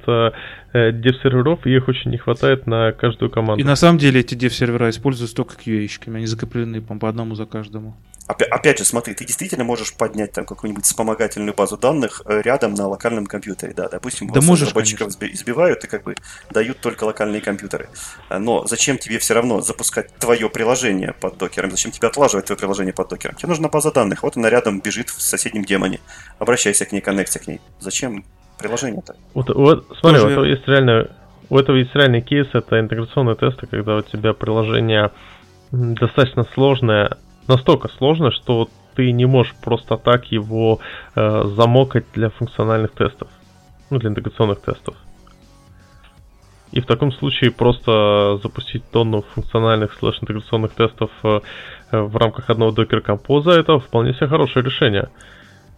э, 0.74 0.92
дев-серверов, 0.92 1.66
и 1.66 1.76
их 1.76 1.88
очень 1.88 2.12
не 2.12 2.18
хватает 2.18 2.68
на 2.68 2.92
каждую 2.92 3.32
команду. 3.32 3.60
И 3.60 3.66
на 3.66 3.76
самом 3.76 3.98
деле 3.98 4.20
эти 4.20 4.36
дев-сервера 4.36 4.92
используются 4.92 5.36
только 5.36 5.56
QA-щиками, 5.56 6.18
они 6.18 6.28
закреплены 6.28 6.82
по 6.82 7.10
одному 7.10 7.34
за 7.34 7.48
каждому. 7.48 7.96
Опять 8.28 8.80
же, 8.80 8.86
смотри, 8.86 9.14
ты 9.14 9.26
действительно 9.26 9.66
можешь 9.66 9.94
поднять 9.94 10.32
там 10.32 10.46
какую-нибудь 10.46 10.86
вспомогательную 10.86 11.54
базу 11.54 11.78
данных 11.78 12.22
э, 12.26 12.42
рядом 12.42 12.74
на 12.74 12.88
локальном 12.88 13.26
компьютере, 13.26 13.74
да, 13.76 13.90
допустим, 13.90 14.30
да 14.30 14.40
можешь, 14.40 14.70
разработчиков 14.70 15.18
конечно. 15.18 15.36
избивают 15.36 15.84
и 15.84 15.88
как 15.88 16.04
бы 16.04 16.16
дают 16.50 16.80
только 16.80 17.04
локальные 17.04 17.42
компьютеры. 17.42 17.90
А, 18.30 18.40
но 18.40 18.66
зачем 18.66 18.98
тебе 18.98 19.20
все 19.20 19.34
равно 19.34 19.60
запускать 19.60 20.14
твое 20.16 20.50
приложение 20.50 21.14
под 21.20 21.38
докером? 21.38 21.72
Зачем 21.72 21.92
тебе 21.92 22.08
отлаживать 22.08 22.46
твое 22.46 22.58
приложение 22.58 22.94
под 22.94 23.10
докером? 23.10 23.36
Тебе 23.36 23.50
нужна 23.50 23.68
база 23.68 23.92
данных, 23.92 24.24
вот 24.24 24.38
она 24.38 24.50
рядом 24.50 24.80
бежит 24.80 25.10
в 25.10 25.22
соседнем 25.22 25.66
демоне. 25.66 26.00
Обращайся 26.40 26.86
к 26.86 26.94
ней, 26.94 27.02
коннекти 27.02 27.40
к 27.40 27.48
ней. 27.48 27.60
Зачем 27.82 28.24
приложение-то? 28.58 29.16
Вот, 29.34 29.50
вот 29.50 29.98
смотри, 30.00 30.22
Тоже... 30.22 30.36
вот 30.36 30.46
есть 30.46 30.66
реально, 30.68 31.10
у 31.50 31.58
этого 31.58 31.76
есть 31.76 31.94
реальный 31.94 32.22
кейс, 32.22 32.48
это 32.54 32.80
интеграционные 32.80 33.36
тесты, 33.36 33.68
когда 33.68 33.98
у 33.98 34.02
тебя 34.02 34.34
приложение 34.34 35.12
достаточно 35.72 36.46
сложное, 36.54 37.18
настолько 37.48 37.90
сложное, 37.90 38.32
что 38.32 38.70
ты 38.96 39.12
не 39.12 39.26
можешь 39.26 39.56
просто 39.56 39.98
так 39.98 40.32
его 40.32 40.80
э, 41.16 41.44
замокать 41.56 42.06
для 42.14 42.30
функциональных 42.30 42.92
тестов, 42.92 43.28
ну, 43.90 44.00
для 44.00 44.10
интеграционных 44.10 44.62
тестов. 44.62 44.96
И 46.72 46.82
в 46.82 46.86
таком 46.86 47.12
случае 47.12 47.52
просто 47.52 48.40
запустить 48.42 48.84
тонну 48.92 49.22
функциональных 49.22 49.94
слэш-интеграционных 49.94 50.74
тестов 50.74 51.12
э, 51.24 51.40
в 51.92 52.18
рамках 52.18 52.50
одного 52.50 52.72
докер 52.72 53.02
композа 53.02 53.52
это 53.52 53.80
вполне 53.80 54.14
себе 54.14 54.28
хорошее 54.28 54.66
решение. 54.66 55.10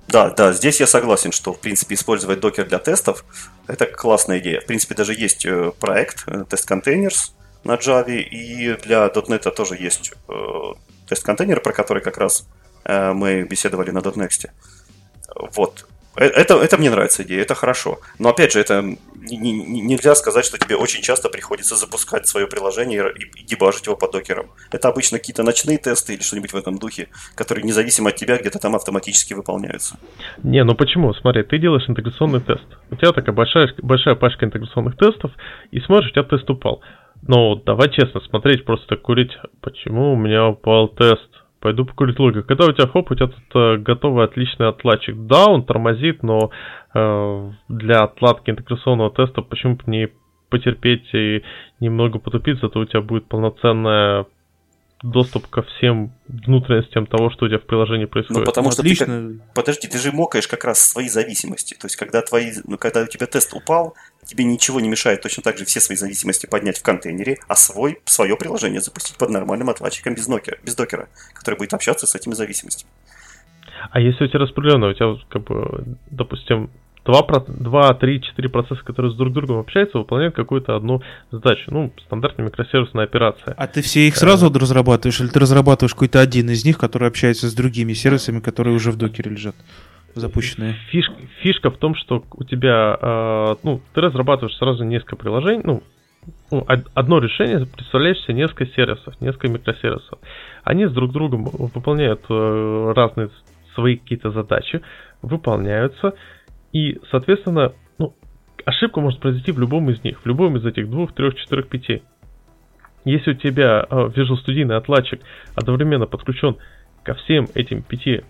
Да, 0.07 0.29
да, 0.29 0.53
здесь 0.53 0.79
я 0.79 0.87
согласен, 0.87 1.31
что, 1.31 1.51
в 1.51 1.59
принципе, 1.59 1.95
использовать 1.95 2.39
докер 2.39 2.67
для 2.67 2.79
тестов– 2.79 3.25
это 3.67 3.85
классная 3.87 4.39
идея. 4.39 4.61
В 4.61 4.67
принципе, 4.67 4.95
даже 4.95 5.13
есть 5.13 5.45
э, 5.45 5.71
проект 5.79 6.27
Test 6.27 6.69
Containers 6.69 7.31
на 7.63 7.73
Java, 7.73 8.15
и 8.15 8.77
для 8.83 9.07
.NET 9.07 9.51
тоже 9.51 9.75
есть 9.75 10.13
тест-контейнер, 11.07 11.61
про 11.61 11.73
который 11.73 12.01
как 12.01 12.17
раз 12.17 12.45
Э, 12.85 13.13
мы 13.13 13.43
беседовали 13.43 13.91
на 13.91 13.99
.next. 13.99 14.49
Вот. 15.55 15.85
Э, 16.15 16.25
это, 16.25 16.61
это 16.61 16.77
мне 16.77 16.89
нравится 16.89 17.23
идея, 17.23 17.41
это 17.41 17.55
хорошо. 17.55 17.99
Но 18.19 18.29
опять 18.29 18.53
же, 18.53 18.59
это 18.59 18.81
не, 18.81 19.37
не, 19.37 19.81
нельзя 19.81 20.13
сказать, 20.13 20.45
что 20.45 20.57
тебе 20.59 20.75
очень 20.75 21.01
часто 21.01 21.29
приходится 21.29 21.75
запускать 21.75 22.27
свое 22.27 22.45
приложение 22.45 23.11
и, 23.17 23.41
и 23.41 23.43
дебажить 23.43 23.87
его 23.87 23.95
под 23.95 24.11
докером. 24.11 24.51
Это 24.71 24.87
обычно 24.89 25.17
какие-то 25.17 25.43
ночные 25.43 25.79
тесты 25.79 26.13
или 26.13 26.21
что-нибудь 26.21 26.53
в 26.53 26.57
этом 26.57 26.77
духе, 26.77 27.07
которые 27.33 27.65
независимо 27.65 28.09
от 28.09 28.15
тебя 28.15 28.37
где-то 28.37 28.59
там 28.59 28.75
автоматически 28.75 29.33
выполняются. 29.33 29.97
Не, 30.43 30.63
ну 30.63 30.75
почему? 30.75 31.13
Смотри, 31.15 31.43
ты 31.43 31.57
делаешь 31.57 31.89
интеграционный 31.89 32.41
тест. 32.41 32.65
У 32.91 32.95
тебя 32.95 33.11
такая 33.13 33.33
большая, 33.33 33.73
большая 33.79 34.15
пачка 34.15 34.45
интеграционных 34.45 34.95
тестов, 34.97 35.31
и 35.71 35.79
смотришь, 35.79 36.11
у 36.11 36.13
тебя 36.13 36.23
тест 36.23 36.47
упал. 36.49 36.81
Но 37.27 37.55
давай 37.55 37.89
честно 37.89 38.21
смотреть, 38.21 38.65
просто 38.65 38.97
курить, 38.97 39.37
почему 39.61 40.13
у 40.13 40.15
меня 40.15 40.47
упал 40.47 40.87
тест 40.89 41.29
пойду 41.65 41.83
покурить 41.83 42.19
логик. 42.19 42.45
Когда 42.45 42.67
у 42.67 42.71
тебя 42.73 42.85
хоп, 42.85 43.09
у 43.09 43.15
тебя 43.15 43.25
тут 43.25 43.55
э, 43.55 43.77
готовый 43.77 44.25
отличный 44.25 44.67
отладчик. 44.67 45.15
Да, 45.25 45.45
он 45.47 45.65
тормозит, 45.65 46.21
но 46.21 46.51
э, 46.93 47.51
для 47.69 48.03
отладки 48.03 48.51
интеграционного 48.51 49.09
теста 49.09 49.41
почему 49.41 49.75
бы 49.75 49.83
не 49.87 50.09
потерпеть 50.51 51.11
и 51.15 51.41
немного 51.79 52.19
потупить, 52.19 52.59
зато 52.61 52.79
у 52.79 52.85
тебя 52.85 53.01
будет 53.01 53.27
полноценная 53.27 54.27
доступ 55.01 55.47
ко 55.47 55.63
всем 55.63 56.13
внутренностям 56.27 57.05
того, 57.05 57.29
что 57.29 57.45
у 57.45 57.47
тебя 57.47 57.59
в 57.59 57.63
приложении 57.63 58.05
происходит. 58.05 58.41
Ну, 58.41 58.45
потому 58.45 58.71
что 58.71 58.81
Отлично. 58.81 59.05
ты 59.05 59.37
как... 59.39 59.53
Подожди, 59.53 59.87
ты 59.87 59.97
же 59.97 60.11
мокаешь 60.11 60.47
как 60.47 60.63
раз 60.65 60.79
свои 60.81 61.09
зависимости. 61.09 61.73
То 61.73 61.87
есть, 61.87 61.95
когда 61.95 62.21
твои, 62.21 62.51
ну, 62.65 62.77
когда 62.77 63.01
у 63.01 63.07
тебя 63.07 63.25
тест 63.25 63.53
упал, 63.53 63.95
тебе 64.25 64.43
ничего 64.43 64.79
не 64.79 64.89
мешает 64.89 65.21
точно 65.21 65.43
так 65.43 65.57
же 65.57 65.65
все 65.65 65.79
свои 65.79 65.97
зависимости 65.97 66.45
поднять 66.45 66.77
в 66.77 66.83
контейнере, 66.83 67.37
а 67.47 67.55
свой, 67.55 67.99
свое 68.05 68.35
приложение 68.35 68.81
запустить 68.81 69.17
под 69.17 69.29
нормальным 69.29 69.69
отладчиком 69.69 70.15
без 70.15 70.27
докера, 70.27 70.57
без 70.63 70.75
докера, 70.75 71.07
который 71.33 71.57
будет 71.57 71.73
общаться 71.73 72.07
с 72.07 72.15
этими 72.15 72.33
зависимостями. 72.33 72.89
А 73.91 73.99
если 73.99 74.25
у 74.25 74.27
тебя 74.27 74.39
распределенно, 74.39 74.87
у 74.87 74.93
тебя, 74.93 75.15
как 75.29 75.43
бы, 75.43 75.97
допустим, 76.09 76.69
2, 77.05 77.45
2, 77.47 77.93
3, 77.93 78.21
4 78.21 78.49
процесса, 78.49 78.83
которые 78.83 79.11
с 79.11 79.15
друг 79.15 79.31
другом 79.31 79.59
общаются, 79.59 79.99
выполняют 79.99 80.35
какую-то 80.35 80.75
одну 80.75 81.03
задачу. 81.31 81.63
Ну, 81.67 81.93
стандартная 82.05 82.47
микросервисная 82.47 83.03
операция. 83.03 83.53
А 83.55 83.67
ты 83.67 83.81
все 83.81 84.07
их 84.07 84.17
сразу 84.17 84.49
э, 84.49 84.57
разрабатываешь, 84.57 85.19
или 85.19 85.27
ты 85.27 85.39
разрабатываешь 85.39 85.93
какой-то 85.93 86.19
один 86.19 86.49
из 86.49 86.65
них, 86.65 86.79
который 86.79 87.07
общается 87.07 87.47
с 87.47 87.53
другими 87.53 87.93
сервисами, 87.93 88.39
которые 88.39 88.75
уже 88.75 88.91
в 88.91 88.97
докере 88.97 89.31
лежат? 89.31 89.55
Запущенные. 90.15 90.73
Фишка, 90.89 91.15
фишка 91.41 91.71
в 91.71 91.77
том, 91.77 91.95
что 91.95 92.23
у 92.31 92.43
тебя, 92.43 92.97
э, 92.99 93.55
ну, 93.63 93.81
ты 93.93 94.01
разрабатываешь 94.01 94.55
сразу 94.57 94.83
несколько 94.83 95.15
приложений, 95.15 95.61
ну, 95.63 95.83
ну, 96.51 96.65
одно 96.67 97.19
решение 97.19 97.65
представляешь 97.65 98.19
себе 98.23 98.35
несколько 98.35 98.65
сервисов, 98.67 99.19
несколько 99.21 99.47
микросервисов. 99.47 100.19
Они 100.63 100.85
с 100.87 100.91
друг 100.91 101.11
другом 101.11 101.45
выполняют 101.45 102.21
э, 102.29 102.93
разные 102.95 103.29
свои 103.75 103.97
какие-то 103.97 104.31
задачи, 104.31 104.81
выполняются, 105.21 106.13
и, 106.71 106.99
соответственно, 107.11 107.73
ну, 107.97 108.15
ошибка 108.65 109.01
может 109.01 109.19
произойти 109.19 109.51
в 109.51 109.59
любом 109.59 109.89
из 109.89 110.03
них, 110.03 110.19
в 110.21 110.25
любом 110.25 110.57
из 110.57 110.65
этих 110.65 110.89
двух, 110.89 111.13
трех, 111.13 111.35
четырех, 111.35 111.67
пяти. 111.67 112.01
Если 113.03 113.31
у 113.31 113.35
тебя 113.35 113.85
э, 113.87 113.95
Visual 114.15 114.37
Studio 114.45 114.73
отладчик 114.73 115.21
одновременно 115.53 116.07
подключен 116.07 116.57
ко 117.03 117.13
всем 117.13 117.47
этим 117.53 117.83
пяти 117.83 118.23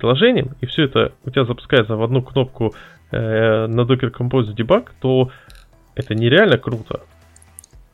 приложениям, 0.00 0.56
и 0.60 0.66
все 0.66 0.84
это 0.84 1.12
у 1.24 1.30
тебя 1.30 1.44
запускается 1.44 1.96
в 1.96 2.02
одну 2.02 2.22
кнопку 2.22 2.74
э, 3.10 3.66
на 3.66 3.82
Docker 3.82 4.10
Compose 4.10 4.54
Debug, 4.54 4.88
то 5.00 5.30
это 5.94 6.14
нереально 6.14 6.58
круто. 6.58 7.02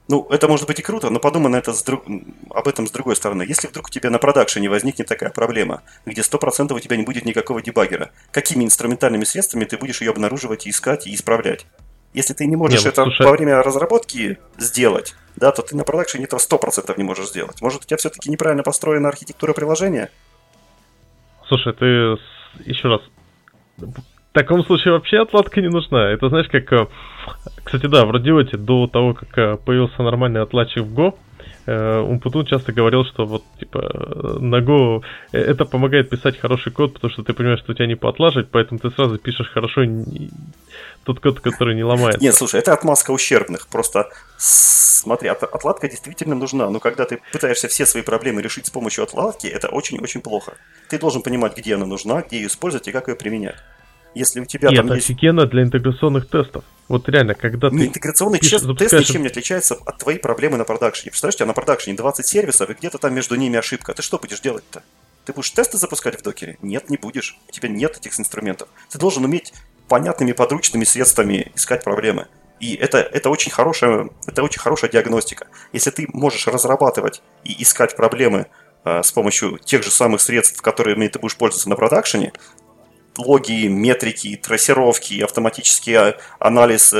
Ну, 0.09 0.27
это 0.31 0.47
может 0.47 0.69
быть 0.69 0.79
и 0.79 0.83
круто, 0.83 1.11
но 1.11 1.19
подумай 1.19 1.51
на 1.51 1.57
это 1.57 1.73
с 1.73 1.83
друг... 1.83 2.05
об 2.51 2.69
этом 2.69 2.87
с 2.87 2.93
другой 2.93 3.17
стороны. 3.17 3.43
Если 3.43 3.67
вдруг 3.67 3.89
у 3.89 3.91
тебя 3.91 4.09
на 4.09 4.19
продакшене 4.19 4.71
возникнет 4.71 5.09
такая 5.09 5.31
проблема, 5.31 5.83
где 6.05 6.21
100% 6.21 6.73
у 6.73 6.79
тебя 6.79 6.97
не 6.97 7.03
будет 7.03 7.25
никакого 7.25 7.61
дебаггера, 7.61 8.11
какими 8.31 8.65
инструментальными 8.65 9.25
средствами 9.25 9.65
ты 9.65 9.77
будешь 9.77 10.01
ее 10.01 10.13
обнаруживать, 10.13 10.69
искать 10.69 11.09
и 11.09 11.15
исправлять? 11.15 11.67
Если 12.15 12.35
ты 12.35 12.47
не 12.47 12.57
можешь 12.57 12.81
не, 12.81 12.85
ну, 12.85 12.91
это 12.91 13.03
слушай... 13.03 13.27
во 13.27 13.33
время 13.33 13.63
разработки 13.63 14.39
сделать, 14.59 15.17
да, 15.35 15.51
то 15.51 15.63
ты 15.63 15.77
на 15.77 15.83
продакшене 15.85 16.25
этого 16.25 16.39
100% 16.39 16.95
не 16.97 17.05
можешь 17.05 17.29
сделать. 17.29 17.61
Может, 17.61 17.83
у 17.83 17.87
тебя 17.87 17.97
все-таки 17.97 18.31
неправильно 18.31 18.63
построена 18.63 19.09
архитектура 19.09 19.53
приложения? 19.53 20.11
Слушай, 21.49 21.73
ты 21.75 21.87
еще 22.65 22.89
раз 22.89 23.01
в 23.79 23.93
таком 24.33 24.65
случае 24.65 24.95
вообще 24.95 25.21
отладка 25.21 25.61
не 25.61 25.69
нужна. 25.69 26.11
Это 26.11 26.29
знаешь, 26.29 26.49
как... 26.49 26.73
Э, 26.73 26.87
кстати, 27.65 27.87
да, 27.87 28.05
в 28.05 28.11
Радиоте 28.11 28.57
до 28.57 28.87
того, 28.87 29.15
как 29.15 29.37
э, 29.39 29.57
появился 29.57 30.03
нормальный 30.03 30.43
отладчик 30.43 30.83
в 30.83 30.99
Go, 30.99 31.15
Умпутун 31.67 32.47
часто 32.47 32.73
говорил, 32.73 33.05
что 33.05 33.27
вот, 33.27 33.43
типа, 33.59 33.81
на 34.41 34.61
Go 34.61 35.03
это 35.33 35.65
помогает 35.65 36.09
писать 36.11 36.39
хороший 36.39 36.73
код, 36.73 36.95
потому 36.95 37.13
что 37.13 37.23
ты 37.23 37.33
понимаешь, 37.33 37.61
что 37.61 37.73
у 37.73 37.75
тебя 37.75 37.87
не 37.87 37.97
поотлаживать, 37.97 38.51
поэтому 38.51 38.79
ты 38.79 38.91
сразу 38.91 39.19
пишешь 39.19 39.51
хорошо 39.51 39.83
тот 41.05 41.21
код, 41.21 41.41
который 41.41 41.75
не 41.75 41.85
ломается. 41.85 42.23
Нет, 42.23 42.35
слушай, 42.35 42.61
это 42.61 42.73
отмазка 42.73 43.11
ущербных. 43.11 43.67
Просто 43.69 44.09
смотри, 44.37 45.29
от, 45.29 45.43
отладка 45.43 45.89
действительно 45.89 46.35
нужна, 46.35 46.71
но 46.71 46.81
когда 46.81 47.05
ты 47.05 47.21
пытаешься 47.33 47.69
все 47.69 47.87
свои 47.87 48.03
проблемы 48.03 48.43
решить 48.43 48.67
с 48.67 48.71
помощью 48.71 49.05
отладки, 49.05 49.47
это 49.47 49.69
очень-очень 49.69 50.21
плохо. 50.21 50.55
Ты 50.89 50.99
должен 50.99 51.23
понимать, 51.23 51.57
где 51.57 51.75
она 51.75 51.87
нужна, 51.87 52.23
где 52.23 52.37
ее 52.37 52.47
использовать 52.47 52.89
и 52.89 52.93
как 52.93 53.09
ее 53.09 53.15
применять. 53.15 53.57
Если 54.17 54.41
у 54.41 54.47
тебя 54.47 54.71
Нет, 54.71 54.79
там 54.79 54.95
есть... 54.95 55.11
офигенно 55.11 55.45
для 55.45 55.63
интеграционных 55.63 56.27
тестов. 56.27 56.65
Вот 56.89 57.07
реально, 57.07 57.35
когда 57.35 57.69
не, 57.69 57.81
ты... 57.81 57.87
Интеграционный 57.89 58.39
пишешь, 58.39 58.63
тест 58.79 58.95
ничем 58.95 59.21
не 59.21 59.29
отличается 59.29 59.75
от 59.75 59.99
твоей 59.99 60.19
проблемы 60.19 60.57
на 60.57 60.65
продакшене. 60.65 61.11
Представляешь, 61.11 61.35
у 61.35 61.39
тебя 61.39 61.47
на 61.49 61.53
продакшене 61.53 61.99
20 61.99 62.27
сервисов, 62.27 62.71
и 62.71 62.73
где-то 62.73 62.97
там 62.97 63.15
между 63.15 63.35
ними 63.35 63.59
ошибка. 63.59 63.93
Ты 63.93 64.01
что 64.01 64.19
будешь 64.19 64.41
делать-то? 64.41 64.83
Ты 65.27 65.35
будешь 65.35 65.51
тесты 65.51 65.77
запускать 65.77 66.19
в 66.19 66.23
докере? 66.23 66.57
Нет, 66.63 66.89
не 66.89 66.97
будешь. 66.97 67.39
У 67.47 67.53
тебя 67.53 67.69
нет 67.69 67.99
этих 67.99 68.19
инструментов. 68.19 68.71
Ты 68.89 68.99
должен 68.99 69.23
уметь 69.23 69.53
понятными 69.87 70.33
подручными 70.33 70.85
средствами 70.85 71.53
искать 71.55 71.85
проблемы. 71.85 72.27
И 72.59 72.75
это, 72.75 72.97
это, 72.97 73.29
очень 73.29 73.53
хорошая, 73.53 74.09
это 74.27 74.43
очень 74.43 74.61
хорошая 74.61 74.91
диагностика. 74.91 75.47
Если 75.75 75.91
ты 75.91 76.07
можешь 76.15 76.47
разрабатывать 76.47 77.21
и 77.45 77.63
искать 77.63 77.95
проблемы 77.95 78.47
э, 78.87 79.03
с 79.03 79.13
помощью 79.13 79.59
тех 79.59 79.83
же 79.83 79.91
самых 79.91 80.23
средств, 80.23 80.63
которыми 80.63 81.07
ты 81.09 81.19
будешь 81.19 81.37
пользоваться 81.37 81.69
на 81.69 81.77
продакшене, 81.77 82.33
логи, 83.19 83.67
метрики, 83.67 84.37
трассировки, 84.37 85.21
автоматический 85.23 86.15
анализ, 86.39 86.95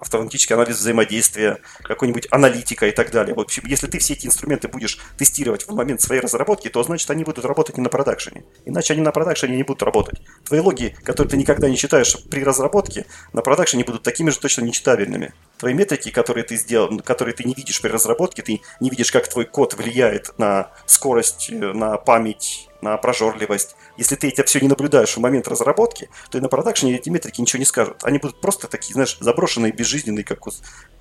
автоматический 0.00 0.54
анализ 0.54 0.78
взаимодействия, 0.78 1.58
какой-нибудь 1.82 2.26
аналитика 2.30 2.86
и 2.88 2.90
так 2.90 3.10
далее. 3.10 3.34
В 3.34 3.40
общем, 3.40 3.62
если 3.66 3.86
ты 3.86 3.98
все 3.98 4.14
эти 4.14 4.26
инструменты 4.26 4.68
будешь 4.68 4.98
тестировать 5.16 5.66
в 5.66 5.74
момент 5.74 6.00
своей 6.00 6.20
разработки, 6.20 6.68
то 6.68 6.82
значит 6.82 7.08
они 7.10 7.24
будут 7.24 7.44
работать 7.44 7.76
не 7.76 7.82
на 7.82 7.88
продакшене. 7.88 8.44
Иначе 8.64 8.94
они 8.94 9.02
на 9.02 9.12
продакшене 9.12 9.56
не 9.56 9.62
будут 9.62 9.82
работать. 9.82 10.20
Твои 10.44 10.60
логи, 10.60 10.96
которые 11.04 11.30
ты 11.30 11.36
никогда 11.36 11.68
не 11.68 11.76
читаешь 11.76 12.16
при 12.30 12.42
разработке, 12.42 13.06
на 13.32 13.42
продакшене 13.42 13.84
будут 13.84 14.02
такими 14.02 14.30
же 14.30 14.38
точно 14.38 14.62
нечитабельными. 14.62 15.32
Твои 15.58 15.74
метрики, 15.74 16.10
которые 16.10 16.44
ты 16.44 16.56
сделал, 16.56 16.98
которые 17.00 17.34
ты 17.34 17.44
не 17.44 17.54
видишь 17.54 17.80
при 17.80 17.88
разработке, 17.88 18.42
ты 18.42 18.60
не 18.80 18.90
видишь, 18.90 19.12
как 19.12 19.28
твой 19.28 19.44
код 19.44 19.74
влияет 19.74 20.36
на 20.38 20.72
скорость, 20.86 21.50
на 21.50 21.96
память, 21.96 22.68
на 22.80 22.96
прожорливость. 22.96 23.76
Если 23.96 24.16
ты 24.16 24.28
это 24.28 24.44
все 24.44 24.60
не 24.60 24.68
наблюдаешь 24.68 25.10
в 25.10 25.18
момент 25.18 25.48
разработки, 25.48 26.08
то 26.30 26.38
и 26.38 26.40
на 26.40 26.48
продакшене 26.48 26.96
эти 26.96 27.10
метрики 27.10 27.40
ничего 27.40 27.58
не 27.58 27.64
скажут. 27.64 27.96
Они 28.02 28.18
будут 28.18 28.40
просто 28.40 28.68
такие, 28.68 28.94
знаешь, 28.94 29.16
заброшенные, 29.20 29.72
безжизненные, 29.72 30.24
как 30.24 30.38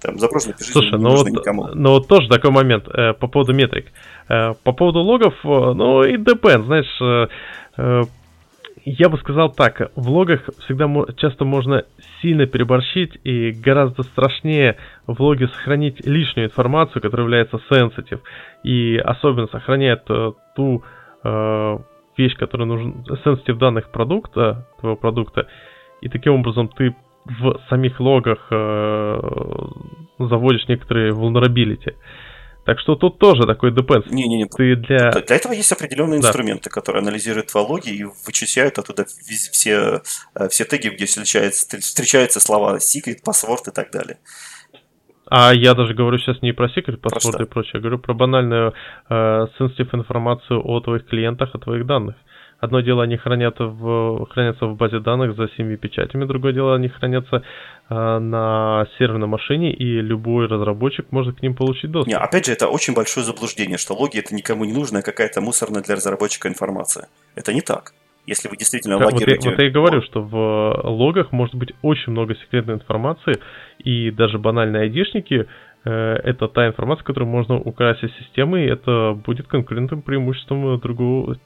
там, 0.01 0.19
заброшенные, 0.19 0.55
безжизненные, 0.57 0.89
Слушай, 0.89 1.01
ну 1.01 1.15
вот, 1.15 1.27
никому. 1.29 1.67
ну 1.73 1.91
вот 1.91 2.07
тоже 2.07 2.27
такой 2.27 2.51
момент 2.51 2.87
э, 2.87 3.13
по 3.13 3.27
поводу 3.27 3.53
метрик. 3.53 3.87
Э, 4.29 4.53
по 4.63 4.73
поводу 4.73 4.99
логов, 4.99 5.33
э, 5.43 5.47
ну 5.47 6.03
и 6.03 6.17
depend, 6.17 6.65
знаешь, 6.65 7.01
э, 7.01 7.27
э, 7.77 8.01
я 8.85 9.09
бы 9.09 9.17
сказал 9.19 9.51
так, 9.51 9.91
в 9.95 10.09
логах 10.09 10.41
всегда 10.65 10.89
часто 11.17 11.45
можно 11.45 11.85
сильно 12.21 12.45
переборщить 12.47 13.17
и 13.23 13.51
гораздо 13.51 14.03
страшнее 14.03 14.77
в 15.05 15.21
логе 15.21 15.47
сохранить 15.49 16.05
лишнюю 16.05 16.47
информацию, 16.47 17.01
которая 17.01 17.25
является 17.25 17.59
sensitive, 17.69 18.21
и 18.63 18.97
особенно 18.97 19.47
сохраняет 19.47 20.03
э, 20.09 20.31
ту 20.55 20.83
э, 21.23 21.77
вещь, 22.17 22.35
которая 22.37 22.67
нужна, 22.67 22.93
sensitive 23.25 23.57
данных 23.57 23.91
продукта, 23.91 24.67
твоего 24.79 24.95
продукта, 24.97 25.47
и 26.01 26.09
таким 26.09 26.33
образом 26.33 26.67
ты 26.69 26.95
в 27.25 27.61
самих 27.69 27.99
логах 27.99 28.47
э, 28.51 29.19
заводишь 30.19 30.67
некоторые 30.67 31.13
vulnerability. 31.13 31.95
Так 32.65 32.79
что 32.79 32.95
тут 32.95 33.17
тоже 33.17 33.47
такой 33.47 33.71
depends. 33.71 34.07
Не-не-не. 34.11 34.45
Ты 34.45 34.75
для... 34.75 35.11
Для 35.11 35.35
этого 35.35 35.51
есть 35.51 35.71
определенные 35.71 36.21
Да. 36.21 36.27
инструменты, 36.27 36.69
которые 36.69 37.01
анализируют 37.01 37.47
твои 37.47 37.63
логи 37.63 37.89
и 37.89 38.03
вычисляют 38.03 38.77
оттуда 38.77 39.05
все, 39.05 40.01
э, 40.35 40.47
все 40.49 40.65
теги, 40.65 40.89
где 40.89 41.05
встречаются, 41.05 41.79
встречаются 41.79 42.39
слова 42.39 42.77
secret, 42.77 43.23
password 43.25 43.69
и 43.69 43.71
так 43.71 43.91
далее. 43.91 44.19
А 45.33 45.53
я 45.53 45.75
даже 45.75 45.93
говорю 45.93 46.17
сейчас 46.17 46.41
не 46.41 46.51
про 46.51 46.67
secret 46.67 46.97
Про 46.97 47.09
password 47.09 47.35
что? 47.35 47.43
и 47.43 47.45
прочее, 47.45 47.71
я 47.75 47.79
говорю 47.79 47.99
про 47.99 48.13
банальную 48.13 48.73
э, 49.09 49.47
sensitive 49.57 49.95
информацию 49.95 50.61
о 50.61 50.81
твоих 50.81 51.05
клиентах, 51.07 51.55
о 51.55 51.57
твоих 51.57 51.85
данных. 51.85 52.15
Одно 52.59 52.81
дело, 52.81 53.03
они 53.03 53.15
хранят 53.15 53.55
в, 53.57 54.25
хранятся 54.25 54.65
в 54.65 54.75
базе 54.75 54.99
данных 54.99 55.37
за 55.37 55.47
семью 55.55 55.77
печатями, 55.77 56.25
другое 56.25 56.51
дело, 56.51 56.75
они 56.75 56.89
хранятся 56.89 57.43
э, 57.89 58.19
на 58.19 58.85
серверной 58.99 59.29
машине, 59.29 59.73
и 59.73 60.01
любой 60.01 60.47
разработчик 60.47 61.09
может 61.11 61.39
к 61.39 61.41
ним 61.41 61.55
получить 61.55 61.91
доступ. 61.91 62.09
Не, 62.09 62.17
опять 62.17 62.47
же, 62.47 62.51
это 62.51 62.67
очень 62.67 62.93
большое 62.93 63.25
заблуждение, 63.25 63.77
что 63.77 63.93
логи 63.93 64.19
это 64.19 64.35
никому 64.35 64.65
не 64.65 64.73
нужная 64.73 65.01
какая-то 65.01 65.39
мусорная 65.39 65.81
для 65.81 65.95
разработчика 65.95 66.49
информация. 66.49 67.07
Это 67.35 67.53
не 67.53 67.61
так. 67.61 67.93
Если 68.27 68.47
вы 68.47 68.55
действительно 68.55 68.99
Да, 68.99 69.05
вот, 69.05 69.13
я, 69.13 69.19
логируете... 69.19 69.49
вот 69.49 69.59
я 69.59 69.67
и 69.67 69.71
говорю, 69.71 70.01
что 70.03 70.21
в 70.21 70.81
логах 70.83 71.31
может 71.31 71.55
быть 71.55 71.73
очень 71.81 72.11
много 72.11 72.35
секретной 72.35 72.75
информации, 72.75 73.39
и 73.83 74.11
даже 74.11 74.37
банальные 74.37 74.83
айдишники 74.83 75.47
э, 75.83 75.89
это 76.23 76.47
та 76.47 76.67
информация, 76.67 77.03
которую 77.03 77.29
можно 77.29 77.59
украсить 77.59 78.11
системой, 78.19 78.65
и 78.65 78.69
это 78.69 79.13
будет 79.13 79.47
конкурентным 79.47 80.01
преимуществом 80.01 80.79
другого 80.79 81.37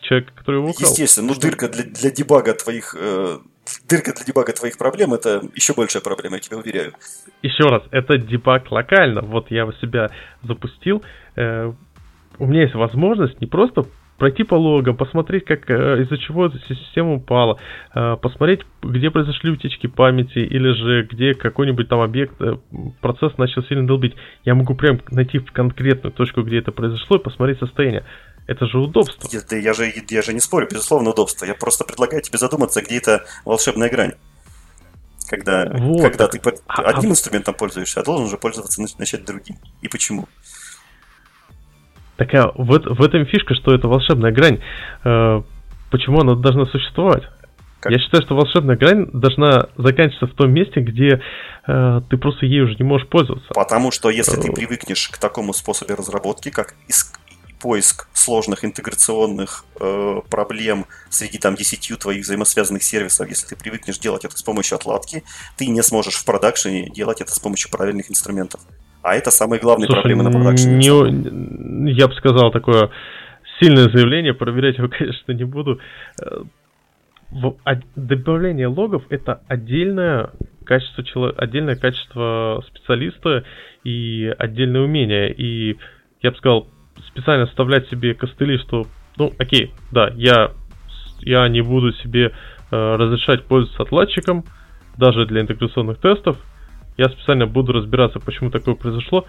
человека, 0.00 0.32
который 0.34 0.56
его 0.56 0.70
украл. 0.70 0.90
Естественно, 0.90 1.28
ну 1.28 1.40
дырка 1.40 1.68
для, 1.68 1.84
для 1.84 2.10
дебага 2.10 2.54
твоих... 2.54 2.96
э, 2.98 3.38
дырка 3.88 4.12
для 4.12 4.24
дебага 4.24 4.52
твоих 4.52 4.76
проблем 4.78 5.14
это 5.14 5.42
еще 5.54 5.74
большая 5.74 6.02
проблема, 6.02 6.36
я 6.36 6.40
тебя 6.40 6.58
уверяю. 6.58 6.92
Еще 7.42 7.64
раз, 7.64 7.82
это 7.90 8.18
дебаг 8.18 8.70
локально. 8.70 9.22
Вот 9.22 9.50
я 9.50 9.66
у 9.66 9.72
себя 9.72 10.10
запустил. 10.42 11.02
э, 11.36 11.72
у 12.38 12.46
меня 12.46 12.62
есть 12.62 12.74
возможность 12.74 13.40
не 13.40 13.46
просто 13.46 13.84
пройти 14.18 14.44
по 14.44 14.54
логам, 14.54 14.96
посмотреть, 14.96 15.44
как 15.44 15.68
э, 15.70 16.02
из-за 16.02 16.18
чего 16.18 16.46
эта 16.46 16.58
система 16.68 17.14
упала, 17.14 17.58
э, 17.94 18.16
посмотреть, 18.20 18.60
где 18.82 19.10
произошли 19.10 19.50
утечки 19.50 19.86
памяти, 19.86 20.38
или 20.38 20.72
же 20.72 21.02
где 21.10 21.34
какой-нибудь 21.34 21.88
там 21.88 22.00
объект, 22.00 22.40
э, 22.40 22.56
процесс 23.00 23.36
начал 23.38 23.62
сильно 23.64 23.86
долбить. 23.86 24.14
Я 24.44 24.54
могу 24.54 24.74
прям 24.74 25.00
найти 25.10 25.38
в 25.38 25.50
конкретную 25.52 26.12
точку, 26.12 26.42
где 26.42 26.58
это 26.58 26.72
произошло, 26.72 27.16
и 27.16 27.22
посмотреть 27.22 27.58
состояние. 27.58 28.04
Это 28.46 28.66
же 28.66 28.78
удобство. 28.78 29.28
Я, 29.32 29.40
да 29.48 29.56
я 29.56 29.72
же, 29.72 29.92
я 30.10 30.22
же 30.22 30.32
не 30.34 30.40
спорю, 30.40 30.68
безусловно, 30.70 31.10
удобство. 31.10 31.46
Я 31.46 31.54
просто 31.54 31.84
предлагаю 31.84 32.22
тебе 32.22 32.38
задуматься, 32.38 32.82
где 32.82 32.98
эта 32.98 33.24
волшебная 33.44 33.88
грань. 33.88 34.12
Когда, 35.28 35.66
Вот. 35.72 36.02
когда 36.02 36.28
ты 36.28 36.38
под- 36.38 36.62
А- 36.66 36.82
одним 36.82 37.10
а- 37.10 37.12
инструментом 37.12 37.54
пользуешься, 37.54 38.00
а 38.00 38.04
должен 38.04 38.26
уже 38.26 38.36
пользоваться 38.36 38.82
нач- 38.82 38.96
начать 38.98 39.24
другим. 39.24 39.56
И 39.80 39.88
почему? 39.88 40.28
Такая 42.16 42.50
вот 42.54 42.86
в 42.86 43.02
этом 43.02 43.26
фишка, 43.26 43.54
что 43.54 43.74
это 43.74 43.88
волшебная 43.88 44.30
грань. 44.32 44.60
Э, 45.04 45.42
почему 45.90 46.20
она 46.20 46.34
должна 46.34 46.66
существовать? 46.66 47.24
Как? 47.80 47.92
Я 47.92 47.98
считаю, 47.98 48.22
что 48.24 48.34
волшебная 48.36 48.76
грань 48.76 49.08
должна 49.12 49.68
заканчиваться 49.76 50.26
в 50.26 50.34
том 50.34 50.52
месте, 50.52 50.80
где 50.80 51.20
э, 51.66 52.00
ты 52.08 52.16
просто 52.16 52.46
ей 52.46 52.60
уже 52.62 52.76
не 52.76 52.84
можешь 52.84 53.08
пользоваться. 53.08 53.48
Потому 53.52 53.90
что 53.90 54.10
если 54.10 54.40
ты 54.40 54.48
Э. 54.48 54.52
привыкнешь 54.52 55.08
к 55.08 55.18
такому 55.18 55.52
способу 55.52 55.94
разработки, 55.96 56.50
как 56.50 56.74
иск- 56.88 57.18
поиск 57.60 58.08
сложных 58.12 58.64
интеграционных 58.64 59.64
э, 59.80 60.20
проблем 60.30 60.86
среди 61.10 61.38
там 61.38 61.54
10 61.56 61.98
твоих 61.98 62.22
взаимосвязанных 62.24 62.82
сервисов, 62.82 63.28
если 63.28 63.48
ты 63.48 63.56
привыкнешь 63.56 63.98
делать 63.98 64.24
это 64.24 64.36
с 64.36 64.42
помощью 64.42 64.76
отладки, 64.76 65.24
ты 65.56 65.66
не 65.66 65.82
сможешь 65.82 66.14
в 66.14 66.24
продакшене 66.24 66.90
делать 66.90 67.20
это 67.22 67.32
с 67.34 67.38
помощью 67.38 67.70
правильных 67.70 68.10
инструментов. 68.10 68.60
А 69.04 69.14
это 69.16 69.30
самые 69.30 69.60
главные 69.60 69.86
Слушай, 69.86 70.00
проблемы 70.00 70.22
на 70.24 70.30
продакшене. 70.30 70.76
не- 70.78 71.92
я 71.92 72.08
бы 72.08 72.14
сказал 72.14 72.50
такое 72.50 72.88
сильное 73.60 73.90
заявление, 73.90 74.32
проверять 74.32 74.78
его, 74.78 74.88
конечно, 74.98 75.32
не 75.32 75.44
буду. 75.44 75.78
Э, 76.22 76.42
а- 77.64 77.80
добавление 77.96 78.66
логов 78.66 79.02
это 79.10 79.42
отдельное 79.46 80.30
качество 80.64 81.04
чело- 81.04 81.34
отдельное 81.36 81.76
качество 81.76 82.64
специалиста 82.68 83.44
и 83.84 84.34
отдельное 84.38 84.80
умение. 84.80 85.30
И 85.34 85.76
я 86.22 86.30
бы 86.30 86.36
сказал, 86.38 86.68
специально 87.08 87.44
вставлять 87.46 87.86
себе 87.90 88.14
костыли, 88.14 88.56
что, 88.56 88.86
ну, 89.18 89.32
окей, 89.38 89.74
да, 89.92 90.12
я, 90.14 90.52
я 91.20 91.46
не 91.48 91.60
буду 91.60 91.92
себе 91.92 92.32
э, 92.70 92.96
разрешать 92.96 93.44
пользоваться 93.44 93.82
отладчиком, 93.82 94.44
даже 94.96 95.26
для 95.26 95.42
интеграционных 95.42 95.98
тестов. 95.98 96.38
Я 96.96 97.08
специально 97.08 97.46
буду 97.46 97.72
разбираться, 97.72 98.20
почему 98.20 98.50
такое 98.50 98.74
произошло, 98.74 99.26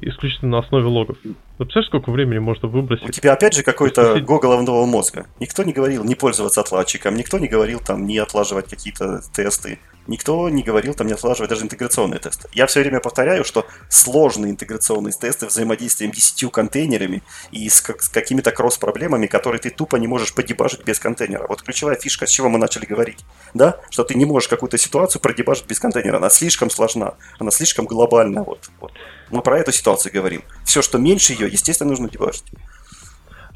исключительно 0.00 0.52
на 0.52 0.58
основе 0.58 0.86
логов. 0.86 1.16
Вы 1.24 1.34
представляешь, 1.58 1.88
сколько 1.88 2.10
времени 2.10 2.38
можно 2.38 2.68
У 2.68 2.70
выбросить? 2.72 3.10
тебя 3.14 3.32
опять 3.32 3.54
же 3.54 3.62
какой-то 3.62 4.20
го 4.20 4.38
головного 4.38 4.84
мозга. 4.86 5.26
Никто 5.40 5.62
не 5.62 5.72
говорил 5.72 6.04
не 6.04 6.14
пользоваться 6.14 6.60
отладчиком, 6.60 7.14
никто 7.16 7.38
не 7.38 7.48
говорил 7.48 7.80
там 7.80 8.06
не 8.06 8.18
отлаживать 8.18 8.68
какие-то 8.68 9.22
тесты, 9.32 9.78
никто 10.06 10.48
не 10.50 10.62
говорил 10.62 10.92
там 10.94 11.06
не 11.06 11.14
отлаживать 11.14 11.48
даже 11.50 11.64
интеграционные 11.64 12.18
тесты. 12.20 12.48
Я 12.52 12.66
все 12.66 12.80
время 12.80 13.00
повторяю, 13.00 13.42
что 13.44 13.66
сложные 13.88 14.52
интеграционные 14.52 15.12
тесты 15.12 15.46
взаимодействием 15.46 16.12
10 16.12 16.50
контейнерами 16.50 17.22
и 17.50 17.68
с, 17.68 17.80
как- 17.80 18.02
с 18.02 18.08
какими-то 18.10 18.52
кросс-проблемами, 18.52 19.26
которые 19.26 19.60
ты 19.60 19.70
тупо 19.70 19.96
не 19.96 20.06
можешь 20.06 20.34
подебажить 20.34 20.84
без 20.84 20.98
контейнера. 21.00 21.46
Вот 21.48 21.62
ключевая 21.62 21.96
фишка, 21.96 22.26
с 22.26 22.30
чего 22.30 22.50
мы 22.50 22.58
начали 22.58 22.84
говорить, 22.84 23.24
да, 23.54 23.80
что 23.90 24.04
ты 24.04 24.14
не 24.14 24.26
можешь 24.26 24.48
какую-то 24.48 24.76
ситуацию 24.76 25.22
продебажить 25.22 25.66
без 25.66 25.80
контейнера. 25.80 26.18
Она 26.18 26.28
слишком 26.28 26.68
сложна, 26.68 27.14
она 27.38 27.50
слишком 27.50 27.86
глобальна. 27.86 28.42
Вот, 28.42 28.70
вот. 28.80 28.92
Мы 29.30 29.42
про 29.42 29.58
эту 29.58 29.72
ситуацию 29.72 30.12
говорим. 30.12 30.42
Все, 30.64 30.82
что 30.82 30.98
меньше 30.98 31.32
ее, 31.32 31.48
естественно, 31.48 31.90
нужно 31.90 32.08
дебажить. 32.08 32.44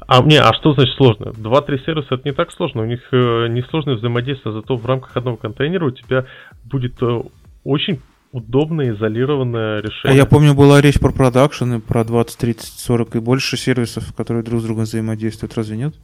А 0.07 0.21
мне, 0.21 0.41
а 0.41 0.53
что 0.53 0.73
значит 0.73 0.95
сложно? 0.95 1.31
Два-три 1.31 1.79
сервиса 1.85 2.15
это 2.15 2.27
не 2.27 2.33
так 2.33 2.51
сложно, 2.51 2.81
у 2.81 2.85
них 2.85 2.99
э, 3.13 3.47
несложное 3.47 3.95
взаимодействие, 3.95 4.53
зато 4.53 4.75
в 4.75 4.85
рамках 4.85 5.15
одного 5.15 5.37
контейнера 5.37 5.85
у 5.85 5.91
тебя 5.91 6.25
будет 6.65 7.01
э, 7.01 7.21
очень 7.63 8.01
удобное 8.33 8.93
изолированное 8.93 9.79
А 9.79 9.81
решение. 9.81 10.17
я 10.17 10.25
помню, 10.25 10.53
была 10.53 10.81
речь 10.81 10.99
про 10.99 11.11
продакшн 11.11 11.75
и 11.75 11.79
про 11.79 12.03
20, 12.03 12.37
30, 12.37 12.79
40 12.79 13.15
и 13.15 13.19
больше 13.19 13.55
сервисов, 13.55 14.13
которые 14.13 14.43
друг 14.43 14.59
с 14.61 14.63
другом 14.63 14.83
взаимодействуют, 14.83 15.55
разве 15.55 15.77
нет? 15.77 15.95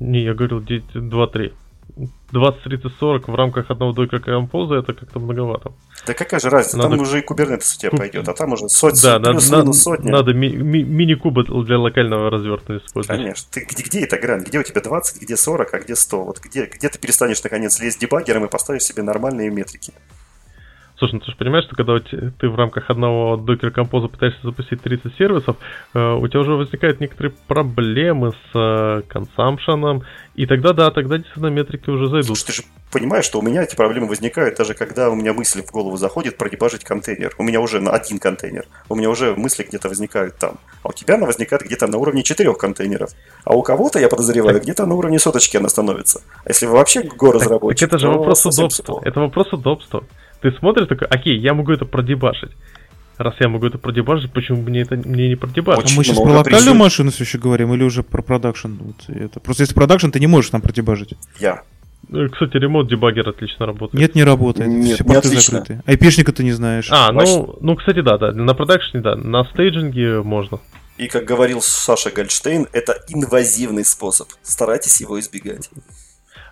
Не, 0.00 0.22
я 0.24 0.34
говорил 0.34 0.60
2-3. 0.60 1.52
20, 2.32 2.62
30, 2.64 2.92
40 2.98 3.28
в 3.28 3.34
рамках 3.34 3.70
одного 3.70 3.92
дойка 3.92 4.18
композа 4.18 4.74
это 4.76 4.92
как-то 4.94 5.20
многовато. 5.20 5.72
Да 6.06 6.14
какая 6.14 6.40
же 6.40 6.50
разница, 6.50 6.78
Надо- 6.78 6.90
там 6.90 7.00
уже 7.00 7.20
и 7.20 7.22
кубернетес 7.22 7.76
у 7.76 7.78
тебя 7.78 7.90
Куб- 7.90 7.98
пойдет, 7.98 8.28
а 8.28 8.34
там 8.34 8.52
уже 8.52 8.68
сотни, 8.68 9.00
да, 9.02 9.18
надо, 9.20 9.30
плюс-минус 9.32 9.82
сотня. 9.82 10.10
надо 10.10 10.34
ми- 10.34 10.56
ми- 10.56 10.82
мини-кубы 10.82 11.44
для 11.64 11.78
локального 11.78 12.30
развертывания 12.30 12.82
использовать. 12.84 13.20
Конечно. 13.20 13.48
Ты, 13.52 13.60
где, 13.70 13.82
где 13.84 14.00
эта 14.04 14.18
грань? 14.18 14.42
Где 14.42 14.58
у 14.58 14.62
тебя 14.64 14.80
20, 14.80 15.22
где 15.22 15.36
40, 15.36 15.72
а 15.74 15.78
где 15.78 15.94
100? 15.94 16.24
Вот 16.24 16.40
где, 16.40 16.66
где 16.66 16.88
ты 16.88 16.98
перестанешь 16.98 17.42
наконец 17.44 17.78
лезть 17.80 18.00
дебаггером 18.00 18.44
и 18.44 18.48
поставишь 18.50 18.82
себе 18.82 19.02
нормальные 19.04 19.50
метрики? 19.50 19.92
Слушай, 20.96 21.14
ну 21.14 21.20
ты 21.20 21.30
же 21.32 21.36
понимаешь, 21.36 21.64
что 21.64 21.74
когда 21.74 21.98
ты 21.98 22.48
в 22.48 22.54
рамках 22.56 22.88
одного 22.88 23.36
докер 23.36 23.72
композа 23.72 24.08
пытаешься 24.08 24.40
запустить 24.42 24.80
30 24.80 25.16
сервисов, 25.16 25.56
э, 25.92 26.12
у 26.14 26.26
тебя 26.28 26.40
уже 26.40 26.52
возникают 26.52 27.00
некоторые 27.00 27.34
проблемы 27.48 28.30
с 28.30 28.54
э, 28.54 29.02
консампшеном, 29.08 30.04
и 30.36 30.46
тогда, 30.46 30.72
да, 30.72 30.90
тогда 30.90 31.16
действительно 31.16 31.48
метрики 31.48 31.90
уже 31.90 32.08
зайдут. 32.08 32.38
Слушай, 32.38 32.46
ты 32.46 32.52
же 32.52 32.62
понимаешь, 32.92 33.24
что 33.24 33.40
у 33.40 33.42
меня 33.42 33.62
эти 33.62 33.74
проблемы 33.74 34.06
возникают 34.06 34.56
даже 34.56 34.74
когда 34.74 35.10
у 35.10 35.14
меня 35.14 35.32
мысль 35.32 35.62
в 35.62 35.70
голову 35.72 35.96
заходит 35.96 36.38
продебажить 36.38 36.84
контейнер. 36.84 37.34
У 37.38 37.42
меня 37.42 37.60
уже 37.60 37.80
на 37.80 37.90
один 37.90 38.18
контейнер. 38.18 38.66
У 38.88 38.94
меня 38.94 39.10
уже 39.10 39.34
мысли 39.34 39.64
где-то 39.64 39.88
возникают 39.88 40.36
там. 40.36 40.58
А 40.82 40.88
у 40.88 40.92
тебя 40.92 41.16
она 41.16 41.26
возникает 41.26 41.62
где-то 41.62 41.88
на 41.88 41.98
уровне 41.98 42.22
четырех 42.22 42.56
контейнеров. 42.56 43.10
А 43.44 43.54
у 43.54 43.62
кого-то, 43.62 43.98
я 43.98 44.08
подозреваю, 44.08 44.60
где-то 44.60 44.86
на 44.86 44.94
уровне 44.94 45.18
соточки 45.18 45.56
она 45.56 45.68
становится. 45.68 46.22
А 46.44 46.48
если 46.48 46.66
вы 46.66 46.74
вообще 46.74 47.02
Так, 47.02 47.16
го-разработчик, 47.16 47.80
так 47.80 47.88
это 47.88 47.98
же 47.98 48.08
вопрос 48.08 48.46
удобства. 48.46 49.00
Это 49.04 49.20
вопрос 49.20 49.52
удобства. 49.52 50.04
Ты 50.44 50.52
смотришь 50.58 50.88
такой, 50.88 51.08
окей, 51.08 51.38
я 51.38 51.54
могу 51.54 51.72
это 51.72 51.86
про 51.86 52.02
debug 52.02 52.29
ить. 52.29 52.50
Раз 53.16 53.34
я 53.40 53.48
могу 53.48 53.66
это 53.66 53.78
про 53.78 53.91
debug 53.91 54.13
ить, 54.13 54.30
почему 54.30 54.60
мне 54.60 54.82
это 54.82 54.94
мне 54.94 55.30
не 55.30 55.36
про 55.36 55.48
debug 55.48 55.68
ить? 55.68 55.84
Очень 55.84 55.94
а 55.94 55.96
мы 55.96 56.04
сейчас 56.04 56.16
про 56.18 56.32
локальную 56.32 56.62
причин. 56.64 56.76
машину 56.76 57.10
все 57.12 57.24
еще 57.24 57.38
говорим 57.38 57.72
или 57.72 57.82
уже 57.82 58.02
про 58.02 58.20
production? 58.20 58.72
Вот 58.78 59.08
это. 59.08 59.40
Просто 59.40 59.62
если 59.62 59.74
production, 59.74 60.10
ты 60.10 60.20
не 60.20 60.26
можешь 60.26 60.50
там 60.50 60.60
про 60.60 60.73
debug 60.73 60.96
ить. 60.96 61.14
Я. 61.40 61.62
Э, 62.12 62.28
Кстати, 62.30 62.58
remote 62.58 62.90
debugger 62.90 63.26
отлично 63.26 63.64
работает. 63.64 63.98
Нет, 63.98 64.14
не 64.14 64.22
работает. 64.22 64.68
Нет, 64.68 64.96
Все 64.96 65.04
не 65.04 65.08
порты 65.14 65.28
отлично. 65.28 65.60
закрыты. 65.60 65.82
Айпишника 65.86 66.30
ты 66.32 66.44
не 66.44 66.52
знаешь. 66.52 66.88
А, 66.90 67.10
ну, 67.10 67.56
ну, 67.62 67.74
кстати, 67.76 68.02
да, 68.02 68.18
да. 68.18 68.32
На 68.32 68.52
production 68.52 68.94
е, 68.94 69.02
да. 69.02 69.16
На 69.16 69.44
staging 69.44 70.10
е 70.10 70.20
можно. 70.20 70.60
И 70.98 71.08
как 71.08 71.24
говорил 71.24 71.62
Саша 71.62 72.10
Гольдштейн, 72.10 72.68
это 72.72 73.02
инвазивный 73.08 73.86
способ. 73.86 74.28
Старайтесь 74.42 75.00
его 75.00 75.18
избегать. 75.18 75.70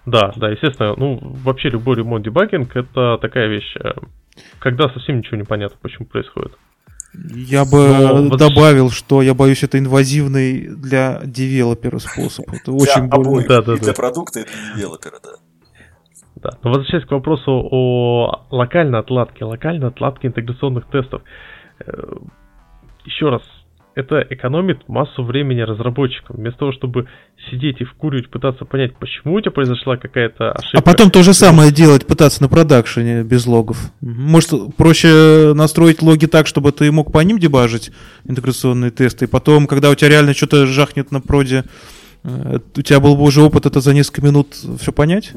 Да, 0.06 0.32
да, 0.36 0.50
естественно. 0.50 0.94
Ну, 0.96 1.18
вообще 1.22 1.68
любой 1.68 1.96
ремонт 1.96 2.24
дебагинг 2.24 2.74
это 2.76 3.18
такая 3.20 3.46
вещь, 3.48 3.74
э, 3.78 3.92
когда 4.58 4.88
совсем 4.88 5.18
ничего 5.18 5.36
не 5.36 5.44
понятно, 5.44 5.78
почему 5.80 6.06
происходит. 6.06 6.52
Я 7.14 7.64
бы 7.64 7.88
Но 7.88 8.22
вот- 8.30 8.38
добавил, 8.38 8.90
что 8.90 9.20
я 9.22 9.34
боюсь, 9.34 9.62
это 9.62 9.78
инвазивный 9.78 10.68
для 10.68 11.20
девелопера 11.24 11.98
способ. 11.98 12.46
Это 12.52 12.72
очень 12.72 13.08
больно. 13.08 13.46
Да, 13.46 13.62
да, 13.62 13.74
и 13.74 13.78
для 13.78 13.88
да. 13.88 13.92
продукта, 13.94 14.40
и 14.40 14.44
для 14.44 14.76
девелопера, 14.76 15.18
да. 15.22 15.30
Да. 16.36 16.50
Но 16.64 16.70
возвращаясь 16.70 17.04
к 17.04 17.10
вопросу 17.12 17.50
о 17.70 18.46
локальной 18.50 18.98
отладке, 18.98 19.44
локальной 19.44 19.88
отладке 19.88 20.28
интеграционных 20.28 20.86
тестов. 20.86 21.22
Э, 21.86 21.92
Еще 23.04 23.28
раз, 23.28 23.42
это 23.94 24.26
экономит 24.30 24.88
массу 24.88 25.22
времени 25.22 25.60
разработчикам. 25.60 26.36
Вместо 26.36 26.60
того, 26.60 26.72
чтобы 26.72 27.08
сидеть 27.50 27.80
и 27.80 27.84
вкуривать, 27.84 28.30
пытаться 28.30 28.64
понять, 28.64 28.94
почему 28.96 29.34
у 29.34 29.40
тебя 29.40 29.50
произошла 29.50 29.96
какая-то 29.96 30.52
ошибка. 30.52 30.78
А 30.78 30.82
потом 30.82 31.10
то 31.10 31.22
же 31.22 31.34
самое 31.34 31.72
делать, 31.72 32.06
пытаться 32.06 32.42
на 32.42 32.48
продакшене 32.48 33.22
без 33.22 33.46
логов. 33.46 33.78
Может, 34.00 34.76
проще 34.76 35.52
настроить 35.54 36.02
логи 36.02 36.26
так, 36.26 36.46
чтобы 36.46 36.72
ты 36.72 36.90
мог 36.90 37.12
по 37.12 37.18
ним 37.20 37.38
дебажить 37.38 37.90
интеграционные 38.24 38.90
тесты, 38.90 39.26
и 39.26 39.28
потом, 39.28 39.66
когда 39.66 39.90
у 39.90 39.94
тебя 39.94 40.10
реально 40.10 40.34
что-то 40.34 40.66
жахнет 40.66 41.10
на 41.10 41.20
проде, 41.20 41.64
э, 42.24 42.58
у 42.76 42.82
тебя 42.82 43.00
был 43.00 43.16
бы 43.16 43.22
уже 43.22 43.42
опыт 43.42 43.66
это 43.66 43.80
за 43.80 43.92
несколько 43.94 44.22
минут 44.22 44.54
все 44.80 44.92
понять? 44.92 45.32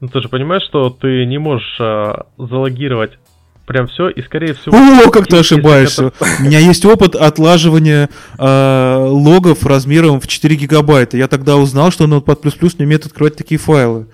Ну, 0.00 0.08
ты 0.08 0.20
же 0.20 0.28
понимаешь, 0.28 0.64
что 0.64 0.90
ты 0.90 1.24
не 1.24 1.38
можешь 1.38 1.76
а, 1.80 2.26
залогировать 2.36 3.12
прям 3.72 3.86
все, 3.88 4.08
и 4.08 4.22
скорее 4.22 4.54
всего... 4.54 4.76
О, 4.76 5.10
как 5.10 5.26
ты 5.26 5.38
ошибаешься! 5.38 6.06
Это... 6.06 6.26
У 6.40 6.42
меня 6.44 6.58
есть 6.58 6.84
опыт 6.84 7.14
отлаживания 7.14 8.10
э, 8.38 9.06
логов 9.08 9.64
размером 9.64 10.20
в 10.20 10.28
4 10.28 10.54
гигабайта. 10.56 11.16
Я 11.16 11.26
тогда 11.26 11.56
узнал, 11.56 11.90
что 11.90 12.04
Notepad++ 12.04 12.38
не 12.78 12.84
умеет 12.84 13.06
открывать 13.06 13.36
такие 13.36 13.58
файлы. 13.58 14.06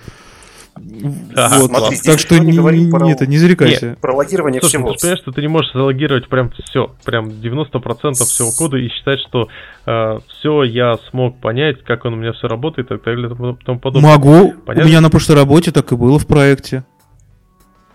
Да, 0.81 1.51
вот. 1.59 1.71
Смотри, 1.71 1.99
так 1.99 2.21
что 2.21 2.39
не, 2.39 2.53
не, 2.53 2.91
про... 2.91 3.11
это, 3.11 3.27
не 3.27 3.37
зарекайся. 3.37 3.87
Нет, 3.91 3.99
про 3.99 4.15
логирование 4.15 4.61
Слушай, 4.61 4.79
всего. 4.79 4.93
Ты 4.93 5.01
понимаешь, 5.01 5.21
что 5.21 5.33
ты 5.33 5.41
не 5.41 5.49
можешь 5.49 5.73
залогировать 5.73 6.29
прям 6.29 6.51
все, 6.51 6.95
прям 7.05 7.31
90% 7.31 8.13
всего 8.13 8.53
кода 8.57 8.77
и 8.77 8.89
считать, 8.89 9.19
что 9.29 9.49
э, 9.87 10.19
все, 10.29 10.63
я 10.63 10.97
смог 11.11 11.41
понять, 11.41 11.83
как 11.83 12.05
он 12.05 12.15
у 12.15 12.17
меня 12.17 12.33
все 12.33 12.47
работает 12.47 12.87
и 12.87 12.89
так 12.91 13.03
далее 13.03 13.27
и 13.27 13.65
тому 13.65 13.81
подобное. 13.81 14.13
Могу. 14.13 14.55
Понятно? 14.65 14.85
У 14.85 14.89
меня 14.89 15.01
на 15.01 15.11
прошлой 15.11 15.35
работе 15.35 15.73
так 15.73 15.91
и 15.91 15.97
было 15.97 16.19
в 16.21 16.27
проекте. 16.29 16.85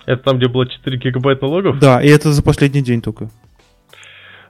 Это 0.05 0.23
там, 0.23 0.37
где 0.37 0.47
было 0.47 0.67
4 0.67 0.97
гигабайта 0.97 1.45
налогов? 1.45 1.79
Да, 1.79 2.01
и 2.01 2.07
это 2.07 2.31
за 2.31 2.43
последний 2.43 2.81
день 2.81 3.01
только. 3.01 3.29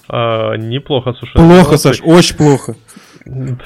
А, 0.10 0.56
неплохо, 0.56 1.14
слушай. 1.14 1.34
Плохо, 1.34 1.78
Саш, 1.78 2.02
очень 2.04 2.36
плохо. 2.36 2.76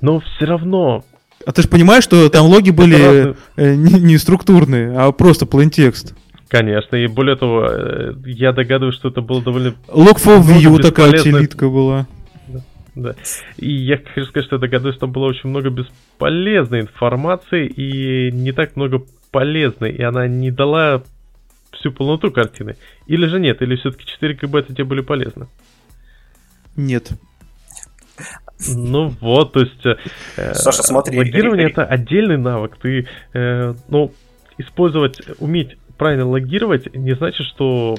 Но 0.00 0.20
все 0.20 0.46
равно. 0.46 1.04
А 1.46 1.52
ты 1.52 1.62
же 1.62 1.68
понимаешь, 1.68 2.04
что 2.04 2.28
там 2.28 2.46
логи 2.46 2.70
были 2.70 3.34
э, 3.56 3.74
не 3.74 4.18
структурные, 4.18 4.96
а 4.98 5.12
просто 5.12 5.46
plain 5.46 5.70
текст. 5.70 6.14
Конечно, 6.48 6.96
и 6.96 7.06
более 7.06 7.36
того, 7.36 7.66
э, 7.68 8.14
я 8.24 8.52
догадываюсь, 8.52 8.96
что 8.96 9.08
это 9.08 9.20
было 9.20 9.42
довольно... 9.42 9.74
Log 9.88 10.16
for 10.16 10.40
view 10.40 10.80
такая 10.80 11.10
утилитка 11.10 11.68
была. 11.68 12.06
Да. 12.94 13.14
И 13.56 13.70
я 13.70 13.98
хочу 13.98 14.26
сказать, 14.26 14.46
что 14.46 14.56
я 14.56 14.60
догадываюсь, 14.60 14.96
что 14.96 15.06
там 15.06 15.12
было 15.12 15.26
очень 15.26 15.50
много 15.50 15.70
бесполезной 15.70 16.80
информации 16.80 17.66
и 17.66 18.32
не 18.32 18.52
так 18.52 18.74
много 18.76 19.04
полезной, 19.30 19.92
и 19.92 20.02
она 20.02 20.26
не 20.26 20.50
дала 20.50 21.02
всю 21.72 21.92
полноту 21.92 22.30
картины? 22.30 22.76
Или 23.06 23.26
же 23.26 23.40
нет? 23.40 23.62
Или 23.62 23.76
все-таки 23.76 24.06
4 24.06 24.34
гигабайта 24.34 24.72
тебе 24.72 24.84
были 24.84 25.00
полезны? 25.00 25.48
Нет. 26.76 27.10
Ну 28.68 29.14
вот, 29.20 29.52
то 29.52 29.60
есть... 29.60 29.86
Э, 30.36 30.54
Саша, 30.54 30.82
смотри. 30.82 31.16
Логирование 31.16 31.70
это 31.70 31.84
отдельный 31.84 32.38
навык. 32.38 32.76
Ты, 32.80 33.06
э, 33.32 33.74
ну, 33.88 34.12
использовать, 34.58 35.20
уметь 35.38 35.76
правильно 35.96 36.28
логировать 36.28 36.94
не 36.94 37.14
значит, 37.14 37.46
что 37.46 37.96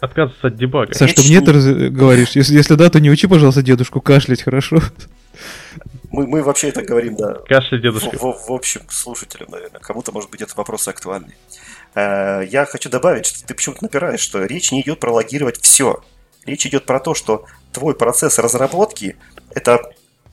отказываться 0.00 0.48
от 0.48 0.56
дебага. 0.56 0.94
Саш, 0.94 1.14
ты 1.14 1.22
мне 1.22 1.40
ты 1.40 1.90
говоришь? 1.90 2.30
Если, 2.30 2.54
если 2.54 2.74
да, 2.74 2.90
то 2.90 3.00
не 3.00 3.10
учи, 3.10 3.26
пожалуйста, 3.26 3.62
дедушку 3.62 4.00
кашлять, 4.00 4.42
хорошо? 4.42 4.80
Мы, 6.12 6.26
мы 6.26 6.42
вообще 6.42 6.68
это 6.68 6.82
говорим, 6.82 7.16
да. 7.16 7.38
Кашля 7.46 7.78
дедушка. 7.78 8.16
В, 8.18 8.22
в, 8.22 8.48
в 8.48 8.52
общем, 8.52 8.82
слушателям, 8.90 9.50
наверное. 9.50 9.80
Кому-то, 9.80 10.12
может 10.12 10.30
быть, 10.30 10.42
этот 10.42 10.56
вопрос 10.56 10.86
актуальный. 10.86 11.34
Э, 11.94 12.42
я 12.46 12.66
хочу 12.66 12.90
добавить, 12.90 13.26
что 13.26 13.46
ты 13.46 13.54
почему-то 13.54 13.82
напираешь, 13.82 14.20
что 14.20 14.44
речь 14.44 14.72
не 14.72 14.82
идет 14.82 15.00
про 15.00 15.10
логировать 15.10 15.58
все. 15.62 16.02
Речь 16.44 16.66
идет 16.66 16.84
про 16.84 17.00
то, 17.00 17.14
что 17.14 17.46
твой 17.72 17.94
процесс 17.94 18.38
разработки– 18.38 19.16
это 19.54 19.80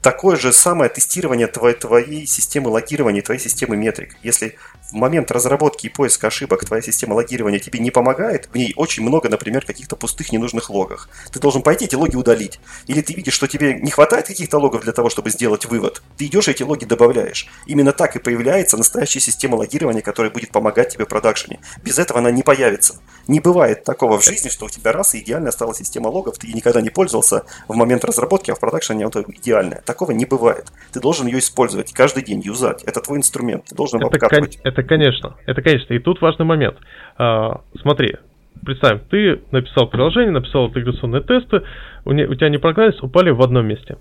такое 0.02 0.36
же 0.38 0.54
самое 0.54 0.90
тестирование 0.90 1.48
твоей, 1.48 1.76
твоей 1.76 2.26
системы 2.26 2.70
логирования, 2.70 3.22
твоей 3.22 3.40
системы 3.42 3.76
метрик. 3.76 4.16
Если 4.24 4.56
в 4.90 4.94
момент 4.94 5.32
разработки 5.32 5.88
и 5.88 5.90
поиска 5.90 6.28
ошибок 6.28 6.66
твоя 6.66 6.82
система 6.82 7.14
логирования 7.14 7.60
тебе 7.60 7.80
не 7.80 7.92
помогает, 7.92 8.50
в 8.52 8.56
ней 8.56 8.74
очень 8.76 9.04
много, 9.04 9.30
например, 9.30 9.66
каких-то 9.66 9.96
пустых 9.96 10.32
ненужных 10.32 10.70
логов. 10.70 11.08
Ты 11.32 11.40
должен 11.40 11.62
пойти 11.62 11.86
эти 11.86 11.96
логи 11.96 12.16
удалить. 12.16 12.60
Или 12.88 13.02
ты 13.02 13.14
видишь, 13.14 13.34
что 13.34 13.48
тебе 13.48 13.74
не 13.74 13.92
хватает 13.92 14.28
каких-то 14.28 14.58
логов 14.58 14.84
для 14.84 14.94
того, 14.94 15.10
чтобы 15.10 15.30
сделать 15.30 15.66
вывод. 15.66 16.02
Ты 16.18 16.26
идешь 16.26 16.48
и 16.48 16.52
эти 16.52 16.64
логи 16.64 16.86
добавляешь. 16.86 17.48
Именно 17.66 17.92
так 17.94 18.16
и 18.16 18.20
появляется 18.20 18.78
настоящая 18.78 19.20
система 19.20 19.56
логирования, 19.56 20.02
которая 20.02 20.32
будет 20.32 20.52
помогать 20.52 20.94
тебе 20.94 21.06
в 21.06 21.10
продакшене. 21.10 21.60
Без 21.84 22.00
этого 22.00 22.20
она 22.20 22.32
не 22.32 22.44
появится. 22.44 22.96
Не 23.28 23.40
бывает 23.40 23.84
такого 23.84 24.20
в 24.20 24.24
жизни, 24.24 24.50
что 24.50 24.66
у 24.66 24.70
тебя 24.70 24.92
раз 24.92 25.14
и 25.14 25.20
идеальная 25.20 25.52
стала 25.52 25.76
система 25.76 26.08
логов, 26.08 26.38
ты 26.38 26.48
никогда 26.48 26.82
не 26.82 26.90
пользовался 26.90 27.44
в 27.68 27.76
момент 27.76 28.04
разработки, 28.06 28.50
а 28.50 28.56
в 28.56 28.60
продакшене 28.60 29.06
она 29.06 29.24
идеальная. 29.28 29.84
Такого 29.90 30.12
не 30.12 30.26
бывает. 30.26 30.66
Ты 30.94 31.02
должен 31.02 31.26
ее 31.26 31.40
использовать 31.40 31.92
каждый 31.94 32.24
день, 32.24 32.42
юзать. 32.42 32.84
Это 32.84 33.02
твой 33.02 33.18
инструмент. 33.18 33.66
Ты 33.66 33.76
должен 33.76 34.00
его 34.00 34.12
это, 34.14 34.20
кон- 34.20 34.48
это, 34.64 34.84
конечно. 34.84 35.36
Это, 35.48 35.64
конечно. 35.64 35.92
И 35.96 35.98
тут 35.98 36.22
важный 36.22 36.46
момент. 36.46 36.78
А, 37.18 37.62
смотри, 37.82 38.18
представим, 38.64 39.00
ты 39.10 39.42
написал 39.50 39.88
приложение, 39.88 40.30
написал 40.30 40.68
интеграционные 40.68 41.24
тесты, 41.24 41.64
у, 42.06 42.12
не, 42.12 42.26
у 42.28 42.36
тебя 42.36 42.50
не 42.50 42.60
прогнались, 42.60 43.02
упали 43.02 43.32
в 43.32 43.42
одном 43.42 43.66
месте. 43.66 43.98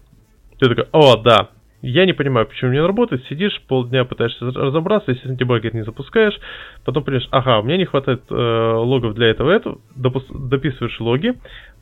Ты 0.58 0.68
такой, 0.68 0.88
о, 0.92 1.16
да, 1.16 1.48
я 1.80 2.04
не 2.04 2.12
понимаю, 2.12 2.46
почему 2.46 2.72
не 2.72 2.82
работает, 2.82 3.24
сидишь, 3.30 3.58
полдня 3.66 4.04
пытаешься 4.04 4.44
разобраться, 4.44 5.12
если 5.12 5.34
дебаггер 5.34 5.74
не 5.74 5.84
запускаешь, 5.84 6.38
потом 6.84 7.02
понимаешь, 7.02 7.28
ага, 7.30 7.60
у 7.60 7.62
меня 7.62 7.78
не 7.78 7.86
хватает 7.86 8.24
э, 8.28 8.34
логов 8.34 9.14
для 9.14 9.28
этого, 9.28 9.50
этого, 9.52 9.78
допус- 9.96 10.26
дописываешь 10.30 11.00
логи, 11.00 11.32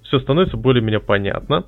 все 0.05 0.21
становится 0.21 0.57
более-менее 0.57 1.01
понятно. 1.01 1.65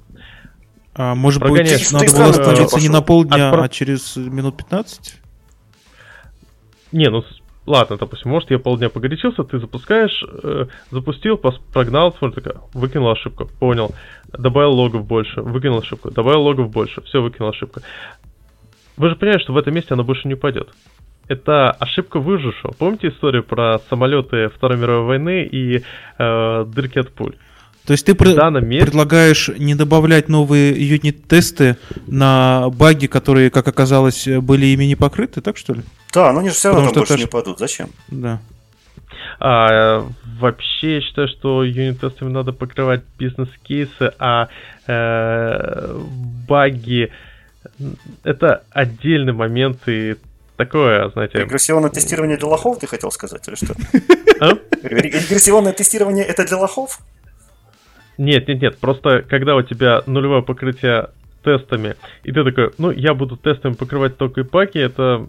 А, 0.95 1.15
может 1.15 1.41
Прогоняешь. 1.41 1.91
быть, 1.91 1.93
надо 1.93 2.13
было 2.13 2.31
остановиться 2.31 2.81
не 2.81 2.89
на 2.89 3.03
полдня, 3.03 3.51
Отпро... 3.51 3.63
а 3.63 3.69
через 3.69 4.17
минут 4.17 4.57
15? 4.57 5.21
Не, 6.93 7.11
ну 7.11 7.23
ладно, 7.69 7.97
допустим, 7.97 8.31
может 8.31 8.51
я 8.51 8.59
полдня 8.59 8.89
погорячился, 8.89 9.45
ты 9.45 9.59
запускаешь, 9.59 10.25
э, 10.43 10.67
запустил, 10.91 11.37
прогнал, 11.37 12.15
смотри, 12.19 12.43
такая, 12.43 12.63
выкинул 12.73 13.11
ошибку, 13.11 13.49
понял, 13.61 13.95
добавил 14.33 14.73
логов 14.73 15.07
больше, 15.07 15.43
выкинул 15.43 15.79
ошибку, 15.79 16.11
добавил 16.11 16.43
логов 16.43 16.71
больше, 16.71 17.03
все, 17.03 17.21
выкинул 17.21 17.51
ошибку. 17.51 17.81
Вы 18.97 19.11
же 19.11 19.17
понимаете, 19.17 19.45
что 19.45 19.53
в 19.53 19.59
этом 19.59 19.75
месте 19.75 19.95
она 19.95 20.03
больше 20.03 20.27
не 20.27 20.35
упадет. 20.35 20.71
Это 21.29 21.71
ошибка 21.71 22.19
выжившего. 22.19 22.73
Помните 22.73 23.09
историю 23.09 23.45
про 23.45 23.79
самолеты 23.91 24.49
Второй 24.49 24.79
мировой 24.79 25.05
войны 25.07 25.45
и 25.45 25.85
э, 26.19 26.65
дырки 26.67 26.99
от 26.99 27.13
пуль? 27.13 27.37
То 27.89 27.93
есть 27.93 28.05
ты 28.05 28.15
пр- 28.15 28.61
месте... 28.61 28.85
предлагаешь 28.85 29.49
не 29.57 29.75
добавлять 29.75 30.29
новые 30.29 30.73
юнит-тесты 30.73 31.79
на 32.07 32.69
баги, 32.69 33.07
которые, 33.07 33.49
как 33.49 33.67
оказалось, 33.67 34.29
были 34.29 34.67
ими 34.67 34.85
не 34.85 34.95
покрыты, 34.95 35.41
так 35.41 35.57
что 35.57 35.73
ли? 35.73 35.81
Да, 36.13 36.31
но 36.35 36.41
они 36.41 36.51
же 36.51 36.55
все 36.55 36.71
равно 36.71 36.93
больше 36.93 37.15
не 37.15 37.25
падут. 37.25 37.59
Зачем? 37.59 37.89
Да. 38.09 38.43
А, 39.41 40.07
вообще, 40.39 40.97
я 40.97 41.01
считаю, 41.01 41.29
что 41.29 41.65
юнит-тестами 41.65 42.29
надо 42.29 42.53
покрывать 42.53 43.05
бизнес-кейсы, 43.19 44.13
а 44.19 44.49
э, 44.87 45.99
баги 46.47 47.11
это 48.23 48.65
отдельный 48.71 49.33
момент 49.33 49.89
и 49.89 50.17
такое, 50.59 51.09
знаете... 51.09 51.39
Регрессионное 51.39 51.89
тестирование 51.89 52.37
для 52.37 52.49
лохов, 52.49 52.81
ты 52.81 52.87
хотел 52.87 53.11
сказать, 53.11 53.49
или 53.49 53.55
что? 53.55 53.75
А? 54.41 54.59
Регрессионное 54.83 55.73
тестирование 55.73 56.27
это 56.27 56.45
для 56.45 56.59
лохов? 56.59 57.01
Нет, 58.19 58.49
нет, 58.49 58.61
нет, 58.61 58.79
просто 58.79 59.23
когда 59.23 59.55
у 59.55 59.63
тебя 59.63 60.03
нулевое 60.07 60.43
покрытие 60.43 61.11
тестами, 61.45 61.95
и 62.25 62.33
ты 62.33 62.45
такой, 62.45 62.73
ну, 62.77 62.91
я 62.91 63.15
буду 63.15 63.37
тестами 63.37 63.75
покрывать 63.75 64.19
только 64.19 64.41
и 64.41 64.45
паки, 64.45 64.79
это 64.79 65.29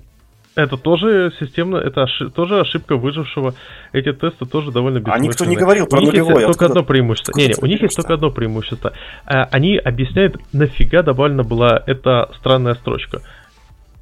это 0.55 0.77
тоже 0.77 1.31
системно, 1.39 1.77
это 1.77 2.03
ошиб, 2.03 2.33
тоже 2.33 2.59
ошибка 2.59 2.97
выжившего. 2.97 3.53
Эти 3.93 4.11
тесты 4.11 4.45
тоже 4.45 4.71
довольно 4.71 4.97
бессмысленные. 4.97 5.27
А 5.27 5.31
никто 5.31 5.45
не 5.45 5.55
говорил 5.55 5.85
про 5.85 6.01
нулевое. 6.01 6.23
У 6.23 6.27
них 6.27 6.35
есть 6.35 6.45
только 6.47 6.65
одно 6.65 6.83
преимущество. 6.83 7.37
Не, 7.37 7.47
не, 7.47 7.53
у 7.61 7.65
них 7.65 7.81
есть 7.81 7.95
только 7.95 8.15
одно 8.15 8.31
преимущество. 8.31 8.93
А, 9.25 9.43
они 9.51 9.77
объясняют, 9.77 10.37
нафига 10.51 11.03
добавлена 11.03 11.43
была 11.43 11.81
эта 11.85 12.29
странная 12.39 12.73
строчка. 12.73 13.21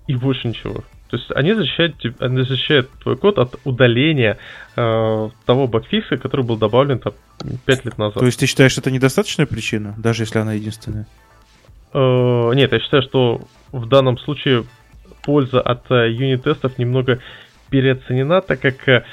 И 0.08 0.16
больше 0.16 0.48
ничего. 0.48 0.84
То 1.10 1.18
есть 1.18 1.32
они 1.32 1.54
защищают, 1.54 1.96
они 2.20 2.44
защищают 2.44 2.90
твой 3.02 3.16
код 3.16 3.40
от 3.40 3.56
удаления 3.64 4.38
э, 4.76 5.30
того 5.46 5.68
багфикса, 5.68 6.18
который 6.18 6.46
был 6.46 6.58
добавлен 6.58 7.00
там 7.00 7.14
5 7.66 7.86
лет 7.86 7.98
назад. 7.98 8.20
То 8.20 8.26
есть 8.26 8.40
ты 8.40 8.46
считаешь, 8.46 8.78
это 8.78 8.92
недостаточная 8.92 9.46
причина, 9.46 9.96
даже 9.98 10.24
если 10.24 10.40
она 10.40 10.54
единственная? 10.54 11.08
Э, 11.94 12.52
нет, 12.54 12.74
я 12.74 12.80
считаю, 12.80 13.04
что 13.04 13.42
в 13.72 13.88
данном 13.88 14.18
случае 14.18 14.66
польза 15.24 15.62
от 15.62 15.90
э, 15.92 16.12
юнит-тестов 16.12 16.78
немного 16.78 17.20
переоценена, 17.70 18.42
так 18.42 18.60
как 18.60 18.88
э, 18.88 19.04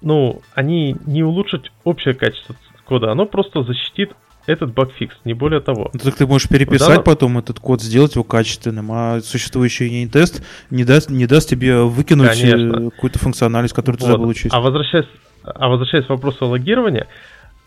ну, 0.00 0.42
они 0.54 0.96
не 1.06 1.22
улучшат 1.22 1.70
общее 1.84 2.14
качество 2.14 2.56
кода, 2.84 3.12
оно 3.12 3.26
просто 3.26 3.62
защитит 3.62 4.12
этот 4.46 4.72
багфикс, 4.74 5.16
не 5.24 5.34
более 5.34 5.60
того. 5.60 5.90
Ну, 5.92 6.00
так 6.00 6.14
ты 6.14 6.26
можешь 6.26 6.48
переписать 6.48 6.88
данном... 6.88 7.04
потом 7.04 7.38
этот 7.38 7.60
код, 7.60 7.80
сделать 7.80 8.14
его 8.14 8.24
качественным, 8.24 8.90
а 8.90 9.20
существующий 9.20 9.86
юнит-тест 9.86 10.42
не 10.70 10.84
даст, 10.84 11.10
не 11.10 11.26
даст 11.26 11.48
тебе 11.48 11.82
выкинуть 11.82 12.42
э, 12.42 12.90
какую-то 12.90 13.18
функциональность, 13.18 13.74
которую 13.74 14.00
вот. 14.00 14.06
ты 14.06 14.12
забыл 14.12 14.28
учесть. 14.28 14.54
А 14.54 14.60
возвращаясь, 14.60 15.06
а 15.44 15.68
возвращаясь 15.68 16.06
к 16.06 16.10
вопросу 16.10 16.46
логирования, 16.46 17.06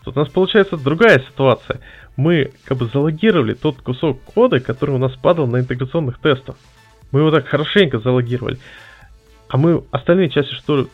Тут 0.06 0.16
у 0.16 0.20
нас 0.20 0.28
получается 0.28 0.76
другая 0.76 1.18
ситуация. 1.18 1.80
Мы 2.16 2.52
как 2.64 2.78
бы 2.78 2.86
залогировали 2.86 3.54
тот 3.54 3.82
кусок 3.82 4.22
кода, 4.22 4.60
который 4.60 4.94
у 4.94 4.98
нас 4.98 5.12
падал 5.16 5.48
на 5.48 5.58
интеграционных 5.58 6.20
тестах. 6.20 6.54
Мы 7.10 7.20
его 7.20 7.32
так 7.32 7.48
хорошенько 7.48 7.98
залогировали. 7.98 8.58
А 9.48 9.56
мы 9.56 9.82
остальные 9.90 10.30
части, 10.30 10.54
что 10.54 10.86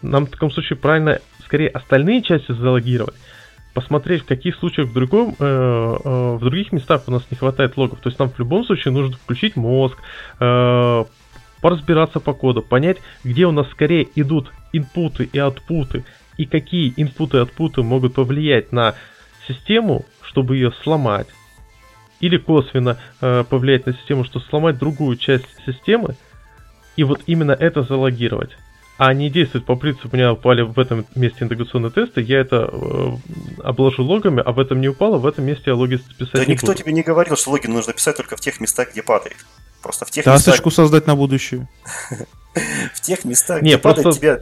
нам 0.00 0.26
в 0.26 0.30
таком 0.30 0.52
случае 0.52 0.76
правильно 0.76 1.18
скорее 1.44 1.70
остальные 1.70 2.22
части 2.22 2.52
залогировать, 2.52 3.16
посмотреть, 3.74 4.22
в 4.22 4.26
каких 4.26 4.56
случаях 4.56 4.88
в, 4.88 4.92
другом, 4.92 5.34
э, 5.38 5.44
э, 5.44 6.36
в 6.36 6.40
других 6.40 6.72
местах 6.72 7.04
у 7.06 7.10
нас 7.10 7.22
не 7.30 7.36
хватает 7.36 7.76
логов. 7.76 8.00
То 8.00 8.08
есть 8.08 8.18
нам 8.18 8.30
в 8.30 8.38
любом 8.38 8.64
случае 8.64 8.92
нужно 8.92 9.16
включить 9.16 9.56
мозг, 9.56 9.96
э, 10.40 11.04
поразбираться 11.60 12.20
по 12.20 12.34
коду, 12.34 12.62
понять, 12.62 12.98
где 13.24 13.46
у 13.46 13.52
нас 13.52 13.68
скорее 13.70 14.06
идут 14.14 14.52
инпуты 14.72 15.28
и 15.32 15.38
отпуты, 15.38 16.04
и 16.36 16.44
какие 16.44 16.92
инпуты 16.96 17.38
и 17.38 17.40
отпуты 17.40 17.82
могут 17.82 18.14
повлиять 18.14 18.72
на 18.72 18.94
систему, 19.46 20.04
чтобы 20.22 20.56
ее 20.56 20.72
сломать, 20.82 21.28
или 22.20 22.36
косвенно 22.36 22.98
э, 23.20 23.44
повлиять 23.48 23.86
на 23.86 23.94
систему, 23.94 24.24
чтобы 24.24 24.44
сломать 24.46 24.78
другую 24.78 25.16
часть 25.16 25.46
системы, 25.64 26.16
и 26.96 27.04
вот 27.04 27.22
именно 27.26 27.52
это 27.52 27.82
залогировать 27.82 28.50
а 29.04 29.12
не 29.14 29.30
действует 29.30 29.66
по 29.66 29.74
принципу, 29.74 30.10
у 30.12 30.16
меня 30.16 30.32
упали 30.32 30.62
в 30.62 30.78
этом 30.78 31.04
месте 31.16 31.38
интеграционные 31.40 31.90
тесты, 31.90 32.20
я 32.20 32.38
это 32.38 32.70
э, 32.72 33.16
обложу 33.64 34.04
логами, 34.04 34.40
а 34.44 34.52
в 34.52 34.60
этом 34.60 34.80
не 34.80 34.88
упало, 34.88 35.18
в 35.18 35.26
этом 35.26 35.44
месте 35.44 35.64
я 35.66 35.74
логи 35.74 35.96
писать 35.96 36.34
Да 36.34 36.44
не 36.44 36.52
никто 36.52 36.68
буду. 36.68 36.78
тебе 36.78 36.92
не 36.92 37.02
говорил, 37.02 37.36
что 37.36 37.50
логи 37.50 37.66
нужно 37.66 37.94
писать 37.94 38.16
только 38.16 38.36
в 38.36 38.40
тех 38.40 38.60
местах, 38.60 38.92
где 38.92 39.02
падает. 39.02 39.36
Просто 39.82 40.04
в 40.04 40.12
тех 40.12 40.24
Тасочку 40.24 40.68
местах... 40.68 40.84
создать 40.84 41.06
на 41.08 41.16
будущее. 41.16 41.68
В 42.94 43.00
тех 43.00 43.24
местах, 43.24 43.62
где 43.62 43.78
падает 43.78 44.14
тебя... 44.14 44.38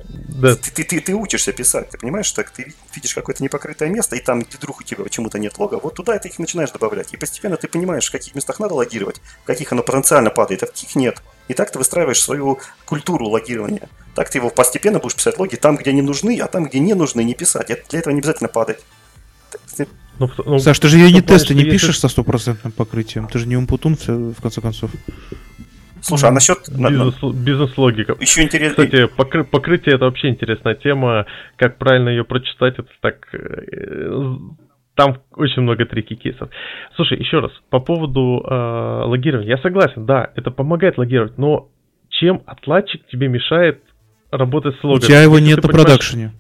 Ты, 0.57 0.83
ты, 0.83 1.01
ты 1.01 1.15
учишься 1.15 1.53
писать, 1.53 1.91
ты 1.91 1.97
понимаешь, 1.97 2.27
что 2.27 2.43
ты 2.43 2.75
видишь 2.93 3.15
какое-то 3.15 3.41
непокрытое 3.41 3.89
место, 3.89 4.17
и 4.17 4.21
там, 4.21 4.41
вдруг 4.41 4.81
у 4.81 4.83
тебя 4.83 5.05
почему-то 5.05 5.39
нет 5.39 5.57
лога, 5.59 5.79
вот 5.81 5.95
туда 5.95 6.19
ты 6.19 6.29
их 6.29 6.41
начинаешь 6.41 6.73
добавлять. 6.73 7.15
И 7.15 7.17
постепенно 7.17 7.57
ты 7.57 7.69
понимаешь, 7.69 8.09
в 8.09 8.11
каких 8.11 8.35
местах 8.35 8.59
надо 8.59 8.75
логировать, 8.75 9.21
в 9.45 9.47
каких 9.47 9.71
оно 9.71 9.85
потенциально 9.85 10.31
падает, 10.31 10.65
а 10.65 10.67
в 10.67 10.71
каких 10.71 10.97
нет. 10.97 11.23
И 11.51 11.53
так 11.53 11.73
ты 11.73 11.79
выстраиваешь 11.79 12.21
свою 12.21 12.61
культуру 12.85 13.27
логирования. 13.27 13.89
Так 14.15 14.31
ты 14.31 14.39
его 14.39 14.51
постепенно 14.51 15.01
будешь 15.01 15.17
писать 15.17 15.37
логи 15.37 15.57
там, 15.57 15.77
где 15.77 15.91
они 15.91 16.01
нужны, 16.01 16.39
а 16.39 16.47
там, 16.47 16.67
где 16.67 16.79
не 16.79 16.95
нужны, 16.95 17.25
не 17.25 17.35
писать. 17.35 17.67
Для 17.89 17.99
этого 17.99 18.13
не 18.15 18.21
обязательно 18.21 18.49
падать. 18.49 18.79
Ну, 20.21 20.31
ну, 20.47 20.59
Саш, 20.61 20.79
ты 20.79 20.87
же 20.87 20.99
юнит-тесты 20.99 21.55
не 21.55 21.65
пишешь 21.65 21.99
со 21.99 22.07
стопроцентным 22.09 22.71
покрытием. 22.71 23.27
Ты 23.27 23.41
же 23.41 23.49
не 23.49 23.57
умпутун, 23.57 23.97
в 23.97 24.41
конце 24.41 24.61
концов. 24.61 24.93
Слушай, 26.03 26.29
а 26.29 26.33
насчет... 26.33 26.69
Бизнес-логика. 26.69 28.17
Еще 28.21 28.43
интересно... 28.43 28.85
Кстати, 28.85 29.07
покры... 29.09 29.43
покрытие 29.43 29.97
это 29.97 30.05
вообще 30.05 30.29
интересная 30.29 30.77
тема. 30.77 31.27
Как 31.57 31.79
правильно 31.79 32.11
ее 32.11 32.23
прочитать, 32.23 32.75
это 32.79 32.89
так... 33.01 33.27
Там 34.95 35.19
очень 35.35 35.63
много 35.63 35.87
трики 35.87 36.15
кейсов. 36.15 36.51
Слушай, 36.97 37.19
еще 37.19 37.41
раз, 37.41 37.53
по 37.71 37.81
поводу 37.81 38.45
э, 38.45 39.05
логирования. 39.07 39.51
Я 39.51 39.59
согласен, 39.59 40.05
да, 40.05 40.31
это 40.35 40.51
помогает 40.51 40.99
логировать, 40.99 41.39
но 41.39 41.69
чем 42.09 42.43
отладчик 42.47 43.07
тебе 43.07 43.29
мешает 43.29 43.83
работать 44.31 44.77
с 44.81 44.85
логом? 44.85 44.99
У 44.99 45.01
тебя 45.01 45.23
его 45.23 45.39
нет 45.39 45.63
на 45.63 45.69
продакшене 45.69 46.33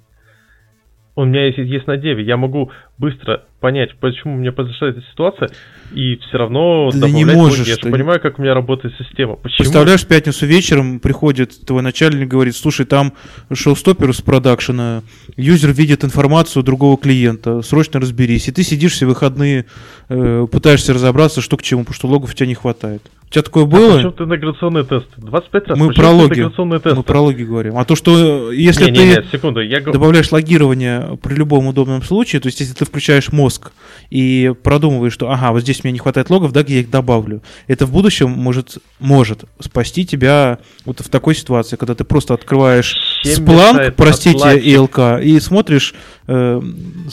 у 1.21 1.25
меня 1.25 1.47
есть, 1.47 1.59
есть 1.59 1.87
на 1.87 1.97
деве, 1.97 2.25
я 2.25 2.37
могу 2.37 2.71
быстро 2.99 3.45
понять, 3.61 3.95
почему 4.01 4.37
меня 4.37 4.53
произошла 4.53 4.89
эта 4.89 5.03
ситуация, 5.11 5.51
и 5.93 6.17
все 6.17 6.39
равно 6.39 6.91
ты 6.91 7.11
не 7.11 7.25
можешь. 7.25 7.67
Я 7.67 7.75
же 7.75 7.91
понимаю, 7.91 8.21
как 8.21 8.39
у 8.39 8.43
меня 8.43 8.55
работает 8.55 8.95
система. 8.97 9.37
Почему? 9.37 9.59
Представляешь, 9.59 10.03
в 10.03 10.09
пятницу 10.09 10.47
вечером 10.47 10.99
приходит 10.99 11.67
твой 11.67 11.83
начальник 11.83 12.23
и 12.23 12.27
говорит, 12.27 12.57
слушай, 12.57 12.87
там 12.87 13.13
шоу-стопер 13.53 14.15
с 14.15 14.23
продакшена, 14.23 15.03
юзер 15.37 15.73
видит 15.73 16.05
информацию 16.05 16.63
другого 16.63 16.97
клиента, 16.97 17.61
срочно 17.63 18.01
разберись. 18.01 18.49
И 18.49 18.53
ты 18.53 18.63
сидишь 18.63 18.93
все 18.93 19.07
выходные, 19.07 19.67
э, 20.09 20.47
пытаешься 20.51 20.95
разобраться, 20.95 21.43
что 21.43 21.57
к 21.57 21.63
чему, 21.63 21.83
потому 21.83 21.95
что 21.95 22.09
логов 22.09 22.33
у 22.33 22.35
тебя 22.35 22.47
не 22.47 22.55
хватает. 22.55 23.03
У 23.31 23.32
тебя 23.32 23.43
такое 23.44 23.65
было? 23.65 23.93
А 23.93 23.97
почему 23.98 24.11
ты 24.11 24.24
интеграционные 24.24 24.82
тесты? 24.82 25.09
25 25.19 25.69
раз. 25.69 25.78
Мы 25.78 25.93
про 25.93 26.11
логи. 26.11 26.51
Мы 26.59 27.02
про 27.05 27.20
логи 27.20 27.44
говорим. 27.44 27.78
А 27.78 27.85
то, 27.85 27.94
что 27.94 28.51
если 28.51 28.86
не, 28.86 28.90
ты 28.90 28.98
не, 28.98 29.07
не, 29.07 29.31
секунду, 29.31 29.61
я... 29.61 29.81
добавляешь 29.81 30.32
логирование 30.32 31.16
при 31.23 31.35
любом 31.35 31.69
удобном 31.69 32.02
случае, 32.02 32.40
то 32.40 32.48
есть 32.48 32.59
если 32.59 32.74
ты 32.74 32.85
включаешь 32.85 33.31
мозг 33.31 33.70
и 34.11 34.52
продумываешь, 34.65 35.12
что 35.12 35.31
ага, 35.31 35.52
вот 35.52 35.61
здесь 35.61 35.85
мне 35.85 35.93
не 35.93 36.01
хватает 36.01 36.28
логов, 36.28 36.51
да, 36.51 36.65
я 36.66 36.81
их 36.81 36.90
добавлю. 36.90 37.40
Это 37.69 37.86
в 37.86 37.93
будущем 37.93 38.31
может, 38.31 38.78
может 38.98 39.44
спасти 39.61 40.05
тебя 40.05 40.59
вот 40.85 40.98
в 40.98 41.09
такой 41.09 41.36
ситуации, 41.36 41.77
когда 41.77 41.94
ты 41.94 42.02
просто 42.02 42.35
открываешь 42.35 42.97
Splunk, 43.24 43.93
простите, 43.93 44.59
ИЛК, 44.59 45.23
и 45.23 45.39
смотришь 45.39 45.94
э, 46.27 46.61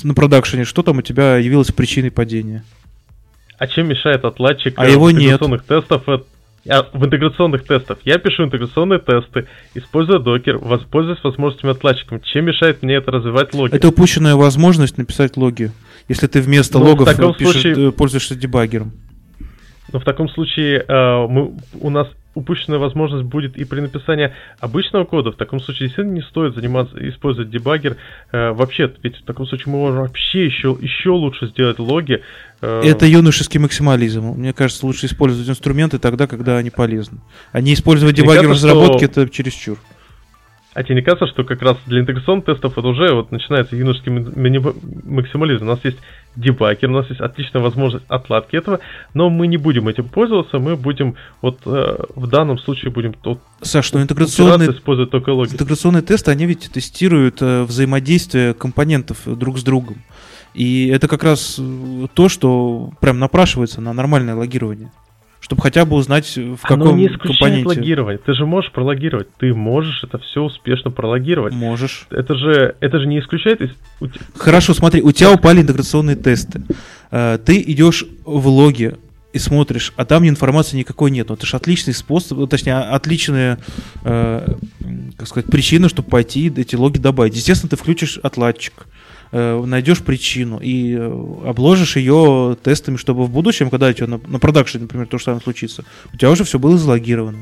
на 0.02 0.14
продакшене, 0.16 0.64
что 0.64 0.82
там 0.82 0.98
у 0.98 1.02
тебя 1.04 1.38
явилось 1.38 1.72
причиной 1.72 2.10
падения. 2.10 2.64
А 3.58 3.68
чем 3.68 3.88
мешает 3.88 4.24
отладчик 4.24 4.74
а 4.78 4.88
его 4.88 5.12
интеграционных 5.12 5.62
нет. 5.62 5.68
тестов? 5.68 6.04
А, 6.70 6.86
в 6.94 7.06
интеграционных 7.06 7.64
тестах 7.64 8.00
я 8.04 8.18
пишу 8.18 8.44
интеграционные 8.44 9.00
тесты, 9.00 9.48
используя 9.74 10.20
докер, 10.20 10.58
воспользуюсь 10.58 11.24
возможностями 11.24 11.72
отладчиком. 11.72 12.22
Чем 12.22 12.46
мешает 12.46 12.84
мне 12.84 12.96
это 12.96 13.12
развивать 13.12 13.54
логи? 13.54 13.74
Это 13.74 13.88
упущенная 13.88 14.36
возможность 14.36 14.98
написать 14.98 15.38
логи. 15.38 15.72
Если 16.10 16.28
ты 16.28 16.42
вместо 16.42 16.78
Но 16.78 16.86
ну, 16.86 16.92
логов 16.92 17.38
пишешь, 17.38 17.62
случае... 17.62 17.90
Э, 17.90 17.92
пользуешься 17.92 18.36
дебаггером. 18.36 18.92
Но 19.94 20.00
в 20.00 20.04
таком 20.04 20.30
случае 20.30 20.84
э, 20.86 21.28
мы, 21.28 21.54
у 21.80 21.90
нас 21.90 22.08
упущенная 22.38 22.80
возможность 22.80 23.26
будет 23.26 23.58
и 23.58 23.66
при 23.66 23.82
написании 23.82 24.32
обычного 24.60 25.06
кода. 25.06 25.32
В 25.32 25.36
таком 25.36 25.60
случае 25.60 25.88
действительно 25.88 26.14
не 26.14 26.22
стоит 26.22 26.56
заниматься, 26.56 26.96
использовать 27.10 27.50
дебаггер. 27.50 27.98
Э, 28.32 28.52
вообще, 28.52 28.94
ведь 29.02 29.18
в 29.18 29.26
таком 29.26 29.48
случае 29.48 29.74
мы 29.74 29.80
можем 29.80 30.02
вообще 30.02 30.46
еще, 30.46 30.78
еще 30.80 31.10
лучше 31.10 31.48
сделать 31.48 31.80
логи. 31.80 32.22
Э... 32.62 32.82
Это 32.84 33.06
юношеский 33.06 33.60
максимализм. 33.60 34.34
Мне 34.34 34.54
кажется, 34.54 34.86
лучше 34.86 35.08
использовать 35.08 35.50
инструменты 35.50 35.98
тогда, 35.98 36.28
когда 36.28 36.58
они 36.58 36.70
полезны. 36.70 37.20
А 37.52 37.62
не 37.62 37.74
использовать 37.74 38.16
дебаггер 38.16 38.48
в 38.48 38.52
разработке, 38.52 39.08
что... 39.08 39.22
это 39.22 39.34
чересчур. 39.34 39.80
А 40.78 40.84
тебе 40.84 40.94
не 40.94 41.02
кажется, 41.02 41.26
что 41.26 41.44
как 41.44 41.60
раз 41.64 41.76
для 41.88 42.02
интеграционных 42.02 42.46
тестов 42.46 42.78
это 42.78 42.88
уже 42.88 43.12
вот 43.12 43.32
начинается 43.32 43.76
юношеский 43.76 44.12
максимализм? 44.12 45.64
У 45.64 45.70
нас 45.70 45.80
есть 45.84 45.98
дебагер, 46.36 46.92
у 46.92 46.94
нас 46.94 47.10
есть 47.10 47.20
отличная 47.20 47.64
возможность 47.64 48.06
отладки 48.08 48.56
этого, 48.56 48.80
но 49.16 49.32
мы 49.32 49.48
не 49.48 49.58
будем 49.58 49.88
этим 49.88 50.08
пользоваться, 50.08 50.60
мы 50.60 50.76
будем 50.76 51.16
вот 51.42 51.62
э, 51.66 51.98
в 52.14 52.28
данном 52.28 52.60
случае 52.60 52.92
будем 52.92 53.14
тут 53.14 53.40
Саш, 53.62 53.86
что 53.86 54.00
интеграционные, 54.00 54.70
использовать 54.70 55.10
только 55.10 55.32
логику. 55.32 55.56
интеграционные 55.56 56.04
тесты, 56.04 56.30
они 56.30 56.46
ведь 56.46 56.72
тестируют 56.72 57.42
э, 57.42 57.64
взаимодействие 57.64 58.54
компонентов 58.54 59.18
друг 59.26 59.58
с 59.58 59.64
другом. 59.64 60.04
И 60.54 60.90
это 60.90 61.08
как 61.08 61.24
раз 61.24 61.56
э, 61.58 62.06
то, 62.14 62.30
что 62.30 62.92
прям 63.02 63.18
напрашивается 63.18 63.82
на 63.82 63.94
нормальное 63.94 64.36
логирование 64.36 64.92
чтобы 65.48 65.62
хотя 65.62 65.86
бы 65.86 65.96
узнать, 65.96 66.36
в 66.36 66.62
каком 66.62 66.82
Оно 66.82 66.92
не 66.92 67.08
исключает 67.08 67.40
компоненте. 67.40 67.68
логировать. 67.68 68.24
Ты 68.26 68.34
же 68.34 68.46
можешь 68.46 68.70
прологировать. 68.74 69.30
Ты 69.38 69.54
можешь 69.54 70.04
это 70.04 70.18
все 70.18 70.42
успешно 70.44 70.92
прологировать. 70.92 71.54
Можешь. 71.54 72.06
Это 72.10 72.36
же, 72.36 72.76
это 72.82 73.00
же 73.00 73.08
не 73.08 73.20
исключает... 73.20 73.62
Хорошо, 74.36 74.74
смотри, 74.74 75.02
у 75.02 75.14
тебя 75.14 75.32
упали 75.32 75.62
интеграционные 75.62 76.18
тесты. 76.18 76.64
Э, 77.12 77.40
ты 77.44 77.64
идешь 77.66 78.06
в 78.26 78.46
логи 78.50 78.96
и 79.32 79.40
смотришь, 79.40 79.94
а 79.96 80.04
там 80.04 80.28
информации 80.28 80.76
никакой 80.76 81.12
нет. 81.12 81.32
Это 81.32 81.46
же 81.46 81.56
отличный 81.56 81.94
способ, 81.94 82.50
точнее, 82.50 82.80
отличная, 82.80 83.58
э, 84.04 84.54
как 85.16 85.28
сказать, 85.30 85.50
причина, 85.50 85.88
чтобы 85.88 86.10
пойти 86.10 86.52
эти 86.58 86.76
логи 86.76 86.98
добавить. 86.98 87.36
Естественно, 87.36 87.70
ты 87.70 87.78
включишь 87.78 88.18
отладчик 88.18 88.74
э, 88.86 89.07
найдешь 89.32 90.04
причину 90.04 90.60
и 90.60 90.96
э, 90.96 91.24
обложишь 91.46 91.98
ее 91.98 92.58
тестами, 92.62 92.98
чтобы 92.98 93.26
в 93.26 93.30
будущем, 93.30 93.70
когда 93.70 93.88
у 93.88 93.94
тебя 93.94 94.08
на, 94.08 94.20
на 94.26 94.40
продакшене, 94.40 94.84
например, 94.84 95.08
то 95.08 95.18
же 95.18 95.26
самое 95.26 95.42
случится, 95.42 95.84
у 96.14 96.18
тебя 96.18 96.32
уже 96.32 96.44
все 96.44 96.60
было 96.60 96.78
залогировано. 96.78 97.40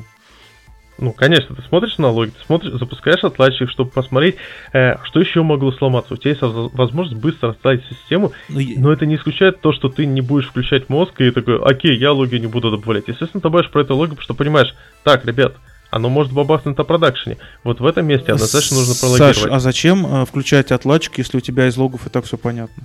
Ну, 0.97 1.11
конечно, 1.11 1.55
ты 1.55 1.61
смотришь 1.63 1.97
на 1.97 2.09
логи, 2.09 2.29
ты 2.29 2.45
смотришь, 2.45 2.71
запускаешь 2.71 3.23
отладчик, 3.23 3.69
чтобы 3.69 3.91
посмотреть, 3.91 4.35
э, 4.71 4.95
что 5.03 5.19
еще 5.19 5.43
могло 5.43 5.71
сломаться. 5.73 6.13
У 6.13 6.17
тебя 6.17 6.31
есть 6.31 6.41
возможность 6.41 7.21
быстро 7.21 7.49
отставить 7.49 7.83
систему, 7.87 8.31
но, 8.47 8.59
ну, 8.61 8.73
но 8.77 8.93
это 8.93 9.05
не 9.05 9.15
исключает 9.15 9.59
то, 9.59 9.73
что 9.73 9.89
ты 9.89 10.05
не 10.05 10.21
будешь 10.21 10.47
включать 10.47 10.87
мозг 10.87 11.19
и 11.19 11.31
такой, 11.31 11.59
окей, 11.61 11.97
я 11.97 12.13
логи 12.13 12.37
не 12.37 12.47
буду 12.47 12.71
добавлять. 12.71 13.07
Естественно, 13.07 13.41
добавишь 13.41 13.69
про 13.69 13.81
это 13.81 13.93
логи, 13.93 14.11
потому 14.11 14.23
что 14.23 14.33
понимаешь, 14.33 14.73
так, 15.03 15.25
ребят, 15.25 15.57
оно 15.95 16.09
может 16.09 16.33
бабахнуть 16.33 16.77
на 16.77 16.83
продакшене. 16.83 17.37
Вот 17.63 17.79
в 17.79 17.85
этом 17.85 18.05
месте 18.05 18.33
однозначно 18.33 18.79
нужно 18.79 18.95
прологировать. 18.99 19.37
Саш, 19.37 19.49
а 19.49 19.59
зачем 19.59 20.05
э, 20.05 20.25
включать 20.25 20.73
отладчик, 20.73 21.17
если 21.19 21.37
у 21.37 21.39
тебя 21.39 21.67
из 21.67 21.77
логов 21.77 22.05
и 22.05 22.09
так 22.09 22.25
все 22.25 22.37
понятно? 22.37 22.83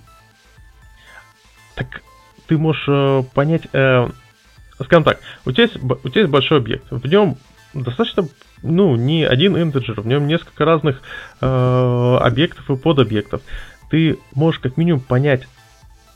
Так 1.74 2.02
ты 2.46 2.56
можешь 2.56 2.84
э, 2.86 3.24
понять, 3.34 3.62
э, 3.72 4.08
скажем 4.84 5.02
так, 5.02 5.18
у 5.44 5.50
тебя, 5.50 5.64
есть, 5.64 5.76
у 5.82 6.08
тебя 6.08 6.20
есть 6.20 6.30
большой 6.30 6.58
объект, 6.58 6.84
в 6.88 7.04
нем 7.04 7.36
достаточно, 7.74 8.28
ну, 8.62 8.94
не 8.94 9.24
один 9.24 9.60
интеджер, 9.60 10.00
в 10.00 10.06
нем 10.06 10.28
несколько 10.28 10.64
разных 10.64 11.02
э, 11.40 12.16
объектов 12.20 12.70
и 12.70 12.76
подобъектов. 12.76 13.42
Ты 13.90 14.18
можешь 14.36 14.60
как 14.60 14.76
минимум 14.76 15.00
понять 15.00 15.48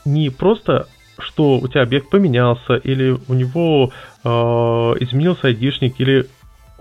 не 0.05 0.29
просто 0.29 0.87
что 1.17 1.59
у 1.59 1.67
тебя 1.69 1.83
объект 1.83 2.09
поменялся, 2.09 2.75
или 2.75 3.17
у 3.29 3.33
него 3.33 3.93
э, 4.23 4.29
изменился 4.29 5.47
айдишник, 5.47 5.99
или 5.99 6.27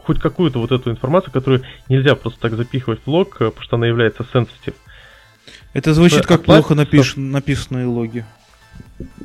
хоть 0.05 0.21
какую-то 0.21 0.59
вот 0.59 0.73
эту 0.73 0.91
информацию, 0.91 1.33
которую 1.33 1.63
нельзя 1.89 2.15
просто 2.15 2.41
так 2.41 2.55
запихивать 2.55 3.01
в 3.05 3.09
лог, 3.09 3.37
э, 3.41 3.51
потому 3.51 3.63
что 3.63 3.77
она 3.77 3.87
является 3.87 4.25
sensitive. 4.33 4.75
Это 5.73 5.93
звучит 5.93 6.27
как 6.27 6.45
плохо 6.45 6.75
напиш... 6.75 7.15
написанные 7.17 7.87
логи. 7.87 8.25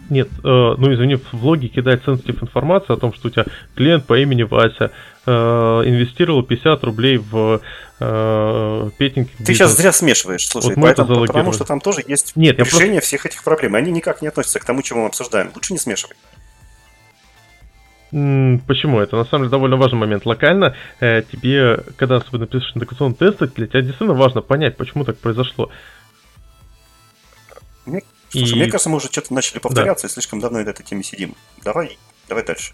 Нет, 0.10 0.28
э, 0.40 0.42
ну 0.44 0.94
извини, 0.94 1.16
в 1.16 1.46
логи 1.46 1.68
кидает 1.68 2.04
сенситив 2.04 2.42
информация 2.42 2.96
о 2.96 3.00
том, 3.00 3.14
что 3.14 3.28
у 3.28 3.32
тебя 3.32 3.46
клиент 3.76 4.06
по 4.06 4.20
имени 4.20 4.42
Вася 4.42 4.92
э, 5.26 5.32
инвестировал 5.32 6.42
50 6.42 6.84
рублей 6.84 7.18
в 7.18 7.62
э, 8.00 8.90
петинг. 8.98 9.30
Ты 9.38 9.54
сейчас 9.54 9.78
зря 9.78 9.92
смешиваешь, 9.92 10.48
слушай, 10.48 10.74
вот 10.74 10.82
поэтому, 10.82 11.26
потому 11.26 11.54
что 11.54 11.66
там 11.66 11.80
тоже 11.80 12.04
есть 12.08 12.36
Нет, 12.36 12.58
решение 12.58 12.94
просто... 12.94 13.08
всех 13.08 13.26
этих 13.28 13.44
проблем, 13.44 13.76
и 13.76 13.80
они 13.80 13.92
никак 13.92 14.24
не 14.24 14.28
относятся 14.28 14.60
к 14.60 14.66
тому, 14.66 14.82
чего 14.82 15.02
мы 15.02 15.08
обсуждаем. 15.08 15.52
Лучше 15.54 15.74
не 15.74 15.80
смешивай. 15.80 16.16
Почему? 18.12 19.00
Это 19.00 19.16
на 19.18 19.26
самом 19.26 19.44
деле 19.44 19.52
довольно 19.52 19.78
важный 19.78 20.00
момент. 20.00 20.26
Локально 20.26 20.76
э, 21.00 21.22
тебе, 21.22 21.84
когда 21.96 22.16
особенно 22.16 22.48
пишешь 22.48 22.72
интеграционные 22.76 23.16
тесты, 23.16 23.48
для 23.48 23.68
тебя 23.68 23.82
действительно 23.82 24.16
важно 24.16 24.42
понять, 24.42 24.78
почему 24.78 25.06
так 25.06 25.18
произошло. 25.18 25.70
Мне, 27.86 28.02
слушай, 28.30 28.54
и... 28.54 28.56
мне 28.56 28.66
кажется, 28.66 28.90
мы 28.90 28.98
уже 28.98 29.08
что-то 29.08 29.34
начали 29.34 29.60
повторяться 29.60 30.08
да. 30.08 30.12
и 30.12 30.14
слишком 30.14 30.40
давно 30.40 30.60
на 30.60 30.64
этой 30.64 30.84
теме 30.84 31.04
сидим. 31.04 31.36
Давай, 31.64 31.98
давай 32.28 32.44
дальше. 32.44 32.74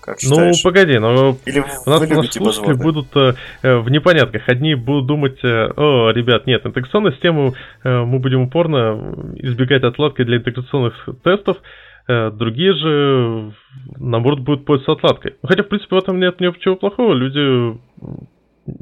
Как 0.00 0.18
ну, 0.22 0.52
погоди, 0.64 0.98
но 0.98 1.36
Или 1.44 1.60
у 1.60 1.66
нас, 1.66 1.86
у 1.86 1.90
нас 1.90 2.32
слушатели 2.32 2.72
будут 2.72 3.14
э, 3.14 3.34
в 3.62 3.90
непонятках. 3.90 4.48
Одни 4.48 4.74
будут 4.74 5.06
думать, 5.06 5.38
э, 5.44 5.70
о, 5.76 6.10
ребят, 6.10 6.46
нет, 6.46 6.64
интеграционную 6.64 7.12
систему 7.12 7.54
э, 7.84 8.04
мы 8.04 8.18
будем 8.18 8.42
упорно 8.42 9.14
избегать 9.36 9.82
отладкой 9.82 10.24
для 10.24 10.38
интеграционных 10.38 11.08
тестов, 11.22 11.58
э, 11.58 11.87
другие 12.08 12.72
же, 12.72 13.52
наоборот, 13.98 14.40
будут 14.40 14.64
пользоваться 14.64 14.92
отладкой. 14.92 15.34
Хотя, 15.42 15.62
в 15.62 15.68
принципе, 15.68 15.94
в 15.94 15.98
этом 15.98 16.18
нет 16.18 16.40
ничего 16.40 16.76
плохого. 16.76 17.12
Люди 17.12 17.78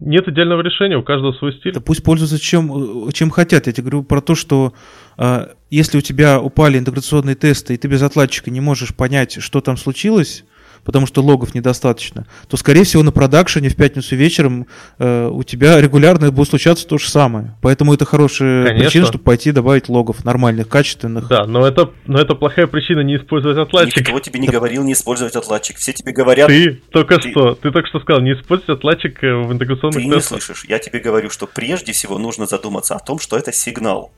нет 0.01 0.29
идеального 0.29 0.63
решения, 0.63 0.97
у 0.97 1.03
каждого 1.03 1.33
свой 1.33 1.53
стиль. 1.55 1.73
Да 1.73 1.81
пусть 1.81 2.03
пользуются 2.03 2.39
чем, 2.39 3.11
чем 3.13 3.31
хотят. 3.31 3.67
Я 3.67 3.73
тебе 3.73 3.85
говорю 3.85 4.03
про 4.03 4.21
то, 4.21 4.35
что 4.35 4.73
э, 5.17 5.47
если 5.71 5.99
у 5.99 6.01
тебя 6.01 6.41
упали 6.41 6.79
интеграционные 6.79 7.37
тесты, 7.37 7.75
и 7.75 7.77
ты 7.77 7.89
без 7.89 8.03
отладчика 8.03 8.51
не 8.51 8.61
можешь 8.61 8.95
понять, 8.95 9.41
что 9.41 9.61
там 9.61 9.77
случилось, 9.77 10.45
потому 10.87 11.07
что 11.07 11.21
логов 11.21 11.55
недостаточно, 11.55 12.27
то, 12.49 12.57
скорее 12.57 12.85
всего, 12.85 13.03
на 13.03 13.13
продакшене 13.13 13.69
в 13.69 13.77
пятницу 13.77 14.17
вечером 14.17 14.67
э, 14.99 15.29
у 15.29 15.43
тебя 15.43 15.81
регулярно 15.81 16.31
будет 16.31 16.49
случаться 16.49 16.87
то 16.87 16.97
же 16.97 17.11
самое. 17.11 17.57
Поэтому 17.61 17.93
это 17.93 18.05
хорошая 18.05 18.65
Конечно. 18.65 18.85
причина, 18.85 19.07
чтобы 19.07 19.25
пойти 19.25 19.53
добавить 19.53 19.89
логов 19.89 20.25
нормальных, 20.25 20.69
качественных. 20.69 21.29
Да, 21.29 21.45
но 21.45 21.67
это, 21.67 21.91
но 22.07 22.19
это 22.19 22.35
плохая 22.37 22.69
причина 22.69 23.01
не 23.01 23.17
использовать 23.17 23.59
отладчик. 23.59 24.09
Никто 24.09 24.21
тебе 24.21 24.39
не 24.39 24.49
говорил 24.49 24.85
не 24.85 24.93
использовать 24.93 25.35
отладчик. 25.35 25.77
Все 25.77 25.93
тебе 25.93 26.13
говорят... 26.13 26.49
Ты 26.49 26.81
только 26.91 27.19
ты... 27.19 27.31
что, 27.31 27.55
ты 27.55 27.73
только 27.73 27.89
что 27.89 27.99
сказал, 28.01 28.23
не 28.23 28.35
использовать 28.35 28.79
отладчик 28.79 29.23
э, 29.25 29.35
в 29.35 29.53
интеграционных 29.53 29.97
Ты 29.97 30.09
тестах. 30.09 30.39
не 30.39 30.41
слышишь. 30.41 30.65
Я 30.69 30.79
тебе 30.79 31.01
говорю, 31.01 31.31
что 31.31 31.47
прежде 31.47 31.93
всего 31.93 32.19
нужно 32.19 32.47
задуматься 32.47 32.95
о 32.95 33.01
том, 33.01 33.19
что 33.19 33.37
это 33.37 33.53
сигнал 33.53 34.13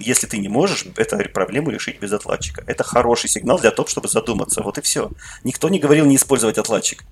если 0.00 0.26
ты 0.26 0.38
не 0.38 0.48
можешь 0.48 0.84
эту 0.96 1.18
проблему 1.30 1.70
решить 1.70 2.00
без 2.00 2.12
отладчика. 2.12 2.64
Это 2.66 2.84
хороший 2.84 3.28
сигнал 3.28 3.58
для 3.58 3.70
того, 3.70 3.88
чтобы 3.88 4.08
задуматься. 4.08 4.62
Вот 4.62 4.78
и 4.78 4.82
все. 4.82 5.10
Никто 5.44 5.68
не 5.68 5.78
говорил 5.78 6.06
не 6.06 6.16
использовать 6.16 6.58
отладчик. 6.58 7.04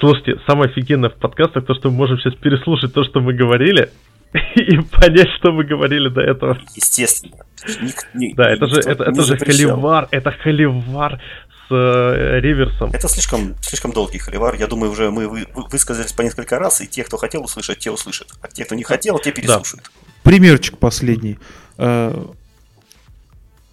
Слушайте, 0.00 0.40
самое 0.46 0.70
офигенное 0.70 1.10
в 1.10 1.18
подкастах 1.18 1.66
то, 1.66 1.74
что 1.74 1.90
мы 1.90 1.96
можем 1.96 2.18
сейчас 2.18 2.34
переслушать 2.34 2.92
то, 2.92 3.04
что 3.04 3.20
мы 3.20 3.32
говорили, 3.32 3.90
и 4.56 4.78
понять, 4.80 5.28
что 5.38 5.52
мы 5.52 5.64
говорили 5.64 6.08
до 6.08 6.20
этого. 6.20 6.58
Естественно. 6.74 7.36
Ник, 7.80 8.06
ник, 8.14 8.36
да, 8.36 8.50
это 8.50 8.66
же, 8.66 8.80
это, 8.80 9.04
это 9.04 9.22
же 9.22 9.38
холивар, 9.38 10.08
это 10.10 10.32
холивар 10.32 11.20
с 11.68 11.72
э, 11.72 12.40
реверсом. 12.40 12.90
Это 12.92 13.08
слишком, 13.08 13.54
слишком 13.62 13.92
долгий 13.92 14.18
холивар. 14.18 14.56
Я 14.56 14.66
думаю, 14.66 14.90
уже 14.90 15.10
мы 15.10 15.28
вы, 15.28 15.46
высказались 15.70 16.12
по 16.12 16.22
несколько 16.22 16.58
раз, 16.58 16.80
и 16.80 16.88
те, 16.88 17.04
кто 17.04 17.16
хотел 17.16 17.44
услышать, 17.44 17.78
те 17.78 17.90
услышат. 17.90 18.28
А 18.42 18.48
те, 18.48 18.64
кто 18.64 18.74
не 18.74 18.82
хотел, 18.82 19.18
те 19.18 19.30
переслушают. 19.30 19.84
Да. 19.84 20.30
Примерчик 20.30 20.78
последний. 20.78 21.38
Э, 21.78 22.26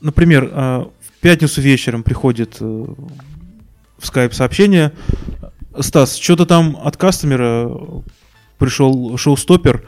например, 0.02 0.50
э, 0.52 0.86
в 1.00 1.20
пятницу 1.22 1.62
вечером 1.62 2.04
приходит 2.04 2.58
э, 2.60 2.64
в 3.98 4.06
скайп 4.06 4.34
сообщение. 4.34 4.92
Стас, 5.80 6.18
что-то 6.18 6.46
там 6.46 6.78
от 6.84 6.98
кастомера 6.98 7.70
пришел 8.58 9.18
шоу-стопер. 9.18 9.84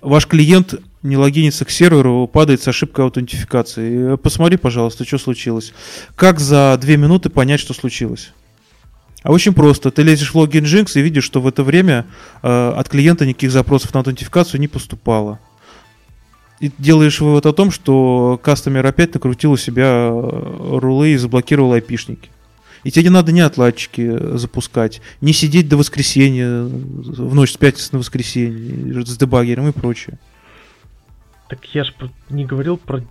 Ваш 0.00 0.26
клиент 0.26 0.76
не 1.02 1.16
логинится 1.16 1.64
к 1.64 1.70
серверу, 1.70 2.26
падает 2.32 2.62
с 2.62 2.68
ошибкой 2.68 3.04
аутентификации. 3.04 4.16
Посмотри, 4.16 4.56
пожалуйста, 4.56 5.04
что 5.04 5.18
случилось. 5.18 5.74
Как 6.14 6.40
за 6.40 6.78
две 6.80 6.96
минуты 6.96 7.28
понять, 7.28 7.60
что 7.60 7.74
случилось? 7.74 8.32
А 9.22 9.30
очень 9.30 9.52
просто. 9.52 9.90
Ты 9.90 10.02
лезешь 10.02 10.32
в 10.32 10.38
логин 10.38 10.64
Jinx 10.64 10.92
и 10.94 11.02
видишь, 11.02 11.24
что 11.24 11.42
в 11.42 11.46
это 11.46 11.62
время 11.62 12.06
э, 12.42 12.72
от 12.76 12.88
клиента 12.88 13.26
никаких 13.26 13.50
запросов 13.50 13.92
на 13.92 14.00
аутентификацию 14.00 14.60
не 14.60 14.68
поступало 14.68 15.38
и 16.60 16.70
делаешь 16.78 17.20
вывод 17.20 17.46
о 17.46 17.52
том, 17.52 17.70
что 17.70 18.38
кастомер 18.42 18.86
опять 18.86 19.14
накрутил 19.14 19.52
у 19.52 19.56
себя 19.56 20.10
э, 20.12 20.78
рулы 20.78 21.10
и 21.10 21.16
заблокировал 21.16 21.72
айпишники. 21.72 22.30
И 22.84 22.90
тебе 22.90 23.04
не 23.04 23.10
надо 23.10 23.32
ни 23.32 23.40
отладчики 23.40 24.36
запускать, 24.36 25.02
не 25.20 25.32
сидеть 25.32 25.68
до 25.68 25.76
воскресенья, 25.76 26.62
в 26.62 27.34
ночь 27.34 27.52
с 27.52 27.56
пятницы 27.56 27.90
на 27.92 27.98
воскресенье, 27.98 29.04
с 29.04 29.16
дебагером 29.16 29.68
и 29.68 29.72
прочее. 29.72 30.18
Так 31.48 31.64
я 31.74 31.84
же 31.84 31.92
не 32.30 32.44
говорил 32.46 32.76
про, 32.76 33.02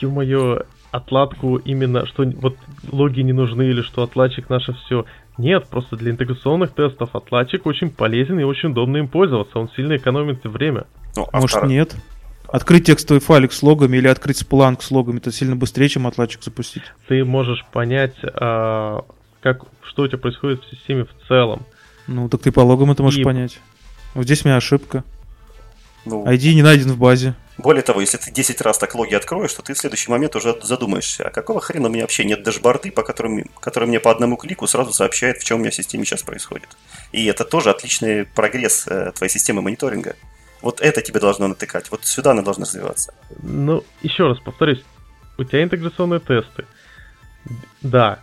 ё-моё, 0.00 0.62
отладку 0.90 1.56
именно, 1.56 2.06
что 2.06 2.24
вот 2.24 2.56
логи 2.90 3.20
не 3.20 3.32
нужны 3.32 3.62
или 3.62 3.82
что 3.82 4.02
отладчик 4.02 4.48
наше 4.48 4.74
все. 4.74 5.06
Нет, 5.38 5.66
просто 5.68 5.96
для 5.96 6.12
интеграционных 6.12 6.72
тестов 6.72 7.16
отладчик 7.16 7.66
очень 7.66 7.90
полезен 7.90 8.38
и 8.38 8.44
очень 8.44 8.70
удобно 8.70 8.98
им 8.98 9.08
пользоваться. 9.08 9.58
Он 9.58 9.68
сильно 9.74 9.96
экономит 9.96 10.44
время. 10.44 10.84
Ну, 11.16 11.26
а 11.32 11.40
Может, 11.40 11.56
втор... 11.56 11.68
нет? 11.68 11.96
Открыть 12.54 12.86
текстовый 12.86 13.20
файлик 13.20 13.52
с 13.52 13.64
логами 13.64 13.96
или 13.96 14.06
открыть 14.06 14.38
спланк 14.38 14.80
с 14.80 14.92
логами, 14.92 15.16
это 15.16 15.32
сильно 15.32 15.56
быстрее, 15.56 15.88
чем 15.88 16.06
отладчик 16.06 16.40
запустить. 16.40 16.84
Ты 17.08 17.24
можешь 17.24 17.64
понять, 17.72 18.14
а, 18.22 19.04
как, 19.40 19.62
что 19.82 20.04
у 20.04 20.06
тебя 20.06 20.18
происходит 20.18 20.62
в 20.62 20.70
системе 20.70 21.04
в 21.04 21.26
целом. 21.26 21.66
Ну, 22.06 22.28
так 22.28 22.42
ты 22.42 22.52
по 22.52 22.60
логам 22.60 22.92
это 22.92 23.02
можешь 23.02 23.18
И... 23.18 23.24
понять. 23.24 23.58
Вот 24.14 24.26
здесь 24.26 24.44
у 24.44 24.48
меня 24.48 24.58
ошибка. 24.58 25.02
Ну, 26.04 26.24
ID 26.24 26.54
не 26.54 26.62
найден 26.62 26.92
в 26.92 26.96
базе. 26.96 27.34
Более 27.58 27.82
того, 27.82 28.00
если 28.00 28.18
ты 28.18 28.30
10 28.30 28.60
раз 28.60 28.78
так 28.78 28.94
логи 28.94 29.14
откроешь, 29.14 29.52
то 29.52 29.62
ты 29.62 29.74
в 29.74 29.78
следующий 29.78 30.12
момент 30.12 30.36
уже 30.36 30.56
задумаешься, 30.62 31.26
а 31.26 31.30
какого 31.30 31.60
хрена 31.60 31.88
у 31.88 31.90
меня 31.90 32.02
вообще 32.04 32.24
нет 32.24 32.44
дашборды, 32.44 32.92
по 32.92 33.02
которым, 33.02 33.46
которые 33.58 33.88
мне 33.88 33.98
по 33.98 34.12
одному 34.12 34.36
клику 34.36 34.68
сразу 34.68 34.92
сообщают, 34.92 35.38
в 35.38 35.44
чем 35.44 35.56
у 35.56 35.60
меня 35.62 35.72
в 35.72 35.74
системе 35.74 36.04
сейчас 36.04 36.22
происходит. 36.22 36.68
И 37.10 37.24
это 37.26 37.44
тоже 37.44 37.70
отличный 37.70 38.26
прогресс 38.26 38.86
э, 38.86 39.10
твоей 39.10 39.30
системы 39.32 39.60
мониторинга. 39.60 40.14
Вот 40.64 40.80
это 40.80 41.02
тебе 41.02 41.20
должно 41.20 41.46
натыкать. 41.46 41.90
Вот 41.90 42.06
сюда 42.06 42.30
она 42.30 42.40
должна 42.40 42.64
развиваться. 42.64 43.12
Ну, 43.42 43.84
еще 44.00 44.28
раз 44.28 44.38
повторюсь. 44.40 44.82
У 45.36 45.44
тебя 45.44 45.62
интеграционные 45.62 46.20
тесты. 46.20 46.64
Да, 47.82 48.18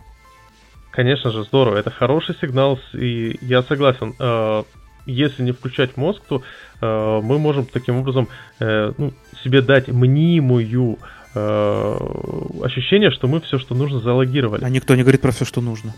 конечно 0.90 1.30
же, 1.30 1.44
здорово. 1.44 1.78
Это 1.78 1.92
хороший 1.92 2.36
сигнал, 2.42 2.80
и 2.94 3.38
я 3.42 3.62
согласен. 3.62 4.16
Э, 4.18 4.64
если 5.06 5.44
не 5.44 5.52
включать 5.52 5.98
мозг, 5.98 6.24
то 6.28 6.42
э, 6.82 7.20
мы 7.22 7.38
можем 7.38 7.68
таким 7.68 7.98
образом 7.98 8.28
э, 8.60 8.92
ну, 8.98 9.14
себе 9.44 9.62
дать 9.62 9.88
мнимую 9.88 10.98
ощущение, 11.34 13.10
что 13.12 13.28
мы 13.28 13.40
все, 13.40 13.58
что 13.58 13.74
нужно, 13.74 14.02
залогировали. 14.02 14.66
А 14.66 14.70
никто 14.70 14.96
не 14.96 15.04
говорит 15.04 15.22
про 15.22 15.32
все, 15.32 15.46
что 15.46 15.62
нужно. 15.62 15.94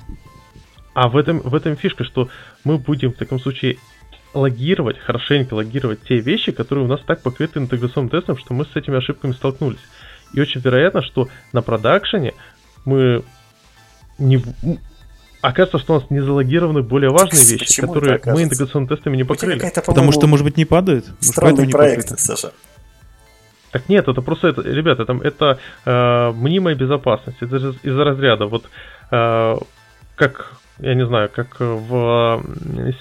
А 0.94 1.08
в 1.08 1.18
этом, 1.18 1.40
в 1.40 1.56
этом 1.56 1.76
фишка, 1.76 2.04
что 2.04 2.30
мы 2.64 2.78
будем 2.78 3.14
в 3.14 3.18
таком 3.18 3.40
случае 3.40 3.78
логировать, 4.34 4.98
хорошенько 5.00 5.54
логировать 5.54 6.02
те 6.04 6.20
вещи, 6.20 6.52
которые 6.52 6.86
у 6.86 6.88
нас 6.88 7.02
так 7.06 7.22
покрыты 7.22 7.60
интеграционным 7.60 8.10
тестом, 8.10 8.38
что 8.38 8.54
мы 8.54 8.66
с 8.66 8.76
этими 8.76 8.98
ошибками 8.98 9.34
столкнулись. 9.34 9.80
И 10.34 10.42
очень 10.42 10.62
вероятно, 10.62 11.02
что 11.02 11.30
на 11.52 11.62
продакшене 11.62 12.34
мы 12.86 13.24
не... 14.18 14.44
Окажется, 15.42 15.78
что 15.78 15.96
у 15.96 16.00
нас 16.00 16.10
не 16.10 16.22
залогированы 16.22 16.84
более 16.84 17.10
важные 17.10 17.44
вещи, 17.44 17.66
Почему 17.66 17.94
которые 17.94 18.22
мы 18.26 18.44
интеграционными 18.44 18.88
тестами 18.88 19.18
не 19.18 19.24
покрыли. 19.26 19.72
Потому 19.86 20.12
что, 20.12 20.26
может 20.26 20.46
быть, 20.46 20.58
не 20.58 20.66
падает? 20.66 21.06
Странный 21.20 21.70
проект, 21.70 22.12
не 22.12 22.18
Саша. 22.18 22.54
Так 23.72 23.90
нет, 23.90 24.08
это 24.08 24.22
просто, 24.22 24.50
это, 24.50 24.62
ребята, 24.62 25.02
это, 25.02 25.20
это 25.24 25.60
э, 25.84 26.32
мнимая 26.34 26.76
безопасность. 26.76 27.40
Это 27.42 27.58
из-за 27.58 28.04
разряда. 28.04 28.46
Вот 28.46 28.66
э, 29.12 29.58
как 30.16 30.54
я 30.84 30.96
не 30.96 31.06
знаю, 31.08 31.30
как 31.34 31.60
в 31.60 32.44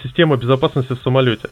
система 0.03 0.37
безопасности 0.37 0.93
в 0.93 1.03
самолете. 1.03 1.49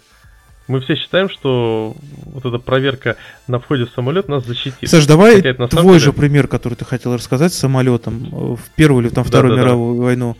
Мы 0.68 0.80
все 0.80 0.94
считаем, 0.94 1.28
что 1.28 1.96
вот 2.26 2.44
эта 2.46 2.58
проверка 2.58 3.16
на 3.48 3.58
входе 3.58 3.86
в 3.86 3.90
самолет 3.90 4.28
нас 4.28 4.46
защитит. 4.46 4.88
Саш, 4.88 5.06
давай 5.06 5.42
твой 5.42 5.66
деле... 5.66 5.98
же 5.98 6.12
пример, 6.12 6.46
который 6.46 6.74
ты 6.74 6.84
хотел 6.84 7.14
рассказать 7.14 7.52
с 7.52 7.58
самолетом 7.58 8.28
в 8.30 8.60
Первую 8.76 9.04
или 9.04 9.12
там 9.12 9.24
Вторую 9.24 9.56
да, 9.56 9.62
мировую 9.62 9.96
да. 9.96 10.02
войну. 10.04 10.36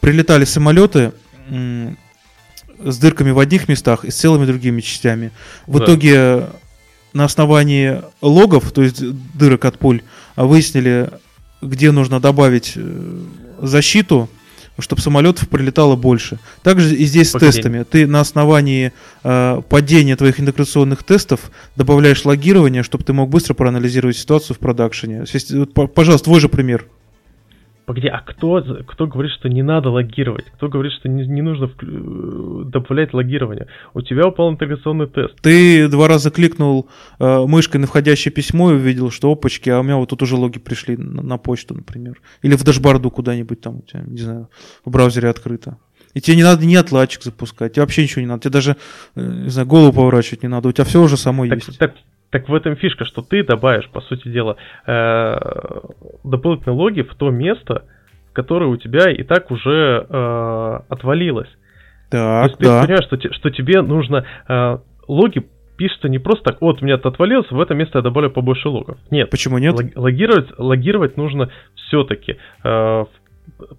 Прилетали 0.00 0.46
самолеты 0.46 1.12
с 1.50 2.98
дырками 2.98 3.30
в 3.30 3.38
одних 3.38 3.68
местах 3.68 4.06
и 4.06 4.10
с 4.10 4.16
целыми 4.16 4.46
другими 4.46 4.80
частями. 4.80 5.30
В 5.66 5.78
да. 5.78 5.84
итоге 5.84 6.46
на 7.12 7.24
основании 7.24 8.00
логов, 8.22 8.72
то 8.72 8.82
есть 8.82 9.02
дырок 9.36 9.66
от 9.66 9.78
пуль, 9.78 10.02
выяснили, 10.36 11.10
где 11.60 11.90
нужно 11.92 12.20
добавить 12.20 12.72
э, 12.76 13.20
защиту, 13.60 14.30
чтобы 14.78 15.02
самолетов 15.02 15.48
прилетало 15.48 15.96
больше. 15.96 16.38
Также 16.62 16.94
и 16.94 17.04
здесь 17.04 17.30
Погоди. 17.30 17.52
с 17.52 17.54
тестами. 17.54 17.84
Ты 17.84 18.06
на 18.06 18.20
основании 18.20 18.92
э, 19.22 19.62
падения 19.68 20.16
твоих 20.16 20.40
интеграционных 20.40 21.04
тестов 21.04 21.50
добавляешь 21.76 22.24
логирование, 22.24 22.82
чтобы 22.82 23.04
ты 23.04 23.12
мог 23.12 23.30
быстро 23.30 23.54
проанализировать 23.54 24.16
ситуацию 24.16 24.56
в 24.56 24.58
продакшене. 24.58 25.24
Пожалуйста, 25.94 26.24
твой 26.24 26.40
же 26.40 26.48
пример. 26.48 26.86
Погоди, 27.86 28.08
а 28.08 28.20
кто, 28.20 28.62
кто 28.86 29.06
говорит, 29.06 29.32
что 29.32 29.48
не 29.50 29.62
надо 29.62 29.90
логировать? 29.90 30.46
Кто 30.54 30.68
говорит, 30.68 30.92
что 30.94 31.08
не, 31.08 31.26
не 31.26 31.42
нужно 31.42 31.64
вклю- 31.66 32.62
э, 32.62 32.70
добавлять 32.70 33.12
логирование? 33.12 33.66
У 33.92 34.00
тебя 34.00 34.26
упал 34.26 34.50
интеграционный 34.50 35.06
тест. 35.06 35.34
Ты 35.42 35.88
два 35.88 36.08
раза 36.08 36.30
кликнул 36.30 36.88
э, 37.18 37.44
мышкой 37.46 37.80
на 37.82 37.86
входящее 37.86 38.32
письмо 38.32 38.70
и 38.72 38.76
увидел, 38.76 39.10
что 39.10 39.30
опачки, 39.30 39.68
а 39.68 39.80
у 39.80 39.82
меня 39.82 39.96
вот 39.96 40.08
тут 40.08 40.22
уже 40.22 40.34
логи 40.36 40.58
пришли 40.58 40.96
на, 40.96 41.22
на 41.22 41.36
почту, 41.36 41.74
например. 41.74 42.20
Или 42.40 42.56
в 42.56 42.64
дашборду 42.64 43.10
куда-нибудь 43.10 43.60
там 43.60 43.78
у 43.80 43.82
тебя, 43.82 44.02
не 44.06 44.18
знаю, 44.18 44.48
в 44.84 44.90
браузере 44.90 45.28
открыто. 45.28 45.76
И 46.14 46.20
тебе 46.20 46.36
не 46.36 46.42
надо 46.44 46.64
ни 46.64 46.76
отладчик 46.76 47.22
запускать, 47.22 47.72
тебе 47.74 47.82
вообще 47.82 48.02
ничего 48.04 48.22
не 48.22 48.28
надо. 48.28 48.40
Тебе 48.42 48.52
даже, 48.52 48.76
э, 49.14 49.20
не 49.44 49.50
знаю, 49.50 49.68
голову 49.68 49.92
поворачивать 49.92 50.42
не 50.42 50.48
надо. 50.48 50.68
У 50.68 50.72
тебя 50.72 50.84
все 50.84 51.02
уже 51.02 51.16
само 51.18 51.46
Так, 51.46 51.56
есть. 51.66 51.78
так, 51.78 51.94
так 52.34 52.48
в 52.48 52.54
этом 52.54 52.74
фишка, 52.74 53.04
что 53.04 53.22
ты 53.22 53.44
добавишь, 53.44 53.88
по 53.90 54.00
сути 54.00 54.26
дела, 54.26 54.56
э, 54.88 55.36
дополнительные 56.24 56.76
логи 56.76 57.02
в 57.02 57.14
то 57.14 57.30
место, 57.30 57.84
которое 58.32 58.66
у 58.66 58.76
тебя 58.76 59.08
и 59.08 59.22
так 59.22 59.52
уже 59.52 60.04
э, 60.08 60.78
отвалилось. 60.88 61.48
То 62.10 62.18
Так, 62.18 62.46
есть 62.46 62.58
ты 62.58 62.64
да. 62.66 62.82
понимаешь, 62.82 63.04
что, 63.04 63.32
что 63.32 63.50
тебе 63.50 63.82
нужно 63.82 64.24
э, 64.48 64.78
логи 65.06 65.46
пишется 65.76 66.08
не 66.08 66.18
просто 66.18 66.50
так, 66.50 66.60
вот 66.60 66.82
у 66.82 66.84
меня 66.84 66.96
это 66.96 67.08
отвалилось, 67.08 67.48
в 67.52 67.60
это 67.60 67.74
место 67.74 67.98
я 67.98 68.02
добавлю 68.02 68.30
побольше 68.30 68.68
логов. 68.68 68.98
Нет, 69.12 69.30
Почему 69.30 69.58
нет? 69.58 69.74
лог- 69.74 69.92
логировать, 69.94 70.48
логировать 70.58 71.16
нужно 71.16 71.50
все-таки, 71.74 72.38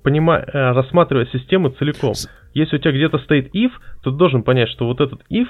рассматривая 0.04 1.26
систему 1.26 1.72
целиком. 1.72 2.14
Если 2.54 2.78
у 2.78 2.80
тебя 2.80 2.92
где-то 2.94 3.18
стоит 3.20 3.54
if, 3.54 3.72
то 4.02 4.12
ты 4.12 4.18
должен 4.18 4.44
понять, 4.44 4.70
что 4.70 4.86
вот 4.86 5.02
этот 5.02 5.22
if 5.30 5.48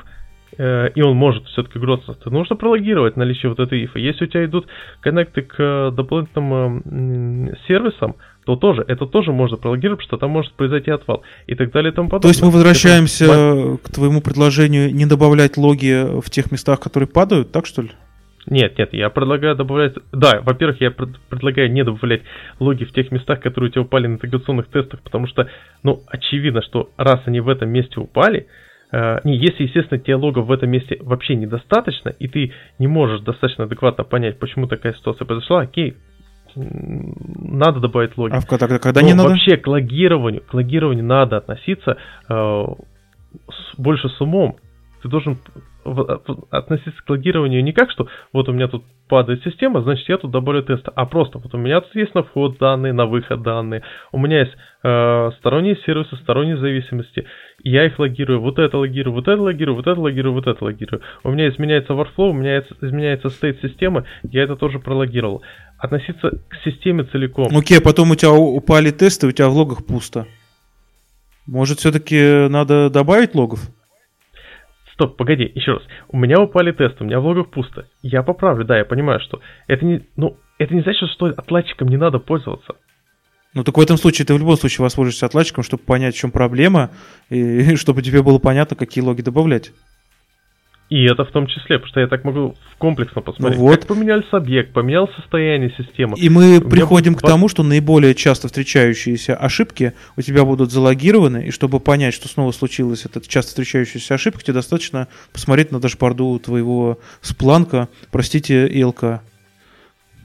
э, 0.58 0.90
и 0.96 1.02
он 1.02 1.16
может 1.16 1.46
все-таки 1.48 1.80
грозиться, 1.80 2.14
то 2.14 2.30
нужно 2.30 2.56
прологировать 2.56 3.18
наличие 3.18 3.50
вот 3.50 3.60
этой 3.60 3.84
if. 3.84 3.92
Если 3.96 4.26
у 4.26 4.28
тебя 4.28 4.46
идут 4.46 4.68
коннекты 5.02 5.42
к 5.42 5.56
э, 5.58 5.92
дополнительным 5.92 7.50
э, 7.50 7.56
сервисам, 7.68 8.16
то 8.46 8.56
тоже, 8.56 8.86
это 8.88 9.06
тоже 9.08 9.32
можно 9.32 9.58
прологировать, 9.58 10.00
потому 10.00 10.08
что 10.08 10.18
там 10.18 10.30
может 10.30 10.54
произойти 10.54 10.92
отвал 10.92 11.24
и 11.48 11.56
так 11.56 11.72
далее 11.72 11.92
и 11.92 11.96
тому 11.96 12.10
подобное. 12.10 12.22
То 12.22 12.28
есть 12.30 12.44
мы 12.44 12.52
возвращаемся 12.52 13.26
Это- 13.26 13.78
к 13.84 13.92
твоему 13.92 14.22
предложению 14.22 14.94
не 14.94 15.06
добавлять 15.06 15.58
логи 15.58 16.22
в 16.22 16.30
тех 16.30 16.52
местах, 16.52 16.80
которые 16.80 17.10
падают, 17.10 17.52
так 17.52 17.66
что 17.66 17.82
ли? 17.82 17.90
Нет, 18.48 18.78
нет, 18.78 18.94
я 18.94 19.10
предлагаю 19.10 19.56
добавлять... 19.56 19.96
Да, 20.12 20.42
во-первых, 20.44 20.80
я 20.80 20.92
пред- 20.92 21.20
предлагаю 21.30 21.72
не 21.72 21.84
добавлять 21.84 22.22
логи 22.60 22.84
в 22.84 22.92
тех 22.92 23.12
местах, 23.12 23.40
которые 23.40 23.70
у 23.70 23.72
тебя 23.72 23.82
упали 23.82 24.06
на 24.06 24.14
интеграционных 24.14 24.68
тестах, 24.68 25.02
потому 25.02 25.26
что, 25.26 25.50
ну, 25.82 26.04
очевидно, 26.08 26.62
что 26.62 26.92
раз 26.98 27.22
они 27.26 27.40
в 27.40 27.50
этом 27.50 27.70
месте 27.70 28.00
упали, 28.00 28.46
не, 28.92 29.36
если, 29.38 29.64
естественно, 29.64 30.00
тебе 30.00 30.16
логов 30.16 30.46
в 30.48 30.52
этом 30.52 30.70
месте 30.70 30.98
вообще 31.02 31.36
недостаточно, 31.36 32.10
и 32.10 32.28
ты 32.28 32.54
не 32.80 32.88
можешь 32.88 33.22
достаточно 33.22 33.66
адекватно 33.66 34.04
понять, 34.04 34.40
почему 34.40 34.68
такая 34.68 34.94
ситуация 34.94 35.26
произошла, 35.26 35.62
окей, 35.62 35.96
надо 36.56 37.80
добавить 37.80 38.18
логи. 38.18 38.34
А 38.34 38.40
в- 38.40 38.46
тогда 38.46 38.80
когда 38.80 39.02
Но 39.02 39.08
не 39.08 39.14
надо? 39.14 39.30
Вообще 39.30 39.58
к 39.58 39.68
логированию, 39.68 40.42
к 40.42 40.54
логированию 40.54 41.04
надо 41.04 41.38
относиться 41.38 41.98
э, 42.30 42.66
с- 43.50 43.80
больше 43.80 44.10
с 44.10 44.22
умом. 44.22 44.56
Ты 45.02 45.10
должен 45.10 45.38
в- 45.84 46.22
в- 46.26 46.48
относиться 46.50 47.04
к 47.06 47.10
логированию 47.10 47.64
не 47.64 47.74
как, 47.74 47.92
что 47.92 48.08
вот 48.34 48.50
у 48.50 48.54
меня 48.54 48.68
тут 48.68 48.84
падает 49.08 49.44
система, 49.44 49.82
значит 49.82 50.08
я 50.10 50.18
тут 50.18 50.32
добавлю 50.32 50.64
теста, 50.64 50.92
а 50.96 51.06
просто 51.06 51.38
вот 51.38 51.54
у 51.54 51.58
меня 51.60 51.80
тут 51.82 51.94
есть 51.94 52.16
на 52.16 52.24
вход 52.24 52.58
данные, 52.58 52.92
на 52.92 53.06
выход 53.06 53.44
данные, 53.44 53.84
у 54.12 54.18
меня 54.18 54.40
есть 54.40 54.54
э, 54.82 55.32
сторонние 55.38 55.76
сервисы, 55.86 56.16
сторонние 56.16 56.58
зависимости, 56.58 57.26
я 57.66 57.88
их 57.88 57.98
логирую, 57.98 58.40
вот 58.42 58.60
это 58.60 58.78
логирую, 58.78 59.16
вот 59.16 59.28
это 59.28 59.42
логирую, 59.42 59.76
вот 59.76 59.88
это 59.88 60.00
логирую, 60.00 60.34
вот 60.34 60.46
это 60.46 60.64
логирую. 60.64 61.02
У 61.24 61.32
меня 61.32 61.50
изменяется 61.50 61.94
workflow, 61.94 62.30
у 62.30 62.34
меня 62.34 62.60
изменяется 62.60 63.30
стейт 63.30 63.60
системы, 63.60 64.06
я 64.24 64.44
это 64.44 64.56
тоже 64.56 64.78
прологировал. 64.80 65.42
Относиться 65.80 66.30
к 66.48 66.56
системе 66.64 67.06
целиком. 67.06 67.48
Окей, 67.58 67.80
а 67.80 67.82
потом 67.82 68.12
у 68.12 68.16
тебя 68.16 68.32
упали 68.32 68.92
тесты, 68.92 69.28
у 69.28 69.32
тебя 69.32 69.50
в 69.50 69.54
логах 69.56 69.84
пусто. 69.84 70.28
Может, 71.48 71.80
все-таки 71.80 72.48
надо 72.50 72.92
добавить 72.92 73.34
логов? 73.34 73.60
Стоп, 74.94 75.18
погоди, 75.18 75.52
еще 75.56 75.74
раз. 75.74 75.84
У 76.08 76.18
меня 76.18 76.40
упали 76.40 76.72
тесты, 76.72 77.04
у 77.04 77.08
меня 77.08 77.20
в 77.20 77.26
логах 77.26 77.50
пусто. 77.50 77.88
Я 78.04 78.22
поправлю, 78.22 78.64
да, 78.64 78.78
я 78.78 78.86
понимаю, 78.86 79.20
что 79.20 79.42
это 79.68 79.84
не, 79.84 80.02
ну, 80.16 80.38
это 80.60 80.74
не 80.74 80.82
значит, 80.82 81.10
что 81.10 81.26
отладчиком 81.26 81.88
не 81.88 81.98
надо 81.98 82.20
пользоваться. 82.20 82.76
Ну 83.56 83.64
так 83.64 83.78
в 83.78 83.82
этом 83.82 83.98
случае 83.98 84.26
ты 84.26 84.34
в 84.34 84.38
любом 84.38 84.58
случае 84.58 84.84
воспользуешься 84.84 85.26
отладчиком, 85.26 85.64
чтобы 85.64 85.82
понять, 85.82 86.14
в 86.14 86.20
чем 86.20 86.30
проблема, 86.30 86.92
и 87.30 87.76
чтобы 87.78 88.04
тебе 88.04 88.22
было 88.22 88.38
понятно, 88.38 88.76
какие 88.76 89.04
логи 89.04 89.22
добавлять. 89.22 89.72
И 90.90 91.04
это 91.06 91.26
в 91.26 91.32
том 91.32 91.48
числе, 91.48 91.80
потому 91.80 91.88
что 91.88 92.00
я 92.02 92.08
так 92.08 92.24
могу 92.26 92.54
комплексно 92.78 93.22
посмотреть, 93.22 93.58
Ну 93.58 93.66
вот. 93.66 93.80
как 93.80 93.88
поменялся 93.88 94.38
объект, 94.38 94.72
поменялось 94.72 95.16
состояние 95.16 95.74
системы. 95.76 96.16
И 96.20 96.30
мы 96.30 96.60
меня 96.60 96.62
приходим 96.62 97.14
будет 97.14 97.24
к 97.24 97.28
тому, 97.28 97.48
что 97.48 97.64
наиболее 97.64 98.14
часто 98.14 98.50
встречающиеся 98.50 99.36
ошибки 99.36 99.94
у 100.16 100.22
тебя 100.22 100.46
будут 100.46 100.72
залогированы, 100.72 101.48
и 101.48 101.52
чтобы 101.52 101.80
понять, 101.80 102.14
что 102.14 102.28
снова 102.28 102.52
случилась 102.52 103.04
эта 103.06 103.20
часто 103.28 103.50
встречающаяся 103.50 104.14
ошибка, 104.14 104.44
тебе 104.44 104.54
достаточно 104.54 105.08
посмотреть 105.34 105.72
на 105.72 105.80
дашборду 105.80 106.38
твоего 106.38 107.00
спланка, 107.22 107.88
простите, 108.12 108.68
ИЛК. 108.68 109.22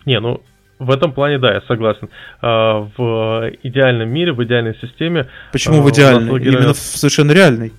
Не, 0.04 0.20
ну, 0.20 0.42
в 0.80 0.90
этом 0.90 1.12
плане, 1.12 1.38
да, 1.38 1.52
я 1.54 1.60
согласен. 1.68 2.08
А, 2.42 2.88
в 2.96 3.52
идеальном 3.62 4.08
мире, 4.08 4.32
в 4.32 4.42
идеальной 4.42 4.74
системе 4.80 5.28
Почему 5.52 5.78
А, 5.78 5.82
в 5.82 5.90
идеальной? 5.90 6.30
логирование- 6.30 6.58
Именно 6.62 6.72
в 6.74 6.78
совершенно 6.78 7.32
реальной. 7.32 7.72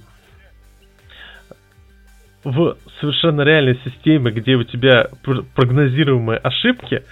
в 2.44 2.76
совершенно 3.00 3.42
реальной 3.42 3.80
системе, 3.86 4.32
где 4.32 4.56
у 4.56 4.64
тебя 4.64 5.08
пр- 5.24 5.44
прогнозируемые 5.56 6.38
ошибки... 6.40 7.04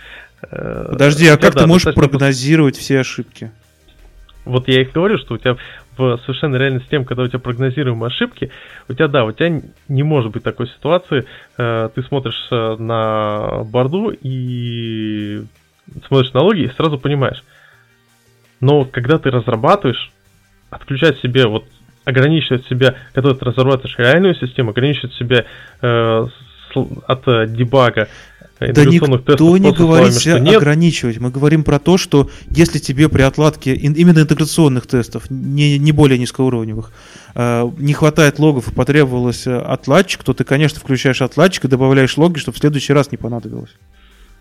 э, 0.42 0.86
Подожди, 0.92 1.28
а 1.28 1.38
тебя, 1.38 1.38
как 1.38 1.54
да, 1.56 1.62
ты 1.62 1.68
можешь 1.68 1.86
достаточно 1.86 2.10
прогнозировать 2.10 2.78
все 2.78 3.00
ошибки? 3.00 3.52
Вот 4.46 4.68
я 4.68 4.82
и 4.82 4.86
говорю, 4.86 5.18
что 5.20 5.36
у 5.36 5.38
тебя 5.38 5.56
в 5.98 6.18
совершенно 6.26 6.56
реальной 6.56 6.80
системе, 6.82 7.06
когда 7.06 7.24
у 7.24 7.28
тебя 7.28 7.40
прогнозируемые 7.40 8.08
ошибки, 8.08 8.50
у 8.88 8.94
тебя, 8.94 9.08
да, 9.08 9.26
у 9.26 9.32
тебя 9.32 9.62
не 9.88 10.02
может 10.04 10.32
быть 10.32 10.42
такой 10.44 10.68
ситуации, 10.68 11.26
э, 11.58 11.90
ты 11.94 12.02
смотришь 12.04 12.48
на 12.52 13.64
борду 13.66 14.10
и 14.22 15.44
смотришь 16.08 16.34
на 16.34 16.42
логи 16.42 16.62
и 16.62 16.72
сразу 16.76 16.98
понимаешь. 16.98 17.44
Но 18.60 18.86
когда 18.86 19.18
ты 19.18 19.30
разрабатываешь, 19.30 20.12
отключать 20.70 21.20
себе, 21.20 21.48
вот 21.48 21.66
ограничивать 22.06 22.66
себя, 22.68 22.96
когда 23.14 23.34
ты 23.34 23.46
разрабатываешь 23.46 23.98
реальную 23.98 24.36
систему, 24.36 24.72
ограничивать 24.72 25.14
себя 25.14 25.46
э, 25.82 26.28
от 27.08 27.28
э, 27.28 27.48
дебага 27.48 28.08
Да 28.60 28.84
никто 28.84 29.58
не 29.58 29.72
говорит 29.72 30.14
себя 30.14 30.36
что 30.36 30.40
нет, 30.40 30.58
ограничивать. 30.58 31.18
Мы 31.20 31.30
говорим 31.32 31.64
про 31.64 31.80
то, 31.80 31.98
что 31.98 32.30
если 32.50 32.80
тебе 32.80 33.08
при 33.08 33.22
отладке 33.22 33.74
именно 33.74 34.20
интеграционных 34.20 34.86
тестов, 34.86 35.30
не, 35.30 35.78
не 35.78 35.92
более 35.92 36.20
низкоуровневых, 36.20 36.92
э, 37.36 37.70
не 37.78 37.94
хватает 37.94 38.38
логов 38.40 38.68
и 38.68 38.74
потребовалось 38.74 39.48
э, 39.48 39.58
отладчик, 39.58 40.24
то 40.24 40.34
ты, 40.34 40.44
конечно, 40.44 40.80
включаешь 40.80 41.22
отладчик 41.22 41.66
и 41.66 41.68
добавляешь 41.68 42.18
логи, 42.18 42.40
чтобы 42.40 42.58
в 42.58 42.60
следующий 42.60 42.94
раз 42.94 43.12
не 43.12 43.18
понадобилось. 43.18 43.72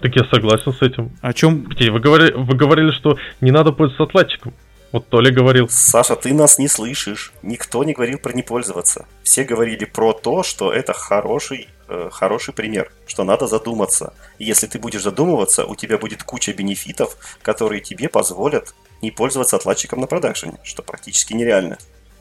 Так 0.01 0.15
я 0.15 0.25
согласен 0.25 0.73
с 0.73 0.83
этим. 0.83 1.11
О 1.21 1.33
чем 1.33 1.63
Погоди, 1.63 1.91
Вы 1.91 2.01
говорили, 2.01 2.33
вы 2.33 2.55
говорили, 2.57 2.91
что 2.93 3.19
не 3.41 3.51
надо 3.51 3.73
пользоваться 3.73 4.05
отладчиком. 4.05 4.55
Вот 4.91 5.09
Толя 5.09 5.31
говорил. 5.31 5.69
Саша, 5.69 6.17
ты 6.17 6.33
нас 6.33 6.59
не 6.59 6.67
слышишь. 6.67 7.33
Никто 7.43 7.85
не 7.85 7.93
говорил 7.93 8.19
про 8.19 8.33
не 8.33 8.43
пользоваться. 8.43 9.07
Все 9.23 9.45
говорили 9.45 9.85
про 9.85 10.13
то, 10.13 10.43
что 10.43 10.73
это 10.73 10.95
хороший, 10.95 11.69
э, 11.89 12.09
хороший 12.11 12.55
пример, 12.55 12.91
что 13.07 13.25
надо 13.25 13.47
задуматься. 13.47 14.15
И 14.39 14.45
если 14.45 14.67
ты 14.67 14.79
будешь 14.79 15.03
задумываться, 15.03 15.67
у 15.67 15.75
тебя 15.75 15.99
будет 15.99 16.23
куча 16.23 16.55
бенефитов, 16.55 17.17
которые 17.43 17.83
тебе 17.83 18.09
позволят 18.09 18.75
не 19.03 19.11
пользоваться 19.11 19.57
отладчиком 19.57 20.01
на 20.01 20.07
продакшене, 20.07 20.59
что 20.65 20.83
практически 20.83 21.35
нереально. 21.35 21.77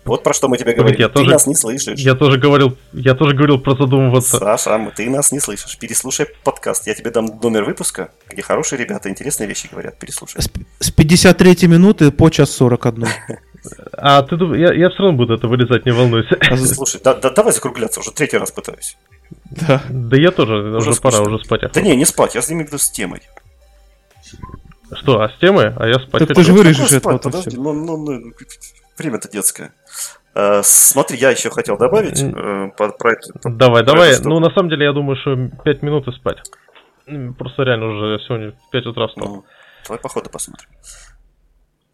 Вот 0.07 0.23
про 0.23 0.33
что 0.33 0.47
мы 0.47 0.57
тебе 0.57 0.73
говорим. 0.73 0.97
я 0.99 1.07
ты 1.09 1.15
тоже- 1.15 1.29
нас 1.31 1.45
не 1.47 1.55
слышишь. 1.55 1.99
Я 1.99 2.15
тоже 2.15 2.39
говорил, 2.39 2.77
я 2.93 3.13
тоже 3.13 3.35
говорил 3.35 3.59
про 3.59 3.75
задумываться. 3.75 4.37
Саша, 4.37 4.71
м- 4.71 4.91
ты 4.95 5.09
нас 5.09 5.31
не 5.31 5.39
слышишь. 5.39 5.77
Переслушай 5.77 6.27
подкаст. 6.43 6.87
Я 6.87 6.95
тебе 6.95 7.11
дам 7.11 7.25
номер 7.41 7.63
выпуска, 7.65 8.11
где 8.29 8.41
хорошие 8.41 8.79
ребята 8.79 9.09
интересные 9.09 9.47
вещи 9.47 9.67
говорят. 9.71 9.99
Переслушай. 9.99 10.41
с, 10.41 10.49
с 10.79 10.91
53 10.91 11.67
минуты 11.67 12.11
по 12.11 12.29
час 12.29 12.51
41. 12.51 13.05
А 13.91 14.21
ты 14.23 14.35
я, 14.57 14.73
я 14.73 14.89
все 14.89 14.99
равно 15.03 15.17
буду 15.17 15.33
это 15.33 15.47
вырезать, 15.47 15.85
не 15.85 15.91
волнуйся. 15.91 16.37
Слушай, 16.73 17.01
да- 17.03 17.15
да- 17.15 17.31
давай 17.31 17.51
закругляться, 17.51 17.99
уже 17.99 18.11
третий 18.11 18.37
раз 18.37 18.51
пытаюсь. 18.51 18.97
Да. 19.51 19.83
Да 19.89 20.15
я 20.15 20.31
тоже, 20.31 20.53
уже, 20.77 20.89
Уже 20.91 21.01
пора, 21.01 21.19
уже 21.21 21.37
спать. 21.43 21.61
Да 21.73 21.81
не, 21.81 21.95
не 21.97 22.05
спать, 22.05 22.35
я 22.35 22.41
с 22.41 22.49
ними 22.49 22.65
с 22.71 22.89
темой. 22.91 23.21
Что, 24.93 25.21
а 25.21 25.29
с 25.29 25.37
темой? 25.39 25.73
А 25.75 25.85
я 25.87 25.95
спать 25.95 26.19
Так 26.19 26.29
хочу. 26.29 26.33
ты 26.35 26.43
же 26.43 26.53
вырежешь 26.53 26.91
это 26.93 27.17
Подожди, 27.17 27.57
ну, 27.57 27.73
ну, 27.73 27.97
ну, 27.97 28.31
время-то 28.97 29.29
детское. 29.29 29.73
Э, 30.35 30.61
смотри, 30.63 31.17
я 31.17 31.31
еще 31.31 31.49
хотел 31.49 31.77
добавить 31.77 32.21
э, 32.21 32.69
про 32.77 33.11
это. 33.11 33.31
Давай, 33.43 33.83
про 33.83 33.93
давай. 33.93 34.13
штуку. 34.13 34.29
Ну, 34.29 34.39
на 34.39 34.51
самом 34.51 34.69
деле, 34.69 34.85
я 34.85 34.93
думаю, 34.93 35.17
что 35.17 35.35
5 35.63 35.81
минут 35.81 36.07
и 36.07 36.11
спать. 36.11 36.37
Просто 37.37 37.63
реально 37.63 37.87
уже 37.87 38.19
сегодня 38.25 38.51
в 38.51 38.69
5 38.71 38.85
утра 38.87 39.07
встал. 39.07 39.27
Ну, 39.27 39.45
давай 39.85 39.99
по 39.99 40.09
ходу 40.09 40.29
посмотрим. 40.29 40.69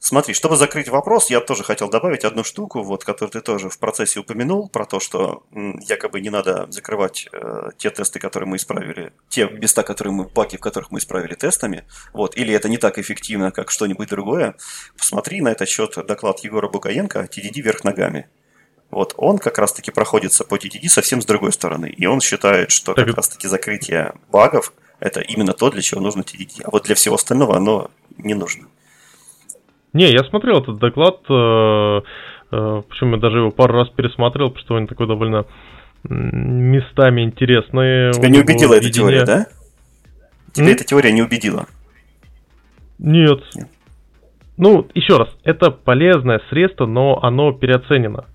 Смотри, 0.06 0.34
чтобы 0.34 0.58
закрыть 0.58 0.90
вопрос, 0.90 1.30
я 1.30 1.40
тоже 1.40 1.64
хотел 1.64 1.90
добавить 1.90 2.26
одну 2.26 2.44
штуку, 2.44 2.84
вот, 2.84 3.06
которую 3.06 3.32
ты 3.32 3.40
тоже 3.40 3.70
в 3.70 3.80
процессе 3.80 4.20
упомянул, 4.20 4.68
про 4.68 4.86
то, 4.86 5.00
что 5.00 5.44
м, 5.54 5.80
якобы 5.80 6.20
не 6.20 6.30
надо 6.30 6.68
закрывать 6.70 7.30
э, 7.32 7.70
те 7.78 7.90
тесты, 7.90 8.20
которые 8.20 8.50
мы 8.50 8.58
исправили, 8.58 9.14
те 9.30 9.48
места, 9.48 9.82
которые 9.82 10.14
мы, 10.14 10.26
баки, 10.26 10.58
в 10.58 10.60
которых 10.60 10.92
мы 10.92 11.00
исправили 11.00 11.36
тестами, 11.36 11.86
вот, 12.12 12.36
или 12.36 12.54
это 12.54 12.68
не 12.68 12.78
так 12.78 13.00
эффективно, 13.00 13.52
как 13.52 13.72
что-нибудь 13.72 14.10
другое. 14.10 14.56
Посмотри 14.98 15.40
на 15.40 15.54
этот 15.54 15.70
счет 15.70 15.98
доклад 16.06 16.40
Егора 16.40 16.68
Букаенко 16.68 17.22
TDD 17.22 17.62
вверх 17.62 17.86
ногами. 17.86 18.28
Вот, 18.92 19.14
он 19.16 19.38
как 19.38 19.58
раз-таки 19.58 19.92
проходится 19.92 20.44
по 20.44 20.56
TDD 20.56 20.90
совсем 20.90 21.22
с 21.22 21.26
другой 21.26 21.54
стороны, 21.54 21.86
и 21.86 22.06
он 22.08 22.20
считает, 22.20 22.72
что 22.72 22.94
Так 22.94 23.06
как 23.06 23.16
раз-таки 23.16 23.48
закрытие 23.48 24.16
багов– 24.30 24.74
это 25.00 25.22
именно 25.22 25.54
то, 25.54 25.70
для 25.70 25.82
чего 25.82 26.02
нужно 26.02 26.24
TDD, 26.24 26.64
а 26.66 26.72
вот 26.72 26.84
для 26.84 26.96
всего 26.96 27.16
остального 27.16 27.56
оно 27.56 27.90
не 28.18 28.34
нужно. 28.34 28.68
Не, 29.94 30.10
я 30.12 30.24
смотрел 30.24 30.60
этот 30.62 30.80
доклад, 30.80 31.20
э, 31.30 32.02
э, 32.52 32.82
причем 32.90 33.12
я 33.14 33.18
даже 33.20 33.38
его 33.38 33.52
пару 33.52 33.76
раз 33.76 33.90
пересматривал, 33.90 34.50
потому 34.50 34.66
что 34.66 34.76
он 34.76 34.88
такой 34.88 35.08
довольно 35.08 35.46
местами 36.10 37.22
интересный. 37.22 38.12
Тебя 38.12 38.30
не 38.30 38.40
убедила 38.40 38.74
эта 38.74 38.92
теория, 38.92 39.24
да? 39.24 39.46
Тебя 40.54 40.68
М? 40.68 40.74
эта 40.74 40.84
теория 40.84 41.12
не 41.12 41.22
убедила. 41.22 41.66
Нет. 43.00 43.40
Ну, 44.58 44.88
еще 44.94 45.18
раз, 45.18 45.30
это 45.44 45.72
полезное 45.72 46.42
средство, 46.50 46.86
но 46.86 47.20
оно 47.24 47.54
переоценено. 47.54 48.26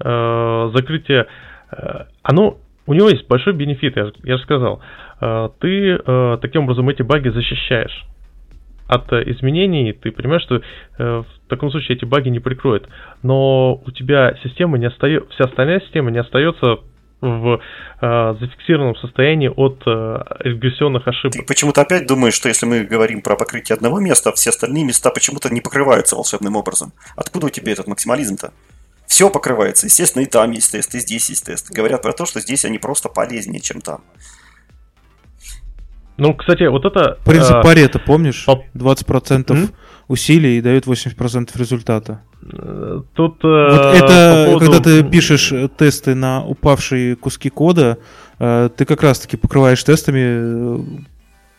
Э, 0.00 0.70
закрытие, 0.74 1.26
э, 1.70 2.04
оно, 2.22 2.58
у 2.86 2.94
него 2.94 3.08
есть 3.08 3.26
большой 3.28 3.52
бенефит, 3.52 3.96
я, 3.96 4.06
же- 4.06 4.14
я 4.24 4.36
же 4.36 4.42
сказал. 4.44 4.80
Э, 5.20 5.48
ты 5.60 5.98
таким 6.40 6.62
образом 6.64 6.88
эти 6.88 7.02
баги 7.02 7.28
защищаешь 7.28 8.04
от 8.86 9.12
э, 9.12 9.22
изменений, 9.30 9.92
ты 9.92 10.10
понимаешь, 10.10 10.42
что 10.42 10.56
э, 10.56 10.60
в 10.98 11.48
таком 11.48 11.70
случае 11.70 11.96
эти 11.96 12.04
баги 12.04 12.28
не 12.28 12.40
прикроют. 12.40 12.88
Но 13.22 13.74
у 13.74 13.90
тебя 13.90 14.36
система 14.42 14.78
не 14.78 14.86
остается, 14.86 15.28
вся 15.30 15.44
остальная 15.44 15.80
система 15.80 16.10
не 16.10 16.18
остается 16.18 16.80
в 17.20 17.60
э, 18.00 18.34
зафиксированном 18.40 18.96
состоянии 18.96 19.48
от 19.48 19.82
э, 19.86 20.22
регрессионных 20.40 21.08
ошибок. 21.08 21.32
Ты 21.32 21.42
почему-то 21.42 21.80
опять 21.80 22.06
думаешь, 22.06 22.34
что 22.34 22.48
если 22.48 22.66
мы 22.66 22.84
говорим 22.84 23.22
про 23.22 23.36
покрытие 23.36 23.74
одного 23.74 23.98
места, 24.00 24.32
все 24.32 24.50
остальные 24.50 24.84
места 24.84 25.10
почему-то 25.10 25.52
не 25.52 25.60
покрываются 25.60 26.16
волшебным 26.16 26.56
образом. 26.56 26.92
Откуда 27.16 27.46
у 27.46 27.50
тебя 27.50 27.72
этот 27.72 27.86
максимализм-то? 27.86 28.52
Все 29.06 29.30
покрывается. 29.30 29.86
Естественно, 29.86 30.22
и 30.22 30.26
там 30.26 30.50
есть 30.50 30.72
тест, 30.72 30.94
и 30.94 30.98
здесь 30.98 31.28
есть 31.30 31.46
тест. 31.46 31.70
Говорят 31.70 32.02
про 32.02 32.12
то, 32.12 32.26
что 32.26 32.40
здесь 32.40 32.64
они 32.64 32.78
просто 32.78 33.08
полезнее, 33.08 33.60
чем 33.60 33.80
там. 33.80 34.02
Ну, 36.16 36.34
кстати, 36.34 36.64
вот 36.68 36.84
это... 36.84 37.18
Принцип 37.24 37.56
э, 37.56 37.62
Парета, 37.62 37.98
помнишь? 37.98 38.44
поп- 38.46 38.64
20% 38.74 39.50
М? 39.52 39.70
усилий 40.08 40.60
дает 40.60 40.86
80% 40.86 41.50
результата. 41.58 42.22
Э, 42.42 43.00
Тут 43.14 43.42
Вот 43.42 43.48
э, 43.50 43.96
это, 43.96 44.44
по 44.46 44.50
поводу- 44.52 44.58
когда 44.72 44.80
ты 44.80 45.02
пишешь 45.02 45.50
э, 45.52 45.68
тесты 45.68 46.14
на 46.14 46.44
упавшие 46.44 47.16
куски 47.16 47.50
кода, 47.50 47.98
э, 48.38 48.68
ты 48.76 48.84
как 48.84 49.02
раз-таки 49.02 49.36
покрываешь 49.36 49.82
тестами 49.82 50.20
э, 50.22 50.78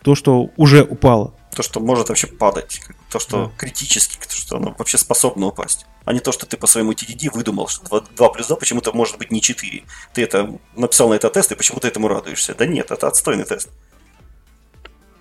то, 0.03 0.15
что 0.15 0.49
уже 0.55 0.83
упало. 0.83 1.33
То, 1.55 1.63
что 1.63 1.79
может 1.79 2.09
вообще 2.09 2.27
падать. 2.27 2.81
То, 3.11 3.19
что 3.19 3.45
Да. 3.45 3.51
критически, 3.57 4.17
то, 4.17 4.33
что 4.35 4.57
оно 4.57 4.75
вообще 4.77 4.97
способно 4.97 5.47
упасть. 5.47 5.85
А 6.05 6.13
не 6.13 6.19
то, 6.19 6.31
что 6.31 6.45
ты 6.45 6.55
по 6.57 6.67
своему 6.67 6.91
TDD 6.91 7.29
выдумал, 7.33 7.67
что 7.67 7.83
2, 7.87 8.01
2 8.15 8.29
плюс 8.29 8.47
2 8.47 8.55
почему-то 8.57 8.91
может 8.93 9.17
быть 9.17 9.31
не 9.31 9.41
4. 9.41 9.83
Ты 10.13 10.21
это 10.23 10.49
написал 10.77 11.09
на 11.09 11.15
это 11.15 11.29
тест, 11.29 11.51
и 11.51 11.55
почему 11.55 11.79
ты 11.79 11.87
этому 11.87 12.07
радуешься. 12.07 12.53
Да 12.57 12.65
нет, 12.67 12.91
это 12.91 13.07
отстойный 13.07 13.45
тест. 13.45 13.69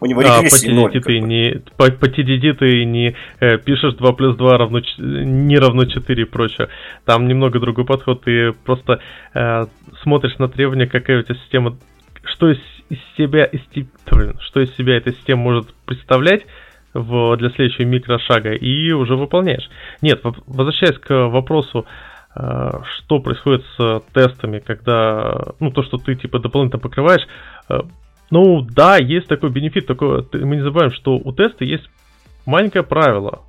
У 0.01 0.07
него 0.07 0.21
по 0.21 0.25
регрессии 0.25 0.71
ноль. 0.71 0.93
TDD 0.93 1.01
ты 1.01 1.21
не, 1.21 1.63
по, 1.77 1.91
по 1.91 2.07
TDD 2.07 2.53
ты 2.55 2.85
не 2.85 3.15
э, 3.41 3.59
пишешь 3.59 3.95
2 3.95 4.13
плюс 4.13 4.37
2 4.37 4.59
равно, 4.59 4.81
не 4.99 5.57
равно 5.57 5.85
4 5.85 6.23
и 6.23 6.27
прочее. 6.27 6.69
Там 7.05 7.29
немного 7.29 7.61
другой 7.61 7.85
подход. 7.85 8.23
Ты 8.23 8.53
просто 8.53 9.01
э, 9.35 9.67
смотришь 10.03 10.39
на 10.39 10.49
требования, 10.49 10.87
какая 10.87 11.21
у 11.21 11.23
тебя 11.23 11.37
система, 11.37 11.77
что 12.25 12.51
из, 12.51 12.59
из 12.91 12.99
себя, 13.17 13.45
из, 13.45 13.61
что 14.41 14.61
из 14.61 14.75
себя 14.77 14.97
эта 14.97 15.13
система 15.13 15.43
может 15.43 15.73
представлять 15.87 16.43
в, 16.95 17.37
для 17.37 17.51
следующего 17.51 17.87
микрошага 17.87 18.53
и 18.53 18.93
уже 18.93 19.17
выполняешь. 19.17 19.69
Нет, 20.01 20.21
возвращаясь 20.47 20.99
к 20.99 21.29
вопросу, 21.29 21.87
э, 22.37 22.71
что 22.97 23.21
происходит 23.21 23.65
с 23.77 24.03
тестами, 24.13 24.61
когда, 24.61 25.55
ну, 25.61 25.71
то, 25.71 25.83
что 25.83 25.99
ты, 25.99 26.15
типа, 26.15 26.39
дополнительно 26.39 26.81
покрываешь, 26.81 27.27
э, 27.69 27.81
ну, 28.31 28.63
да, 28.63 28.97
есть 28.99 29.27
такой 29.29 29.51
бенефит, 29.51 29.87
такой, 29.87 30.25
ты- 30.25 30.45
мы 30.45 30.57
не 30.57 30.63
забываем, 30.63 30.93
что 30.93 31.17
у 31.17 31.33
теста 31.33 31.65
есть 31.65 31.89
маленькое 32.47 32.85
правило. 32.85 33.43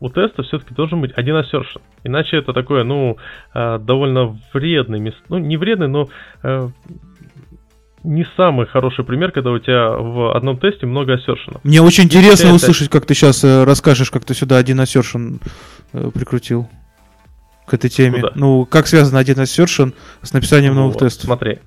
У 0.00 0.10
теста 0.10 0.42
все-таки 0.42 0.74
должен 0.74 1.00
быть 1.00 1.12
один 1.16 1.36
assertion. 1.36 1.80
Иначе 2.04 2.36
это 2.36 2.52
такое, 2.52 2.84
ну, 2.84 3.16
э, 3.54 3.78
довольно 3.78 4.38
вредный, 4.52 5.00
мес- 5.00 5.22
ну, 5.28 5.38
не 5.38 5.56
вредный, 5.56 5.88
но 5.88 6.08
э, 6.42 6.68
не 8.02 8.26
самый 8.36 8.66
хороший 8.66 9.04
пример, 9.04 9.30
когда 9.32 9.50
у 9.50 9.58
тебя 9.58 9.90
в 9.90 10.36
одном 10.36 10.58
тесте 10.58 10.84
много 10.86 11.14
assertion. 11.14 11.58
Мне 11.64 11.80
очень 11.80 12.04
интересно 12.04 12.48
это- 12.48 12.56
услышать, 12.56 12.90
как 12.90 13.06
ты 13.06 13.14
сейчас 13.14 13.42
расскажешь, 13.44 14.10
как 14.10 14.24
ты 14.24 14.34
сюда 14.34 14.58
один 14.58 14.80
assertion 14.80 15.40
э, 15.94 16.10
прикрутил 16.12 16.68
к 17.66 17.72
этой 17.72 17.88
теме. 17.88 18.20
Куда? 18.20 18.32
Ну, 18.34 18.66
как 18.66 18.86
связан 18.88 19.16
один 19.16 19.36
assertion 19.36 19.94
с 20.20 20.34
написанием 20.34 20.74
новых 20.74 20.94
Вот, 20.94 21.00
тестов? 21.00 21.24
Смотри, 21.24 21.60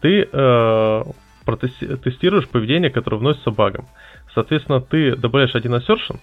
ты 0.00 0.28
э, 0.30 1.02
протести- 1.46 1.96
тестируешь 1.96 2.48
поведение, 2.48 2.90
которое 2.90 3.18
вносится 3.18 3.50
багом. 3.50 3.86
Соответственно, 4.34 4.80
ты 4.80 5.16
добавляешь 5.16 5.54
один 5.54 5.74
assertion, 5.74 6.18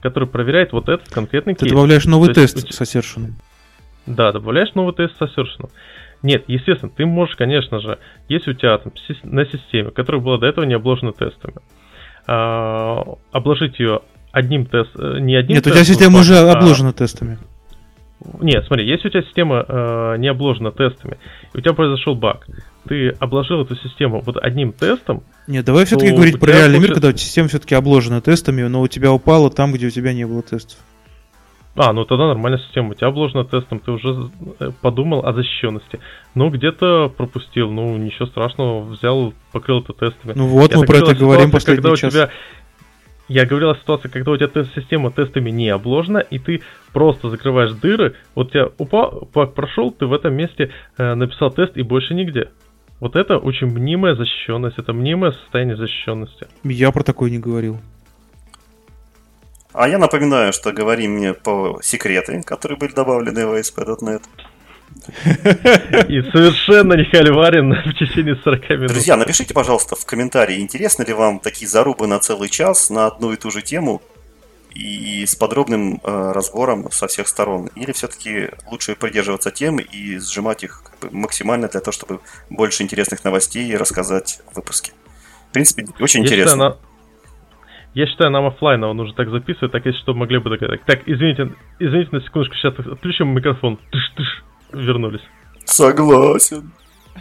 который 0.00 0.28
проверяет 0.28 0.72
вот 0.72 0.88
этот 0.88 1.08
конкретный 1.08 1.54
Ты 1.54 1.60
кейс. 1.60 1.72
добавляешь 1.72 2.04
новый 2.06 2.32
То 2.32 2.40
есть 2.40 2.54
тест 2.54 2.68
у 2.68 2.72
с 2.72 2.80
assertion. 2.80 3.32
Да, 4.06 4.32
добавляешь 4.32 4.74
новый 4.74 4.94
тест 4.94 5.16
с 5.18 5.22
assertion. 5.22 5.70
Нет, 6.22 6.44
естественно, 6.48 6.90
ты 6.94 7.04
можешь, 7.06 7.36
конечно 7.36 7.80
же, 7.80 7.98
если 8.28 8.52
у 8.52 8.54
тебя 8.54 8.78
там 8.78 8.92
на 9.24 9.44
системе, 9.46 9.90
которая 9.90 10.22
была 10.22 10.38
до 10.38 10.46
этого 10.46 10.64
не 10.64 10.74
обложена 10.74 11.12
тестами, 11.12 11.56
а, 12.26 13.02
обложить 13.32 13.78
ее 13.78 14.00
одним 14.32 14.66
тестом, 14.66 15.24
не 15.24 15.36
одним 15.36 15.56
Нет, 15.56 15.66
у 15.66 15.70
тебя 15.70 15.78
тестом, 15.80 15.94
система 15.94 16.18
уже 16.20 16.36
а- 16.36 16.52
обложена 16.52 16.92
тестами. 16.92 17.38
Нет, 18.40 18.64
смотри, 18.66 18.88
если 18.88 19.08
у 19.08 19.10
тебя 19.10 19.22
система 19.22 19.64
э, 19.68 20.16
не 20.18 20.28
обложена 20.28 20.72
тестами, 20.72 21.18
и 21.52 21.58
у 21.58 21.60
тебя 21.60 21.74
произошел 21.74 22.14
баг, 22.14 22.46
ты 22.86 23.10
обложил 23.10 23.62
эту 23.62 23.76
систему 23.76 24.22
вот 24.24 24.36
одним 24.36 24.72
тестом, 24.72 25.22
Нет, 25.46 25.64
давай 25.64 25.84
все-таки 25.84 26.12
говорить 26.12 26.40
про 26.40 26.52
реальный 26.52 26.78
мир, 26.78 26.92
когда 26.92 27.12
система 27.12 27.48
все-таки 27.48 27.74
обложена 27.74 28.20
тестами, 28.20 28.62
но 28.62 28.80
у 28.80 28.88
тебя 28.88 29.12
упало 29.12 29.50
там, 29.50 29.72
где 29.72 29.86
у 29.86 29.90
тебя 29.90 30.12
не 30.12 30.26
было 30.26 30.42
тестов. 30.42 30.78
А, 31.76 31.92
ну 31.92 32.06
тогда 32.06 32.28
нормальная 32.28 32.58
система. 32.58 32.90
У 32.90 32.94
тебя 32.94 33.08
обложена 33.08 33.44
тестом, 33.44 33.80
ты 33.80 33.90
уже 33.90 34.30
э, 34.60 34.70
подумал 34.80 35.26
о 35.26 35.34
защищенности. 35.34 36.00
Ну, 36.34 36.48
где-то 36.48 37.12
пропустил, 37.14 37.70
ну, 37.70 37.96
ничего 37.98 38.26
страшного, 38.26 38.82
взял, 38.82 39.34
покрыл 39.52 39.80
это 39.80 39.92
тестами. 39.92 40.32
Ну 40.34 40.46
вот, 40.46 40.72
Я 40.72 40.78
мы 40.78 40.86
про 40.86 40.98
это 40.98 41.14
говорим 41.14 41.48
ситуации, 41.48 41.66
когда 41.66 41.90
последний 41.90 41.92
у 41.92 41.96
час. 41.96 42.12
тебя... 42.12 42.30
Я 43.28 43.44
говорил 43.44 43.70
о 43.70 43.76
ситуации, 43.76 44.08
когда 44.08 44.30
у 44.30 44.36
тебя 44.36 44.46
тест- 44.46 44.70
система 44.74 45.10
тестами 45.10 45.50
не 45.50 45.68
обложена, 45.68 46.18
и 46.18 46.38
ты 46.38 46.62
просто 46.92 47.28
закрываешь 47.28 47.72
дыры, 47.72 48.14
вот 48.34 48.52
тебя 48.52 48.68
упал, 48.78 49.28
прошел, 49.32 49.90
ты 49.90 50.06
в 50.06 50.12
этом 50.14 50.32
месте 50.34 50.70
э, 50.96 51.14
написал 51.14 51.50
тест 51.50 51.76
и 51.76 51.82
больше 51.82 52.14
нигде. 52.14 52.48
Вот 52.98 53.14
это 53.14 53.36
очень 53.36 53.66
мнимая 53.66 54.14
защищенность, 54.14 54.78
это 54.78 54.92
мнимое 54.92 55.32
состояние 55.32 55.76
защищенности. 55.76 56.46
Я 56.64 56.90
про 56.92 57.02
такое 57.02 57.30
не 57.30 57.38
говорил. 57.38 57.78
А 59.72 59.88
я 59.88 59.98
напоминаю, 59.98 60.54
что 60.54 60.72
говорим 60.72 61.12
мне 61.12 61.34
по 61.34 61.78
секреты, 61.82 62.42
которые 62.42 62.78
были 62.78 62.92
добавлены 62.92 63.46
в 63.46 63.52
ASP.NET. 63.52 64.22
И 66.08 66.22
совершенно 66.30 66.94
не 66.94 67.04
хальварен 67.04 67.74
в 67.74 67.92
течение 67.98 68.36
40 68.36 68.70
минут. 68.70 68.88
Друзья, 68.88 69.16
напишите, 69.16 69.52
пожалуйста, 69.52 69.94
в 69.94 70.06
комментарии, 70.06 70.60
интересны 70.60 71.02
ли 71.02 71.12
вам 71.12 71.40
такие 71.40 71.68
зарубы 71.68 72.06
на 72.06 72.18
целый 72.20 72.48
час 72.48 72.88
на 72.88 73.06
одну 73.06 73.32
и 73.32 73.36
ту 73.36 73.50
же 73.50 73.60
тему 73.60 74.00
и 74.76 75.26
с 75.26 75.34
подробным 75.34 76.00
э, 76.02 76.32
разбором 76.32 76.90
со 76.90 77.06
всех 77.06 77.28
сторон. 77.28 77.68
Или 77.74 77.92
все-таки 77.92 78.50
лучше 78.70 78.94
придерживаться 78.96 79.50
тем 79.50 79.78
и 79.78 80.18
сжимать 80.18 80.64
их 80.64 80.82
как 80.84 81.10
бы, 81.10 81.16
максимально 81.16 81.68
для 81.68 81.80
того, 81.80 81.92
чтобы 81.92 82.20
больше 82.50 82.82
интересных 82.82 83.24
новостей 83.24 83.76
рассказать 83.76 84.40
в 84.52 84.56
выпуске. 84.56 84.92
В 85.50 85.52
принципе, 85.52 85.86
очень 86.00 86.20
Я 86.20 86.26
интересно. 86.26 86.52
считаю, 86.52 86.70
на- 86.70 86.76
Я 87.94 88.06
считаю, 88.06 88.30
нам 88.30 88.46
оффлайново 88.46 88.92
нужно 88.92 89.14
так 89.14 89.30
записывать, 89.30 89.72
так 89.72 89.86
если 89.86 89.98
что, 90.00 90.12
могли 90.14 90.38
бы 90.38 90.50
догадать. 90.50 90.84
Так, 90.84 91.00
извините, 91.06 91.54
извините 91.78 92.10
на 92.12 92.20
секундочку, 92.20 92.54
сейчас 92.56 92.74
отключим 92.78 93.28
микрофон. 93.28 93.78
Тыш-тыш, 93.90 94.44
вернулись. 94.72 95.22
Согласен. 95.64 96.72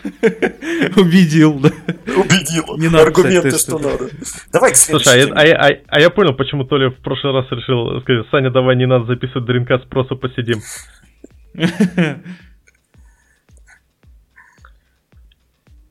Убедил, 0.95 1.59
да. 1.59 1.69
Убедил. 2.05 2.77
Не 2.77 2.87
надо 2.87 3.03
Аргументы, 3.03 3.49
писать 3.49 3.61
что 3.61 3.79
надо. 3.79 4.09
Давай 4.51 4.71
к 4.71 4.75
Слушай, 4.75 5.29
а 5.29 5.33
а, 5.33 5.45
я, 5.45 5.55
а 5.55 5.81
а 5.87 5.99
я 5.99 6.09
понял, 6.09 6.33
почему 6.33 6.65
Толя 6.65 6.89
в 6.89 7.01
прошлый 7.01 7.33
раз 7.33 7.49
решил 7.51 8.01
сказать, 8.01 8.25
Саня, 8.31 8.51
давай 8.51 8.75
не 8.75 8.85
надо 8.85 9.05
записывать 9.05 9.45
дринкаст, 9.45 9.87
просто 9.87 10.15
посидим. 10.15 10.59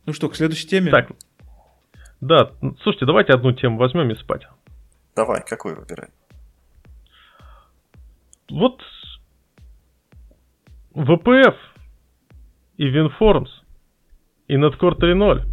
Ну 0.06 0.12
что, 0.12 0.28
к 0.28 0.36
следующей 0.36 0.66
теме? 0.68 0.90
Так, 0.90 1.12
да, 2.20 2.50
слушайте, 2.82 3.06
давайте 3.06 3.32
одну 3.32 3.52
тему 3.52 3.78
возьмем 3.78 4.10
и 4.10 4.14
спать. 4.16 4.42
Давай, 5.16 5.42
какой 5.48 5.74
выбирай? 5.74 6.08
вот 8.50 8.80
VPF 10.94 11.56
и 12.76 12.86
WinForms 12.88 13.48
и 14.48 14.54
Netcore 14.54 14.98
3.0 14.98 15.44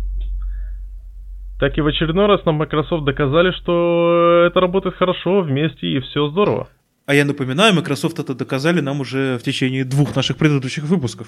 так 1.61 1.77
и 1.77 1.81
в 1.81 1.85
очередной 1.85 2.25
раз 2.25 2.43
нам 2.43 2.55
Microsoft 2.55 3.05
доказали, 3.05 3.51
что 3.51 4.45
это 4.47 4.59
работает 4.59 4.95
хорошо 4.95 5.41
вместе 5.41 5.85
и 5.85 5.99
все 5.99 6.27
здорово. 6.29 6.67
А 7.05 7.13
я 7.13 7.23
напоминаю, 7.23 7.75
Microsoft 7.75 8.17
это 8.17 8.33
доказали 8.33 8.79
нам 8.81 8.99
уже 8.99 9.37
в 9.37 9.43
течение 9.43 9.85
двух 9.85 10.15
наших 10.15 10.37
предыдущих 10.37 10.85
выпусков. 10.85 11.27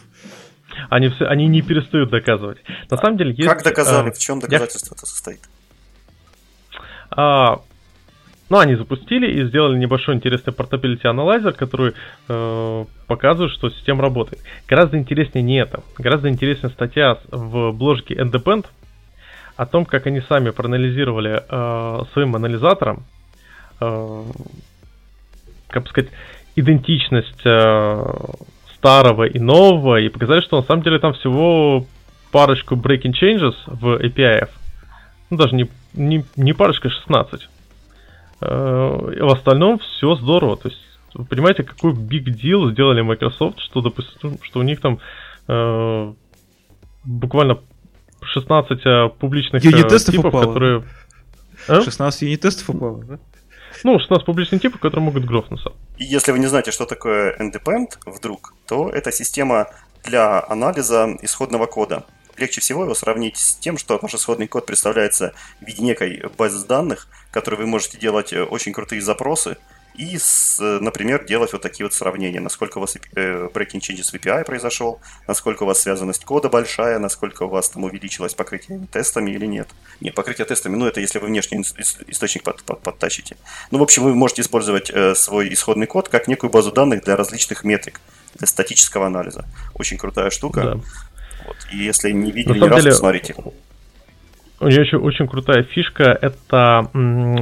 Они, 0.90 1.10
все, 1.10 1.26
они 1.26 1.48
не 1.48 1.62
перестают 1.62 2.10
доказывать. 2.10 2.58
На 2.90 2.98
самом 2.98 3.18
деле 3.18 3.36
есть... 3.36 3.48
Как 3.48 3.64
доказали? 3.64 4.10
А, 4.10 4.12
в 4.12 4.18
чем 4.18 4.40
доказательство 4.40 4.96
это 4.96 5.06
состоит? 5.06 5.42
А, 7.12 7.62
ну, 8.54 8.60
они 8.60 8.76
запустили 8.76 9.32
и 9.32 9.48
сделали 9.48 9.80
небольшой 9.80 10.14
интересный 10.14 10.54
Portability 10.54 11.02
Analyzer, 11.06 11.54
который 11.54 11.96
э, 12.28 12.86
показывает, 13.08 13.52
что 13.52 13.72
система 13.72 14.04
работает. 14.04 14.44
Гораздо 14.68 15.00
интереснее 15.00 15.42
не 15.42 15.60
это. 15.60 15.82
Гораздо 15.98 16.30
интереснее 16.30 16.72
статья 16.72 17.18
в 17.32 17.72
бложке 17.72 18.14
Independent, 18.14 18.68
о 19.56 19.66
том, 19.66 19.86
как 19.86 20.06
они 20.06 20.22
сами 20.22 20.52
проанализировали 20.52 21.42
э, 21.50 22.06
своим 22.14 22.36
анализатором, 22.36 23.06
э, 23.82 24.24
как 25.70 25.84
бы 25.84 25.90
сказать, 25.90 26.12
идентичность 26.56 27.42
э, 27.46 28.04
старого 28.76 29.24
и 29.24 29.40
нового, 29.40 30.00
и 30.00 30.10
показали, 30.10 30.42
что 30.42 30.58
на 30.58 30.64
самом 30.68 30.84
деле 30.84 31.00
там 31.00 31.14
всего 31.14 31.88
парочку 32.32 32.76
breaking 32.76 33.14
changes 33.20 33.56
в 33.66 34.00
API. 34.00 34.48
Ну, 35.32 35.38
даже 35.38 35.56
не, 35.56 35.68
не, 35.96 36.24
не 36.36 36.54
парочка, 36.54 36.92
16. 36.92 37.50
Э, 38.46 39.26
в 39.26 39.32
остальном 39.32 39.80
все 39.80 40.16
здорово. 40.16 40.58
То 40.58 40.70
есть, 40.70 40.82
вы 41.14 41.26
понимаете, 41.26 41.64
какой 41.64 41.94
big 41.94 42.26
deal 42.26 42.72
сделали 42.72 43.02
Microsoft, 43.02 43.60
что, 43.60 43.82
допустим, 43.82 44.38
что 44.42 44.60
у 44.60 44.64
них 44.64 44.82
там 44.82 45.00
э, 45.48 46.14
буквально 47.06 47.60
16 48.22 48.86
э, 48.86 49.10
публичных 49.20 49.64
юнит-тестов 49.64 50.16
типов, 50.16 50.34
упало. 50.34 50.46
которые... 50.48 50.84
А? 51.68 51.82
16 51.82 52.22
юнит-тестов 52.24 52.70
упало, 52.70 53.04
да? 53.04 53.20
Ну, 53.84 54.00
16 54.00 54.26
публичных 54.26 54.62
типов, 54.62 54.80
которые 54.80 55.06
могут 55.06 55.26
грофнуться. 55.26 55.72
И 55.98 56.04
если 56.04 56.32
вы 56.32 56.40
не 56.40 56.48
знаете, 56.48 56.72
что 56.72 56.86
такое 56.86 57.36
Endpoint 57.38 57.98
вдруг, 58.06 58.54
то 58.68 58.90
это 58.90 59.12
система 59.12 59.68
для 60.04 60.44
анализа 60.48 61.18
исходного 61.22 61.66
кода. 61.66 62.06
Легче 62.38 62.62
всего 62.62 62.84
его 62.84 62.96
сравнить 62.96 63.38
с 63.38 63.56
тем, 63.56 63.78
что 63.78 64.00
ваш 64.02 64.16
исходный 64.16 64.48
код 64.48 64.66
представляется 64.66 65.34
в 65.62 65.66
виде 65.66 65.84
некой 65.84 66.24
базы 66.38 66.66
данных, 66.66 67.08
в 67.30 67.34
которой 67.34 67.56
вы 67.56 67.68
можете 67.68 67.98
делать 67.98 68.34
э, 68.34 68.44
очень 68.44 68.74
крутые 68.74 69.02
запросы, 69.02 69.58
и, 69.96 70.18
с, 70.18 70.58
например, 70.60 71.24
делать 71.26 71.54
вот 71.54 71.62
такие 71.62 71.86
вот 71.86 71.94
сравнения, 71.94 72.40
насколько 72.40 72.80
у 72.80 72.82
вас 72.82 72.96
э, 73.16 73.48
breaking 73.54 73.80
changes 73.80 74.10
в 74.10 74.14
API 74.16 74.44
произошел, 74.44 75.00
насколько 75.28 75.64
у 75.64 75.66
вас 75.68 75.82
связанность 75.82 76.26
кода 76.26 76.50
большая, 76.50 76.98
насколько 76.98 77.44
у 77.44 77.48
вас 77.48 77.70
там 77.70 77.84
увеличилось 77.84 78.34
покрытие 78.34 78.88
тестами 78.92 79.32
или 79.32 79.46
нет. 79.46 79.68
Не, 80.02 80.10
покрытие 80.10 80.46
тестами, 80.46 80.76
ну 80.76 80.88
это 80.88 81.00
если 81.00 81.20
вы 81.20 81.28
внешний 81.28 81.62
источник 82.08 82.44
под, 82.44 82.64
под, 82.64 82.82
подтащите. 82.82 83.38
Ну, 83.70 83.78
в 83.78 83.84
общем, 83.84 84.04
вы 84.04 84.16
можете 84.16 84.42
использовать 84.42 84.90
э, 84.90 85.14
свой 85.14 85.54
исходный 85.54 85.86
код 85.86 86.10
как 86.10 86.28
некую 86.28 86.50
базу 86.50 86.72
данных 86.72 87.04
для 87.04 87.16
различных 87.16 87.64
метрик, 87.64 88.02
для 88.34 88.48
статического 88.48 89.06
анализа. 89.06 89.46
Очень 89.76 89.98
крутая 89.98 90.32
штука. 90.32 90.62
Да. 90.64 90.80
Вот. 91.46 91.56
И 91.72 91.78
если 91.78 92.12
не 92.12 92.32
видели 92.32 92.60
ни 92.60 92.64
разу, 92.64 92.82
деле... 92.82 92.92
посмотрите. 92.92 93.36
У 94.60 94.68
нее 94.68 94.82
еще 94.82 94.98
очень 94.98 95.28
крутая 95.28 95.64
фишка– 95.64 96.18
это 96.22 96.90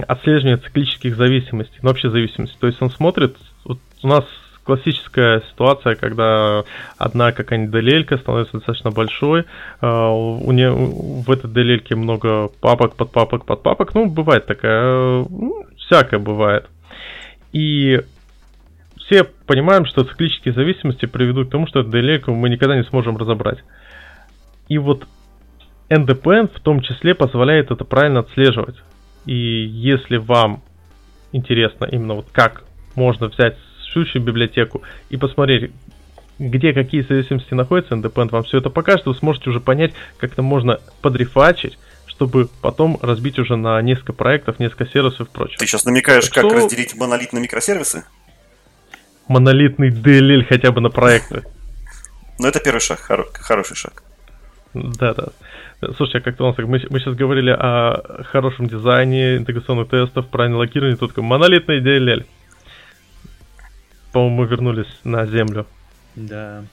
отслеживание 0.08 0.58
циклических 0.58 1.16
зависимостей, 1.16 1.78
ну, 1.82 1.90
вообще 1.90 2.10
зависимости. 2.10 2.56
То 2.60 2.68
есть 2.68 2.82
он 2.82 2.90
смотрит, 2.90 3.36
вот 3.64 3.80
у 4.02 4.08
нас 4.08 4.26
классическая 4.64 5.42
ситуация, 5.52 5.96
когда 5.96 6.64
одна 6.98 7.32
какая-нибудь 7.32 7.84
DLL 7.84 8.20
становится 8.20 8.54
достаточно 8.54 8.92
большой, 8.92 9.46
а, 9.82 10.10
у 10.12 10.52
нее 10.52 10.72
в 10.72 11.30
этой 11.30 11.50
DLL 11.50 11.96
много 11.96 12.48
папок, 12.60 12.96
под 12.96 13.12
папок, 13.12 13.46
под 13.46 13.64
папок, 13.64 13.94
ну, 13.94 14.08
бывает 14.08 14.46
такая, 14.46 15.26
ну, 15.30 15.66
всякое 15.78 16.20
бывает. 16.20 16.68
И 17.52 18.02
все 18.98 19.26
понимаем, 19.46 19.86
что 19.86 20.04
циклические 20.04 20.54
зависимости 20.54 21.06
приведут 21.06 21.50
к 21.50 21.52
тому, 21.52 21.68
что 21.68 21.82
эту 21.82 21.90
DLL 21.90 22.32
мы 22.32 22.50
никогда 22.50 22.76
не 22.78 22.84
сможем 22.84 23.18
разобрать. 23.18 23.60
И 24.72 24.78
вот 24.78 25.06
NDPN 25.90 26.50
в 26.56 26.62
том 26.62 26.82
числе 26.82 27.14
позволяет 27.14 27.72
это 27.72 27.84
правильно 27.84 28.22
отслеживать. 28.22 28.78
И 29.26 29.36
если 29.36 30.16
вам 30.16 30.64
интересно 31.34 31.84
именно 31.92 32.14
вот 32.14 32.28
как 32.32 32.64
можно 32.96 33.28
взять 33.28 33.58
сущую 33.82 34.24
библиотеку 34.24 34.82
и 35.10 35.18
посмотреть, 35.18 35.74
где 36.40 36.72
какие 36.72 37.02
зависимости 37.02 37.54
находятся, 37.54 37.96
NDPN 37.96 38.30
вам 38.30 38.44
все 38.46 38.60
это 38.60 38.70
покажет, 38.70 39.08
вы 39.08 39.16
сможете 39.16 39.50
уже 39.50 39.60
понять, 39.60 39.92
как 40.18 40.32
это 40.32 40.42
можно 40.42 40.80
подрефачить, 41.02 41.78
чтобы 42.06 42.48
потом 42.62 42.98
разбить 43.02 43.40
уже 43.40 43.58
на 43.58 43.82
несколько 43.82 44.14
проектов, 44.14 44.58
несколько 44.58 44.86
сервисов 44.86 45.28
и 45.28 45.32
прочее. 45.34 45.58
Ты 45.60 45.68
сейчас 45.68 45.84
намекаешь, 45.84 46.30
так 46.30 46.44
как 46.44 46.46
что... 46.46 46.56
разделить 46.56 46.96
монолит 46.96 47.34
на 47.34 47.40
микросервисы? 47.40 48.06
Монолитный 49.28 49.90
DLL 49.90 50.46
хотя 50.48 50.72
бы 50.72 50.80
на 50.80 50.90
проекты. 50.90 51.44
Ну, 52.40 52.48
это 52.48 52.62
первый 52.62 52.80
шаг, 52.80 53.02
хороший 53.02 53.76
шаг. 53.76 54.04
Да-да. 54.74 55.30
Слушай, 55.98 56.22
а 56.22 56.24
как-то 56.24 56.44
у 56.44 56.48
нас 56.48 56.58
мы, 56.58 56.66
мы 56.90 57.00
сейчас 57.00 57.16
говорили 57.16 57.50
о 57.50 58.24
хорошем 58.24 58.68
дизайне, 58.68 59.38
интеграционных 59.38 59.90
тестов, 59.90 60.28
правильно 60.28 60.58
локировании, 60.58 60.96
тут 60.96 61.10
такой 61.12 61.24
монолитный 61.24 61.82
DLL. 61.82 62.26
По-моему, 64.14 64.36
мы 64.36 64.46
вернулись 64.46 64.88
на 65.04 65.26
землю. 65.26 65.66
Да. 66.16 66.64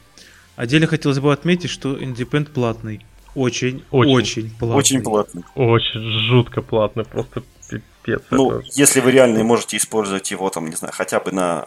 Отдельно 0.56 0.86
хотелось 0.86 1.20
бы 1.20 1.32
отметить, 1.32 1.70
что 1.70 1.96
Independent 1.96 2.52
платный. 2.52 3.04
Очень, 3.34 3.84
очень, 3.90 4.12
очень 4.12 4.50
платный. 4.58 4.78
Очень 4.78 5.02
платный. 5.02 5.44
Очень 5.54 6.00
жутко 6.00 6.62
платный, 6.62 7.04
просто 7.04 7.42
пипец. 7.68 8.22
Ну, 8.30 8.58
это... 8.58 8.68
если 8.72 9.00
вы 9.00 9.12
реально 9.12 9.44
можете 9.44 9.76
использовать 9.76 10.30
его, 10.30 10.50
там, 10.50 10.68
не 10.68 10.76
знаю, 10.76 10.92
хотя 10.96 11.20
бы 11.20 11.30
на 11.30 11.66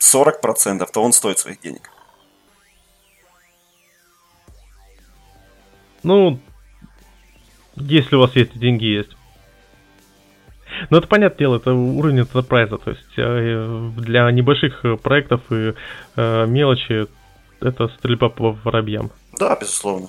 40%, 0.00 0.86
то 0.92 1.02
он 1.02 1.12
стоит 1.12 1.38
своих 1.38 1.60
денег. 1.60 1.90
Ну, 6.02 6.38
если 7.76 8.16
у 8.16 8.20
вас 8.20 8.34
есть 8.36 8.58
деньги 8.58 8.84
есть. 8.84 9.16
Ну, 10.90 10.98
это 10.98 11.08
понятное 11.08 11.38
дело, 11.38 11.56
это 11.56 11.72
уровень 11.72 12.20
enterprise, 12.20 12.78
то 12.78 12.90
есть 12.90 13.08
э, 13.16 13.90
для 13.96 14.30
небольших 14.30 14.84
э, 14.84 14.96
проектов 14.96 15.40
и 15.50 15.74
э, 16.16 16.46
мелочи 16.46 17.06
это 17.60 17.88
стрельба 17.88 18.28
по 18.28 18.52
воробьям. 18.52 19.10
Да, 19.38 19.56
безусловно. 19.60 20.08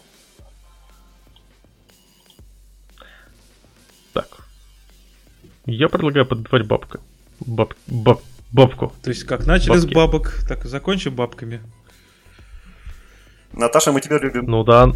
Так. 4.14 4.28
Я 5.66 5.90
предлагаю 5.90 6.26
подбивать 6.26 6.68
бабка. 6.68 6.99
Баб, 7.40 7.74
баб, 7.88 8.22
бабку. 8.52 8.94
То 9.02 9.10
есть 9.10 9.24
как 9.24 9.48
начали 9.48 9.70
Бабки. 9.70 9.82
с 9.82 9.94
бабок, 9.94 10.34
так 10.48 10.66
и 10.66 10.68
закончим 10.68 11.16
бабками. 11.16 11.61
Наташа, 13.53 13.91
мы 13.91 14.02
тебя 14.02 14.20
любим. 14.20 14.45
Ну 14.45 14.64
да. 14.64 14.91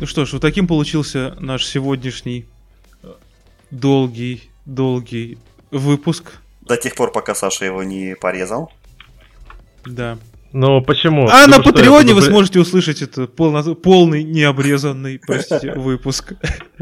Ну 0.00 0.06
что 0.06 0.24
ж, 0.24 0.32
вот 0.32 0.42
таким 0.42 0.66
получился 0.66 1.36
наш 1.38 1.64
сегодняшний 1.64 2.46
э, 3.02 3.12
долгий, 3.70 4.50
долгий 4.66 5.38
выпуск. 5.70 6.32
До 6.62 6.76
тех 6.76 6.94
пор, 6.94 7.12
пока 7.12 7.34
Саша 7.34 7.64
его 7.64 7.82
не 7.84 8.16
порезал. 8.16 8.72
Да. 9.86 10.18
Но 10.52 10.80
почему? 10.80 11.26
А 11.26 11.46
Потому 11.46 11.56
на 11.56 11.62
Патреоне 11.62 12.14
вы 12.14 12.22
сможете 12.22 12.60
услышать 12.60 13.02
это 13.02 13.26
полно, 13.26 13.74
полный 13.74 14.22
необрезанный, 14.22 15.18
простите, 15.18 15.72
выпуск. 15.76 16.34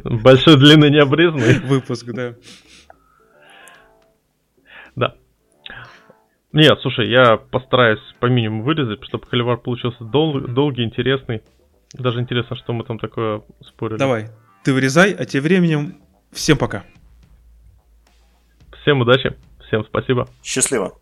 Большой 0.03 0.57
длинный 0.57 0.91
необрезанный? 0.91 1.59
Выпуск. 1.61 2.07
Да. 2.07 2.35
Нет, 6.53 6.79
слушай, 6.83 7.09
я 7.09 7.37
постараюсь 7.39 8.01
по 8.20 8.27
минимуму 8.27 8.62
вырезать, 8.65 9.03
чтобы 9.05 9.27
холивар 9.27 9.57
получился 9.57 10.05
дол- 10.05 10.41
долгий, 10.41 10.85
интересный. 10.85 11.43
Даже 11.95 12.20
интересно, 12.20 12.57
что 12.57 12.73
мы 12.73 12.85
там 12.85 12.99
такое 12.99 13.43
спорили. 13.62 13.99
Давай, 13.99 14.29
ты 14.62 14.73
вырезай, 14.73 15.12
а 15.12 15.24
тем 15.24 15.43
временем 15.43 15.97
всем 16.31 16.59
пока. 16.59 16.85
Всем 18.83 19.01
удачи, 19.01 19.35
всем 19.66 19.85
спасибо. 19.85 20.29
Счастливо. 20.43 20.99